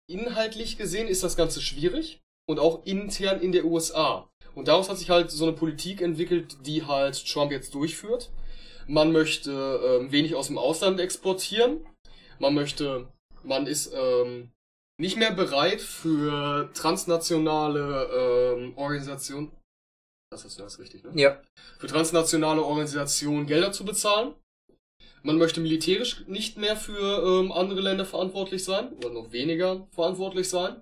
inhaltlich 0.10 0.78
gesehen 0.78 1.08
ist 1.08 1.24
das 1.24 1.36
Ganze 1.38 1.62
schwierig 1.62 2.22
und 2.48 2.60
auch 2.60 2.86
intern 2.86 3.42
in 3.42 3.52
der 3.52 3.66
USA. 3.66 4.30
Und 4.56 4.68
daraus 4.68 4.90
hat 4.90 4.98
sich 4.98 5.10
halt 5.10 5.32
so 5.32 5.46
eine 5.46 5.54
Politik 5.54 6.02
entwickelt, 6.02 6.58
die 6.66 6.86
halt 6.86 7.26
Trump 7.32 7.52
jetzt 7.52 7.74
durchführt. 7.74 8.32
Man 8.88 9.12
möchte 9.12 9.52
ähm, 9.52 10.12
wenig 10.12 10.36
aus 10.36 10.48
dem 10.48 10.58
Ausland 10.58 11.00
exportieren. 11.00 11.86
Man 12.40 12.56
möchte, 12.56 13.08
man 13.44 13.68
ist 13.68 13.94
ähm, 13.94 14.52
nicht 15.00 15.18
mehr 15.18 15.32
bereit 15.32 15.82
für 15.82 16.72
transnationale 16.74 18.56
ähm, 18.58 18.78
Organisationen. 18.78 19.52
Das 20.32 20.46
ist 20.46 20.60
das 20.60 20.80
richtig, 20.80 21.04
ne? 21.04 21.12
Ja. 21.16 21.42
Für 21.80 21.88
transnationale 21.88 22.64
Organisationen 22.64 23.46
Gelder 23.46 23.72
zu 23.72 23.86
bezahlen. 23.86 24.34
Man 25.24 25.38
möchte 25.38 25.62
militärisch 25.62 26.24
nicht 26.28 26.58
mehr 26.58 26.76
für 26.76 27.42
ähm, 27.42 27.52
andere 27.52 27.82
Länder 27.82 28.06
verantwortlich 28.06 28.64
sein 28.64 28.94
oder 28.94 29.10
noch 29.10 29.32
weniger 29.32 29.88
verantwortlich 29.92 30.50
sein. 30.50 30.82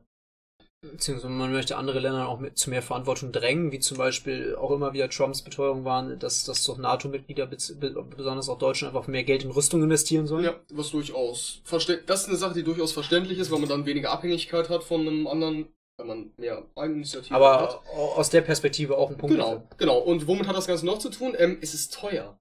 Beziehungsweise 0.81 1.29
man 1.29 1.51
möchte 1.51 1.75
andere 1.75 1.99
Länder 1.99 2.29
auch 2.29 2.39
mit, 2.39 2.57
zu 2.57 2.69
mehr 2.69 2.83
Verantwortung 2.83 3.31
drängen, 3.31 3.71
wie 3.71 3.79
zum 3.79 3.97
Beispiel 3.97 4.55
auch 4.55 4.69
immer 4.69 4.93
wieder 4.93 5.09
Trumps 5.09 5.41
Beteuerung 5.41 5.85
waren, 5.85 6.19
dass, 6.19 6.43
dass 6.43 6.63
doch 6.63 6.77
NATO-Mitglieder, 6.77 7.47
besonders 7.47 8.47
auch 8.47 8.59
Deutschland, 8.59 8.95
einfach 8.95 9.07
mehr 9.07 9.23
Geld 9.23 9.43
in 9.43 9.49
Rüstung 9.49 9.81
investieren 9.81 10.27
sollen. 10.27 10.45
Ja, 10.45 10.55
was 10.69 10.91
durchaus. 10.91 11.61
Das 12.05 12.21
ist 12.21 12.27
eine 12.27 12.37
Sache, 12.37 12.53
die 12.53 12.63
durchaus 12.63 12.91
verständlich 12.91 13.39
ist, 13.39 13.49
weil 13.49 13.59
man 13.59 13.69
dann 13.69 13.87
weniger 13.87 14.11
Abhängigkeit 14.11 14.69
hat 14.69 14.83
von 14.83 15.01
einem 15.01 15.25
anderen, 15.25 15.67
wenn 15.97 16.07
man 16.07 16.31
mehr 16.37 16.63
Eigeninitiative 16.75 17.33
Aber 17.33 17.61
hat. 17.61 17.81
Aber 17.91 18.17
aus 18.17 18.29
der 18.29 18.41
Perspektive 18.41 18.97
auch 18.97 19.09
ein 19.09 19.17
Punkt. 19.17 19.35
Genau, 19.35 19.55
dafür. 19.55 19.67
genau. 19.77 19.97
Und 19.97 20.27
womit 20.27 20.47
hat 20.47 20.55
das 20.55 20.67
Ganze 20.67 20.85
noch 20.85 20.99
zu 20.99 21.09
tun? 21.09 21.33
Ähm, 21.39 21.57
es 21.59 21.73
ist 21.73 21.91
teuer. 21.91 22.37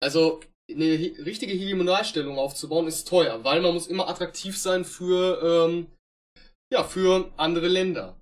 Also, 0.00 0.40
eine 0.70 0.84
richtige 1.24 1.52
Hegemonalstellung 1.52 2.38
aufzubauen 2.38 2.86
ist 2.86 3.08
teuer, 3.08 3.44
weil 3.44 3.60
man 3.60 3.74
muss 3.74 3.86
immer 3.86 4.08
attraktiv 4.08 4.58
sein 4.58 4.84
für 4.84 5.68
ähm, 5.68 5.86
ja, 6.72 6.82
für 6.84 7.30
andere 7.36 7.68
Länder. 7.68 8.16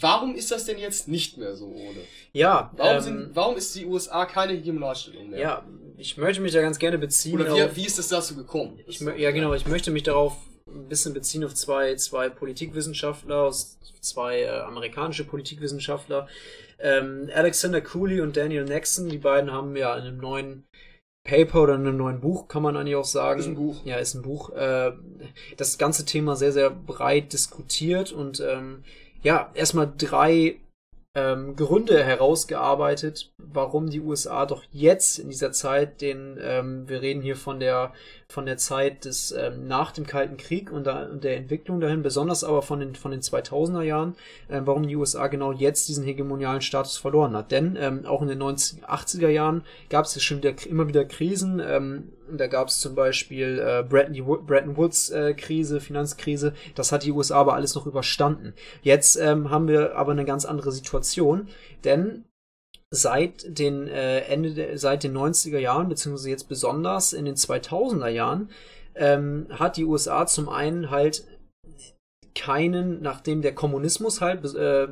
Warum 0.00 0.34
ist 0.34 0.50
das 0.50 0.66
denn 0.66 0.78
jetzt 0.78 1.08
nicht 1.08 1.38
mehr 1.38 1.56
so, 1.56 1.68
Ole? 1.68 2.02
Ja. 2.32 2.70
Warum, 2.76 2.96
ähm, 2.96 3.00
sind, 3.00 3.30
warum 3.32 3.56
ist 3.56 3.74
die 3.74 3.86
USA 3.86 4.26
keine 4.26 4.52
Hegemonalstellung 4.52 5.30
mehr? 5.30 5.40
Ja, 5.40 5.66
ich 5.96 6.18
möchte 6.18 6.42
mich 6.42 6.52
da 6.52 6.60
ganz 6.60 6.78
gerne 6.78 6.98
beziehen. 6.98 7.40
Oder 7.40 7.54
wie, 7.54 7.62
auf, 7.62 7.76
wie 7.76 7.86
ist 7.86 7.98
es 7.98 8.08
dazu 8.08 8.36
gekommen? 8.36 8.78
Ich, 8.86 9.00
ja, 9.00 9.30
genau, 9.30 9.54
ich 9.54 9.66
möchte 9.66 9.90
mich 9.90 10.02
darauf 10.02 10.36
ein 10.68 10.88
bisschen 10.88 11.14
beziehen 11.14 11.44
auf 11.44 11.54
zwei, 11.54 11.94
zwei 11.94 12.28
Politikwissenschaftler, 12.28 13.50
zwei 14.02 14.42
äh, 14.42 14.48
amerikanische 14.48 15.24
Politikwissenschaftler. 15.24 16.28
Ähm, 16.78 17.30
Alexander 17.34 17.80
Cooley 17.80 18.20
und 18.20 18.36
Daniel 18.36 18.64
Nexon, 18.64 19.08
die 19.08 19.16
beiden 19.16 19.50
haben 19.50 19.74
ja 19.76 19.96
in 19.96 20.02
einem 20.02 20.18
neuen 20.18 20.65
Paper 21.26 21.62
oder 21.62 21.74
in 21.74 21.86
einem 21.86 21.96
neuen 21.96 22.20
Buch, 22.20 22.48
kann 22.48 22.62
man 22.62 22.76
eigentlich 22.76 22.96
auch 22.96 23.04
sagen. 23.04 23.40
Ist 23.40 23.46
ein 23.46 23.54
Buch. 23.54 23.76
Ja, 23.84 23.96
ist 23.96 24.14
ein 24.14 24.22
Buch. 24.22 24.50
Äh, 24.50 24.92
das 25.56 25.78
ganze 25.78 26.04
Thema 26.04 26.36
sehr, 26.36 26.52
sehr 26.52 26.70
breit 26.70 27.32
diskutiert 27.32 28.12
und 28.12 28.40
ähm, 28.40 28.84
ja, 29.22 29.50
erstmal 29.54 29.92
drei 29.98 30.56
ähm, 31.16 31.56
Gründe 31.56 32.04
herausgearbeitet, 32.04 33.32
warum 33.38 33.88
die 33.88 34.02
USA 34.02 34.44
doch 34.44 34.62
jetzt 34.70 35.18
in 35.18 35.30
dieser 35.30 35.50
Zeit 35.50 36.02
den, 36.02 36.38
ähm, 36.42 36.86
wir 36.88 37.00
reden 37.00 37.22
hier 37.22 37.36
von 37.36 37.58
der 37.58 37.94
von 38.28 38.44
der 38.44 38.58
Zeit 38.58 39.04
des 39.04 39.30
ähm, 39.30 39.66
nach 39.66 39.92
dem 39.92 40.04
Kalten 40.04 40.36
Krieg 40.36 40.70
und, 40.70 40.84
da, 40.84 41.06
und, 41.06 41.24
der 41.24 41.36
Entwicklung 41.36 41.80
dahin, 41.80 42.02
besonders 42.02 42.44
aber 42.44 42.60
von 42.60 42.80
den 42.80 42.94
von 42.96 43.12
den 43.12 43.20
2000er 43.20 43.82
Jahren, 43.82 44.14
äh, 44.48 44.60
warum 44.64 44.86
die 44.86 44.96
USA 44.96 45.28
genau 45.28 45.52
jetzt 45.52 45.88
diesen 45.88 46.04
hegemonialen 46.04 46.60
Status 46.60 46.98
verloren 46.98 47.34
hat. 47.34 47.50
Denn 47.50 47.78
ähm, 47.80 48.04
auch 48.04 48.20
in 48.20 48.28
den 48.28 48.42
1980er 48.42 49.28
Jahren 49.28 49.64
gab 49.88 50.04
es 50.04 50.22
schon 50.22 50.38
wieder, 50.38 50.54
immer 50.66 50.86
wieder 50.86 51.06
Krisen. 51.06 51.62
Da 52.30 52.46
gab 52.46 52.68
es 52.68 52.80
zum 52.80 52.94
Beispiel 52.94 53.58
äh, 53.58 53.82
Bretton, 53.82 54.76
Woods 54.76 55.10
äh, 55.10 55.34
Krise, 55.34 55.80
Finanzkrise. 55.80 56.54
Das 56.74 56.92
hat 56.92 57.04
die 57.04 57.12
USA 57.12 57.36
aber 57.36 57.54
alles 57.54 57.74
noch 57.74 57.86
überstanden. 57.86 58.54
Jetzt 58.82 59.16
ähm, 59.16 59.50
haben 59.50 59.68
wir 59.68 59.96
aber 59.96 60.12
eine 60.12 60.24
ganz 60.24 60.44
andere 60.44 60.72
Situation, 60.72 61.48
denn 61.84 62.24
seit 62.90 63.58
den 63.58 63.88
äh, 63.88 64.20
Ende 64.20 64.54
der, 64.54 64.78
seit 64.78 65.04
den 65.04 65.16
90er 65.16 65.58
Jahren, 65.58 65.88
beziehungsweise 65.88 66.30
jetzt 66.30 66.48
besonders 66.48 67.12
in 67.12 67.24
den 67.24 67.34
2000er 67.34 68.08
Jahren, 68.08 68.50
ähm, 68.94 69.46
hat 69.50 69.76
die 69.76 69.84
USA 69.84 70.26
zum 70.26 70.48
einen 70.48 70.90
halt 70.90 71.24
keinen, 72.34 73.02
nachdem 73.02 73.42
der 73.42 73.54
Kommunismus 73.54 74.20
halt 74.20 74.44
äh, 74.54 74.88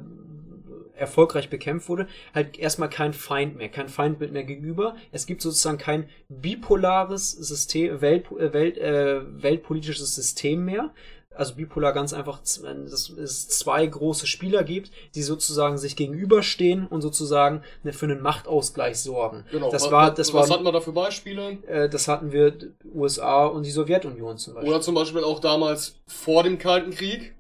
erfolgreich 0.97 1.51
bekämpft 1.51 1.89
wurde, 1.89 2.07
halt 2.35 2.59
erstmal 2.59 2.89
kein 2.89 3.13
Feind 3.13 3.57
mehr, 3.57 3.69
kein 3.69 3.89
Feindbild 3.89 4.33
mehr 4.33 4.45
gegenüber. 4.45 4.97
Es 5.13 5.27
gibt 5.27 5.43
sozusagen 5.43 5.79
kein 5.79 6.09
bipolares 6.29 7.33
System, 7.33 8.01
Welt, 8.01 8.31
äh, 8.33 8.53
Welt, 8.53 8.79
äh, 8.79 9.21
weltpolitisches 9.43 10.15
System 10.15 10.65
mehr, 10.65 10.93
also 11.35 11.55
bipolar 11.57 11.93
ganz 11.93 12.13
einfach, 12.13 12.39
dass 12.39 13.09
es 13.11 13.49
zwei 13.49 13.85
große 13.87 14.27
Spieler 14.27 14.63
gibt, 14.63 14.91
die 15.15 15.23
sozusagen 15.23 15.79
sich 15.79 15.97
gegenüberstehen 15.97 16.87
und 16.87 17.03
sozusagen 17.03 17.63
ne, 17.83 17.93
für 17.93 18.07
einen 18.07 18.21
Machtausgleich 18.21 18.99
sorgen. 18.99 19.45
Genau. 19.51 19.71
Das 19.71 19.91
war, 19.91 20.15
das 20.15 20.33
was 20.33 20.49
war, 20.49 20.57
hatten 20.57 20.65
wir 20.65 20.73
da 20.73 20.81
für 20.81 20.93
Beispiele? 20.93 21.59
Äh, 21.67 21.89
das 21.89 22.09
hatten 22.09 22.33
wir 22.33 22.57
USA 22.95 23.47
und 23.47 23.65
die 23.65 23.71
Sowjetunion 23.71 24.39
zum 24.39 24.55
Beispiel. 24.55 24.71
Oder 24.71 24.81
zum 24.81 24.95
Beispiel 24.95 25.25
auch 25.25 25.41
damals 25.41 25.97
vor 26.07 26.43
dem 26.43 26.59
Kalten 26.59 26.93
Krieg. 26.93 27.35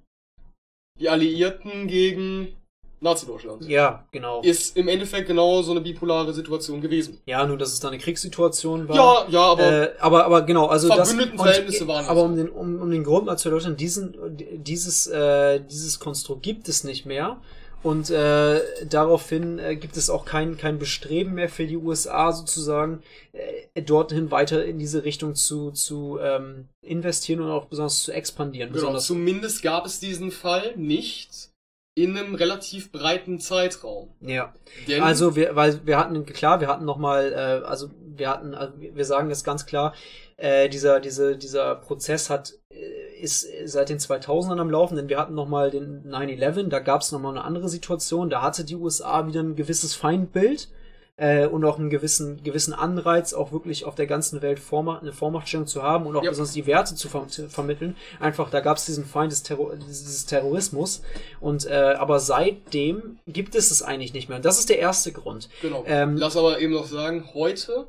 Die 1.01 1.09
Alliierten 1.09 1.89
gegen 1.89 2.57
Nazi-Deutschland. 3.05 3.69
Ja, 3.69 4.07
genau. 4.11 4.41
Ist 4.41 4.77
im 4.77 4.89
Endeffekt 4.89 5.29
genau 5.29 5.63
so 5.63 5.71
eine 5.71 5.81
bipolare 5.81 6.33
Situation 6.33 6.81
gewesen. 6.81 7.21
Ja, 7.27 7.47
nur 7.47 7.57
dass 7.57 7.73
es 7.73 7.79
da 7.79 7.89
eine 7.89 7.99
Kriegssituation 7.99 8.89
war. 8.89 8.97
Ja, 8.97 9.27
ja, 9.29 9.41
aber. 9.43 9.63
Äh, 9.63 9.93
aber, 10.01 10.25
aber 10.25 10.43
genau, 10.43 10.67
also 10.67 10.89
das. 10.89 11.13
Verhältnisse 11.13 11.87
waren 11.87 12.07
Aber 12.07 12.23
um 12.23 12.35
den, 12.35 12.49
um, 12.49 12.81
um 12.81 12.91
den 12.91 13.05
Grund 13.05 13.27
mal 13.27 13.37
zu 13.37 13.49
erläutern, 13.51 13.77
diesen, 13.77 14.17
dieses, 14.65 15.07
äh, 15.07 15.61
dieses 15.61 16.01
Konstrukt 16.01 16.43
gibt 16.43 16.69
es 16.69 16.83
nicht 16.83 17.07
mehr. 17.07 17.39
Und 17.83 18.09
äh, 18.09 18.63
daraufhin 18.89 19.59
äh, 19.59 19.77
gibt 19.77 19.99
es 19.99 20.09
auch 20.09 20.25
kein, 20.25 20.57
kein 20.57 20.79
Bestreben 20.79 21.35
mehr 21.35 21.51
für 21.51 21.67
die 21.67 21.77
USA 21.77 22.33
sozusagen, 22.33 23.03
äh, 23.33 23.83
dorthin 23.83 24.31
weiter 24.31 24.65
in 24.65 24.79
diese 24.79 25.05
Richtung 25.05 25.35
zu, 25.35 25.71
zu 25.71 26.19
ähm, 26.19 26.69
investieren 26.81 27.43
und 27.43 27.51
auch 27.51 27.67
besonders 27.67 28.03
zu 28.03 28.13
expandieren. 28.13 28.71
Genau, 28.71 28.81
besonders 28.81 29.05
zumindest 29.05 29.63
gab 29.63 29.85
es 29.85 30.01
diesen 30.01 30.31
Fall 30.31 30.73
nicht 30.77 31.51
in 31.95 32.17
einem 32.17 32.35
relativ 32.35 32.91
breiten 32.91 33.39
Zeitraum. 33.39 34.11
Ja. 34.21 34.53
Denn 34.89 35.03
also 35.03 35.37
wir, 35.37 35.55
weil 35.55 35.87
wir 35.87 35.99
hatten 35.99 36.27
klar, 36.27 36.61
wir 36.61 36.69
hatten 36.69 36.85
noch 36.85 36.99
mal, 36.99 37.33
äh, 37.33 37.67
also 37.67 37.91
wir 38.01 38.29
hatten, 38.29 38.55
also 38.55 38.75
wir 38.79 39.05
sagen 39.05 39.31
es 39.31 39.45
ganz 39.45 39.65
klar, 39.65 39.95
äh, 40.37 40.69
dieser 40.69 40.99
diese 40.99 41.37
dieser 41.37 41.77
Prozess 41.77 42.31
hat 42.31 42.55
äh, 42.71 43.21
ist 43.21 43.47
seit 43.65 43.91
den 43.91 43.99
2000ern 43.99 44.61
am 44.61 44.71
Laufen, 44.71 44.97
denn 44.97 45.09
wir 45.09 45.19
hatten 45.19 45.35
noch 45.35 45.47
mal 45.49 45.71
den 45.71 46.05
9/11, 46.05 46.69
da 46.69 46.81
gab 46.81 47.03
es 47.03 47.13
noch 47.13 47.21
mal 47.21 47.31
eine 47.31 47.45
andere 47.45 47.69
Situation, 47.69 48.29
da 48.29 48.43
hatte 48.43 48.65
die 48.65 48.77
USA 48.77 49.27
wieder 49.29 49.41
ein 49.41 49.55
gewisses 49.55 49.95
Feindbild 49.95 50.69
äh, 51.17 51.47
und 51.47 51.65
auch 51.65 51.79
einen 51.79 51.91
gewissen, 51.91 52.43
gewissen 52.43 52.73
Anreiz, 52.73 53.35
auch 53.35 53.53
wirklich 53.53 53.85
auf 53.85 53.95
der 53.95 54.07
ganzen 54.07 54.43
Welt 54.43 54.59
Vormacht, 54.59 55.03
eine 55.03 55.13
Vormachtstellung 55.13 55.67
zu 55.67 55.83
haben 55.83 56.07
und 56.07 56.17
auch 56.17 56.25
ja. 56.25 56.31
besonders 56.31 56.55
die 56.55 56.67
Werte 56.67 56.95
zu 56.95 57.09
ver 57.09 57.27
vermitteln. 57.29 57.97
Einfach, 58.21 58.51
da 58.51 58.61
gab 58.61 58.77
es 58.77 58.87
diesen 58.87 59.05
Feind 59.05 59.33
des, 59.33 59.43
Terror 59.43 59.77
dieses 59.77 60.27
Terrorismus. 60.27 61.03
Und 61.41 61.67
äh, 61.67 61.95
aber 61.99 62.19
seitdem 62.19 63.19
gibt 63.27 63.55
es 63.55 63.71
es 63.71 63.83
eigentlich 63.83 64.13
nicht 64.13 64.29
mehr. 64.29 64.37
Und 64.37 64.45
das 64.45 64.59
ist 64.59 64.69
der 64.69 64.79
erste 64.79 65.13
Grund. 65.13 65.49
Genau. 65.63 65.85
Ähm, 65.87 66.17
Lass 66.17 66.37
aber 66.37 66.59
eben 66.59 66.73
noch 66.73 66.87
sagen, 66.87 67.31
heute, 67.35 67.87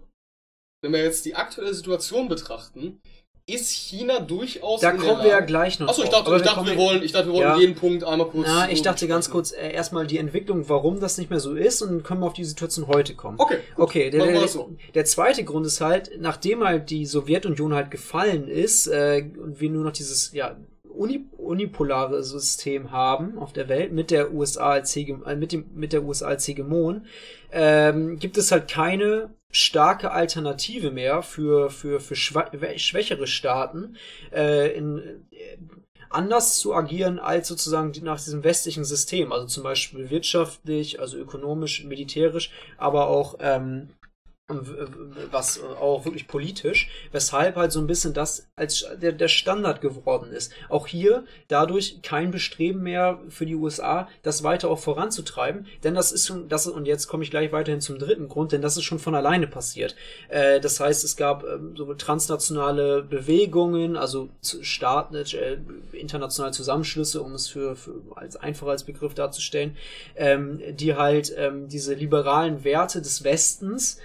wenn 0.84 0.94
wir 0.94 1.04
jetzt 1.04 1.26
die 1.26 1.36
aktuelle 1.36 1.74
Situation 1.74 2.28
betrachten, 2.28 3.02
ist 3.48 3.70
China 3.70 4.20
durchaus. 4.20 4.82
Da 4.82 4.92
kommen 4.92 5.22
wir 5.22 5.30
ja 5.30 5.40
gleich 5.40 5.80
noch. 5.80 5.88
Achso, 5.88 6.04
ich 6.04 6.10
dachte, 6.10 6.36
ich 6.36 6.42
dachte, 6.42 6.66
wir 6.66 6.78
wollen, 6.78 7.04
ich 7.04 7.12
dachte, 7.12 7.28
wir 7.28 7.34
wollen 7.34 7.44
ja. 7.44 7.58
jeden 7.58 7.76
Punkt 7.76 8.04
einmal 8.04 8.28
kurz. 8.28 8.48
Na, 8.48 8.70
ich 8.72 8.82
dachte 8.82 9.08
ganz 9.08 9.30
kurz 9.30 9.52
äh, 9.52 9.72
erstmal 9.72 10.08
die 10.08 10.18
Entwicklung, 10.18 10.68
warum 10.68 11.00
das 11.00 11.20
nicht 11.20 11.30
mehr 11.30 11.40
so 11.40 11.54
ist, 11.54 11.84
und 11.84 11.90
dann 11.90 12.04
können 12.04 12.22
wir 12.22 12.28
auf 12.28 12.34
die 12.34 12.44
Situation 12.44 12.88
heute 12.88 13.14
kommen. 13.14 13.40
Okay. 13.40 13.58
Gut. 13.76 13.86
Okay, 13.86 14.10
der, 14.10 14.26
der, 14.26 14.48
so. 14.48 14.72
der, 14.96 15.06
zweite 15.06 15.44
Grund 15.44 15.68
ist 15.68 15.80
halt, 15.80 16.12
nachdem 16.20 16.64
halt 16.64 16.90
die 16.90 17.06
Sowjetunion 17.06 17.76
halt 17.76 17.92
gefallen 17.92 18.48
ist 18.48 18.88
äh, 18.88 19.24
und 19.38 19.62
wir 19.62 19.70
nur 19.70 19.84
noch 19.84 19.94
dieses 19.94 20.34
ja 20.34 20.58
uni 20.90 21.26
unipolare 21.38 22.24
System 22.24 22.92
haben 22.92 23.38
auf 23.38 23.54
der 23.54 23.70
Welt 23.70 23.92
mit 23.92 24.10
der 24.10 24.34
USA 24.34 24.72
als 24.72 24.96
Hege 24.96 25.20
äh, 25.28 25.36
mit 25.36 25.52
dem 25.52 25.66
mit 25.76 25.94
der 25.94 26.04
USA 26.04 26.28
als 26.30 26.48
Hegemon, 26.48 27.06
ähm, 27.52 28.18
gibt 28.18 28.38
es 28.38 28.52
halt 28.52 28.68
keine 28.68 29.30
starke 29.56 30.12
Alternative 30.12 30.92
mehr 30.92 31.22
für, 31.22 31.70
für, 31.70 32.02
für 32.02 32.16
schwächere 32.16 33.26
Staaten 33.26 33.96
äh, 34.34 34.76
in, 34.76 34.98
äh, 35.32 35.58
anders 36.10 36.60
zu 36.60 36.74
agieren 36.74 37.20
als 37.20 37.48
sozusagen 37.48 37.94
nach 38.04 38.22
diesem 38.22 38.44
westlichen 38.44 38.84
System, 38.84 39.32
also 39.32 39.48
zum 39.48 39.64
Beispiel 39.64 40.10
wirtschaftlich, 40.10 41.00
also 41.00 41.18
ökonomisch, 41.18 41.86
militärisch, 41.86 42.52
aber 42.78 43.08
auch 43.08 43.36
ähm, 43.40 43.92
was 44.48 45.60
auch 45.64 46.06
wirklich 46.06 46.28
politisch, 46.28 46.90
weshalb 47.12 47.56
halt 47.56 47.72
so 47.72 47.80
ein 47.80 47.88
bisschen 47.88 48.14
das 48.14 48.48
als 48.56 48.86
der, 49.02 49.12
der 49.12 49.28
Standard 49.28 49.82
geworden 49.82 50.32
ist. 50.32 50.52
Auch 50.70 50.86
hier 50.86 51.26
dadurch 51.48 52.04
kein 52.04 52.30
Bestreben 52.30 52.84
mehr 52.84 53.20
für 53.30 53.48
die 53.48 53.56
USA, 53.56 54.08
das 54.22 54.44
weiter 54.44 54.70
auch 54.70 54.78
voranzutreiben, 54.78 55.66
denn 55.84 55.96
das 55.96 56.12
ist 56.12 56.28
schon, 56.28 56.48
das 56.48 56.68
und 56.68 56.86
jetzt 56.86 57.08
komme 57.08 57.24
ich 57.24 57.32
gleich 57.32 57.52
weiterhin 57.52 57.82
zum 57.82 57.98
dritten 57.98 58.28
Grund, 58.28 58.52
denn 58.52 58.62
das 58.62 58.78
ist 58.78 58.84
schon 58.84 59.00
von 59.00 59.16
alleine 59.16 59.48
passiert. 59.48 59.96
Äh, 60.30 60.60
das 60.60 60.80
heißt, 60.80 61.04
es 61.04 61.18
gab 61.18 61.44
ähm, 61.44 61.76
so 61.76 61.92
transnationale 61.96 63.02
Bewegungen, 63.02 63.98
also 63.98 64.30
Staaten, 64.44 65.16
äh, 65.16 65.58
internationale 65.94 66.54
Zusammenschlüsse, 66.54 67.24
um 67.24 67.34
es 67.34 67.48
für, 67.48 67.76
für 67.76 67.96
als 68.14 68.36
einfacher 68.36 68.72
als 68.72 68.84
Begriff 68.84 69.16
darzustellen, 69.16 69.76
ähm, 70.16 70.62
die 70.70 70.96
halt 70.96 71.34
ähm, 71.36 71.68
diese 71.68 71.96
liberalen 71.96 72.64
Werte 72.64 73.02
des 73.02 73.24
Westens 73.24 73.98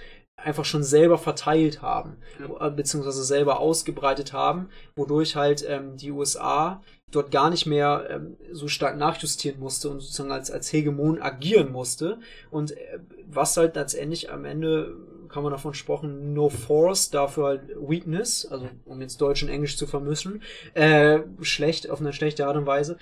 einfach 0.43 0.65
schon 0.65 0.83
selber 0.83 1.17
verteilt 1.17 1.81
haben, 1.81 2.17
ja. 2.39 2.67
Äh, 2.67 2.71
beziehungsweise 2.71 3.23
selber 3.23 3.59
ausgebreitet 3.59 4.33
haben, 4.33 4.69
wodurch 4.95 5.35
halt 5.35 5.65
ähm, 5.67 5.97
die 5.97 6.11
USA 6.11 6.81
dort 7.11 7.31
gar 7.31 7.49
nicht 7.49 7.65
mehr 7.65 8.07
ähm, 8.09 8.37
so 8.51 8.67
stark 8.67 8.97
nachjustieren 8.97 9.59
musste 9.59 9.89
und 9.89 9.99
sozusagen 9.99 10.31
als, 10.31 10.49
als 10.49 10.71
Hegemon 10.71 11.21
agieren 11.21 11.71
musste. 11.71 12.19
Und 12.49 12.71
äh, 12.71 12.99
was 13.27 13.57
halt 13.57 13.75
letztendlich 13.75 14.31
am 14.31 14.45
Ende 14.45 14.95
kann 15.31 15.43
man 15.43 15.51
davon 15.51 15.73
sprechen, 15.73 16.33
no 16.33 16.49
force, 16.49 17.09
dafür 17.09 17.45
halt 17.45 17.61
weakness, 17.79 18.45
also 18.45 18.67
um 18.85 19.01
jetzt 19.01 19.21
Deutsch 19.21 19.41
und 19.43 19.49
Englisch 19.49 19.77
zu 19.77 19.87
vermischen, 19.87 20.41
äh, 20.73 21.19
schlecht, 21.41 21.89
auf 21.89 22.01
eine 22.01 22.13
schlechte 22.13 22.45
Art 22.47 22.57
und 22.57 22.65
Weise. 22.65 22.97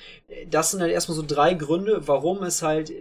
Das 0.49 0.71
sind 0.71 0.81
halt 0.81 0.91
erstmal 0.91 1.15
so 1.15 1.23
drei 1.25 1.55
Gründe, 1.55 2.07
warum 2.07 2.43
es 2.43 2.61
halt 2.61 2.91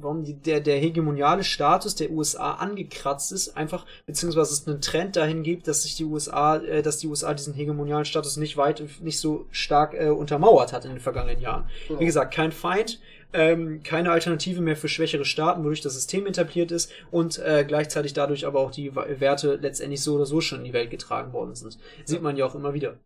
warum 0.00 0.24
die, 0.24 0.34
der, 0.34 0.60
der 0.60 0.78
hegemoniale 0.78 1.44
Status 1.44 1.94
der 1.94 2.10
USA 2.10 2.52
angekratzt 2.54 3.32
ist, 3.32 3.56
einfach, 3.56 3.86
beziehungsweise 4.06 4.52
es 4.52 4.66
einen 4.66 4.80
Trend 4.80 5.16
dahin 5.16 5.42
gibt, 5.42 5.68
dass 5.68 5.82
sich 5.82 5.96
die 5.96 6.04
USA, 6.04 6.56
äh, 6.56 6.82
dass 6.82 6.98
die 6.98 7.06
USA 7.06 7.34
diesen 7.34 7.54
hegemonialen 7.54 8.04
Status 8.04 8.36
nicht 8.36 8.56
weit, 8.56 8.82
nicht 9.00 9.18
so 9.18 9.46
stark 9.50 9.94
äh, 9.94 10.08
untermauert 10.08 10.72
hat 10.72 10.84
in 10.84 10.90
den 10.90 11.00
vergangenen 11.00 11.40
Jahren. 11.40 11.68
Genau. 11.86 12.00
Wie 12.00 12.06
gesagt, 12.06 12.34
kein 12.34 12.52
Feind, 12.52 13.00
ähm, 13.32 13.82
keine 13.82 14.10
Alternative 14.10 14.60
mehr 14.60 14.76
für 14.76 14.88
schwächere 14.88 15.24
Staaten, 15.24 15.62
wodurch 15.62 15.80
das 15.80 15.94
System 15.94 16.26
etabliert 16.26 16.70
ist 16.72 16.90
und 17.10 17.38
äh, 17.38 17.64
gleichzeitig 17.66 18.14
dadurch 18.14 18.46
aber 18.46 18.60
auch 18.60 18.70
die 18.70 18.94
Werte 18.94 19.58
letztendlich 19.60 20.02
so 20.02 20.14
oder 20.14 20.26
so 20.26 20.40
schon 20.40 20.60
in 20.60 20.64
die 20.64 20.72
Welt 20.72 20.90
getragen 20.90 21.32
worden 21.32 21.54
sind. 21.54 21.78
Sieht 22.04 22.22
man 22.22 22.36
ja 22.36 22.46
auch 22.46 22.54
immer 22.54 22.74
wieder. 22.74 22.96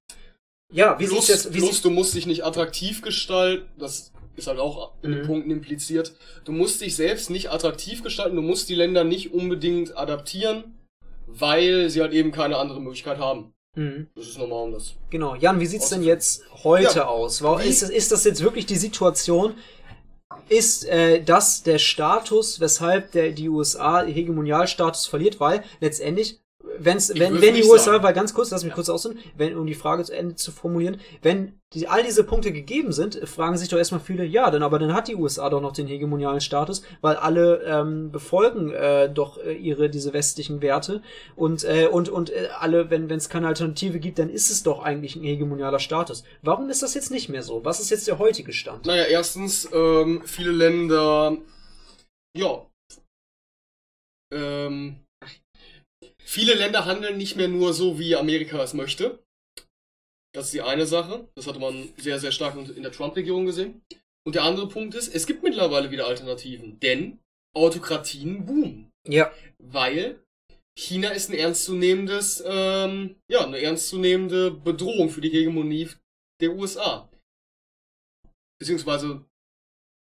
Ja, 0.72 0.98
wie 0.98 1.06
plus, 1.06 1.26
das? 1.26 1.52
Wie 1.52 1.58
plus, 1.58 1.82
du 1.82 1.90
musst 1.90 2.14
dich 2.14 2.26
nicht 2.26 2.44
attraktiv 2.44 3.02
gestalten. 3.02 3.66
Das 3.78 4.12
ist 4.36 4.46
halt 4.46 4.58
auch 4.58 4.92
in 5.02 5.12
den 5.12 5.22
mhm. 5.22 5.26
Punkten 5.26 5.50
impliziert. 5.50 6.14
Du 6.44 6.52
musst 6.52 6.80
dich 6.80 6.96
selbst 6.96 7.30
nicht 7.30 7.50
attraktiv 7.50 8.02
gestalten, 8.02 8.36
du 8.36 8.42
musst 8.42 8.68
die 8.68 8.74
Länder 8.74 9.04
nicht 9.04 9.32
unbedingt 9.32 9.96
adaptieren, 9.96 10.78
weil 11.26 11.90
sie 11.90 12.00
halt 12.00 12.12
eben 12.12 12.32
keine 12.32 12.56
andere 12.56 12.80
Möglichkeit 12.80 13.18
haben. 13.18 13.52
Mhm. 13.74 14.08
Das 14.14 14.26
ist 14.26 14.38
normal 14.38 14.64
um 14.64 14.72
das. 14.72 14.94
Genau. 15.10 15.34
Jan, 15.34 15.60
wie 15.60 15.66
sieht's 15.66 15.88
denn 15.88 16.02
jetzt 16.02 16.42
heute 16.62 16.98
ja. 16.98 17.06
aus? 17.06 17.40
Ist, 17.64 17.82
ist 17.82 18.12
das 18.12 18.24
jetzt 18.24 18.42
wirklich 18.42 18.66
die 18.66 18.76
Situation, 18.76 19.54
ist 20.48 20.84
äh, 20.86 21.22
das 21.22 21.62
der 21.62 21.78
Status, 21.78 22.60
weshalb 22.60 23.12
der, 23.12 23.32
die 23.32 23.48
USA 23.48 24.04
Hegemonialstatus 24.04 25.06
verliert, 25.06 25.40
weil 25.40 25.62
letztendlich 25.80 26.41
wenn's, 26.78 27.12
wenn, 27.14 27.40
wenn 27.40 27.54
die 27.54 27.64
USA, 27.64 27.92
sagen. 27.92 28.04
weil 28.04 28.14
ganz 28.14 28.34
kurz, 28.34 28.50
lass 28.50 28.62
mich 28.62 28.70
ja. 28.70 28.74
kurz 28.74 28.88
aussehen, 28.88 29.18
wenn, 29.36 29.56
um 29.56 29.66
die 29.66 29.74
Frage 29.74 30.04
zu 30.04 30.14
Ende 30.14 30.34
zu 30.34 30.52
formulieren, 30.52 31.00
wenn 31.22 31.60
die, 31.74 31.88
all 31.88 32.02
diese 32.02 32.24
Punkte 32.24 32.52
gegeben 32.52 32.92
sind, 32.92 33.16
fragen 33.26 33.56
sich 33.56 33.68
doch 33.68 33.78
erstmal 33.78 34.00
viele, 34.00 34.24
ja, 34.24 34.50
denn 34.50 34.62
aber 34.62 34.78
dann 34.78 34.92
hat 34.92 35.08
die 35.08 35.16
USA 35.16 35.48
doch 35.48 35.60
noch 35.60 35.72
den 35.72 35.86
hegemonialen 35.86 36.40
Status, 36.40 36.82
weil 37.00 37.16
alle 37.16 37.62
ähm, 37.64 38.10
befolgen 38.10 38.72
äh, 38.72 39.12
doch 39.12 39.38
äh, 39.38 39.54
ihre 39.54 39.88
diese 39.88 40.12
westlichen 40.12 40.60
Werte 40.60 41.02
und 41.34 41.64
äh, 41.64 41.86
und 41.86 42.08
und 42.08 42.30
äh, 42.30 42.48
alle, 42.58 42.90
wenn 42.90 43.08
wenn 43.08 43.18
es 43.18 43.28
keine 43.28 43.46
Alternative 43.46 44.00
gibt, 44.00 44.18
dann 44.18 44.28
ist 44.28 44.50
es 44.50 44.62
doch 44.62 44.82
eigentlich 44.82 45.16
ein 45.16 45.22
hegemonialer 45.22 45.78
Status. 45.78 46.24
Warum 46.42 46.68
ist 46.68 46.82
das 46.82 46.94
jetzt 46.94 47.10
nicht 47.10 47.28
mehr 47.28 47.42
so? 47.42 47.64
Was 47.64 47.80
ist 47.80 47.90
jetzt 47.90 48.06
der 48.06 48.18
heutige 48.18 48.52
Stand? 48.52 48.86
Naja, 48.86 49.04
erstens 49.04 49.68
ähm, 49.72 50.22
viele 50.24 50.52
Länder, 50.52 51.38
ja, 52.36 52.66
ähm, 54.32 54.96
Viele 56.24 56.54
Länder 56.54 56.84
handeln 56.86 57.18
nicht 57.18 57.36
mehr 57.36 57.48
nur 57.48 57.74
so, 57.74 57.98
wie 57.98 58.16
Amerika 58.16 58.62
es 58.62 58.74
möchte. 58.74 59.22
Das 60.32 60.46
ist 60.46 60.54
die 60.54 60.62
eine 60.62 60.86
Sache. 60.86 61.28
Das 61.34 61.46
hatte 61.46 61.58
man 61.58 61.92
sehr, 61.98 62.18
sehr 62.18 62.32
stark 62.32 62.56
in 62.56 62.82
der 62.82 62.92
Trump-Regierung 62.92 63.44
gesehen. 63.44 63.82
Und 64.24 64.34
der 64.34 64.44
andere 64.44 64.68
Punkt 64.68 64.94
ist, 64.94 65.14
es 65.14 65.26
gibt 65.26 65.42
mittlerweile 65.42 65.90
wieder 65.90 66.06
Alternativen. 66.06 66.80
Denn 66.80 67.18
Autokratien 67.54 68.46
boomen. 68.46 68.90
Ja. 69.06 69.32
Weil 69.58 70.24
China 70.78 71.10
ist 71.10 71.28
ein 71.28 71.36
ernstzunehmendes, 71.36 72.42
ähm, 72.46 73.16
ja, 73.28 73.44
eine 73.44 73.60
ernstzunehmende 73.60 74.50
Bedrohung 74.50 75.10
für 75.10 75.20
die 75.20 75.30
Hegemonie 75.30 75.90
der 76.40 76.52
USA. 76.52 77.10
Beziehungsweise 78.58 79.24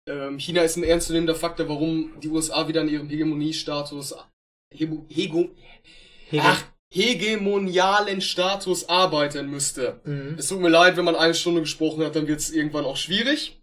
ähm, 0.06 0.38
China 0.38 0.62
ist 0.62 0.76
ein 0.76 0.84
ernstzunehmender 0.84 1.34
Faktor, 1.34 1.68
warum 1.68 2.20
die 2.20 2.28
USA 2.28 2.68
wieder 2.68 2.82
an 2.82 2.88
ihrem 2.88 3.08
Hegemoniestatus, 3.08 4.14
Hego, 4.74 5.06
Hego, 5.08 5.50
ach, 6.38 6.64
hegemonialen 6.92 8.20
Status 8.20 8.88
arbeiten 8.88 9.50
müsste. 9.50 10.00
Mhm. 10.04 10.36
Es 10.38 10.48
tut 10.48 10.60
mir 10.60 10.68
leid, 10.68 10.96
wenn 10.96 11.04
man 11.04 11.16
eine 11.16 11.34
Stunde 11.34 11.60
gesprochen 11.60 12.04
hat, 12.04 12.14
dann 12.16 12.26
wird 12.26 12.40
es 12.40 12.50
irgendwann 12.50 12.84
auch 12.84 12.96
schwierig. 12.96 13.60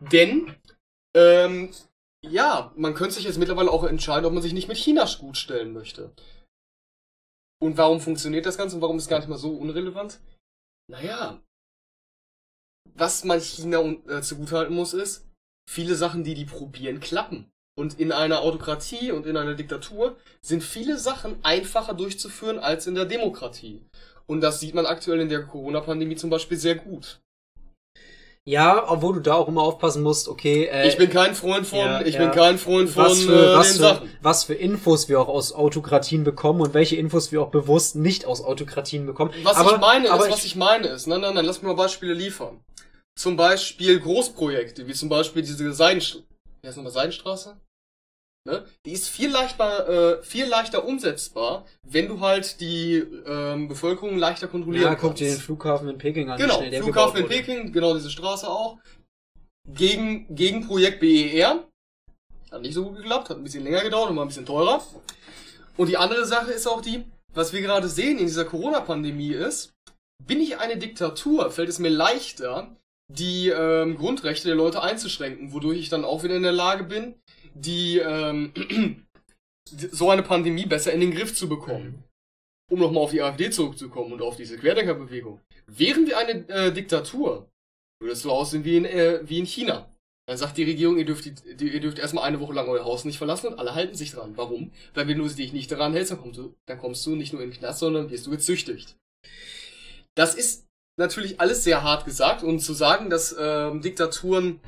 Denn, 0.00 0.54
ähm, 1.16 1.72
ja, 2.24 2.72
man 2.76 2.94
könnte 2.94 3.14
sich 3.14 3.24
jetzt 3.24 3.38
mittlerweile 3.38 3.70
auch 3.70 3.84
entscheiden, 3.84 4.26
ob 4.26 4.32
man 4.32 4.42
sich 4.42 4.52
nicht 4.52 4.68
mit 4.68 4.76
China 4.76 5.08
gut 5.18 5.36
stellen 5.36 5.72
möchte. 5.72 6.12
Und 7.60 7.76
warum 7.76 8.00
funktioniert 8.00 8.46
das 8.46 8.56
Ganze 8.56 8.76
und 8.76 8.82
warum 8.82 8.96
ist 8.96 9.04
es 9.04 9.08
gar 9.08 9.18
nicht 9.18 9.28
mal 9.28 9.38
so 9.38 9.50
unrelevant? 9.56 10.20
Naja, 10.90 11.42
was 12.94 13.24
man 13.24 13.40
China 13.40 13.80
äh, 14.08 14.22
zugutehalten 14.22 14.74
muss, 14.74 14.94
ist, 14.94 15.28
viele 15.68 15.94
Sachen, 15.94 16.24
die 16.24 16.34
die 16.34 16.44
probieren, 16.44 17.00
klappen. 17.00 17.50
Und 17.78 18.00
in 18.00 18.10
einer 18.10 18.40
Autokratie 18.40 19.12
und 19.12 19.24
in 19.24 19.36
einer 19.36 19.54
Diktatur 19.54 20.16
sind 20.40 20.64
viele 20.64 20.98
Sachen 20.98 21.36
einfacher 21.44 21.94
durchzuführen 21.94 22.58
als 22.58 22.88
in 22.88 22.96
der 22.96 23.04
Demokratie. 23.04 23.84
Und 24.26 24.40
das 24.40 24.58
sieht 24.58 24.74
man 24.74 24.84
aktuell 24.84 25.20
in 25.20 25.28
der 25.28 25.44
Corona-Pandemie 25.44 26.16
zum 26.16 26.28
Beispiel 26.28 26.58
sehr 26.58 26.74
gut. 26.74 27.20
Ja, 28.44 28.90
obwohl 28.90 29.14
du 29.14 29.20
da 29.20 29.34
auch 29.34 29.46
immer 29.46 29.62
aufpassen 29.62 30.02
musst, 30.02 30.26
okay. 30.26 30.64
Äh, 30.64 30.88
ich 30.88 30.96
bin 30.96 31.08
kein 31.08 31.36
Freund 31.36 31.68
von, 31.68 31.78
ja, 31.78 32.00
ich 32.00 32.14
ja. 32.14 32.24
bin 32.24 32.30
kein 32.32 32.58
Freund 32.58 32.90
von 32.90 33.04
was 33.04 33.22
für, 33.22 33.52
äh, 33.52 33.54
was, 33.54 33.76
für, 33.76 34.02
was 34.22 34.44
für 34.44 34.54
Infos 34.54 35.08
wir 35.08 35.20
auch 35.20 35.28
aus 35.28 35.52
Autokratien 35.52 36.24
bekommen 36.24 36.60
und 36.62 36.74
welche 36.74 36.96
Infos 36.96 37.30
wir 37.30 37.42
auch 37.42 37.50
bewusst 37.50 37.94
nicht 37.94 38.24
aus 38.24 38.42
Autokratien 38.42 39.06
bekommen. 39.06 39.32
Was 39.44 39.56
aber, 39.56 39.74
ich 39.74 39.78
meine 39.78 40.08
ist, 40.08 40.30
was 40.30 40.44
ich 40.44 40.56
meine 40.56 40.88
ist, 40.88 41.06
nein, 41.06 41.20
nein, 41.20 41.34
nein, 41.34 41.44
lass 41.44 41.62
mir 41.62 41.68
mal 41.68 41.74
Beispiele 41.74 42.12
liefern 42.12 42.60
zum 43.16 43.36
Beispiel 43.36 43.98
Großprojekte, 43.98 44.86
wie 44.86 44.94
zum 44.94 45.08
Beispiel 45.08 45.42
diese 45.42 45.72
Seidenstraße. 45.72 46.24
Wie 46.60 46.66
heißt 46.66 46.76
nochmal 46.76 46.92
Seidenstraße? 46.92 47.56
Ne? 48.48 48.64
Die 48.86 48.92
ist 48.92 49.10
viel 49.10 49.30
leichter, 49.30 50.20
äh, 50.20 50.22
viel 50.22 50.46
leichter 50.46 50.86
umsetzbar, 50.86 51.66
wenn 51.82 52.08
du 52.08 52.20
halt 52.20 52.62
die 52.62 52.94
ähm, 53.26 53.68
Bevölkerung 53.68 54.16
leichter 54.16 54.48
kontrollieren 54.48 54.84
ja, 54.84 54.94
kannst. 54.94 55.02
Ja, 55.02 55.08
guck 55.08 55.16
dir 55.16 55.28
den 55.28 55.38
Flughafen 55.38 55.88
in 55.90 55.98
Peking 55.98 56.30
an. 56.30 56.38
Genau, 56.38 56.62
Flughafen 56.62 57.20
in 57.20 57.28
Peking, 57.28 57.72
genau 57.72 57.92
diese 57.92 58.08
Straße 58.08 58.48
auch. 58.48 58.78
Gegen, 59.68 60.34
gegen 60.34 60.66
Projekt 60.66 61.00
BER. 61.00 61.68
Hat 62.50 62.62
nicht 62.62 62.72
so 62.72 62.84
gut 62.84 62.96
geklappt, 62.96 63.28
hat 63.28 63.36
ein 63.36 63.44
bisschen 63.44 63.64
länger 63.64 63.82
gedauert 63.82 64.08
und 64.08 64.16
war 64.16 64.24
ein 64.24 64.28
bisschen 64.28 64.46
teurer. 64.46 64.82
Und 65.76 65.90
die 65.90 65.98
andere 65.98 66.24
Sache 66.24 66.50
ist 66.50 66.66
auch 66.66 66.80
die, 66.80 67.04
was 67.34 67.52
wir 67.52 67.60
gerade 67.60 67.86
sehen 67.86 68.18
in 68.18 68.24
dieser 68.24 68.46
Corona-Pandemie 68.46 69.32
ist, 69.32 69.74
bin 70.26 70.40
ich 70.40 70.58
eine 70.58 70.78
Diktatur, 70.78 71.50
fällt 71.50 71.68
es 71.68 71.78
mir 71.78 71.90
leichter, 71.90 72.74
die 73.12 73.50
ähm, 73.50 73.98
Grundrechte 73.98 74.48
der 74.48 74.56
Leute 74.56 74.82
einzuschränken, 74.82 75.52
wodurch 75.52 75.78
ich 75.78 75.90
dann 75.90 76.06
auch 76.06 76.22
wieder 76.22 76.36
in 76.36 76.42
der 76.42 76.52
Lage 76.52 76.84
bin, 76.84 77.14
die 77.54 77.98
ähm, 77.98 78.52
so 79.70 80.10
eine 80.10 80.22
Pandemie 80.22 80.66
besser 80.66 80.92
in 80.92 81.00
den 81.00 81.12
Griff 81.12 81.34
zu 81.34 81.48
bekommen. 81.48 82.04
Um 82.70 82.80
nochmal 82.80 83.04
auf 83.04 83.12
die 83.12 83.22
AfD 83.22 83.50
zurückzukommen 83.50 84.12
und 84.12 84.22
auf 84.22 84.36
diese 84.36 84.58
Querdenkerbewegung. 84.58 85.40
Wären 85.66 86.06
wir 86.06 86.18
eine 86.18 86.48
äh, 86.48 86.72
Diktatur, 86.72 87.48
würde 88.00 88.12
es 88.12 88.22
so 88.22 88.30
aussehen 88.30 88.64
wie 88.64 88.76
in, 88.76 88.84
äh, 88.84 89.20
wie 89.22 89.38
in 89.38 89.46
China. 89.46 89.90
Dann 90.28 90.36
sagt 90.36 90.58
die 90.58 90.64
Regierung, 90.64 90.98
ihr 90.98 91.06
dürft, 91.06 91.24
die, 91.24 91.68
ihr 91.68 91.80
dürft 91.80 91.98
erstmal 91.98 92.24
eine 92.24 92.38
Woche 92.40 92.52
lang 92.52 92.68
euer 92.68 92.84
Haus 92.84 93.06
nicht 93.06 93.16
verlassen 93.16 93.46
und 93.46 93.58
alle 93.58 93.74
halten 93.74 93.94
sich 93.94 94.12
dran. 94.12 94.36
Warum? 94.36 94.72
Weil 94.92 95.08
wenn 95.08 95.16
du 95.16 95.26
dich 95.26 95.54
nicht 95.54 95.72
daran 95.72 95.94
hältst, 95.94 96.12
dann 96.12 96.20
kommst 96.20 96.38
du, 96.38 96.54
dann 96.66 96.78
kommst 96.78 97.06
du 97.06 97.16
nicht 97.16 97.32
nur 97.32 97.42
in 97.42 97.50
den 97.50 97.58
Knast, 97.58 97.78
sondern 97.78 98.10
wirst 98.10 98.26
du 98.26 98.30
gezüchtigt. 98.30 98.98
Das 100.14 100.34
ist 100.34 100.66
natürlich 100.98 101.40
alles 101.40 101.64
sehr 101.64 101.82
hart 101.82 102.04
gesagt 102.04 102.42
und 102.42 102.60
zu 102.60 102.74
sagen, 102.74 103.08
dass 103.08 103.34
ähm, 103.38 103.80
Diktaturen 103.80 104.60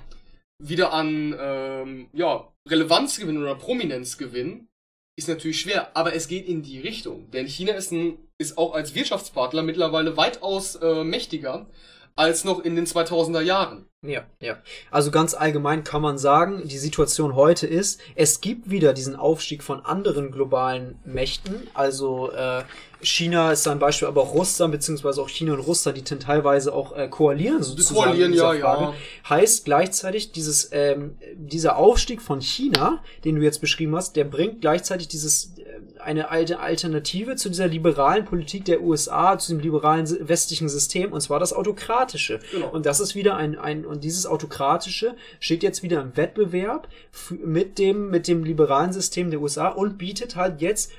wieder 0.63 0.95
an 0.95 1.37
ähm, 1.39 2.09
ja, 2.15 2.50
Relevanz 2.69 3.19
gewinnen 3.19 3.43
oder 3.43 3.55
Prominenz 3.55 4.19
gewinnen, 4.19 4.69
ist 5.17 5.29
natürlich 5.29 5.61
schwer, 5.61 5.97
aber 5.97 6.15
es 6.15 6.29
geht 6.29 6.47
in 6.47 6.63
die 6.63 6.81
Richtung. 6.81 7.31
Denn 7.31 7.47
China 7.47 7.75
ist, 7.75 7.93
ein, 7.93 8.19
ist 8.39 8.57
auch 8.57 8.75
als 8.75 8.95
Wirtschaftspartner 8.95 9.63
mittlerweile 9.63 10.17
weitaus 10.17 10.77
äh, 10.77 11.05
mächtiger 11.05 11.69
als 12.17 12.45
noch 12.45 12.61
in 12.61 12.77
den 12.77 12.87
2000er 12.87 13.41
Jahren. 13.41 13.87
Ja, 14.03 14.23
ja. 14.41 14.57
Also 14.91 15.11
ganz 15.11 15.35
allgemein 15.35 15.85
kann 15.85 16.01
man 16.01 16.17
sagen, 16.17 16.67
die 16.67 16.79
Situation 16.79 17.35
heute 17.35 17.67
ist, 17.67 18.01
es 18.15 18.41
gibt 18.41 18.71
wieder 18.71 18.95
diesen 18.95 19.15
Aufstieg 19.15 19.63
von 19.63 19.85
anderen 19.85 20.31
globalen 20.31 20.99
Mächten. 21.05 21.69
Also 21.75 22.31
äh, 22.33 22.63
China 23.03 23.53
ist 23.53 23.69
ein 23.69 23.79
Beispiel, 23.79 24.09
aber 24.09 24.23
auch 24.23 24.33
Russland, 24.33 24.73
beziehungsweise 24.73 25.21
auch 25.21 25.29
China 25.29 25.53
und 25.53 25.61
Russland, 25.61 25.99
die 25.99 26.05
teilweise 26.05 26.73
auch 26.73 26.97
äh, 26.97 27.09
koalieren 27.09 27.63
sozusagen. 27.63 28.01
Koalieren, 28.01 28.33
ja, 28.33 28.53
Frage. 28.53 28.83
ja. 28.83 28.95
Heißt 29.29 29.67
gleichzeitig, 29.67 30.33
dieses, 30.33 30.71
ähm, 30.73 31.19
dieser 31.35 31.77
Aufstieg 31.77 32.23
von 32.23 32.41
China, 32.41 33.03
den 33.27 33.37
du 33.37 33.43
jetzt 33.43 33.61
beschrieben 33.61 33.95
hast, 33.97 34.17
der 34.17 34.25
bringt 34.25 34.63
gleichzeitig 34.63 35.09
dieses, 35.09 35.53
eine 36.03 36.31
alte 36.31 36.61
Alternative 36.61 37.37
zu 37.37 37.49
dieser 37.49 37.69
liberalen 37.69 38.25
Politik 38.25 38.65
der 38.65 38.83
USA, 38.83 39.39
zu 39.39 39.53
dem 39.53 39.61
liberalen 39.61 40.07
westlichen 40.29 40.69
System, 40.69 41.13
und 41.13 41.21
zwar 41.21 41.41
das 41.41 41.53
autokratische. 41.53 42.41
Genau. 42.53 42.71
Und 42.71 42.87
das 42.87 43.01
ist 43.01 43.15
wieder 43.15 43.37
ein, 43.37 43.59
ein 43.59 43.85
und 43.85 44.05
dieses 44.05 44.27
autokratische 44.27 45.17
steht 45.39 45.63
jetzt 45.63 45.83
wieder 45.83 46.01
im 46.01 46.17
Wettbewerb 46.17 46.89
mit 47.31 47.79
dem, 47.79 48.11
mit 48.11 48.29
dem 48.29 48.45
liberalen 48.45 48.93
System 48.93 49.31
der 49.31 49.41
USA 49.41 49.69
und 49.69 49.99
bietet 49.99 50.37
halt 50.37 50.61
jetzt, 50.61 50.93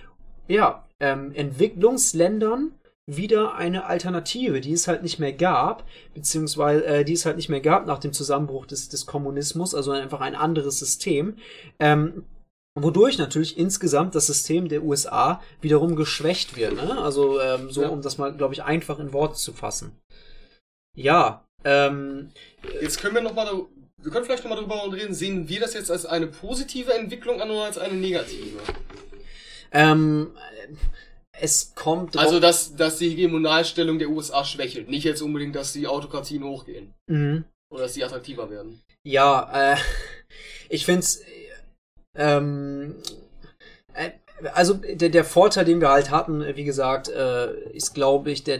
ja, 0.48 0.86
ähm, 1.00 1.32
Entwicklungsländern 1.34 2.72
wieder 3.08 3.56
eine 3.56 3.86
Alternative, 3.86 4.62
die 4.62 4.74
es 4.74 4.88
halt 4.88 5.04
nicht 5.04 5.20
mehr 5.20 5.34
gab, 5.34 5.86
beziehungsweise 6.14 6.86
äh, 6.86 7.04
die 7.04 7.14
es 7.14 7.26
halt 7.26 7.36
nicht 7.36 7.50
mehr 7.50 7.60
gab 7.60 7.86
nach 7.88 8.00
dem 8.00 8.14
Zusammenbruch 8.14 8.66
des, 8.66 8.90
des 8.90 9.06
Kommunismus, 9.06 9.74
also 9.76 9.92
einfach 9.92 10.22
ein 10.22 10.36
anderes 10.36 10.80
System, 10.80 11.36
ähm, 11.80 12.24
wodurch 12.76 13.18
natürlich 13.18 13.58
insgesamt 13.58 14.16
das 14.16 14.28
System 14.28 14.70
der 14.70 14.84
USA 14.84 15.42
wiederum 15.62 15.96
geschwächt 15.96 16.56
wird. 16.56 16.76
Ne? 16.76 16.98
Also 17.02 17.40
ähm, 17.42 17.70
so, 17.72 17.84
ja. 17.84 17.90
um 17.90 18.02
das 18.02 18.18
mal, 18.18 18.34
glaube 18.34 18.54
ich, 18.54 18.64
einfach 18.64 19.00
in 19.00 19.14
Worte 19.14 19.36
zu 19.36 19.54
fassen. 19.54 19.92
Ja, 20.96 21.46
ähm, 21.64 22.32
jetzt 22.82 23.00
können 23.00 23.16
wir 23.16 23.22
noch 23.22 23.36
mal, 23.36 23.50
wir 23.98 24.12
können 24.12 24.26
vielleicht 24.26 24.44
noch 24.44 24.50
mal 24.50 24.56
darüber 24.56 24.92
reden, 24.94 25.14
sehen 25.14 25.48
wir 25.48 25.60
das 25.60 25.74
jetzt 25.74 25.92
als 25.92 26.06
eine 26.06 26.28
positive 26.28 26.94
Entwicklung 26.94 27.42
an 27.42 27.50
oder 27.50 27.64
als 27.64 27.78
eine 27.78 27.94
negative? 27.94 28.60
Ähm, 29.72 30.32
es 31.34 31.74
kommt. 31.76 32.18
Also, 32.18 32.40
dass, 32.40 32.76
dass 32.76 32.98
die 32.98 33.10
Hegemonalstellung 33.10 34.00
der 34.00 34.10
USA 34.10 34.44
schwächelt. 34.44 34.90
Nicht 34.90 35.06
jetzt 35.06 35.22
unbedingt, 35.22 35.56
dass 35.56 35.74
die 35.74 35.88
Autokratien 35.88 36.44
hochgehen. 36.44 36.94
Mhm. 37.08 37.46
Oder 37.70 37.84
dass 37.84 37.94
sie 37.94 38.04
attraktiver 38.04 38.50
werden. 38.50 38.82
Ja, 39.04 39.74
äh, 39.74 39.78
ich 40.70 40.86
find's, 40.86 41.22
ähm, 42.16 42.96
äh, 43.94 44.10
also 44.54 44.74
der, 44.74 45.10
der 45.10 45.24
Vorteil, 45.24 45.66
den 45.66 45.82
wir 45.82 45.90
halt 45.90 46.10
hatten, 46.12 46.44
wie 46.56 46.64
gesagt, 46.64 47.10
äh, 47.10 47.54
ist, 47.72 47.94
glaube 47.94 48.32
ich, 48.32 48.44
der, 48.44 48.60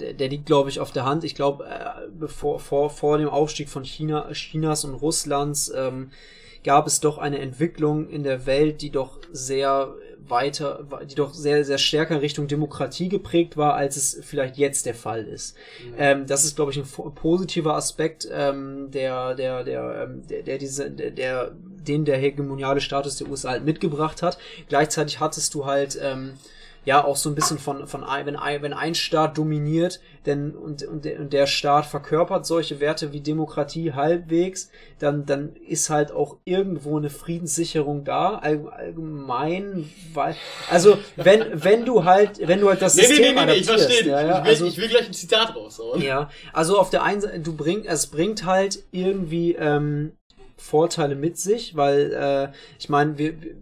der, 0.00 0.12
der 0.14 0.28
liegt, 0.28 0.46
glaube 0.46 0.70
ich, 0.70 0.80
auf 0.80 0.90
der 0.90 1.04
Hand. 1.04 1.24
Ich 1.24 1.34
glaube, 1.34 1.66
äh, 1.66 2.08
bevor 2.12 2.58
vor, 2.58 2.90
vor 2.90 3.18
dem 3.18 3.28
Aufstieg 3.28 3.68
von 3.68 3.84
China, 3.84 4.28
Chinas 4.32 4.84
und 4.84 4.94
Russlands 4.94 5.72
ähm, 5.74 6.10
gab 6.64 6.86
es 6.86 7.00
doch 7.00 7.18
eine 7.18 7.38
Entwicklung 7.38 8.08
in 8.08 8.22
der 8.22 8.46
Welt, 8.46 8.82
die 8.82 8.90
doch 8.90 9.18
sehr 9.32 9.94
weiter, 10.26 10.86
die 11.08 11.14
doch 11.14 11.34
sehr, 11.34 11.64
sehr 11.64 11.78
stärker 11.78 12.22
Richtung 12.22 12.48
Demokratie 12.48 13.10
geprägt 13.10 13.56
war, 13.56 13.74
als 13.74 13.96
es 13.96 14.20
vielleicht 14.22 14.56
jetzt 14.56 14.86
der 14.86 14.94
Fall 14.94 15.24
ist. 15.24 15.56
Mhm. 15.84 15.94
Ähm, 15.98 16.26
das 16.26 16.44
ist, 16.44 16.56
glaube 16.56 16.72
ich, 16.72 16.78
ein 16.78 17.14
positiver 17.14 17.74
Aspekt, 17.74 18.26
ähm, 18.32 18.90
der, 18.90 19.34
der, 19.34 19.64
der, 19.64 20.08
ähm, 20.08 20.26
der, 20.26 20.42
der, 20.42 20.58
diese, 20.58 20.90
der, 20.90 21.10
der, 21.10 21.52
den 21.84 22.04
der 22.04 22.16
hegemoniale 22.18 22.80
Status 22.80 23.16
der 23.16 23.28
USA 23.28 23.50
halt 23.50 23.64
mitgebracht 23.64 24.22
hat. 24.22 24.38
Gleichzeitig 24.68 25.20
hattest 25.20 25.54
du 25.54 25.66
halt, 25.66 25.98
ähm, 26.02 26.34
ja 26.84 27.04
auch 27.04 27.16
so 27.16 27.30
ein 27.30 27.34
bisschen 27.34 27.58
von, 27.58 27.86
von 27.86 28.02
wenn, 28.02 28.36
ein, 28.36 28.62
wenn 28.62 28.72
ein 28.72 28.94
Staat 28.94 29.38
dominiert 29.38 30.00
denn, 30.26 30.54
und, 30.54 30.82
und, 30.84 31.04
der, 31.04 31.20
und 31.20 31.32
der 31.32 31.46
Staat 31.46 31.86
verkörpert 31.86 32.46
solche 32.46 32.80
Werte 32.80 33.12
wie 33.12 33.20
Demokratie 33.20 33.92
halbwegs, 33.92 34.70
dann, 34.98 35.26
dann 35.26 35.54
ist 35.68 35.90
halt 35.90 36.12
auch 36.12 36.38
irgendwo 36.44 36.96
eine 36.96 37.10
Friedenssicherung 37.10 38.04
da, 38.04 38.36
allgemein, 38.36 39.90
weil, 40.12 40.34
also 40.70 40.98
wenn, 41.16 41.44
wenn 41.62 41.84
du 41.84 42.04
halt, 42.04 42.46
wenn 42.46 42.60
du 42.60 42.68
halt 42.68 42.82
das 42.82 42.94
nee, 42.94 43.02
System 43.02 43.34
nee, 43.34 43.40
nee, 43.40 43.46
nee, 43.46 43.58
ich 43.58 43.66
verstehe 43.66 44.06
ja, 44.06 44.20
ja, 44.20 44.38
ich, 44.38 44.44
will, 44.44 44.50
also, 44.50 44.66
ich 44.66 44.78
will 44.78 44.88
gleich 44.88 45.06
ein 45.06 45.14
Zitat 45.14 45.54
raushauen. 45.54 46.00
Ja, 46.02 46.30
also 46.52 46.78
auf 46.78 46.90
der 46.90 47.02
einen 47.02 47.20
Seite, 47.20 47.40
du 47.40 47.54
bringst, 47.54 47.88
es 47.88 48.06
bringt 48.06 48.44
halt 48.44 48.82
irgendwie 48.92 49.54
ähm, 49.54 50.12
Vorteile 50.56 51.14
mit 51.14 51.38
sich, 51.38 51.76
weil 51.76 52.12
äh, 52.12 52.56
ich 52.78 52.88
meine, 52.88 53.18
wir, 53.18 53.40
wir 53.40 53.56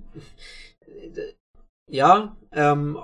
ja, 1.93 2.35
ähm, 2.53 2.99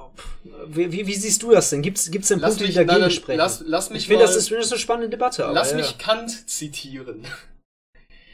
wie, 0.66 0.90
wie, 0.90 1.06
wie, 1.06 1.14
siehst 1.14 1.42
du 1.42 1.50
das 1.50 1.68
denn? 1.68 1.82
Gibt 1.82 1.98
es 1.98 2.06
denn 2.06 2.40
Punkte, 2.40 2.64
die 2.64 2.72
dagegen 2.72 3.00
nein, 3.00 3.10
sprechen? 3.10 3.38
Lass, 3.38 3.62
lass 3.66 3.90
mich 3.90 4.02
ich 4.02 4.08
finde, 4.08 4.24
das 4.24 4.34
ist, 4.34 4.50
eine 4.50 4.78
spannende 4.78 5.10
Debatte. 5.10 5.44
Aber, 5.44 5.52
lass 5.52 5.74
mich 5.74 5.98
Kant 5.98 6.48
zitieren. 6.48 7.26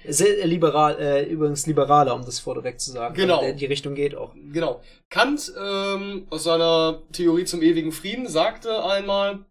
Sehr 0.06 0.46
liberal, 0.46 1.00
äh, 1.00 1.24
übrigens 1.24 1.66
liberaler, 1.66 2.14
um 2.14 2.24
das 2.24 2.38
vorweg 2.38 2.78
zu 2.78 2.92
sagen. 2.92 3.14
Genau. 3.14 3.40
Der, 3.40 3.54
die 3.54 3.66
Richtung 3.66 3.96
geht 3.96 4.14
auch. 4.14 4.32
Genau. 4.52 4.80
Kant 5.10 5.52
ähm, 5.58 6.26
aus 6.30 6.44
seiner 6.44 7.02
Theorie 7.10 7.46
zum 7.46 7.60
ewigen 7.60 7.90
Frieden 7.90 8.28
sagte 8.28 8.84
einmal, 8.84 9.44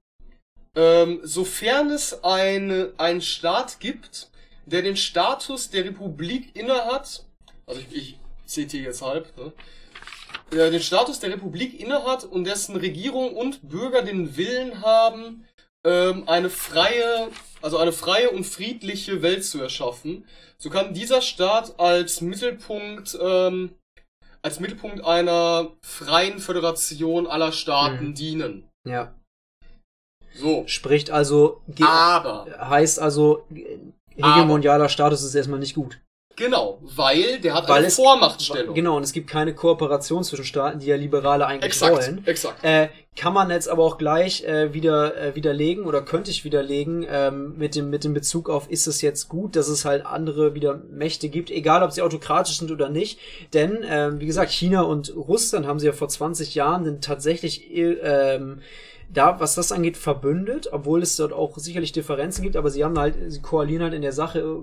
ähm, 0.75 1.19
sofern 1.23 1.89
es 1.89 2.23
eine, 2.23 2.93
einen 2.97 3.21
Staat 3.21 3.81
gibt, 3.81 4.29
der 4.65 4.81
den 4.81 4.97
Status 4.97 5.69
der 5.69 5.85
Republik 5.85 6.55
innehat, 6.55 7.25
also 7.65 7.81
ich, 7.81 7.95
ich 7.95 8.19
zitiere 8.45 8.85
jetzt 8.85 9.01
halb, 9.01 9.35
ne? 9.37 9.51
der 10.51 10.71
den 10.71 10.81
Status 10.81 11.19
der 11.19 11.31
Republik 11.31 11.79
innehat 11.79 12.23
und 12.23 12.45
dessen 12.45 12.75
Regierung 12.75 13.35
und 13.35 13.67
Bürger 13.67 14.01
den 14.03 14.37
Willen 14.37 14.81
haben, 14.81 15.45
ähm, 15.85 16.27
eine 16.27 16.49
freie, 16.49 17.29
also 17.61 17.77
eine 17.77 17.91
freie 17.91 18.29
und 18.29 18.45
friedliche 18.45 19.21
Welt 19.21 19.43
zu 19.43 19.61
erschaffen, 19.61 20.25
so 20.57 20.69
kann 20.69 20.93
dieser 20.93 21.21
Staat 21.21 21.79
als 21.79 22.21
Mittelpunkt 22.21 23.17
ähm, 23.19 23.75
als 24.43 24.59
Mittelpunkt 24.59 25.03
einer 25.03 25.71
freien 25.81 26.39
Föderation 26.39 27.25
aller 27.27 27.51
Staaten 27.51 28.09
mhm. 28.09 28.13
dienen. 28.13 28.69
Ja. 28.85 29.15
So. 30.35 30.65
Spricht 30.67 31.11
also. 31.11 31.61
Aber. 31.81 32.45
Heißt 32.59 32.99
also, 32.99 33.47
hegemonialer 34.15 34.89
Status 34.89 35.23
ist 35.23 35.35
erstmal 35.35 35.59
nicht 35.59 35.75
gut. 35.75 35.99
Genau, 36.35 36.79
weil 36.81 37.39
der 37.39 37.53
hat 37.53 37.69
weil 37.69 37.79
eine 37.79 37.87
es, 37.87 37.95
Vormachtstellung. 37.95 38.73
Genau, 38.73 38.97
und 38.97 39.03
es 39.03 39.13
gibt 39.13 39.29
keine 39.29 39.53
Kooperation 39.53 40.23
zwischen 40.23 40.45
Staaten, 40.45 40.79
die 40.79 40.87
ja 40.87 40.95
Liberale 40.95 41.45
eigentlich 41.45 41.65
exakt, 41.65 41.95
wollen. 41.95 42.25
Exakt. 42.25 42.63
Äh, 42.63 42.89
kann 43.15 43.33
man 43.33 43.51
jetzt 43.51 43.67
aber 43.69 43.83
auch 43.83 43.99
gleich 43.99 44.43
äh, 44.43 44.73
wieder 44.73 45.15
äh, 45.15 45.35
widerlegen 45.35 45.85
oder 45.85 46.01
könnte 46.01 46.31
ich 46.31 46.43
widerlegen 46.43 47.05
ähm, 47.07 47.55
mit 47.57 47.75
dem 47.75 47.91
mit 47.91 48.03
dem 48.03 48.15
Bezug 48.15 48.49
auf 48.49 48.67
ist 48.71 48.87
es 48.87 49.03
jetzt 49.03 49.29
gut, 49.29 49.55
dass 49.55 49.67
es 49.67 49.85
halt 49.85 50.07
andere 50.07 50.55
wieder 50.55 50.81
Mächte 50.89 51.29
gibt, 51.29 51.51
egal 51.51 51.83
ob 51.83 51.91
sie 51.91 52.01
autokratisch 52.01 52.57
sind 52.57 52.71
oder 52.71 52.89
nicht. 52.89 53.19
Denn 53.53 53.83
äh, 53.83 54.19
wie 54.19 54.25
gesagt, 54.25 54.51
China 54.51 54.81
und 54.81 55.15
Russland 55.15 55.67
haben 55.67 55.77
sie 55.77 55.85
ja 55.85 55.93
vor 55.93 56.09
20 56.09 56.55
Jahren 56.55 56.83
denn 56.83 57.01
tatsächlich 57.01 57.69
ähm, 57.71 58.61
da, 59.09 59.39
was 59.39 59.55
das 59.55 59.71
angeht, 59.71 59.97
verbündet, 59.97 60.69
obwohl 60.71 61.01
es 61.01 61.15
dort 61.15 61.33
auch 61.33 61.57
sicherlich 61.57 61.91
Differenzen 61.91 62.43
gibt, 62.43 62.55
aber 62.55 62.69
sie 62.69 62.83
haben 62.83 62.97
halt, 62.97 63.15
sie 63.27 63.41
koalieren 63.41 63.83
halt 63.83 63.93
in 63.93 64.01
der 64.01 64.13
Sache 64.13 64.61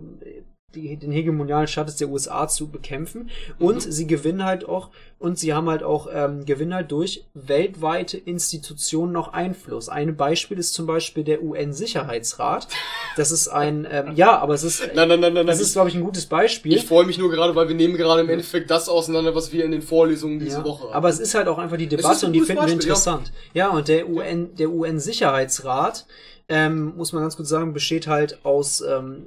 die, 0.75 0.97
den 0.97 1.11
hegemonialen 1.11 1.67
Status 1.67 1.97
der 1.97 2.09
USA 2.09 2.49
zu 2.49 2.69
bekämpfen. 2.69 3.31
Und 3.59 3.87
mhm. 3.87 3.93
sie 3.93 4.07
gewinnen 4.07 4.45
halt 4.45 4.69
auch, 4.69 4.91
und 5.19 5.39
sie 5.39 5.53
haben 5.53 5.69
halt 5.69 5.83
auch, 5.83 6.09
ähm, 6.13 6.47
gewinnen 6.47 6.73
halt 6.73 6.91
durch 6.91 7.25
weltweite 7.35 8.17
Institutionen 8.17 9.13
noch 9.13 9.33
Einfluss. 9.33 9.89
Ein 9.89 10.17
Beispiel 10.17 10.59
ist 10.59 10.73
zum 10.73 10.87
Beispiel 10.87 11.25
der 11.25 11.43
UN-Sicherheitsrat. 11.43 12.69
Das 13.17 13.31
ist 13.31 13.49
ein, 13.49 13.87
ähm, 13.91 14.13
ja, 14.15 14.39
aber 14.39 14.55
es 14.55 14.63
ist, 14.63 14.83
nein, 14.95 15.09
nein, 15.09 15.21
nein, 15.21 15.35
nein, 15.35 15.47
das 15.47 15.61
ist, 15.61 15.73
glaube 15.73 15.89
ich, 15.89 15.95
ein 15.95 16.05
gutes 16.05 16.27
Beispiel. 16.27 16.75
Ich 16.75 16.87
freue 16.87 17.05
mich 17.05 17.19
nur 17.19 17.31
gerade, 17.31 17.55
weil 17.55 17.69
wir 17.69 17.75
nehmen 17.75 17.97
gerade 17.97 18.23
im 18.23 18.31
Endeffekt 18.31 18.71
das 18.71 18.89
auseinander, 18.89 19.35
was 19.35 19.53
wir 19.53 19.65
in 19.65 19.73
den 19.73 19.83
Vorlesungen 19.83 20.39
diese 20.39 20.59
ja, 20.59 20.65
Woche 20.65 20.85
haben. 20.85 20.95
Aber 20.95 21.09
es 21.09 21.19
ist 21.19 21.35
halt 21.35 21.49
auch 21.49 21.59
einfach 21.59 21.77
die 21.77 21.89
Debatte 21.89 22.27
und 22.27 22.33
die 22.33 22.41
finden 22.41 22.63
Beispiel, 22.63 22.79
wir 22.79 22.83
interessant. 22.83 23.33
Ja. 23.53 23.67
ja, 23.67 23.71
und 23.71 23.89
der 23.89 24.09
UN, 24.09 24.55
der 24.57 24.71
UN-Sicherheitsrat, 24.71 26.07
ähm, 26.49 26.95
muss 26.97 27.13
man 27.13 27.23
ganz 27.23 27.37
kurz 27.37 27.49
sagen, 27.49 27.73
besteht 27.73 28.07
halt 28.07 28.45
aus, 28.45 28.81
ähm, 28.81 29.27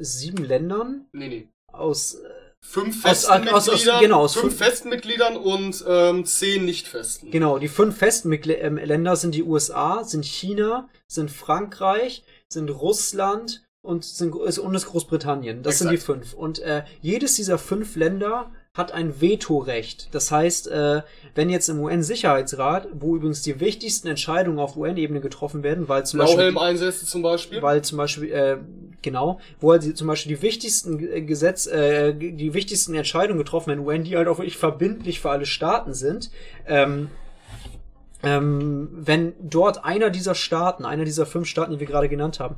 sieben 0.00 0.44
Ländern. 0.44 1.06
Nee, 1.12 1.28
nee. 1.28 1.48
Aus 1.72 2.14
äh, 2.14 2.28
fünf 2.60 3.02
festen 3.02 3.30
aus, 3.32 3.38
Mitgliedern, 3.38 3.54
aus, 3.54 3.68
aus, 3.68 4.00
genau, 4.00 4.20
aus 4.20 4.32
fünf, 4.34 4.44
fünf 4.44 4.56
festen 4.56 4.88
Mitgliedern 4.88 5.36
und 5.36 5.84
ähm, 5.86 6.24
zehn 6.24 6.64
nicht 6.64 6.88
festen. 6.88 7.30
Genau, 7.30 7.58
die 7.58 7.68
fünf 7.68 7.96
festen 7.96 8.28
Mitgl 8.28 8.52
ähm, 8.52 8.76
Länder 8.76 9.16
sind 9.16 9.34
die 9.34 9.42
USA, 9.42 10.04
sind 10.04 10.24
China, 10.24 10.88
sind 11.06 11.30
Frankreich, 11.30 12.24
sind 12.48 12.70
Russland 12.70 13.64
und, 13.82 14.04
sind, 14.04 14.34
und 14.34 14.74
ist 14.74 14.86
Großbritannien. 14.86 15.62
Das 15.62 15.74
Exakt. 15.74 15.90
sind 15.90 16.00
die 16.00 16.04
fünf. 16.04 16.34
Und 16.34 16.58
äh, 16.60 16.84
jedes 17.00 17.34
dieser 17.34 17.58
fünf 17.58 17.96
Länder 17.96 18.50
hat 18.76 18.90
ein 18.90 19.20
Vetorecht. 19.20 20.08
Das 20.12 20.32
heißt, 20.32 20.66
äh, 20.66 21.02
wenn 21.36 21.48
jetzt 21.48 21.68
im 21.68 21.78
UN-Sicherheitsrat, 21.78 22.88
wo 22.92 23.14
übrigens 23.14 23.42
die 23.42 23.60
wichtigsten 23.60 24.08
Entscheidungen 24.08 24.58
auf 24.58 24.76
UN-Ebene 24.76 25.20
getroffen 25.20 25.62
werden, 25.62 25.88
weil 25.88 26.04
zum 26.04 26.18
Beispiel 26.18 26.58
Einsätze 26.58 27.06
zum 27.06 27.22
Beispiel, 27.22 27.62
weil 27.62 27.82
zum 27.82 27.98
Beispiel 27.98 28.32
äh, 28.32 28.56
genau, 29.00 29.38
wo 29.60 29.70
halt 29.70 29.96
zum 29.96 30.08
Beispiel 30.08 30.34
die 30.34 30.42
wichtigsten 30.42 31.26
Gesetz, 31.26 31.68
äh, 31.68 32.14
die 32.14 32.52
wichtigsten 32.52 32.94
Entscheidungen 32.94 33.38
getroffen 33.38 33.68
werden, 33.68 33.86
UN, 33.86 34.02
die 34.02 34.16
halt 34.16 34.26
auch 34.26 34.38
wirklich 34.38 34.58
verbindlich 34.58 35.20
für 35.20 35.30
alle 35.30 35.46
Staaten 35.46 35.94
sind. 35.94 36.32
Ähm, 36.66 37.10
ähm, 38.24 38.88
wenn 38.92 39.34
dort 39.40 39.84
einer 39.84 40.10
dieser 40.10 40.34
Staaten, 40.34 40.84
einer 40.84 41.04
dieser 41.04 41.26
fünf 41.26 41.46
Staaten, 41.46 41.72
die 41.72 41.80
wir 41.80 41.86
gerade 41.86 42.08
genannt 42.08 42.40
haben, 42.40 42.56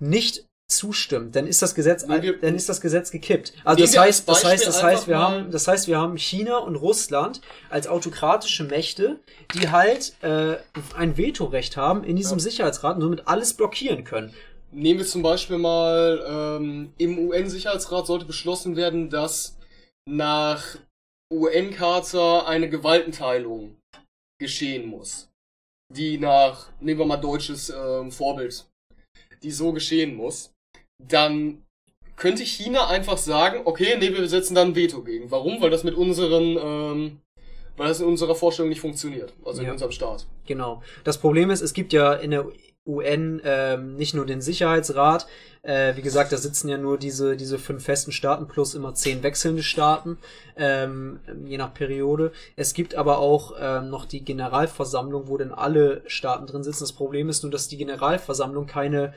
nicht 0.00 0.47
zustimmt, 0.68 1.34
dann 1.34 1.46
ist 1.46 1.62
das 1.62 1.74
Gesetz, 1.74 2.06
wir, 2.06 2.38
dann 2.38 2.54
ist 2.54 2.68
das 2.68 2.82
Gesetz 2.82 3.10
gekippt. 3.10 3.54
Also 3.64 3.82
das 3.82 3.96
heißt, 3.96 4.28
das 4.28 4.44
heißt, 4.44 4.66
das 4.66 4.82
heißt, 4.82 5.08
wir 5.08 5.18
haben, 5.18 5.50
das 5.50 5.66
heißt, 5.66 5.88
wir 5.88 5.98
haben 5.98 6.18
China 6.18 6.58
und 6.58 6.76
Russland 6.76 7.40
als 7.70 7.86
autokratische 7.86 8.64
Mächte, 8.64 9.18
die 9.54 9.70
halt 9.70 10.14
äh, 10.22 10.56
ein 10.94 11.16
Vetorecht 11.16 11.78
haben 11.78 12.04
in 12.04 12.16
diesem 12.16 12.38
ja. 12.38 12.42
Sicherheitsrat 12.42 12.96
und 12.96 13.02
somit 13.02 13.26
alles 13.26 13.54
blockieren 13.54 14.04
können. 14.04 14.34
Nehmen 14.70 15.00
wir 15.00 15.06
zum 15.06 15.22
Beispiel 15.22 15.56
mal 15.56 16.22
ähm, 16.60 16.92
im 16.98 17.18
UN-Sicherheitsrat 17.18 18.06
sollte 18.06 18.26
beschlossen 18.26 18.76
werden, 18.76 19.08
dass 19.08 19.56
nach 20.06 20.76
UN-Charta 21.32 22.44
eine 22.46 22.68
Gewaltenteilung 22.68 23.76
geschehen 24.38 24.86
muss, 24.86 25.30
die 25.90 26.18
nach, 26.18 26.68
nehmen 26.80 27.00
wir 27.00 27.06
mal 27.06 27.16
deutsches 27.16 27.70
ähm, 27.70 28.12
Vorbild, 28.12 28.66
die 29.42 29.50
so 29.50 29.72
geschehen 29.72 30.14
muss 30.14 30.52
dann 30.98 31.62
könnte 32.16 32.44
China 32.44 32.88
einfach 32.88 33.18
sagen, 33.18 33.60
okay, 33.64 33.96
nee, 33.98 34.12
wir 34.12 34.28
setzen 34.28 34.54
dann 34.54 34.68
ein 34.68 34.76
Veto 34.76 35.02
gegen. 35.02 35.30
Warum? 35.30 35.60
Weil 35.60 35.70
das 35.70 35.84
mit 35.84 35.94
unseren, 35.94 36.58
ähm, 36.60 37.20
weil 37.76 37.88
das 37.88 38.00
in 38.00 38.06
unserer 38.06 38.34
Vorstellung 38.34 38.68
nicht 38.68 38.80
funktioniert, 38.80 39.32
also 39.44 39.62
ja. 39.62 39.68
in 39.68 39.72
unserem 39.72 39.92
Staat. 39.92 40.26
Genau. 40.46 40.82
Das 41.04 41.18
Problem 41.18 41.50
ist, 41.50 41.60
es 41.60 41.72
gibt 41.72 41.92
ja 41.92 42.12
in 42.14 42.32
der 42.32 42.46
UN 42.86 43.40
ähm, 43.44 43.96
nicht 43.96 44.14
nur 44.14 44.24
den 44.26 44.40
Sicherheitsrat, 44.40 45.26
äh, 45.62 45.94
wie 45.96 46.02
gesagt, 46.02 46.32
da 46.32 46.38
sitzen 46.38 46.68
ja 46.68 46.78
nur 46.78 46.98
diese, 46.98 47.36
diese 47.36 47.58
fünf 47.58 47.84
festen 47.84 48.12
Staaten 48.12 48.48
plus 48.48 48.74
immer 48.74 48.94
zehn 48.94 49.22
wechselnde 49.22 49.62
Staaten, 49.62 50.16
ähm, 50.56 51.20
je 51.44 51.58
nach 51.58 51.74
Periode. 51.74 52.32
Es 52.56 52.72
gibt 52.72 52.94
aber 52.94 53.18
auch 53.18 53.52
ähm, 53.60 53.90
noch 53.90 54.06
die 54.06 54.24
Generalversammlung, 54.24 55.28
wo 55.28 55.36
dann 55.36 55.52
alle 55.52 56.02
Staaten 56.06 56.46
drin 56.46 56.64
sitzen. 56.64 56.84
Das 56.84 56.92
Problem 56.92 57.28
ist 57.28 57.42
nur, 57.42 57.52
dass 57.52 57.68
die 57.68 57.76
Generalversammlung 57.76 58.66
keine 58.66 59.12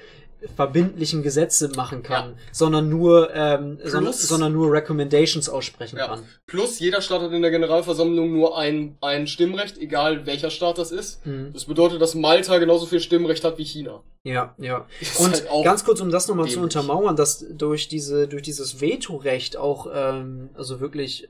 verbindlichen 0.56 1.24
Gesetze 1.24 1.70
machen 1.76 2.04
kann, 2.04 2.32
ja. 2.32 2.36
sondern 2.52 2.90
nur 2.90 3.34
ähm, 3.34 3.80
sondern, 3.84 4.14
sondern 4.14 4.54
nur 4.54 4.72
Recommendations 4.72 5.50
aussprechen 5.50 5.98
ja. 5.98 6.08
kann. 6.08 6.24
Plus 6.48 6.80
jeder 6.80 7.02
Staat 7.02 7.22
hat 7.22 7.32
in 7.32 7.42
der 7.42 7.52
Generalversammlung 7.52 8.32
nur 8.32 8.58
ein, 8.58 8.98
ein 9.02 9.28
Stimmrecht, 9.28 9.78
egal 9.78 10.26
welcher 10.26 10.50
Staat 10.50 10.78
das 10.78 10.92
ist. 10.92 11.26
Mhm. 11.26 11.52
Das 11.54 11.66
bedeutet, 11.66 12.02
dass 12.02 12.16
Malta 12.16 12.58
genauso 12.58 12.86
viel 12.86 13.00
Stimmrecht 13.00 13.44
hat 13.44 13.58
wie 13.58 13.66
China. 13.66 14.02
Ja, 14.24 14.56
ja. 14.58 14.88
Und 15.20 15.50
halt 15.50 15.64
ganz 15.64 15.84
kurz, 15.84 16.00
um 16.02 16.12
das 16.12 16.28
nochmal 16.28 16.48
zu 16.48 16.60
untermauern, 16.60 17.16
dass 17.16 17.46
durch 17.50 17.88
diese 17.88 18.28
durch 18.28 18.44
dieses 18.44 18.82
Vetorecht 18.82 19.58
auch 19.58 19.88
ähm, 19.94 20.50
also 20.54 20.80
wirklich 20.80 21.28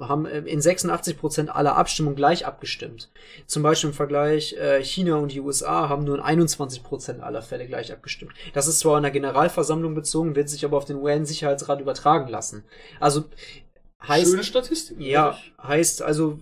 haben 0.00 0.26
in 0.26 0.60
86 0.60 1.18
Prozent 1.18 1.50
aller 1.50 1.76
Abstimmungen 1.76 2.16
gleich 2.16 2.46
abgestimmt. 2.46 3.10
Zum 3.46 3.62
Beispiel 3.62 3.90
im 3.90 3.96
Vergleich 3.96 4.52
äh, 4.52 4.84
China 4.84 5.16
und 5.16 5.32
die 5.32 5.40
USA 5.40 5.88
haben 5.88 6.04
nur 6.04 6.16
in 6.16 6.22
21 6.22 6.82
Prozent 6.82 7.22
aller 7.22 7.42
Fälle 7.42 7.66
gleich 7.66 7.92
abgestimmt. 7.92 8.32
Das 8.52 8.68
ist 8.68 8.80
zwar 8.80 8.98
in 8.98 9.02
der 9.02 9.10
Generalversammlung 9.10 9.94
bezogen, 9.94 10.36
wird 10.36 10.48
sich 10.48 10.64
aber 10.64 10.76
auf 10.76 10.84
den 10.84 10.96
UN-Sicherheitsrat 10.96 11.80
übertragen 11.80 12.28
lassen. 12.28 12.64
Also 13.00 13.24
Heißt, 14.06 14.30
Schöne 14.30 14.44
Statistik. 14.44 14.98
Ja, 14.98 15.38
heißt 15.62 16.00
also 16.00 16.38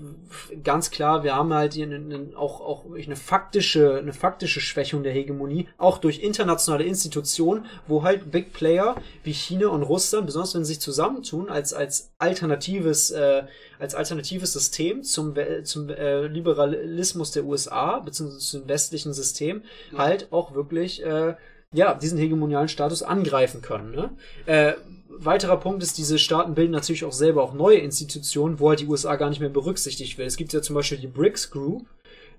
ganz 0.63 0.93
klar, 0.93 1.25
wir 1.25 1.35
haben 1.35 1.53
halt 1.53 1.75
hier 1.75 1.87
eine, 1.87 2.31
auch, 2.37 2.61
auch 2.61 2.85
eine 2.95 3.17
faktische, 3.17 3.97
eine 3.97 4.13
faktische 4.13 4.61
Schwächung 4.61 5.03
der 5.03 5.13
Hegemonie, 5.13 5.67
auch 5.77 5.99
durch 5.99 6.21
internationale 6.21 6.85
Institutionen, 6.85 7.67
wo 7.89 8.05
halt 8.05 8.31
Big 8.31 8.53
Player 8.53 8.95
wie 9.25 9.33
China 9.33 9.69
und 9.69 9.83
Russland, 9.83 10.27
besonders 10.27 10.55
wenn 10.55 10.65
sie 10.65 10.75
sich 10.75 10.81
zusammentun, 10.81 11.49
als, 11.49 11.75
als 11.75 12.13
alternatives, 12.19 13.11
äh, 13.11 13.43
als 13.81 13.97
alternatives 13.97 14.53
System 14.53 15.03
zum, 15.03 15.35
zum 15.65 15.89
äh, 15.91 16.29
Liberalismus 16.29 17.33
der 17.33 17.45
USA, 17.45 17.99
beziehungsweise 17.99 18.39
zum 18.39 18.69
westlichen 18.69 19.13
System, 19.13 19.63
ja. 19.91 19.99
halt 19.99 20.29
auch 20.31 20.55
wirklich, 20.55 21.05
äh, 21.05 21.35
ja, 21.73 21.95
diesen 21.95 22.19
hegemonialen 22.19 22.69
Status 22.69 23.03
angreifen 23.03 23.63
können. 23.63 23.91
Ne? 23.91 24.11
Äh, 24.47 24.75
weiterer 25.09 25.57
Punkt 25.57 25.83
ist, 25.83 25.99
diese 25.99 26.19
Staaten 26.19 26.55
bilden 26.55 26.73
natürlich 26.73 27.05
auch 27.05 27.13
selber 27.13 27.43
auch 27.43 27.55
neue 27.55 27.79
Institutionen, 27.79 28.61
wo 28.61 28.69
halt 28.69 28.81
die 28.81 28.87
USA 28.87 29.17
gar 29.17 29.31
nicht 29.31 29.41
mehr 29.41 29.49
berücksichtigt 29.49 30.19
wird. 30.19 30.29
Es 30.29 30.37
gibt 30.37 30.53
ja 30.53 30.63
zum 30.63 30.75
Beispiel 30.75 30.99
die 30.99 31.07
BRICS 31.07 31.51
Group. 31.51 31.87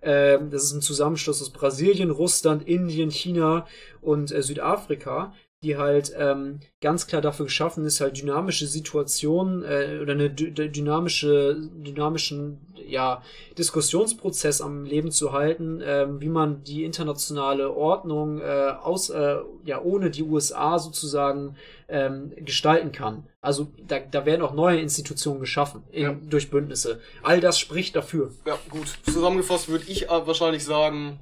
Äh, 0.01 0.39
das 0.49 0.63
ist 0.63 0.73
ein 0.73 0.81
Zusammenschluss 0.81 1.41
aus 1.41 1.49
Brasilien, 1.49 2.11
Russland, 2.11 2.67
Indien, 2.67 3.09
China 3.09 3.65
und 4.01 4.31
äh, 4.31 4.41
Südafrika, 4.41 5.33
die 5.61 5.77
halt 5.77 6.13
ähm, 6.17 6.61
ganz 6.79 7.05
klar 7.07 7.21
dafür 7.21 7.45
geschaffen 7.45 7.83
ist, 7.85 7.99
halt 7.99 8.21
dynamische 8.21 8.65
Situationen 8.65 9.63
äh, 9.63 9.99
oder 10.01 10.13
eine 10.13 10.29
dynamische, 10.29 11.57
dynamischen 11.73 12.61
ja, 12.87 13.21
Diskussionsprozess 13.57 14.61
am 14.61 14.85
Leben 14.85 15.11
zu 15.11 15.33
halten, 15.33 15.81
ähm, 15.83 16.21
wie 16.21 16.29
man 16.29 16.63
die 16.63 16.85
internationale 16.85 17.75
Ordnung 17.75 18.39
äh, 18.39 18.73
aus, 18.81 19.09
äh, 19.09 19.37
ja, 19.65 19.81
ohne 19.81 20.09
die 20.09 20.23
USA 20.23 20.79
sozusagen 20.79 21.55
ähm, 21.89 22.31
gestalten 22.37 22.93
kann. 22.93 23.27
Also 23.41 23.67
da, 23.85 23.99
da 23.99 24.25
werden 24.25 24.41
auch 24.41 24.53
neue 24.53 24.79
Institutionen 24.79 25.41
geschaffen 25.41 25.83
in, 25.91 26.03
ja. 26.03 26.15
durch 26.29 26.49
Bündnisse. 26.49 27.01
All 27.21 27.41
das 27.41 27.59
spricht 27.59 27.97
dafür. 27.97 28.31
Ja, 28.45 28.57
gut. 28.69 28.97
Zusammengefasst 29.03 29.67
würde 29.67 29.85
ich 29.87 30.07
wahrscheinlich 30.09 30.63
sagen, 30.63 31.19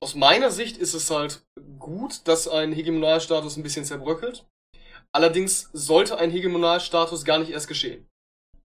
aus 0.00 0.14
meiner 0.14 0.50
Sicht 0.50 0.76
ist 0.76 0.94
es 0.94 1.10
halt 1.10 1.42
gut, 1.78 2.26
dass 2.28 2.48
ein 2.48 2.72
Hegemonialstatus 2.72 3.56
ein 3.56 3.62
bisschen 3.62 3.84
zerbröckelt. 3.84 4.44
Allerdings 5.12 5.70
sollte 5.72 6.18
ein 6.18 6.30
Hegemonialstatus 6.30 7.24
gar 7.24 7.38
nicht 7.38 7.50
erst 7.50 7.68
geschehen. 7.68 8.06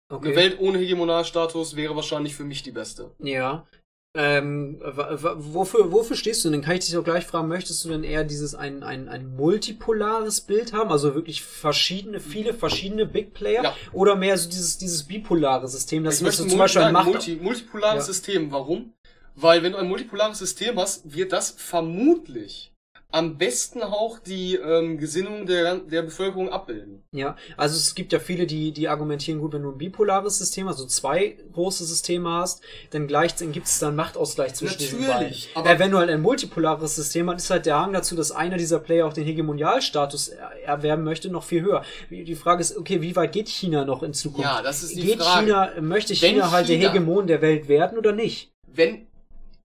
Okay. 0.09 0.29
Eine 0.29 0.37
Welt 0.37 0.61
ohne 0.61 0.79
Hegemonialstatus 0.79 1.77
wäre 1.77 1.95
wahrscheinlich 1.95 2.35
für 2.35 2.45
mich 2.45 2.63
die 2.63 2.71
beste. 2.71 3.11
Ja. 3.19 3.67
Ähm, 4.15 4.81
wofür, 4.83 5.93
wofür 5.93 6.17
stehst 6.17 6.45
du 6.45 6.51
denn? 6.51 6.63
Kann 6.63 6.77
ich 6.77 6.87
dich 6.87 6.97
auch 6.97 7.05
gleich 7.05 7.27
fragen, 7.27 7.47
möchtest 7.47 7.85
du 7.85 7.91
denn 7.91 8.03
eher 8.03 8.25
dieses 8.25 8.55
ein, 8.55 8.83
ein, 8.83 9.09
ein 9.09 9.37
multipolares 9.37 10.41
Bild 10.41 10.73
haben, 10.73 10.91
also 10.91 11.15
wirklich 11.15 11.43
verschiedene, 11.43 12.19
viele 12.19 12.55
verschiedene 12.55 13.05
Big 13.05 13.35
Player? 13.35 13.63
Ja. 13.63 13.77
Oder 13.93 14.17
mehr 14.17 14.39
so 14.39 14.49
dieses, 14.49 14.79
dieses 14.79 15.05
bipolare 15.05 15.69
System, 15.69 16.05
dass 16.05 16.17
ich 16.17 16.23
möchte 16.23 16.47
zum 16.47 16.59
Beispiel 16.59 16.83
ein 16.83 17.05
Multi, 17.05 17.37
multipolares 17.37 18.07
ja. 18.07 18.13
System. 18.13 18.51
Warum? 18.51 18.95
Weil 19.40 19.62
wenn 19.62 19.73
du 19.73 19.78
ein 19.78 19.89
multipolares 19.89 20.39
System 20.39 20.78
hast, 20.78 21.15
wird 21.15 21.32
das 21.32 21.51
vermutlich 21.51 22.73
am 23.10 23.39
besten 23.39 23.82
auch 23.82 24.19
die 24.19 24.56
ähm, 24.56 24.98
Gesinnung 24.98 25.47
der, 25.47 25.77
der 25.77 26.02
Bevölkerung 26.02 26.51
abbilden. 26.51 27.02
Ja, 27.10 27.36
also 27.56 27.77
es 27.77 27.94
gibt 27.94 28.12
ja 28.12 28.19
viele, 28.19 28.47
die, 28.47 28.73
die 28.73 28.86
argumentieren, 28.89 29.40
gut, 29.40 29.55
wenn 29.55 29.62
du 29.62 29.70
ein 29.70 29.78
bipolares 29.78 30.39
System, 30.39 30.69
also 30.69 30.85
zwei 30.85 31.39
große 31.55 31.86
Systeme 31.86 32.28
hast, 32.31 32.60
dann 32.90 33.09
dann 33.09 33.52
gibt 33.52 33.66
es 33.66 33.78
dann 33.78 33.97
Machtausgleich 33.97 34.55
zwischen 34.55 34.74
Natürlich, 34.74 34.94
diesen 34.94 35.06
beiden. 35.06 35.36
Aber 35.55 35.70
äh, 35.70 35.78
wenn 35.78 35.90
du 35.90 35.98
halt 35.98 36.10
ein 36.10 36.20
multipolares 36.20 36.97
System 36.97 37.31
hast, 37.31 37.44
ist 37.44 37.51
halt 37.51 37.65
der 37.65 37.81
Hang 37.81 37.94
dazu, 37.94 38.15
dass 38.15 38.31
einer 38.31 38.59
dieser 38.59 38.78
Player 38.78 39.06
auch 39.06 39.15
den 39.15 39.24
Hegemonialstatus 39.24 40.32
erwerben 40.66 41.05
möchte, 41.05 41.31
noch 41.31 41.44
viel 41.44 41.62
höher. 41.62 41.85
Die 42.10 42.35
Frage 42.35 42.60
ist, 42.60 42.77
okay, 42.77 43.01
wie 43.01 43.16
weit 43.16 43.32
geht 43.32 43.48
China 43.48 43.86
noch 43.86 44.02
in 44.02 44.12
Zukunft? 44.12 44.44
Ja, 44.44 44.60
das 44.60 44.82
ist 44.82 44.97
die 44.97 45.02
geht 45.02 45.23
Frage. 45.23 45.47
China, 45.47 45.73
möchte 45.81 46.15
China, 46.15 46.32
China 46.32 46.51
halt 46.51 46.69
der 46.69 46.77
Hegemon 46.77 47.27
der 47.27 47.40
Welt 47.40 47.69
werden 47.69 47.97
oder 47.97 48.12
nicht? 48.12 48.51
Wenn 48.70 49.08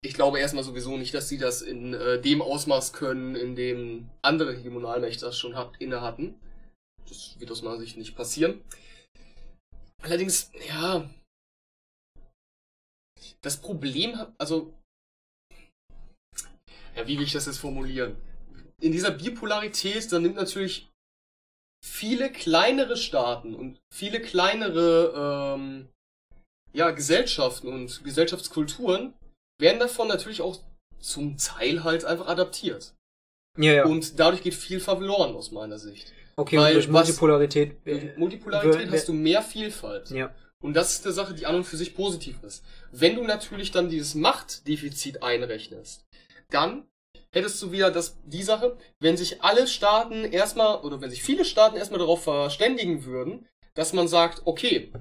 ich 0.00 0.14
glaube 0.14 0.38
erstmal 0.38 0.64
sowieso 0.64 0.96
nicht, 0.96 1.14
dass 1.14 1.28
sie 1.28 1.38
das 1.38 1.62
in 1.62 1.94
äh, 1.94 2.20
dem 2.20 2.40
Ausmaß 2.40 2.92
können, 2.92 3.34
in 3.34 3.56
dem 3.56 4.08
andere 4.22 4.56
Hegemonalmächte 4.56 5.26
das 5.26 5.38
schon 5.38 5.56
hat, 5.56 5.76
inne 5.80 6.00
hatten. 6.00 6.38
Das 7.08 7.38
wird 7.40 7.50
aus 7.50 7.62
meiner 7.62 7.78
Sicht 7.78 7.96
nicht 7.96 8.16
passieren. 8.16 8.62
Allerdings, 10.02 10.50
ja. 10.68 11.08
Das 13.40 13.60
Problem 13.60 14.18
also. 14.38 14.74
Ja, 16.94 17.06
wie 17.06 17.18
will 17.18 17.26
ich 17.26 17.32
das 17.32 17.46
jetzt 17.46 17.58
formulieren? 17.58 18.16
In 18.80 18.92
dieser 18.92 19.10
Bipolarität, 19.10 20.10
da 20.12 20.18
nimmt 20.18 20.36
natürlich 20.36 20.88
viele 21.84 22.30
kleinere 22.30 22.96
Staaten 22.96 23.54
und 23.54 23.78
viele 23.92 24.20
kleinere 24.20 25.56
ähm, 25.56 25.88
ja, 26.72 26.90
Gesellschaften 26.90 27.68
und 27.68 28.04
Gesellschaftskulturen 28.04 29.14
werden 29.58 29.80
davon 29.80 30.08
natürlich 30.08 30.40
auch 30.40 30.58
zum 30.98 31.36
Teil 31.36 31.84
halt 31.84 32.04
einfach 32.04 32.26
adaptiert. 32.26 32.94
Ja, 33.56 33.72
ja. 33.72 33.84
Und 33.86 34.18
dadurch 34.18 34.42
geht 34.42 34.54
viel 34.54 34.80
verloren 34.80 35.34
aus 35.34 35.50
meiner 35.50 35.78
Sicht. 35.78 36.12
Okay, 36.36 36.56
Weil 36.56 36.74
durch 36.74 36.88
Multipolarität. 36.88 37.76
Was, 37.84 38.16
Multipolarität 38.16 38.90
hast 38.90 39.08
du 39.08 39.12
mehr 39.12 39.42
Vielfalt. 39.42 40.10
Ja. 40.10 40.32
Und 40.60 40.74
das 40.74 40.92
ist 40.92 41.04
eine 41.04 41.14
Sache, 41.14 41.34
die 41.34 41.46
an 41.46 41.56
und 41.56 41.64
für 41.64 41.76
sich 41.76 41.94
positiv 41.94 42.42
ist. 42.42 42.64
Wenn 42.92 43.16
du 43.16 43.24
natürlich 43.24 43.70
dann 43.70 43.88
dieses 43.88 44.14
Machtdefizit 44.14 45.22
einrechnest, 45.22 46.04
dann 46.50 46.86
hättest 47.32 47.60
du 47.62 47.72
wieder 47.72 47.90
das, 47.90 48.16
die 48.24 48.42
Sache, 48.42 48.76
wenn 49.00 49.16
sich 49.16 49.42
alle 49.42 49.66
Staaten 49.66 50.24
erstmal, 50.24 50.80
oder 50.80 51.00
wenn 51.00 51.10
sich 51.10 51.22
viele 51.22 51.44
Staaten 51.44 51.76
erstmal 51.76 52.00
darauf 52.00 52.24
verständigen 52.24 53.04
würden, 53.04 53.46
dass 53.74 53.92
man 53.92 54.08
sagt, 54.08 54.42
okay, 54.44 54.92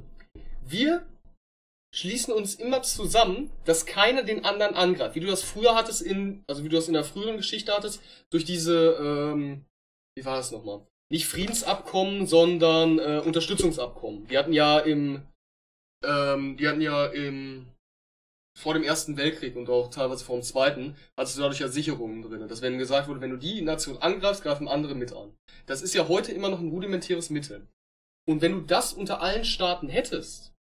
wir 0.65 1.05
schließen 1.93 2.33
uns 2.33 2.55
immer 2.55 2.83
zusammen, 2.83 3.49
dass 3.65 3.85
keiner 3.85 4.23
den 4.23 4.45
anderen 4.45 4.75
angreift. 4.75 5.15
Wie 5.15 5.19
du 5.19 5.27
das 5.27 5.43
früher 5.43 5.75
hattest 5.75 6.01
in, 6.01 6.43
also 6.47 6.63
wie 6.63 6.69
du 6.69 6.75
das 6.75 6.87
in 6.87 6.93
der 6.93 7.03
früheren 7.03 7.37
Geschichte 7.37 7.73
hattest, 7.73 8.01
durch 8.29 8.45
diese, 8.45 8.97
ähm, 8.99 9.65
wie 10.17 10.25
war 10.25 10.37
das 10.37 10.51
nochmal? 10.51 10.85
Nicht 11.09 11.27
Friedensabkommen, 11.27 12.27
sondern 12.27 12.99
äh, 12.99 13.21
Unterstützungsabkommen. 13.25 14.27
Die 14.27 14.37
hatten 14.37 14.53
ja 14.53 14.79
im, 14.79 15.25
ähm, 16.05 16.57
die 16.57 16.67
hatten 16.67 16.81
ja 16.81 17.05
im, 17.07 17.67
vor 18.57 18.73
dem 18.73 18.83
Ersten 18.83 19.15
Weltkrieg 19.15 19.55
und 19.55 19.69
auch 19.69 19.89
teilweise 19.89 20.25
vor 20.25 20.37
dem 20.37 20.43
Zweiten, 20.43 20.95
hattest 21.15 21.37
du 21.37 21.41
dadurch 21.41 21.59
ja 21.59 21.69
Sicherungen 21.69 22.23
drin. 22.23 22.47
Dass 22.47 22.61
wenn 22.61 22.77
gesagt 22.77 23.07
wurde, 23.07 23.21
wenn 23.21 23.29
du 23.29 23.37
die 23.37 23.61
Nation 23.61 23.97
angreifst, 23.99 24.43
greifen 24.43 24.67
andere 24.67 24.95
mit 24.95 25.13
an. 25.13 25.33
Das 25.65 25.81
ist 25.81 25.93
ja 25.93 26.07
heute 26.07 26.33
immer 26.33 26.49
noch 26.49 26.59
ein 26.59 26.69
rudimentäres 26.69 27.29
Mittel. 27.29 27.65
Und 28.27 28.41
wenn 28.41 28.51
du 28.51 28.61
das 28.61 28.91
unter 28.91 29.21
allen 29.21 29.45
Staaten 29.45 29.87
hättest, 29.87 30.53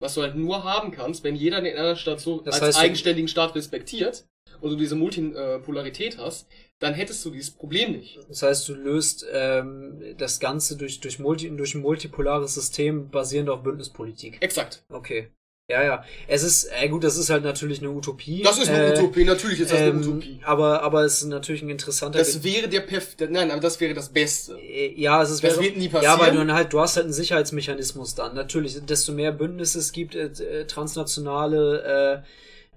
was 0.00 0.14
du 0.14 0.22
halt 0.22 0.36
nur 0.36 0.64
haben 0.64 0.90
kannst, 0.90 1.24
wenn 1.24 1.36
jeder 1.36 1.60
den 1.60 1.76
anderen 1.76 1.96
Staat 1.96 2.20
so 2.20 2.40
das 2.40 2.60
als 2.60 2.76
eigenständigen 2.76 3.28
Staat 3.28 3.54
respektiert 3.54 4.26
und 4.60 4.70
du 4.70 4.76
diese 4.76 4.96
Multipolarität 4.96 6.18
hast, 6.18 6.48
dann 6.78 6.94
hättest 6.94 7.24
du 7.24 7.30
dieses 7.30 7.50
Problem 7.50 7.92
nicht. 7.92 8.18
Das 8.28 8.42
heißt, 8.42 8.68
du 8.68 8.74
löst 8.74 9.26
ähm, 9.32 10.14
das 10.18 10.40
Ganze 10.40 10.76
durch, 10.76 11.00
durch, 11.00 11.18
Multi, 11.18 11.54
durch 11.56 11.74
ein 11.74 11.80
multipolares 11.80 12.54
System 12.54 13.10
basierend 13.10 13.48
auf 13.48 13.62
Bündnispolitik. 13.62 14.38
Exakt. 14.40 14.84
Okay. 14.88 15.30
Ja, 15.68 15.82
ja. 15.82 16.04
Es 16.28 16.44
ist, 16.44 16.70
äh, 16.80 16.88
gut, 16.88 17.02
das 17.02 17.16
ist 17.16 17.28
halt 17.28 17.42
natürlich 17.42 17.80
eine 17.80 17.90
Utopie. 17.90 18.42
Das 18.42 18.56
ist 18.58 18.68
eine 18.68 18.94
äh, 18.94 18.98
Utopie, 18.98 19.24
natürlich 19.24 19.60
ist 19.60 19.72
das 19.72 19.80
ähm, 19.80 19.96
eine 19.96 20.06
Utopie. 20.06 20.38
Aber, 20.44 20.82
aber 20.82 21.04
es 21.04 21.22
ist 21.22 21.24
natürlich 21.24 21.62
ein 21.62 21.70
interessanter. 21.70 22.20
Das 22.20 22.44
wäre 22.44 22.68
der 22.68 22.82
Perf 22.82 23.16
nein, 23.28 23.50
aber 23.50 23.60
das 23.60 23.80
wäre 23.80 23.92
das 23.92 24.10
Beste. 24.10 24.56
Äh, 24.60 24.94
ja, 24.96 25.20
es 25.22 25.30
ist 25.30 25.42
das 25.42 25.60
wird 25.60 25.76
nie 25.76 25.88
passieren. 25.88 26.18
Ja, 26.18 26.24
weil 26.24 26.32
du 26.32 26.54
halt, 26.54 26.72
du 26.72 26.78
hast 26.78 26.94
halt 26.94 27.06
einen 27.06 27.12
Sicherheitsmechanismus 27.12 28.14
dann. 28.14 28.36
Natürlich, 28.36 28.78
desto 28.86 29.12
mehr 29.12 29.32
Bündnisse 29.32 29.80
es 29.80 29.90
gibt, 29.90 30.14
äh, 30.14 30.26
äh 30.26 30.66
transnationale, 30.66 32.22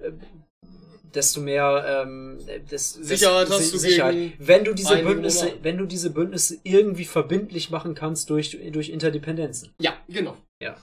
äh, 0.02 0.12
desto 1.14 1.42
mehr 1.42 2.06
ähm, 2.08 2.40
des, 2.72 2.94
Sicherheit 2.94 3.52
hast 3.52 3.72
du 3.72 3.78
Sicherheit. 3.78 4.16
Gegen 4.16 4.34
wenn 4.40 4.64
du 4.64 4.74
diese 4.74 4.98
Bündnisse, 4.98 5.54
wenn 5.62 5.78
du 5.78 5.86
diese 5.86 6.10
Bündnisse 6.10 6.58
irgendwie 6.64 7.06
verbindlich 7.06 7.70
machen 7.70 7.94
kannst 7.94 8.32
durch 8.32 8.58
durch 8.72 8.90
Interdependenzen. 8.90 9.76
Ja, 9.80 9.94
genau. 10.08 10.38
Ja 10.60 10.76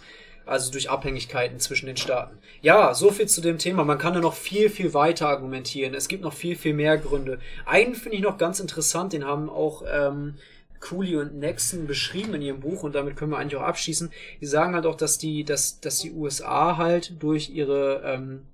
also 0.46 0.70
durch 0.70 0.88
Abhängigkeiten 0.88 1.58
zwischen 1.58 1.86
den 1.86 1.96
Staaten. 1.96 2.38
Ja, 2.62 2.94
so 2.94 3.10
viel 3.10 3.26
zu 3.26 3.40
dem 3.40 3.58
Thema. 3.58 3.84
Man 3.84 3.98
kann 3.98 4.14
da 4.14 4.20
noch 4.20 4.34
viel, 4.34 4.70
viel 4.70 4.94
weiter 4.94 5.28
argumentieren. 5.28 5.94
Es 5.94 6.08
gibt 6.08 6.22
noch 6.22 6.32
viel, 6.32 6.56
viel 6.56 6.72
mehr 6.72 6.96
Gründe. 6.96 7.38
Einen 7.66 7.94
finde 7.94 8.16
ich 8.16 8.22
noch 8.22 8.38
ganz 8.38 8.60
interessant, 8.60 9.12
den 9.12 9.24
haben 9.24 9.50
auch 9.50 9.82
ähm, 9.92 10.36
Cooley 10.80 11.16
und 11.16 11.34
Nexon 11.34 11.86
beschrieben 11.86 12.34
in 12.34 12.42
ihrem 12.42 12.60
Buch 12.60 12.82
und 12.82 12.94
damit 12.94 13.16
können 13.16 13.32
wir 13.32 13.38
eigentlich 13.38 13.56
auch 13.56 13.66
abschließen. 13.66 14.10
Die 14.40 14.46
sagen 14.46 14.74
halt 14.74 14.86
auch, 14.86 14.94
dass 14.94 15.18
die, 15.18 15.44
dass, 15.44 15.80
dass 15.80 15.98
die 15.98 16.12
USA 16.12 16.76
halt 16.76 17.20
durch 17.22 17.50
ihre 17.50 18.02
ähm, 18.04 18.46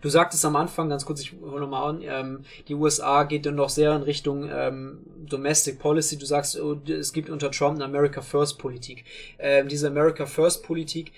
Du 0.00 0.08
sagtest 0.08 0.44
am 0.44 0.56
Anfang, 0.56 0.88
ganz 0.88 1.04
kurz, 1.04 1.20
ich 1.20 1.32
hole 1.32 1.60
nochmal 1.60 1.90
an, 1.90 2.02
ähm, 2.02 2.44
die 2.68 2.74
USA 2.74 3.24
geht 3.24 3.46
dann 3.46 3.54
noch 3.54 3.68
sehr 3.68 3.94
in 3.94 4.02
Richtung 4.02 4.48
ähm, 4.50 5.00
Domestic 5.26 5.78
Policy. 5.78 6.18
Du 6.18 6.26
sagst, 6.26 6.60
oh, 6.60 6.80
es 6.88 7.12
gibt 7.12 7.30
unter 7.30 7.50
Trump 7.50 7.76
eine 7.76 7.84
America 7.84 8.20
First 8.20 8.58
Politik. 8.58 9.04
Ähm, 9.38 9.68
diese 9.68 9.88
America 9.88 10.26
First 10.26 10.62
Politik, 10.62 11.12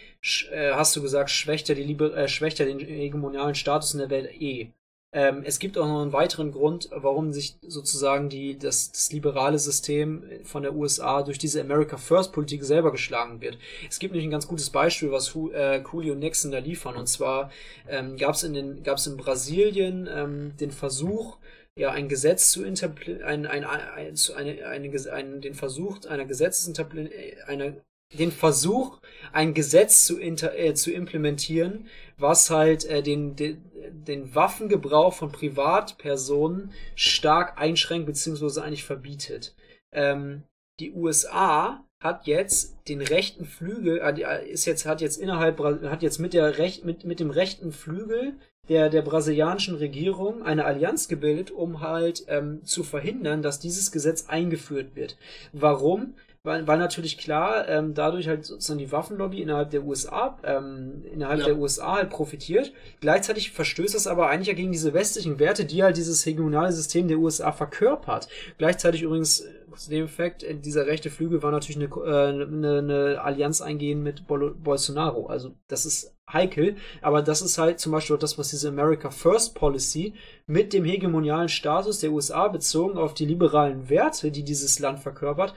äh, 0.51 0.73
hast 0.73 0.95
du 0.97 1.03
gesagt, 1.03 1.31
schwächt 1.31 1.69
ja, 1.69 1.75
die 1.75 1.85
Liber 1.85 2.17
äh, 2.17 2.29
schwächt 2.29 2.59
ja 2.59 2.65
den 2.65 2.81
hegemonialen 2.81 3.55
Status 3.55 3.95
in 3.95 4.01
der 4.01 4.11
Welt 4.11 4.31
eh. 4.41 4.71
Ähm, 5.17 5.45
es 5.47 5.59
gibt 5.59 5.79
auch 5.79 5.89
noch 5.89 6.03
einen 6.03 6.13
weiteren 6.13 6.53
Grund, 6.53 6.91
warum 6.93 7.33
sich 7.33 7.57
sozusagen 7.67 8.29
die, 8.29 8.59
das, 8.59 8.93
das 8.93 9.11
liberale 9.13 9.59
System 9.59 10.25
von 10.45 10.63
der 10.63 10.75
USA 10.75 11.23
durch 11.23 11.39
diese 11.39 11.63
America 11.63 11.97
First 11.97 12.35
Politik 12.35 12.63
selber 12.65 12.93
geschlagen 12.93 13.41
wird. 13.41 13.57
Es 13.89 13.99
gibt 13.99 14.13
nämlich 14.13 14.29
ein 14.29 14.31
ganz 14.31 14.47
gutes 14.47 14.69
Beispiel, 14.69 15.11
was 15.11 15.35
äh, 15.55 15.81
Cooley 15.81 16.11
und 16.11 16.19
Nixon 16.19 16.51
da 16.51 16.59
liefern. 16.59 16.97
Und 16.97 17.07
zwar 17.07 17.51
ähm, 17.89 18.19
gab 18.19 18.35
es 18.35 18.43
in, 18.43 18.53
den, 18.53 18.83
gab's 18.83 19.07
in 19.07 19.17
Brasilien 19.17 20.07
ähm, 20.13 20.53
den 20.61 20.71
Versuch, 20.71 21.39
ja, 21.79 21.93
ein 21.93 22.11
Gesetz 22.11 22.53
zu 22.53 22.63
interpretieren, 22.63 23.23
ein, 23.25 23.47
ein, 23.47 23.65
ein, 23.65 24.15
eine, 24.37 24.67
eine, 24.67 25.13
ein, 25.13 25.41
den 25.41 25.55
Versuch 25.55 26.05
einer 26.05 26.27
Gesetzesinterpre 26.27 27.09
einer 27.47 27.73
den 28.13 28.31
Versuch, 28.31 28.99
ein 29.33 29.53
Gesetz 29.55 30.05
zu, 30.05 30.19
inter, 30.19 30.57
äh, 30.57 30.75
zu 30.75 30.93
implementieren, 30.93 31.87
was 32.19 32.51
halt 32.51 32.85
äh, 32.85 33.03
den, 33.03 33.37
den, 33.37 33.65
den 33.91 34.35
Waffengebrauch 34.35 35.15
von 35.15 35.33
Privatpersonen 35.33 36.73
stark 36.95 37.59
einschränkt 37.59 38.07
beziehungsweise 38.07 38.63
eigentlich 38.63 38.85
verbietet. 38.85 39.55
Ähm, 39.93 40.43
die 40.81 40.93
USA 40.93 41.85
hat 42.01 42.27
jetzt 42.27 42.77
den 42.89 43.01
rechten 43.01 43.45
Flügel, 43.45 44.01
äh, 44.01 44.49
ist 44.49 44.67
jetzt, 44.67 44.87
hat 44.87 45.01
jetzt 45.01 45.17
innerhalb, 45.17 45.59
hat 45.61 46.03
jetzt 46.03 46.19
mit 46.19 46.35
der 46.35 46.59
Recht, 46.59 46.85
mit, 46.85 47.05
mit 47.05 47.21
dem 47.21 47.31
rechten 47.31 47.73
Flügel 47.73 48.35
der, 48.69 48.91
der 48.91 49.03
brasilianischen 49.03 49.77
Regierung 49.77 50.43
eine 50.43 50.65
Allianz 50.65 51.09
gebildet, 51.09 51.51
um 51.51 51.81
halt 51.81 52.25
ähm, 52.29 52.65
zu 52.65 52.83
verhindern, 52.83 53.43
dass 53.43 53.61
dieses 53.61 53.93
Gesetz 53.93 54.27
eingeführt 54.29 54.95
wird. 54.95 55.17
Warum? 55.53 56.15
Weil, 56.47 56.67
weil 56.67 56.79
natürlich 56.79 57.19
klar, 57.19 57.69
ähm, 57.69 57.93
dadurch 57.93 58.29
halt 58.29 58.45
sozusagen 58.45 58.79
die 58.79 58.93
Waffenlobby 58.93 59.43
innerhalb 59.43 59.71
der 59.71 59.85
USA, 59.85 60.39
ähm, 60.45 61.03
innerhalb 61.13 61.41
ja. 61.41 61.47
der 61.47 61.59
USA 61.59 61.97
halt 61.97 62.09
profitiert. 62.09 62.73
Gleichzeitig 63.01 63.51
verstößt 63.51 63.97
es 63.97 64.07
aber 64.07 64.29
eigentlich 64.29 64.49
ja 64.49 64.55
gegen 64.55 64.71
diese 64.71 64.95
westlichen 64.95 65.41
Werte, 65.41 65.65
die 65.65 65.83
halt 65.83 65.97
dieses 65.97 66.25
hegemonale 66.25 66.73
System 66.73 67.09
der 67.09 67.19
USA 67.19 67.51
verkörpert. 67.51 68.29
Gleichzeitig 68.59 69.03
übrigens 69.03 69.45
zu 69.75 69.91
dem 69.91 70.05
Effekt, 70.05 70.45
äh, 70.45 70.55
dieser 70.55 70.87
rechte 70.87 71.11
Flügel 71.11 71.43
war 71.43 71.51
natürlich 71.51 71.77
eine, 71.77 72.05
äh, 72.07 72.29
eine, 72.29 72.79
eine 72.79 73.21
Allianz 73.23 73.61
eingehen 73.61 74.03
mit 74.03 74.27
Bol 74.27 74.55
Bolsonaro. 74.55 75.27
Also 75.27 75.53
das 75.67 75.85
ist 75.85 76.15
heikel, 76.33 76.77
aber 77.03 77.23
das 77.23 77.43
ist 77.43 77.59
halt 77.59 77.79
zum 77.81 77.93
Beispiel 77.93 78.17
auch 78.17 78.21
das, 78.21 78.39
was 78.39 78.51
diese 78.51 78.69
America 78.69 79.11
First 79.11 79.55
Policy 79.55 80.15
mit 80.47 80.73
dem 80.73 80.85
hegemonialen 80.85 81.49
Status 81.49 82.01
der 82.01 82.13
USA 82.13 82.49
bezogen 82.49 82.99
auf 82.99 83.15
die 83.15 83.27
liberalen 83.27 83.89
Werte, 83.89 84.31
die 84.31 84.43
dieses 84.43 84.79
Land 84.79 85.01
verkörpert, 85.01 85.55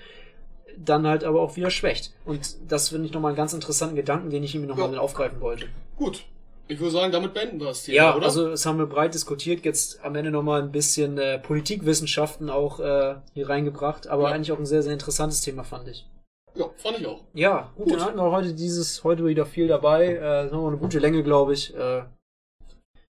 dann 0.85 1.05
halt 1.05 1.23
aber 1.23 1.41
auch 1.41 1.55
wieder 1.55 1.69
schwächt. 1.69 2.13
Und 2.25 2.55
das 2.71 2.89
finde 2.89 3.05
ich 3.05 3.13
nochmal 3.13 3.29
einen 3.29 3.37
ganz 3.37 3.53
interessanten 3.53 3.95
Gedanken, 3.95 4.29
den 4.29 4.43
ich 4.43 4.55
irgendwie 4.55 4.69
nochmal 4.69 4.93
ja. 4.93 4.99
aufgreifen 4.99 5.41
wollte. 5.41 5.67
Gut. 5.95 6.23
Ich 6.67 6.79
würde 6.79 6.91
sagen, 6.91 7.11
damit 7.11 7.33
beenden 7.33 7.59
wir 7.59 7.65
das 7.65 7.83
Thema, 7.83 7.95
ja, 7.95 8.15
oder? 8.15 8.27
also 8.27 8.49
das 8.49 8.63
haben 8.63 8.77
wir 8.77 8.85
breit 8.85 9.15
diskutiert, 9.15 9.65
jetzt 9.65 10.05
am 10.05 10.13
Ende 10.13 10.29
nochmal 10.29 10.61
ein 10.61 10.71
bisschen 10.71 11.17
äh, 11.17 11.39
Politikwissenschaften 11.39 12.51
auch 12.51 12.79
äh, 12.79 13.15
hier 13.33 13.49
reingebracht, 13.49 14.07
aber 14.07 14.29
ja. 14.29 14.35
eigentlich 14.35 14.51
auch 14.51 14.59
ein 14.59 14.67
sehr, 14.67 14.83
sehr 14.83 14.93
interessantes 14.93 15.41
Thema, 15.41 15.63
fand 15.63 15.87
ich. 15.87 16.05
Ja, 16.53 16.69
fand 16.77 16.99
ich 16.99 17.07
auch. 17.07 17.21
Ja, 17.33 17.71
gut, 17.75 17.85
gut. 17.85 17.93
dann 17.95 18.05
hatten 18.05 18.17
wir 18.17 18.29
heute 18.29 18.53
dieses, 18.53 19.03
heute 19.03 19.25
wieder 19.25 19.47
viel 19.47 19.67
dabei, 19.67 20.13
äh, 20.13 20.45
noch 20.51 20.67
eine 20.67 20.77
gute 20.77 20.99
Länge, 20.99 21.23
glaube 21.23 21.53
ich. 21.53 21.73
Äh, 21.75 22.03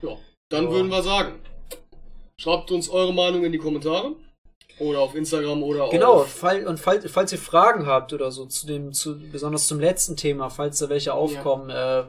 ja, 0.02 0.18
dann 0.50 0.72
würden 0.72 0.90
wir 0.90 1.04
sagen, 1.04 1.34
schreibt 2.38 2.72
uns 2.72 2.90
eure 2.90 3.14
Meinung 3.14 3.44
in 3.46 3.52
die 3.52 3.60
Kommentare. 3.60 4.16
Oder 4.80 5.00
auf 5.00 5.14
Instagram 5.14 5.62
oder 5.62 5.90
genau, 5.90 6.14
auf. 6.14 6.42
Genau, 6.42 6.70
und 6.70 6.80
falls, 6.80 7.10
falls 7.12 7.32
ihr 7.32 7.38
Fragen 7.38 7.86
habt 7.86 8.12
oder 8.12 8.32
so 8.32 8.46
zu 8.46 8.66
dem, 8.66 8.92
zu, 8.92 9.20
besonders 9.32 9.68
zum 9.68 9.80
letzten 9.80 10.16
Thema, 10.16 10.50
falls 10.50 10.80
da 10.80 10.90
welche 10.90 11.14
aufkommen, 11.14 11.70
ja. 11.70 12.02
äh, 12.02 12.04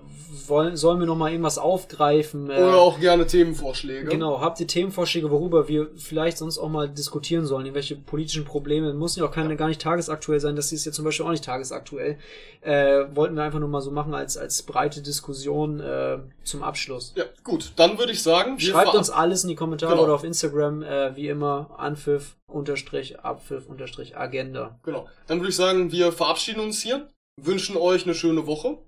wollen, 0.47 0.77
sollen 0.77 0.99
wir 0.99 1.07
nochmal 1.07 1.31
irgendwas 1.31 1.59
aufgreifen. 1.59 2.49
Äh, 2.51 2.55
oder 2.55 2.79
auch 2.79 2.99
gerne 2.99 3.27
Themenvorschläge. 3.27 4.09
Genau, 4.09 4.41
habt 4.41 4.61
ihr 4.61 4.67
Themenvorschläge, 4.67 5.31
worüber 5.31 5.69
wir 5.69 5.89
vielleicht 5.97 6.39
sonst 6.39 6.59
auch 6.59 6.71
mal 6.71 6.89
diskutieren 6.89 7.45
sollen, 7.45 7.67
irgendwelche 7.67 7.97
politischen 7.97 8.47
Probleme, 8.47 8.95
muss 8.95 9.17
ja 9.17 9.27
auch 9.27 9.31
keine, 9.31 9.51
ja. 9.51 9.57
gar 9.57 9.69
nicht 9.69 9.83
tagesaktuell 9.83 10.41
sein, 10.41 10.57
das 10.57 10.73
ist 10.73 10.87
ja 10.87 10.93
zum 10.93 11.05
Beispiel 11.05 11.27
auch 11.27 11.31
nicht 11.31 11.45
tagesaktuell. 11.45 12.19
Äh, 12.63 13.05
wollten 13.15 13.37
wir 13.37 13.43
einfach 13.43 13.59
nur 13.59 13.69
mal 13.69 13.83
so 13.83 13.91
machen 13.91 14.15
als, 14.15 14.39
als 14.39 14.63
breite 14.63 15.03
Diskussion 15.03 15.81
äh, 15.81 16.19
zum 16.45 16.63
Abschluss. 16.63 17.13
Ja, 17.15 17.25
gut, 17.43 17.73
dann 17.77 17.99
würde 17.99 18.13
ich 18.13 18.23
sagen, 18.23 18.59
schreibt 18.59 18.95
uns 18.95 19.11
alles 19.11 19.43
in 19.45 19.51
die 19.51 19.55
Kommentare 19.55 19.93
genau. 19.93 20.05
oder 20.05 20.15
auf 20.15 20.25
Instagram, 20.25 20.83
äh, 20.83 21.15
wie 21.15 21.29
immer, 21.29 21.71
Anpfiff 21.77 22.37
unterstrich 22.55 23.21
Abpfiff 23.21 23.67
unterstrich 23.67 24.17
Agenda. 24.17 24.79
Genau. 24.83 25.09
Dann 25.27 25.41
würde 25.41 25.51
ich 25.51 25.57
sagen, 25.57 25.93
wir 25.93 26.13
verabschieden 26.13 26.61
uns 26.61 26.81
hier, 26.81 27.09
wünschen 27.41 27.77
euch 27.77 28.05
eine 28.05 28.15
schöne 28.15 28.47
Woche. 28.47 28.79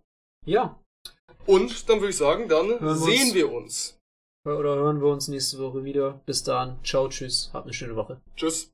Ja. 0.45 0.81
Und 1.47 1.89
dann 1.89 2.01
würde 2.01 2.11
ich 2.11 2.17
sagen, 2.17 2.49
dann 2.49 2.81
hören 2.81 2.99
sehen 2.99 3.35
wir 3.35 3.53
uns. 3.53 3.99
Oder 4.45 4.77
hören 4.77 5.01
wir 5.01 5.09
uns 5.09 5.29
nächste 5.29 5.59
Woche 5.59 5.85
wieder. 5.85 6.21
Bis 6.25 6.45
dann. 6.45 6.79
Ciao, 6.85 7.09
tschüss. 7.09 7.51
Habt 7.53 7.67
eine 7.67 7.75
schöne 7.75 7.97
Woche. 7.97 8.21
Tschüss. 8.37 8.71